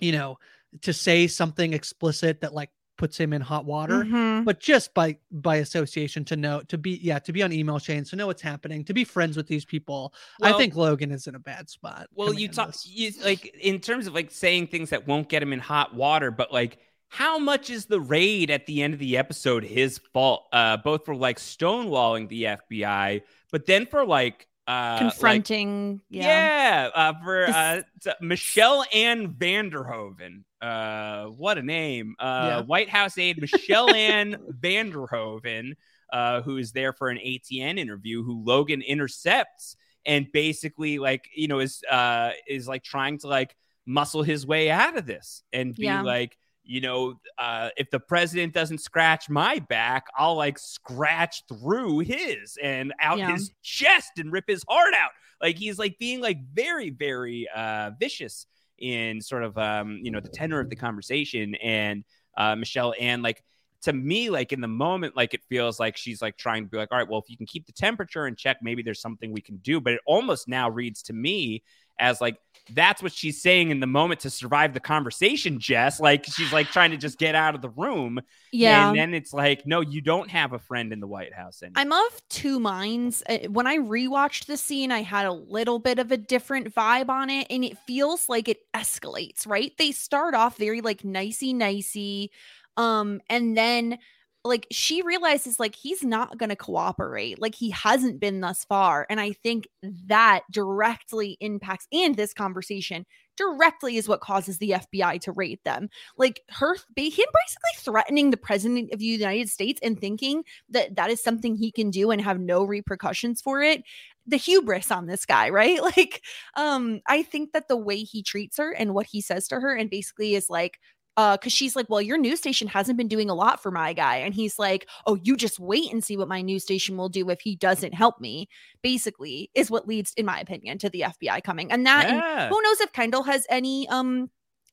you 0.00 0.12
know, 0.12 0.38
to 0.82 0.92
say 0.92 1.26
something 1.26 1.72
explicit 1.72 2.40
that 2.40 2.52
like 2.54 2.70
puts 2.98 3.18
him 3.18 3.34
in 3.34 3.42
hot 3.42 3.66
water 3.66 4.04
Mhm. 4.04 4.44
but 4.46 4.58
just 4.58 4.94
by 4.94 5.18
by 5.30 5.56
association 5.56 6.24
to 6.24 6.34
know 6.36 6.62
to 6.68 6.78
be 6.78 6.98
yeah 7.02 7.18
to 7.18 7.32
be 7.32 7.42
on 7.42 7.52
email 7.52 7.78
chains 7.78 8.08
to 8.08 8.16
know 8.16 8.26
what's 8.26 8.40
happening 8.40 8.84
to 8.86 8.94
be 8.94 9.04
friends 9.04 9.36
with 9.36 9.46
these 9.46 9.66
people 9.66 10.14
i 10.42 10.50
think 10.54 10.74
logan 10.74 11.10
is 11.12 11.26
in 11.26 11.34
a 11.34 11.38
bad 11.38 11.68
spot 11.68 12.06
Well, 12.14 12.32
you 12.32 12.48
talk 12.48 12.74
you, 12.86 13.10
like 13.22 13.54
in 13.60 13.80
terms 13.80 14.06
of 14.06 14.14
like 14.14 14.30
saying 14.30 14.68
things 14.68 14.88
that 14.90 15.06
won't 15.06 15.28
get 15.28 15.42
him 15.42 15.52
in 15.52 15.58
hot 15.58 15.94
water, 15.94 16.30
but 16.30 16.50
like 16.54 16.78
how 17.08 17.38
much 17.38 17.68
is 17.68 17.84
the 17.84 18.00
raid 18.00 18.50
at 18.50 18.64
the 18.64 18.82
end 18.82 18.94
of 18.94 18.98
the 18.98 19.18
episode 19.18 19.62
his 19.62 19.98
fault? 20.14 20.46
Uh, 20.50 20.78
both 20.78 21.04
for 21.04 21.14
like 21.14 21.38
stonewalling 21.38 22.28
the 22.30 22.44
FBI, 22.44 23.20
but 23.52 23.66
then 23.66 23.84
for 23.86 24.06
like 24.06 24.48
uh, 24.68 24.70
like- 24.70 24.98
Confronting. 25.00 26.00
yeah. 26.10 26.26
yeah, 26.26 26.90
uh, 26.94 27.12
for 27.22 27.44
uh, 27.46 27.82
Michelle 28.20 28.84
Ann 28.92 29.34
Vanderhoven. 29.34 30.42
Uh, 30.60 31.26
what 31.26 31.58
a 31.58 31.62
name! 31.62 32.16
Uh, 32.18 32.46
Yeah. 32.48 32.60
White 32.62 32.88
House 32.88 33.18
aide 33.18 33.40
Michelle 33.40 33.94
Ann 33.94 34.36
Vanderhoven, 34.60 35.74
uh, 36.12 36.40
who 36.42 36.56
is 36.56 36.72
there 36.72 36.92
for 36.92 37.08
an 37.08 37.18
ATN 37.18 37.78
interview, 37.78 38.22
who 38.22 38.42
Logan 38.44 38.82
intercepts 38.82 39.76
and 40.04 40.26
basically 40.32 40.98
like 40.98 41.28
you 41.34 41.48
know 41.48 41.58
is 41.58 41.82
uh 41.90 42.30
is 42.48 42.68
like 42.68 42.82
trying 42.84 43.18
to 43.18 43.26
like 43.28 43.56
muscle 43.86 44.22
his 44.22 44.46
way 44.46 44.70
out 44.70 44.96
of 44.96 45.04
this 45.06 45.42
and 45.52 45.74
be 45.74 45.82
Yeah. 45.84 46.02
like 46.02 46.36
you 46.66 46.80
know 46.80 47.14
uh 47.38 47.70
if 47.76 47.88
the 47.90 48.00
president 48.00 48.52
doesn't 48.52 48.78
scratch 48.78 49.30
my 49.30 49.58
back 49.68 50.06
i'll 50.18 50.34
like 50.34 50.58
scratch 50.58 51.44
through 51.48 52.00
his 52.00 52.58
and 52.62 52.92
out 53.00 53.18
Yeah. 53.18 53.32
his 53.32 53.52
chest 53.62 54.12
and 54.18 54.32
rip 54.32 54.44
his 54.48 54.64
heart 54.68 54.92
out. 54.94 55.10
Like 55.40 55.56
he's 55.58 55.78
like 55.78 55.98
being 55.98 56.20
like 56.20 56.38
very 56.52 56.90
very 56.90 57.46
uh 57.54 57.90
vicious 58.00 58.46
in 58.78 59.20
sort 59.20 59.42
of 59.44 59.56
um 59.58 60.00
you 60.02 60.10
know 60.10 60.20
the 60.20 60.28
tenor 60.28 60.60
of 60.60 60.68
the 60.70 60.76
conversation. 60.76 61.54
And 61.56 62.04
uh 62.36 62.56
michelle 62.56 62.94
and 63.00 63.22
like 63.22 63.42
to 63.82 63.92
me 63.92 64.30
like 64.30 64.52
in 64.52 64.60
the 64.60 64.68
moment 64.68 65.14
like 65.14 65.34
it 65.34 65.42
feels 65.48 65.78
like 65.78 65.96
she's 65.96 66.20
like 66.22 66.36
trying 66.36 66.64
to 66.64 66.68
be 66.70 66.76
like 66.78 66.88
all 66.90 66.98
right 66.98 67.08
well 67.08 67.20
if 67.20 67.28
you 67.30 67.36
can 67.36 67.46
keep 67.46 67.66
the 67.66 67.72
temperature 67.72 68.26
in 68.26 68.34
check 68.34 68.56
maybe 68.62 68.82
there's 68.82 69.00
something 69.00 69.30
we 69.32 69.40
can 69.40 69.56
do. 69.58 69.80
But 69.80 69.92
it 69.94 70.00
almost 70.06 70.48
now 70.48 70.68
reads 70.70 71.02
to 71.04 71.12
me 71.12 71.62
as 71.98 72.20
like 72.20 72.38
that's 72.74 73.00
what 73.00 73.12
she's 73.12 73.40
saying 73.40 73.70
in 73.70 73.78
the 73.78 73.86
moment 73.86 74.18
to 74.20 74.28
survive 74.28 74.74
the 74.74 74.80
conversation 74.80 75.60
jess 75.60 76.00
like 76.00 76.24
she's 76.24 76.52
like 76.52 76.66
trying 76.66 76.90
to 76.90 76.96
just 76.96 77.16
get 77.16 77.36
out 77.36 77.54
of 77.54 77.62
the 77.62 77.68
room 77.68 78.20
Yeah. 78.50 78.88
and 78.88 78.98
then 78.98 79.14
it's 79.14 79.32
like 79.32 79.64
no 79.66 79.82
you 79.82 80.00
don't 80.00 80.28
have 80.30 80.52
a 80.52 80.58
friend 80.58 80.92
in 80.92 80.98
the 80.98 81.06
white 81.06 81.32
house 81.32 81.62
anymore. 81.62 81.74
I'm 81.82 81.92
of 81.92 82.20
two 82.28 82.58
minds. 82.58 83.22
Uh, 83.28 83.38
When 83.48 83.68
I 83.68 83.76
rewatched 83.78 84.46
the 84.46 84.56
scene, 84.56 84.90
I 84.90 85.02
had 85.02 85.26
a 85.26 85.32
little 85.32 85.78
bit 85.78 86.00
of 86.00 86.10
a 86.10 86.16
different 86.16 86.74
vibe 86.74 87.08
on 87.08 87.30
it, 87.30 87.46
and 87.50 87.62
it 87.64 87.78
feels 87.86 88.28
like 88.28 88.48
it 88.48 88.58
escalates, 88.74 89.46
right? 89.46 89.72
They 89.78 89.92
start 89.92 90.34
off 90.34 90.56
very 90.56 90.80
like 90.80 91.04
nicey 91.04 91.52
nicey, 91.52 92.32
um, 92.76 93.20
and 93.30 93.56
then 93.56 93.98
like 94.46 94.66
she 94.70 95.02
realizes 95.02 95.60
like 95.60 95.74
he's 95.74 96.02
not 96.02 96.38
going 96.38 96.48
to 96.48 96.56
cooperate 96.56 97.40
like 97.40 97.54
he 97.54 97.70
hasn't 97.70 98.20
been 98.20 98.40
thus 98.40 98.64
far 98.64 99.06
and 99.10 99.20
i 99.20 99.32
think 99.32 99.68
that 99.82 100.42
directly 100.50 101.36
impacts 101.40 101.86
and 101.92 102.16
this 102.16 102.32
conversation 102.32 103.04
directly 103.36 103.96
is 103.96 104.08
what 104.08 104.20
causes 104.20 104.58
the 104.58 104.70
FBI 104.70 105.20
to 105.20 105.32
raid 105.32 105.60
them. 105.64 105.88
Like 106.16 106.40
her, 106.50 106.74
him 106.74 106.82
basically 106.96 107.74
threatening 107.76 108.30
the 108.30 108.36
president 108.36 108.92
of 108.92 108.98
the 108.98 109.04
United 109.04 109.48
States 109.48 109.80
and 109.82 109.98
thinking 109.98 110.42
that 110.70 110.96
that 110.96 111.10
is 111.10 111.22
something 111.22 111.56
he 111.56 111.70
can 111.70 111.90
do 111.90 112.10
and 112.10 112.20
have 112.20 112.40
no 112.40 112.64
repercussions 112.64 113.40
for 113.40 113.62
it. 113.62 113.82
The 114.26 114.36
hubris 114.36 114.90
on 114.90 115.06
this 115.06 115.24
guy, 115.24 115.50
right? 115.50 115.80
Like, 115.96 116.22
um, 116.56 117.00
I 117.06 117.22
think 117.22 117.52
that 117.52 117.68
the 117.68 117.76
way 117.76 117.98
he 117.98 118.22
treats 118.22 118.56
her 118.56 118.72
and 118.72 118.92
what 118.92 119.06
he 119.06 119.20
says 119.20 119.46
to 119.48 119.60
her, 119.60 119.74
and 119.74 119.88
basically 119.88 120.34
is 120.34 120.50
like, 120.50 120.80
uh, 121.16 121.36
because 121.36 121.52
she's 121.52 121.74
like, 121.74 121.86
Well, 121.88 122.02
your 122.02 122.18
news 122.18 122.38
station 122.38 122.68
hasn't 122.68 122.98
been 122.98 123.08
doing 123.08 123.30
a 123.30 123.34
lot 123.34 123.62
for 123.62 123.70
my 123.70 123.92
guy. 123.92 124.16
And 124.16 124.34
he's 124.34 124.58
like, 124.58 124.88
Oh, 125.06 125.16
you 125.22 125.36
just 125.36 125.58
wait 125.58 125.92
and 125.92 126.04
see 126.04 126.16
what 126.16 126.28
my 126.28 126.42
news 126.42 126.62
station 126.62 126.96
will 126.96 127.08
do 127.08 127.28
if 127.30 127.40
he 127.40 127.56
doesn't 127.56 127.94
help 127.94 128.20
me, 128.20 128.48
basically, 128.82 129.50
is 129.54 129.70
what 129.70 129.88
leads, 129.88 130.12
in 130.16 130.26
my 130.26 130.38
opinion, 130.40 130.78
to 130.78 130.90
the 130.90 131.00
FBI 131.00 131.42
coming. 131.42 131.72
And 131.72 131.86
that 131.86 132.06
and 132.08 132.50
who 132.50 132.60
knows 132.62 132.80
if 132.80 132.92
Kendall 132.92 133.22
has 133.24 133.46
any 133.48 133.88
um 133.88 134.30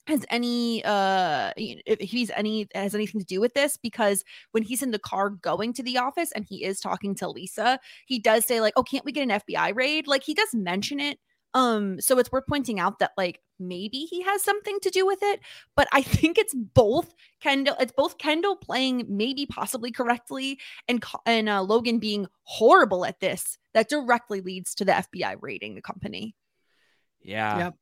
has 0.08 0.26
any 0.30 0.84
uh 0.84 1.52
if 1.58 2.00
he's 2.00 2.30
any 2.32 2.68
has 2.76 2.94
anything 2.94 3.22
to 3.22 3.26
do 3.26 3.40
with 3.40 3.54
this 3.54 3.78
because 3.78 4.24
when 4.52 4.64
he's 4.64 4.82
in 4.82 4.92
the 4.92 5.00
car 5.00 5.30
going 5.30 5.72
to 5.74 5.84
the 5.84 5.98
office 5.98 6.32
and 6.34 6.46
he 6.48 6.64
is 6.66 6.80
talking 6.80 7.16
to 7.16 7.30
Lisa, 7.30 7.80
he 8.06 8.20
does 8.20 8.46
say 8.46 8.60
like, 8.60 8.74
"Oh, 8.76 8.84
can't 8.84 9.06
we 9.06 9.12
get 9.14 9.24
an 9.30 9.40
FBI 9.40 9.74
raid?" 9.76 10.08
Like 10.08 10.24
he 10.24 10.34
does 10.34 10.50
mention 10.54 11.00
it. 11.00 11.20
Um 11.54 12.00
so 12.02 12.18
it's 12.20 12.32
worth 12.32 12.48
pointing 12.48 12.80
out 12.80 13.00
that 13.00 13.12
like 13.18 13.40
maybe 13.60 14.00
he 14.00 14.22
has 14.24 14.44
something 14.44 14.78
to 14.82 14.90
do 14.90 15.06
with 15.06 15.20
it, 15.22 15.40
but 15.76 15.88
I 15.92 16.02
think 16.18 16.38
it's 16.38 16.54
both 16.54 17.14
Kendall 17.42 17.76
it's 17.80 17.94
both 17.96 18.18
Kendall 18.18 18.56
playing 18.56 19.06
maybe 19.08 19.46
possibly 19.46 19.92
correctly 19.92 20.60
and 20.88 21.04
and 21.26 21.48
uh, 21.50 21.62
Logan 21.62 22.00
being 22.00 22.28
horrible 22.44 23.06
at 23.06 23.20
this 23.20 23.58
that 23.74 23.90
directly 23.90 24.42
leads 24.42 24.76
to 24.76 24.86
the 24.86 24.92
FBI 24.94 25.38
raiding 25.42 25.76
the 25.76 25.82
company. 25.82 26.36
yeah 27.22 27.58
Yep. 27.58 27.76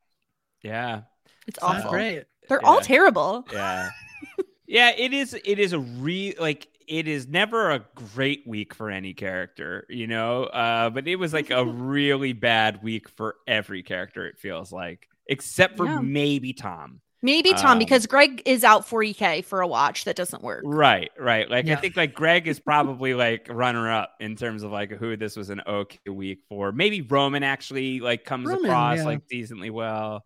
yeah 0.63 1.01
It's 1.47 1.59
Sounds 1.59 1.79
awful. 1.79 1.91
great 1.91 2.25
They're 2.49 2.65
all 2.65 2.81
terrible. 2.81 3.45
yeah 3.51 3.89
yeah 4.67 4.91
it 4.97 5.13
is 5.13 5.33
it 5.33 5.59
is 5.59 5.73
a 5.73 5.79
real 5.79 6.33
like 6.39 6.67
it 6.91 7.07
is 7.07 7.25
never 7.27 7.71
a 7.71 7.85
great 7.95 8.45
week 8.45 8.73
for 8.75 8.89
any 8.91 9.13
character 9.13 9.85
you 9.89 10.05
know 10.05 10.43
uh 10.43 10.89
but 10.89 11.07
it 11.07 11.15
was 11.15 11.31
like 11.33 11.49
a 11.49 11.65
really 11.95 12.33
bad 12.33 12.83
week 12.83 13.07
for 13.09 13.35
every 13.47 13.81
character 13.81 14.27
it 14.27 14.37
feels 14.37 14.71
like 14.73 15.07
except 15.27 15.77
for 15.77 15.85
Yeah. 15.85 16.01
maybe 16.01 16.53
tom 16.53 16.99
Maybe 17.23 17.51
Tom, 17.53 17.73
Um, 17.73 17.77
because 17.77 18.07
Greg 18.07 18.41
is 18.47 18.63
out 18.63 18.81
40k 18.87 19.45
for 19.45 19.61
a 19.61 19.67
watch 19.67 20.05
that 20.05 20.15
doesn't 20.15 20.41
work. 20.41 20.63
right 20.65 21.11
right 21.19 21.47
like 21.51 21.67
i 21.67 21.75
think 21.75 21.95
like 21.95 22.15
greg 22.15 22.47
is 22.47 22.59
probably 22.59 23.13
like 23.13 23.47
runner 23.47 23.91
up 23.91 24.15
in 24.19 24.35
terms 24.35 24.63
of 24.63 24.71
like 24.71 24.89
who 24.91 25.15
this 25.15 25.35
was 25.35 25.51
an 25.51 25.61
okay 25.67 25.99
week 26.09 26.39
for 26.49 26.71
maybe 26.71 27.01
roman 27.03 27.43
actually 27.43 27.99
like 27.99 28.25
comes 28.25 28.47
Roman, 28.47 28.65
across 28.65 28.97
yeah. 28.97 29.05
like 29.05 29.27
decently 29.27 29.69
well 29.69 30.25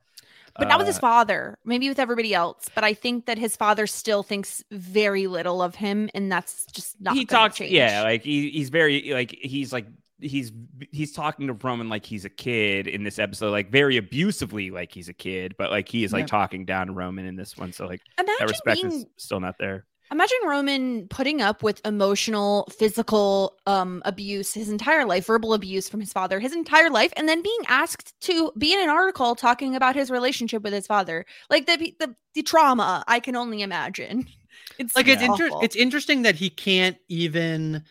But 0.58 0.70
not 0.70 0.78
with 0.78 0.88
his 0.88 0.98
Uh, 0.98 1.02
father, 1.02 1.58
maybe 1.66 1.90
with 1.90 2.00
everybody 2.00 2.34
else. 2.34 2.70
But 2.74 2.84
I 2.84 2.94
think 2.94 3.26
that 3.26 3.38
his 3.38 3.56
father 3.56 3.88
still 3.88 4.24
thinks 4.24 4.64
very 4.72 5.28
little 5.28 5.62
of 5.62 5.76
him, 5.76 6.10
and 6.14 6.32
that's 6.32 6.66
just 6.72 7.00
not. 7.02 7.16
he 7.16 7.26
talks 7.26 7.58
change. 7.58 7.72
yeah 7.72 8.04
like 8.04 8.24
he, 8.24 8.50
he's 8.52 8.70
very 8.70 9.12
like 9.14 9.32
he's 9.42 9.74
like 9.74 9.86
he's 10.22 10.54
he's 10.92 11.12
talking 11.12 11.48
to 11.48 11.54
Roman 11.54 11.90
like 11.90 12.06
he's 12.06 12.24
a 12.24 12.30
kid 12.30 12.88
in 12.88 13.04
this 13.04 13.20
episode, 13.20 13.52
like 13.52 13.70
very 13.70 13.98
abusively, 13.98 14.72
like 14.72 14.94
he's 14.94 15.10
a 15.10 15.14
kid, 15.14 15.56
but 15.58 15.72
like 15.72 15.90
he 15.90 16.04
is 16.06 16.14
like 16.14 16.22
Yep. 16.22 16.30
talking 16.30 16.66
down 16.66 16.88
to 16.88 16.94
Roman 16.94 17.26
in 17.26 17.36
this 17.36 17.58
one. 17.58 17.74
So 17.74 17.86
like 17.86 18.02
that 18.18 18.24
Imagine 18.26 18.48
respect 18.48 18.84
is 18.86 19.06
still 19.18 19.42
not 19.42 19.58
there. 19.60 19.86
Imagine 20.12 20.38
Roman 20.46 21.08
putting 21.08 21.42
up 21.42 21.64
with 21.64 21.82
emotional, 21.86 22.68
physical 22.78 23.58
um, 23.66 24.02
abuse 24.06 24.54
his 24.54 24.70
entire 24.70 25.06
life, 25.06 25.26
verbal 25.26 25.54
abuse 25.54 25.90
from 25.90 26.00
his 26.00 26.14
father 26.14 26.40
his 26.40 26.54
entire 26.54 26.90
life, 26.90 27.12
and 27.18 27.28
then 27.28 27.42
being 27.42 27.62
asked 27.68 28.20
to 28.22 28.52
be 28.58 28.74
in 28.74 28.80
an 28.82 28.90
article 28.90 29.36
talking 29.36 29.76
about 29.76 29.96
his 29.96 30.12
relationship 30.12 30.62
with 30.62 30.74
his 30.74 30.86
father. 30.86 31.26
Like 31.50 31.66
the 31.66 31.96
the, 32.00 32.16
the 32.34 32.44
trauma, 32.44 33.04
I 33.08 33.20
can 33.20 33.36
only 33.36 33.62
imagine. 33.62 34.28
It's 34.78 34.96
like 34.96 35.08
it's 35.08 35.22
inter- 35.22 35.52
it's 35.62 35.76
interesting 35.76 36.24
that 36.24 36.36
he 36.36 36.50
can't 36.50 36.98
even 37.08 37.84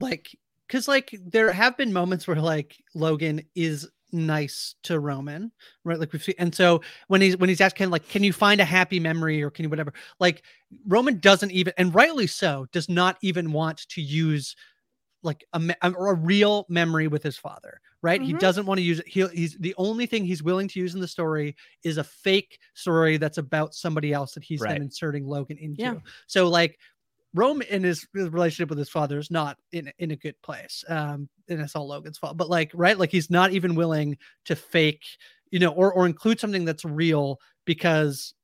like 0.00 0.36
because 0.66 0.88
like 0.88 1.14
there 1.24 1.52
have 1.52 1.76
been 1.76 1.92
moments 1.92 2.26
where 2.26 2.40
like 2.40 2.82
Logan 2.94 3.42
is 3.54 3.88
nice 4.12 4.74
to 4.84 5.00
Roman, 5.00 5.52
right? 5.84 5.98
Like 5.98 6.12
we've 6.12 6.22
seen, 6.22 6.34
and 6.38 6.54
so 6.54 6.80
when 7.08 7.20
he's 7.20 7.36
when 7.36 7.48
he's 7.48 7.60
asking 7.60 7.90
like, 7.90 8.08
can 8.08 8.24
you 8.24 8.32
find 8.32 8.60
a 8.60 8.64
happy 8.64 9.00
memory 9.00 9.42
or 9.42 9.50
can 9.50 9.64
you 9.64 9.68
whatever? 9.68 9.92
Like 10.20 10.42
Roman 10.86 11.18
doesn't 11.18 11.50
even, 11.52 11.72
and 11.78 11.94
rightly 11.94 12.26
so, 12.26 12.66
does 12.72 12.88
not 12.88 13.16
even 13.22 13.52
want 13.52 13.86
to 13.88 14.00
use 14.00 14.56
like 15.22 15.44
a, 15.52 15.74
a, 15.82 15.92
a 15.92 16.14
real 16.14 16.64
memory 16.68 17.08
with 17.08 17.22
his 17.22 17.36
father, 17.36 17.80
right? 18.02 18.22
He 18.22 18.32
Mhm. 18.32 18.38
doesn't 18.38 18.66
want 18.66 18.78
to 18.78 18.84
use 18.84 19.00
it. 19.00 19.08
He, 19.08 19.26
he's 19.28 19.56
the 19.58 19.74
only 19.76 20.06
thing 20.06 20.24
he's 20.24 20.42
willing 20.44 20.68
to 20.68 20.78
use 20.78 20.94
in 20.94 21.00
the 21.00 21.08
story 21.08 21.56
is 21.82 21.98
a 21.98 22.04
fake 22.04 22.58
story 22.74 23.16
that's 23.16 23.38
about 23.38 23.74
somebody 23.74 24.12
else 24.12 24.32
that 24.34 24.44
he's 24.44 24.60
Right. 24.60 24.74
then 24.74 24.82
inserting 24.82 25.26
Logan 25.26 25.58
into. 25.58 25.82
Yeah. 25.82 25.94
So 26.28 26.48
like 26.48 26.78
Rome 27.34 27.62
in 27.62 27.82
his, 27.82 28.06
his 28.14 28.30
relationship 28.30 28.70
with 28.70 28.78
his 28.78 28.88
father 28.88 29.18
is 29.18 29.30
not 29.30 29.58
in 29.72 29.90
in 29.98 30.10
a 30.12 30.16
good 30.16 30.40
place. 30.42 30.84
Um, 30.88 31.28
and 31.48 31.60
it's 31.60 31.76
all 31.76 31.88
Logan's 31.88 32.18
fault. 32.18 32.36
But 32.36 32.48
like, 32.48 32.70
right, 32.74 32.98
like 32.98 33.10
he's 33.10 33.30
not 33.30 33.52
even 33.52 33.74
willing 33.74 34.16
to 34.46 34.56
fake, 34.56 35.04
you 35.50 35.58
know, 35.58 35.70
or 35.70 35.92
or 35.92 36.06
include 36.06 36.40
something 36.40 36.64
that's 36.64 36.84
real 36.84 37.38
because 37.64 38.34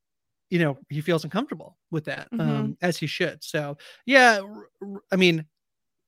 you 0.51 0.59
know 0.59 0.77
he 0.91 1.01
feels 1.01 1.25
uncomfortable 1.25 1.79
with 1.91 2.05
that, 2.05 2.29
um, 2.39 2.77
as 2.83 2.99
he 2.99 3.07
should. 3.07 3.43
So 3.43 3.77
yeah, 4.07 4.41
r- 4.41 4.69
r- 4.83 5.01
I 5.11 5.17
mean, 5.17 5.47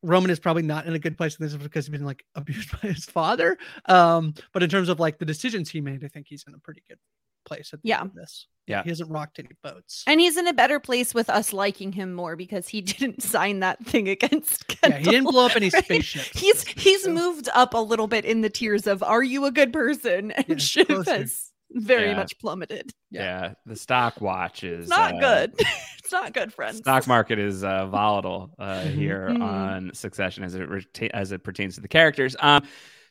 Roman 0.03 0.31
is 0.31 0.39
probably 0.39 0.63
not 0.63 0.87
in 0.87 0.95
a 0.95 0.99
good 0.99 1.17
place 1.17 1.37
in 1.37 1.45
this 1.45 1.57
because 1.57 1.87
he's 1.87 1.93
been 1.93 2.05
like 2.05 2.25
abused 2.35 2.71
by 2.73 2.89
his 2.89 3.05
father. 3.07 3.57
Um, 3.87 4.35
but 4.53 4.63
in 4.63 4.71
terms 4.71 4.89
of 4.89 5.01
like 5.01 5.19
the 5.19 5.25
decisions 5.25 5.71
he 5.71 5.81
made, 5.81 6.05
I 6.05 6.09
think 6.09 6.27
he's 6.29 6.45
in 6.47 6.55
a 6.55 6.59
pretty 6.59 6.83
good 6.89 6.99
place 7.47 7.71
at 7.73 7.81
the 7.83 7.89
Yeah. 7.89 8.01
end 8.01 8.11
of 8.11 8.15
this. 8.17 8.47
Yeah. 8.67 8.83
he 8.83 8.89
hasn't 8.91 9.11
rocked 9.11 9.39
any 9.39 9.51
boats. 9.63 10.03
and 10.09 10.21
he's 10.21 10.37
in 10.37 10.49
a 10.49 10.53
better 10.53 10.81
place 10.81 11.15
with 11.15 11.31
us 11.31 11.53
liking 11.53 11.93
him 11.93 12.13
more 12.13 12.35
because 12.35 12.67
he 12.67 12.81
didn't 12.93 13.23
sign 13.23 13.61
that 13.61 13.79
thing 13.87 14.09
against 14.09 14.67
Kendall, 14.67 14.91
Yeah, 15.01 15.05
he 15.05 15.11
didn't 15.13 15.31
blow 15.31 15.47
up 15.47 15.55
any 15.57 15.71
right? 15.73 15.85
spaceships. 15.85 16.39
He's 16.39 16.67
he's 16.67 17.05
So- 17.05 17.13
moved 17.13 17.49
up 17.55 17.75
a 17.75 17.79
little 17.79 18.09
bit 18.09 18.25
in 18.25 18.41
the 18.41 18.51
tiers 18.51 18.87
of 18.89 19.03
"Are 19.05 19.23
you 19.23 19.45
a 19.47 19.53
good 19.53 19.73
person?" 19.73 20.31
and 20.33 20.47
Yeah, 20.49 20.57
Shiv 20.57 20.89
closer. 20.89 21.11
has 21.19 21.53
very 21.71 22.09
Yeah. 22.11 22.17
much 22.17 22.37
plummeted. 22.41 22.91
Yeah. 23.13 23.23
Yeah. 23.23 23.53
the 23.67 23.77
stock 23.77 24.21
watch 24.21 24.65
is 24.65 24.81
It's 24.87 24.91
not 24.91 25.15
uh, 25.15 25.21
good. 25.47 25.55
it's 26.01 26.11
not 26.13 26.33
good, 26.33 26.53
friends. 26.53 26.79
Stock 26.79 27.07
market 27.07 27.39
is 27.39 27.63
uh, 27.63 27.87
volatile 27.87 28.51
uh, 28.59 28.81
Mhm. 28.81 28.95
here 28.95 29.29
Mhm. 29.31 29.43
on 29.43 29.91
Succession 29.95 30.43
as 30.43 30.57
it 30.57 30.69
reta- 30.69 31.11
as 31.15 31.31
it 31.31 31.45
pertains 31.45 31.77
to 31.77 31.81
the 31.83 31.89
characters. 31.89 32.35
Um, 32.41 32.65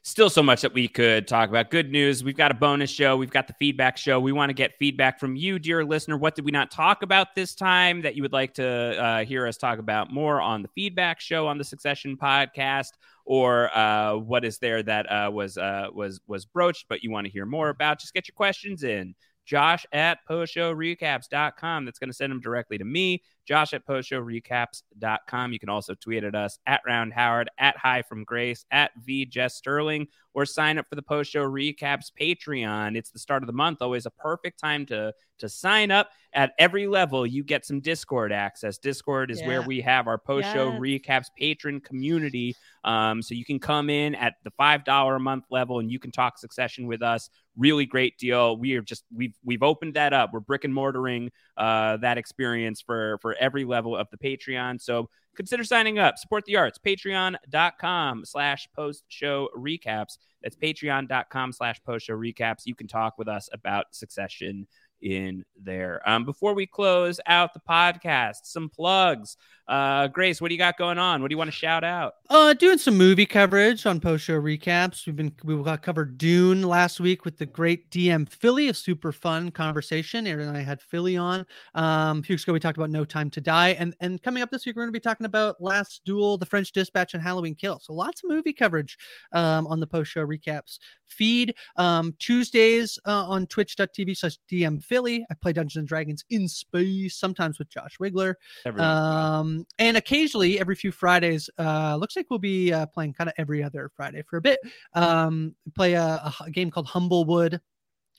still 0.06 0.30
so 0.30 0.44
much 0.44 0.62
that 0.62 0.72
we 0.72 0.88
could 0.88 1.28
talk 1.28 1.50
about. 1.50 1.72
Good 1.72 1.92
news: 1.92 2.24
we've 2.24 2.38
got 2.38 2.52
a 2.52 2.54
bonus 2.54 2.90
show. 2.90 3.18
We've 3.18 3.32
got 3.32 3.48
the 3.48 3.54
feedback 3.54 3.98
show. 3.98 4.20
We 4.20 4.32
want 4.32 4.50
to 4.50 4.54
get 4.54 4.78
feedback 4.78 5.20
from 5.20 5.36
you, 5.36 5.60
dear 5.60 5.84
listener. 5.84 6.16
What 6.16 6.36
did 6.36 6.46
we 6.46 6.52
not 6.52 6.72
talk 6.72 7.02
about 7.02 7.36
this 7.36 7.56
time 7.56 8.02
that 8.04 8.16
you 8.16 8.22
would 8.22 8.32
like 8.32 8.54
to 8.54 8.66
uh, 8.66 9.26
hear 9.26 9.48
us 9.48 9.58
talk 9.58 9.80
about 9.80 10.14
more 10.14 10.40
on 10.40 10.62
the 10.62 10.70
feedback 10.70 11.20
show 11.20 11.48
on 11.48 11.58
the 11.58 11.64
Succession 11.64 12.16
podcast? 12.16 12.92
Or 13.26 13.76
uh, 13.76 14.18
what 14.18 14.46
is 14.46 14.60
there 14.60 14.84
that 14.84 15.12
uh, 15.12 15.32
was 15.32 15.58
uh, 15.58 15.88
was 15.92 16.22
was 16.28 16.46
broached, 16.46 16.86
but 16.88 17.04
you 17.04 17.10
want 17.10 17.26
to 17.26 17.34
hear 17.34 17.48
more 17.48 17.70
about? 17.70 18.00
Just 18.00 18.14
get 18.14 18.28
your 18.28 18.36
questions 18.36 18.84
in. 18.84 19.16
Josh 19.46 19.86
at 19.92 20.20
postshowrecaps.com. 20.30 21.86
That's 21.86 22.00
going 22.00 22.10
to 22.10 22.14
send 22.14 22.32
them 22.32 22.42
directly 22.42 22.78
to 22.78 22.86
me. 22.86 23.22
Josh 23.46 23.74
at 23.74 23.86
postshowrecaps.com. 23.86 25.54
You 25.54 25.60
can 25.60 25.70
also 25.70 25.94
tweet 25.94 26.24
at 26.24 26.34
us 26.36 26.58
at 26.66 26.82
Round 26.86 27.14
Howard, 27.14 27.50
at 27.60 27.78
Hi 27.78 28.02
from 28.02 28.24
Grace, 28.24 28.66
at 28.72 28.92
V 29.04 29.26
Jess 29.26 29.56
Sterling, 29.56 30.08
or 30.34 30.46
sign 30.46 30.78
up 30.80 30.88
for 30.90 30.96
the 30.96 31.02
Post 31.04 31.32
Show 31.32 31.48
Recaps 31.48 32.12
Patreon. 32.20 32.98
It's 32.98 33.12
the 33.12 33.20
start 33.20 33.44
of 33.44 33.48
the 33.48 33.54
month, 33.54 33.82
always 33.82 34.06
a 34.06 34.12
perfect 34.12 34.60
time 34.60 34.86
to 34.88 35.14
to 35.38 35.50
sign 35.50 35.92
up. 35.92 36.10
At 36.34 36.54
every 36.60 36.88
level, 36.88 37.26
you 37.26 37.44
get 37.44 37.66
some 37.66 37.80
Discord 37.82 38.32
access. 38.32 38.78
Discord 38.78 39.32
is 39.32 39.42
where 39.44 39.62
we 39.62 39.80
have 39.82 40.08
our 40.08 40.18
post 40.18 40.52
show 40.54 40.72
Yes. 40.72 40.80
recaps 40.82 41.26
patron 41.38 41.80
community. 41.82 42.56
Um, 42.84 43.22
so 43.22 43.36
you 43.36 43.46
can 43.46 43.60
come 43.60 43.90
in 43.90 44.16
at 44.16 44.36
the 44.44 44.52
five 44.52 44.84
dollar 44.86 45.16
a 45.16 45.20
month 45.20 45.46
level 45.52 45.80
and 45.80 45.92
you 45.92 46.00
can 46.00 46.12
talk 46.12 46.38
succession 46.38 46.88
with 46.88 47.02
us. 47.02 47.30
Really 47.58 47.86
great 47.86 48.18
deal. 48.18 48.58
We 48.58 48.76
are 48.76 48.82
just 48.82 49.04
we've 49.16 49.36
we've 49.44 49.64
opened 49.64 49.94
that 49.94 50.14
up. 50.14 50.32
We're 50.34 50.42
brick 50.42 50.64
and 50.64 50.74
mortaring 50.74 51.32
uh, 51.58 51.98
that 51.98 52.18
experience 52.18 52.82
for 52.82 53.18
for 53.22 53.36
every 53.40 53.66
level 53.66 53.96
of 53.96 54.08
the 54.12 54.18
Patreon. 54.18 54.82
So 54.82 55.10
consider 55.36 55.64
signing 55.64 56.00
up. 56.00 56.18
Support 56.18 56.46
the 56.46 56.58
arts. 56.58 56.80
Patreon.com 56.84 58.26
slash 58.26 58.68
post 58.76 59.04
show 59.08 59.50
recaps. 59.56 60.18
That's 60.42 60.56
patreon.com 60.56 61.54
slash 61.54 61.82
post 61.84 62.06
show 62.06 62.16
recaps. 62.16 62.66
You 62.66 62.76
can 62.76 62.88
talk 62.88 63.18
with 63.18 63.28
us 63.28 63.50
about 63.52 63.88
succession 63.92 64.68
in 65.02 65.44
there. 65.62 66.02
Um, 66.08 66.26
before 66.26 66.54
we 66.54 66.66
close 66.66 67.20
out 67.28 67.54
the 67.54 67.62
podcast, 67.68 68.46
some 68.46 68.70
plugs. 68.70 69.38
Uh, 69.68 70.08
Grace, 70.08 70.40
what 70.40 70.50
do 70.50 70.54
you 70.54 70.60
got 70.60 70.78
going 70.78 71.00
on? 71.00 71.22
What 71.22 71.30
do 71.30 71.34
you 71.34 71.40
want 71.40 71.48
to 71.48 71.56
shout 71.56 71.84
out? 71.84 72.16
Uh, 72.30 72.54
doing 72.54 72.78
some 72.78 72.96
movie 72.98 73.26
coverage 73.26 73.86
on 73.88 74.00
post 74.00 74.24
show 74.24 74.40
recaps. 74.40 75.08
We've 75.08 75.16
been 75.16 75.34
we 75.44 75.62
got 75.64 75.82
covered 75.82 76.20
Dune 76.20 76.62
last 76.62 77.00
week 77.00 77.26
with 77.26 77.38
the 77.38 77.48
great 77.48 77.90
DM 77.90 78.30
Philly, 78.30 78.70
a 78.70 78.76
super 78.76 79.12
fun 79.12 79.50
conversation. 79.50 80.28
Aaron 80.28 80.50
and 80.50 80.58
I 80.58 80.62
had 80.62 80.82
Philly 80.82 81.18
on. 81.18 81.48
Um, 81.74 82.20
a 82.20 82.22
few 82.22 82.34
weeks 82.34 82.44
ago 82.44 82.54
we 82.54 82.60
talked 82.60 82.78
about 82.78 82.92
No 82.92 83.06
Time 83.06 83.32
to 83.32 83.42
Die, 83.42 83.70
and 83.70 83.96
and 84.02 84.22
coming 84.22 84.44
up 84.44 84.52
this 84.52 84.68
week 84.68 84.76
we're 84.76 84.84
going 84.84 84.94
to 84.94 85.00
be 85.00 85.00
talking 85.00 85.26
about 85.26 85.60
Last 85.60 86.02
Duel, 86.06 86.38
The 86.38 86.46
French 86.46 86.72
Dispatch, 86.72 87.16
and 87.16 87.24
Halloween 87.24 87.56
Kill. 87.56 87.80
So 87.80 87.94
lots 87.94 88.24
of 88.24 88.30
movie 88.30 88.54
coverage 88.54 88.98
um, 89.32 89.66
on 89.66 89.80
the 89.80 89.88
post 89.88 90.12
show 90.12 90.26
recaps 90.26 90.78
feed. 91.08 91.56
Um, 91.76 92.14
Tuesdays 92.20 93.00
uh, 93.06 93.26
on 93.28 93.48
Twitch.tv 93.48 94.18
slash 94.18 94.38
DM 94.52 94.84
Philly. 94.86 95.26
I 95.30 95.34
play 95.34 95.52
Dungeons 95.54 95.78
and 95.78 95.88
Dragons 95.88 96.24
in 96.30 96.48
space, 96.48 97.16
sometimes 97.16 97.60
with 97.60 97.70
Josh 97.70 97.98
Wigler. 98.00 98.36
Um, 98.84 99.66
and 99.80 99.98
occasionally, 99.98 100.60
every 100.60 100.76
few 100.76 100.92
Fridays, 100.92 101.50
uh, 101.60 101.96
looks 101.98 102.16
like 102.16 102.28
we'll 102.30 102.40
be 102.40 102.72
uh, 102.72 102.86
playing 102.88 103.14
kind 103.14 103.30
of 103.30 103.34
every 103.38 103.64
other 103.64 103.92
Friday 103.96 104.24
for 104.30 104.38
a 104.38 104.42
bit. 104.42 104.60
Um, 104.94 105.56
play 105.76 105.94
a 105.94 106.34
game 106.52 106.72
called 106.72 106.88
Humblewood 106.88 107.60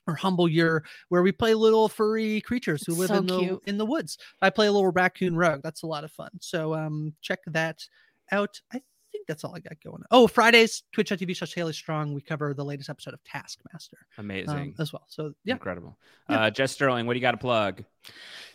or 0.08 0.14
Humble 0.14 0.48
Year, 0.48 0.84
where 1.08 1.22
we 1.22 1.32
play 1.32 1.54
little 1.54 1.88
furry 1.88 2.40
creatures 2.40 2.84
who 2.86 2.92
It's 2.92 2.98
live 3.00 3.08
so 3.08 3.16
in 3.16 3.26
the 3.26 3.38
cute. 3.38 3.62
in 3.66 3.78
the 3.78 3.86
woods. 3.86 4.18
I 4.40 4.50
play 4.50 4.66
a 4.68 4.72
little 4.72 4.90
raccoon 4.92 5.36
rogue. 5.36 5.62
That's 5.62 5.82
a 5.82 5.86
lot 5.86 6.04
of 6.04 6.12
fun. 6.12 6.30
So 6.40 6.74
um, 6.74 7.14
check 7.22 7.40
that 7.46 7.82
out. 8.30 8.60
I 8.72 8.82
think 9.16 9.26
that's 9.26 9.44
all 9.44 9.54
I 9.54 9.60
got 9.60 9.80
going. 9.82 9.96
On. 9.96 10.04
Oh, 10.10 10.26
Fridays, 10.26 10.82
Twitch.tv 10.92 11.36
slash 11.36 11.54
Haley 11.54 11.72
Strong. 11.72 12.14
We 12.14 12.20
cover 12.20 12.54
the 12.54 12.64
latest 12.64 12.90
episode 12.90 13.14
of 13.14 13.24
Taskmaster 13.24 13.98
Amazing. 14.18 14.48
um, 14.50 14.74
as 14.78 14.92
well. 14.92 15.04
So 15.08 15.32
yeah, 15.44 15.54
Incredible. 15.54 15.98
Yeah. 16.28 16.44
Uh, 16.44 16.50
Jess 16.50 16.72
Sterling, 16.72 17.06
what 17.06 17.14
do 17.14 17.18
you 17.18 17.22
got 17.22 17.32
to 17.32 17.36
plug? 17.38 17.84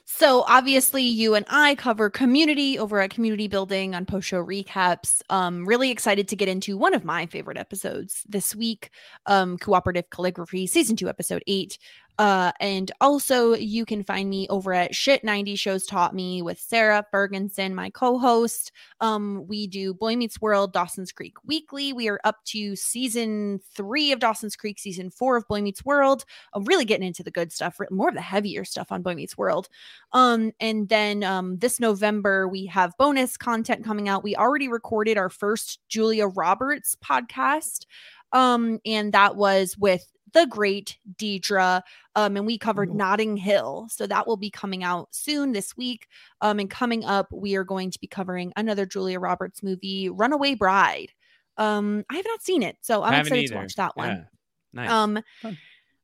So 0.06 0.44
obviously 0.48 1.04
you 1.04 1.36
and 1.36 1.46
I 1.50 1.76
cover 1.76 2.10
community 2.10 2.78
over 2.80 3.00
at 3.00 3.12
community 3.12 3.48
building 3.48 3.94
on 3.96 4.06
post 4.06 4.28
show 4.28 4.44
recaps. 4.44 5.22
Um 5.30 5.66
really 5.66 5.92
excited 5.92 6.28
to 6.30 6.36
get 6.36 6.50
into 6.50 6.78
one 6.78 6.94
of 6.94 7.06
my 7.06 7.26
favorite 7.28 7.58
episodes 7.58 8.24
this 8.28 8.56
week. 8.56 8.90
Um 9.26 9.58
cooperative 9.58 10.10
calligraphy 10.10 10.68
season 10.68 10.96
2 10.96 11.08
episode 11.08 11.44
8. 11.48 11.78
Uh 12.22 12.52
and 12.60 12.92
also 13.02 13.56
you 13.56 13.84
can 13.84 14.04
find 14.04 14.30
me 14.30 14.46
over 14.52 14.76
at 14.76 14.94
shit 14.94 15.24
90 15.24 15.56
shows 15.56 15.88
taught 15.88 16.14
me 16.14 16.44
with 16.44 16.60
Sarah 16.60 17.04
Ferguson, 17.10 17.74
my 17.74 17.90
co-host. 17.90 18.72
Um 19.00 19.48
we 19.48 19.66
do 19.66 19.96
Boy 19.96 20.16
Meets 20.16 20.40
World 20.40 20.72
Dawson's 20.72 21.12
Creek 21.12 21.34
weekly. 21.44 21.94
We 21.94 22.10
are 22.10 22.20
up 22.24 22.36
to 22.46 22.76
season 22.76 23.60
3 23.74 24.12
of 24.12 24.20
Dawson's 24.20 24.56
Creek, 24.56 24.78
season 24.78 25.10
4 25.10 25.38
of 25.38 25.48
Boy 25.48 25.64
Meets 25.64 25.84
World. 25.84 26.24
I'm 26.54 26.64
really 26.66 26.86
getting 26.86 27.08
into 27.08 27.24
the 27.24 27.32
good 27.32 27.52
stuff, 27.52 27.80
more 27.90 28.10
of 28.10 28.14
the 28.14 28.22
heavier 28.22 28.66
stuff 28.66 28.92
on 28.92 29.02
Boy 29.02 29.16
Meets 29.16 29.36
World. 29.36 29.68
Um, 30.14 30.52
and 30.60 30.90
then 30.90 31.24
um, 31.24 31.58
this 31.58 31.80
November 31.80 32.48
we 32.48 32.68
have 32.68 32.96
bonus 33.00 33.36
content 33.36 33.84
coming 33.84 34.08
out. 34.08 34.24
We 34.24 34.36
already 34.36 34.68
recorded 34.68 35.18
our 35.18 35.30
first 35.30 35.80
Julia 35.90 36.28
Roberts 36.28 36.96
podcast, 37.04 37.88
um, 38.32 38.80
and 38.86 39.12
that 39.12 39.36
was 39.36 39.76
with 39.76 40.06
the 40.34 40.46
great 40.48 40.98
Deidre. 41.18 41.82
Um, 42.16 42.38
and 42.38 42.46
we 42.46 42.58
covered 42.58 42.90
Ooh. 42.90 42.96
Notting 42.96 43.38
Hill, 43.38 43.88
so 43.90 44.08
that 44.08 44.28
will 44.28 44.38
be 44.38 44.50
coming 44.50 44.84
out 44.84 45.10
soon 45.12 45.52
this 45.52 45.76
week. 45.78 46.08
Um, 46.42 46.60
and 46.60 46.70
coming 46.70 47.06
up, 47.06 47.28
we 47.32 47.56
are 47.56 47.64
going 47.64 47.92
to 47.92 48.00
be 48.00 48.08
covering 48.08 48.52
another 48.56 48.86
Julia 48.86 49.20
Roberts 49.20 49.64
movie, 49.64 50.10
Runaway 50.10 50.56
Bride. 50.56 51.12
Um, 51.58 52.06
I 52.10 52.16
have 52.16 52.26
not 52.28 52.42
seen 52.42 52.64
it, 52.64 52.78
so 52.82 53.04
I'm 53.04 53.22
excited 53.22 53.48
to 53.48 53.56
watch 53.56 53.76
that 53.76 53.96
one. 53.96 54.10
Yeah. 54.10 54.24
Nice. 54.74 54.90
Um, 54.90 55.20
Fun. 55.42 55.58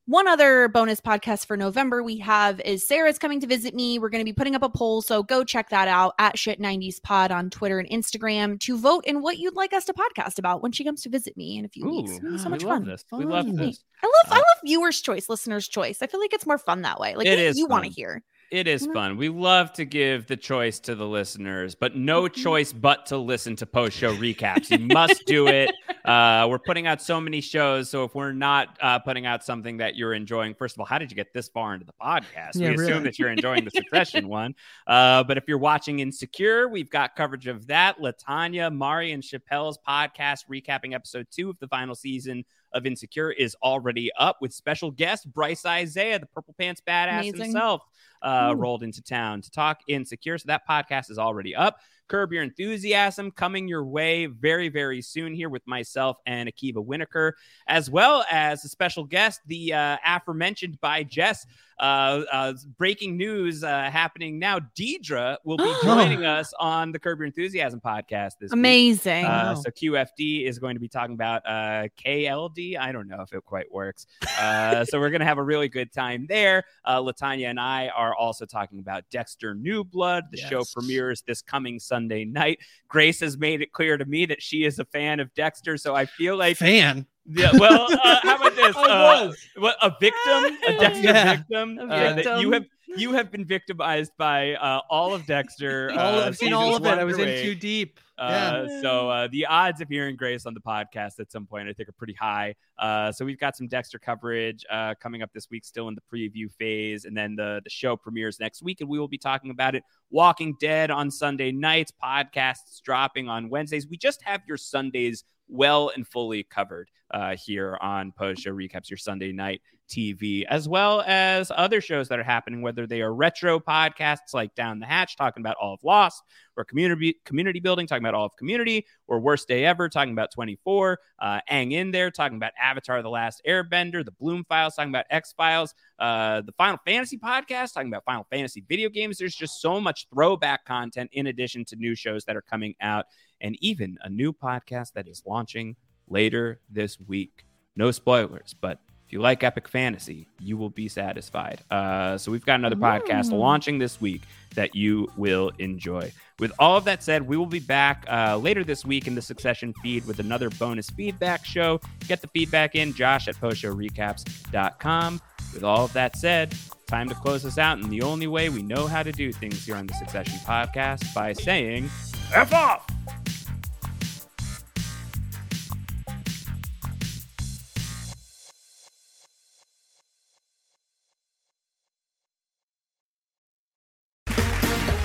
One 0.08 0.26
other 0.26 0.68
bonus 0.68 1.00
podcast 1.02 1.44
for 1.44 1.54
November 1.56 2.02
we 2.02 2.16
have 2.18 2.60
is 2.62 2.86
Sarah's 2.88 3.18
coming 3.18 3.40
to 3.40 3.46
visit 3.46 3.74
me. 3.74 3.98
We're 3.98 4.08
going 4.08 4.22
to 4.22 4.24
be 4.24 4.32
putting 4.32 4.54
up 4.54 4.62
a 4.62 4.70
poll, 4.70 5.02
so 5.02 5.22
go 5.22 5.44
check 5.44 5.68
that 5.68 5.86
out 5.86 6.14
at 6.18 6.36
shit90s 6.36 7.02
pod 7.02 7.30
on 7.30 7.50
Twitter 7.50 7.78
and 7.78 7.88
Instagram 7.90 8.58
to 8.60 8.78
vote 8.78 9.04
in 9.06 9.20
what 9.20 9.36
you'd 9.38 9.54
like 9.54 9.74
us 9.74 9.84
to 9.84 9.92
podcast 9.92 10.38
about 10.38 10.62
when 10.62 10.72
she 10.72 10.82
comes 10.82 11.02
to 11.02 11.10
visit 11.10 11.36
me 11.36 11.58
in 11.58 11.66
a 11.66 11.68
few 11.68 11.86
weeks. 11.86 12.12
Ooh, 12.24 12.26
Ooh, 12.28 12.38
so 12.38 12.44
we 12.46 12.50
much 12.52 12.62
love 12.64 12.78
fun. 12.78 12.84
this. 12.86 13.04
We 13.12 13.24
love 13.26 13.54
this. 13.54 13.84
I 14.02 14.06
love 14.06 14.32
I 14.32 14.36
Uh, 14.36 14.38
love 14.38 14.44
viewers' 14.64 15.00
choice, 15.02 15.28
listeners' 15.28 15.68
choice. 15.68 16.00
I 16.00 16.06
feel 16.06 16.20
like 16.20 16.32
it's 16.32 16.46
more 16.46 16.58
fun 16.58 16.82
that 16.82 16.98
way. 16.98 17.14
Like 17.14 17.26
It 17.26 17.30
what 17.30 17.38
is 17.40 17.58
you 17.58 17.66
want 17.66 17.84
to 17.84 17.90
hear. 17.90 18.22
It 18.50 18.66
is 18.66 18.86
fun. 18.94 19.18
We 19.18 19.28
love 19.28 19.72
to 19.74 19.84
give 19.84 20.26
the 20.26 20.36
choice 20.36 20.80
to 20.80 20.94
the 20.94 21.06
listeners, 21.06 21.74
but 21.74 21.94
no 21.96 22.22
Mm-hmm. 22.22 22.40
choice 22.42 22.72
but 22.72 23.04
to 23.06 23.18
listen 23.18 23.56
to 23.56 23.66
post 23.66 23.96
show 23.96 24.14
recaps. 24.16 24.70
You 24.70 24.78
must 24.86 25.26
do 25.26 25.46
it. 25.48 25.70
Uh, 26.08 26.46
we're 26.48 26.58
putting 26.58 26.86
out 26.86 27.02
so 27.02 27.20
many 27.20 27.38
shows. 27.42 27.90
So 27.90 28.02
if 28.04 28.14
we're 28.14 28.32
not 28.32 28.78
uh, 28.80 28.98
putting 28.98 29.26
out 29.26 29.44
something 29.44 29.76
that 29.76 29.94
you're 29.94 30.14
enjoying, 30.14 30.54
first 30.54 30.74
of 30.74 30.80
all, 30.80 30.86
how 30.86 30.96
did 30.96 31.10
you 31.10 31.14
get 31.14 31.34
this 31.34 31.48
far 31.50 31.74
into 31.74 31.84
the 31.84 31.92
podcast? 32.00 32.52
Yeah, 32.54 32.68
we 32.70 32.74
assume 32.76 32.86
really. 32.86 33.02
that 33.02 33.18
you're 33.18 33.28
enjoying 33.30 33.66
the 33.66 33.70
Succession 33.70 34.26
one. 34.28 34.54
Uh, 34.86 35.22
but 35.24 35.36
if 35.36 35.44
you're 35.46 35.58
watching 35.58 35.98
Insecure, 36.00 36.66
we've 36.66 36.88
got 36.88 37.14
coverage 37.14 37.46
of 37.46 37.66
that. 37.66 37.98
Latanya, 38.00 38.74
Mari, 38.74 39.12
and 39.12 39.22
Chappelle's 39.22 39.78
podcast 39.86 40.44
recapping 40.50 40.94
episode 40.94 41.26
two 41.30 41.50
of 41.50 41.58
the 41.58 41.68
final 41.68 41.94
season 41.94 42.42
of 42.72 42.86
Insecure 42.86 43.30
is 43.30 43.54
already 43.62 44.10
up 44.18 44.38
with 44.40 44.54
special 44.54 44.90
guest 44.90 45.30
Bryce 45.30 45.66
Isaiah, 45.66 46.18
the 46.18 46.24
Purple 46.26 46.54
Pants 46.58 46.80
badass 46.88 47.18
Amazing. 47.20 47.40
himself, 47.42 47.82
uh, 48.22 48.54
rolled 48.56 48.82
into 48.82 49.02
town 49.02 49.42
to 49.42 49.50
talk 49.50 49.80
Insecure. 49.88 50.38
So 50.38 50.46
that 50.46 50.66
podcast 50.68 51.10
is 51.10 51.18
already 51.18 51.54
up. 51.54 51.78
Curb 52.08 52.32
Your 52.32 52.42
Enthusiasm 52.42 53.30
coming 53.30 53.68
your 53.68 53.84
way 53.84 54.26
very, 54.26 54.68
very 54.70 55.02
soon 55.02 55.34
here 55.34 55.50
with 55.50 55.66
myself 55.66 56.18
and 56.26 56.48
Akiva 56.48 56.84
Winokur, 56.84 57.32
as 57.66 57.90
well 57.90 58.24
as 58.30 58.64
a 58.64 58.68
special 58.68 59.04
guest, 59.04 59.40
the 59.46 59.74
uh, 59.74 59.98
aforementioned 60.04 60.80
by 60.80 61.02
Jess. 61.02 61.46
Uh, 61.78 62.22
uh, 62.32 62.52
breaking 62.76 63.16
news 63.16 63.62
uh, 63.62 63.90
happening 63.90 64.38
now. 64.38 64.58
Deidre 64.76 65.36
will 65.44 65.56
be 65.56 65.72
joining 65.82 66.24
us 66.24 66.52
on 66.58 66.92
the 66.92 66.98
Curb 66.98 67.18
Your 67.18 67.26
Enthusiasm 67.26 67.80
podcast 67.80 68.32
this 68.40 68.50
week. 68.50 68.52
Amazing. 68.52 69.24
Uh, 69.24 69.54
so 69.54 69.70
QFD 69.70 70.46
is 70.46 70.58
going 70.58 70.74
to 70.74 70.80
be 70.80 70.88
talking 70.88 71.14
about 71.14 71.42
uh, 71.46 71.88
KLD. 72.04 72.78
I 72.78 72.92
don't 72.92 73.08
know 73.08 73.22
if 73.22 73.32
it 73.32 73.44
quite 73.44 73.70
works. 73.72 74.06
Uh, 74.38 74.84
so 74.84 75.00
we're 75.00 75.10
going 75.10 75.20
to 75.20 75.26
have 75.26 75.38
a 75.38 75.42
really 75.42 75.68
good 75.68 75.92
time 75.92 76.24
there. 76.28 76.62
Uh, 76.84 77.00
Latanya 77.00 77.50
and 77.50 77.58
I 77.58 77.88
are 77.88 78.14
also 78.14 78.46
talking 78.46 78.78
about 78.78 79.02
Dexter 79.10 79.52
New 79.52 79.82
Blood. 79.82 80.26
The 80.30 80.36
show 80.36 80.62
premieres 80.72 81.22
this 81.22 81.42
coming 81.42 81.80
Sunday 81.80 82.24
night. 82.24 82.60
Grace 82.86 83.18
has 83.18 83.36
made 83.36 83.62
it 83.62 83.72
clear 83.72 83.96
to 83.96 84.04
me 84.04 84.26
that 84.26 84.40
she 84.40 84.64
is 84.64 84.78
a 84.78 84.84
fan 84.84 85.18
of 85.18 85.34
Dexter. 85.34 85.76
So 85.76 85.92
I 85.92 86.06
feel 86.06 86.36
like 86.36 86.56
Fan. 86.56 87.06
Yeah, 87.28 87.50
well, 87.58 87.88
uh, 87.92 88.16
how 88.22 88.36
about 88.36 88.56
this? 88.56 88.76
Uh, 88.88 89.32
what 89.56 89.76
a 89.82 89.90
victim, 90.00 90.56
a 90.68 90.78
Dexter 90.78 91.02
Yeah. 91.04 91.36
victim. 91.36 91.78
A 91.78 91.84
uh, 91.84 92.12
that 92.14 92.40
you 92.40 92.52
have 92.52 92.64
you 92.96 93.12
have 93.12 93.30
been 93.30 93.44
victimized 93.44 94.12
by 94.16 94.54
uh, 94.54 94.80
all 94.88 95.14
of 95.14 95.26
Dexter. 95.26 95.90
All, 95.96 96.20
uh, 96.20 96.26
I've 96.26 96.36
seen 96.36 96.52
all 96.54 96.74
of 96.74 96.84
it. 96.86 96.98
I 96.98 97.04
was 97.04 97.18
in 97.18 97.42
too 97.42 97.54
deep. 97.54 98.00
Uh, 98.16 98.64
yeah. 98.66 98.80
So 98.80 99.10
uh, 99.10 99.28
the 99.30 99.46
odds 99.46 99.80
of 99.80 99.88
hearing 99.88 100.16
Grace 100.16 100.46
on 100.46 100.54
the 100.54 100.60
podcast 100.60 101.20
at 101.20 101.30
some 101.30 101.46
point, 101.46 101.68
I 101.68 101.72
think, 101.72 101.88
are 101.88 101.92
pretty 101.92 102.14
high. 102.14 102.54
Uh, 102.78 103.12
so 103.12 103.24
we've 103.24 103.38
got 103.38 103.56
some 103.56 103.68
Dexter 103.68 103.98
coverage 103.98 104.64
uh, 104.70 104.94
coming 105.00 105.22
up 105.22 105.30
this 105.34 105.48
week, 105.50 105.64
still 105.64 105.88
in 105.88 105.94
the 105.94 106.00
preview 106.12 106.50
phase, 106.50 107.04
and 107.04 107.16
then 107.16 107.36
the 107.36 107.60
the 107.62 107.70
show 107.70 107.94
premieres 107.96 108.40
next 108.40 108.62
week, 108.62 108.80
and 108.80 108.88
we 108.88 108.98
will 108.98 109.08
be 109.08 109.18
talking 109.18 109.50
about 109.50 109.74
it. 109.74 109.84
Walking 110.10 110.56
Dead 110.58 110.90
on 110.90 111.10
Sunday 111.10 111.52
nights, 111.52 111.92
podcasts 112.02 112.80
dropping 112.82 113.28
on 113.28 113.50
Wednesdays. 113.50 113.86
We 113.86 113.98
just 113.98 114.22
have 114.22 114.40
your 114.48 114.56
Sundays 114.56 115.24
well 115.48 115.90
and 115.94 116.06
fully 116.06 116.42
covered 116.44 116.90
uh, 117.10 117.36
here 117.36 117.78
on 117.80 118.12
Post 118.12 118.42
Show 118.42 118.52
Recaps, 118.52 118.90
your 118.90 118.98
Sunday 118.98 119.32
night 119.32 119.62
TV, 119.88 120.44
as 120.44 120.68
well 120.68 121.02
as 121.06 121.50
other 121.54 121.80
shows 121.80 122.08
that 122.08 122.18
are 122.18 122.24
happening, 122.24 122.62
whether 122.62 122.86
they 122.86 123.00
are 123.00 123.14
retro 123.14 123.58
podcasts 123.58 124.34
like 124.34 124.54
Down 124.54 124.78
the 124.78 124.86
Hatch, 124.86 125.16
talking 125.16 125.40
about 125.40 125.56
all 125.60 125.74
of 125.74 125.82
Lost, 125.82 126.22
or 126.56 126.64
community 126.64 127.16
community 127.24 127.60
building, 127.60 127.86
talking 127.86 128.04
about 128.04 128.14
all 128.14 128.26
of 128.26 128.36
Community, 128.36 128.86
or 129.06 129.20
Worst 129.20 129.48
Day 129.48 129.64
Ever, 129.64 129.88
talking 129.88 130.12
about 130.12 130.30
24, 130.32 130.98
uh, 131.18 131.40
Ang 131.48 131.72
in 131.72 131.90
there, 131.90 132.10
talking 132.10 132.36
about 132.36 132.52
Avatar: 132.60 133.02
The 133.02 133.10
Last 133.10 133.42
Airbender, 133.46 134.04
the 134.04 134.12
Bloom 134.12 134.44
Files, 134.44 134.74
talking 134.74 134.90
about 134.90 135.06
X 135.10 135.32
Files, 135.36 135.74
uh, 135.98 136.42
the 136.42 136.52
Final 136.52 136.78
Fantasy 136.84 137.16
podcast, 137.16 137.74
talking 137.74 137.88
about 137.88 138.04
Final 138.04 138.26
Fantasy 138.30 138.64
video 138.68 138.88
games. 138.88 139.18
There's 139.18 139.34
just 139.34 139.60
so 139.60 139.80
much 139.80 140.06
throwback 140.12 140.64
content 140.64 141.10
in 141.12 141.28
addition 141.28 141.64
to 141.66 141.76
new 141.76 141.94
shows 141.94 142.24
that 142.26 142.36
are 142.36 142.42
coming 142.42 142.74
out, 142.80 143.06
and 143.40 143.56
even 143.60 143.96
a 144.02 144.10
new 144.10 144.32
podcast 144.32 144.92
that 144.92 145.08
is 145.08 145.22
launching 145.26 145.76
later 146.08 146.60
this 146.70 146.98
week. 147.00 147.44
No 147.76 147.90
spoilers, 147.90 148.54
but 148.60 148.80
if 149.08 149.14
you 149.14 149.22
like 149.22 149.42
epic 149.42 149.68
fantasy, 149.68 150.28
you 150.38 150.58
will 150.58 150.68
be 150.68 150.86
satisfied. 150.86 151.62
Uh, 151.70 152.18
so 152.18 152.30
we've 152.30 152.44
got 152.44 152.56
another 152.56 152.76
podcast 152.76 153.32
launching 153.32 153.78
this 153.78 154.02
week 154.02 154.20
that 154.54 154.74
you 154.74 155.10
will 155.16 155.50
enjoy. 155.58 156.12
With 156.38 156.52
all 156.58 156.76
of 156.76 156.84
that 156.84 157.02
said, 157.02 157.26
we 157.26 157.38
will 157.38 157.46
be 157.46 157.58
back 157.58 158.04
uh, 158.10 158.36
later 158.36 158.64
this 158.64 158.84
week 158.84 159.06
in 159.06 159.14
the 159.14 159.22
Succession 159.22 159.72
feed 159.82 160.04
with 160.04 160.18
another 160.18 160.50
bonus 160.50 160.90
feedback 160.90 161.46
show. 161.46 161.80
Get 162.06 162.20
the 162.20 162.28
feedback 162.28 162.74
in, 162.74 162.92
Josh 162.92 163.28
at 163.28 163.36
postshowrecaps.com. 163.36 165.22
With 165.54 165.64
all 165.64 165.86
of 165.86 165.92
that 165.94 166.14
said, 166.18 166.54
time 166.86 167.08
to 167.08 167.14
close 167.14 167.44
this 167.44 167.56
out. 167.56 167.78
And 167.78 167.90
the 167.90 168.02
only 168.02 168.26
way 168.26 168.50
we 168.50 168.60
know 168.60 168.86
how 168.86 169.02
to 169.02 169.10
do 169.10 169.32
things 169.32 169.64
here 169.64 169.76
on 169.76 169.86
the 169.86 169.94
Succession 169.94 170.38
podcast 170.40 171.14
by 171.14 171.32
saying, 171.32 171.88
F 172.34 172.52
off! 172.52 172.86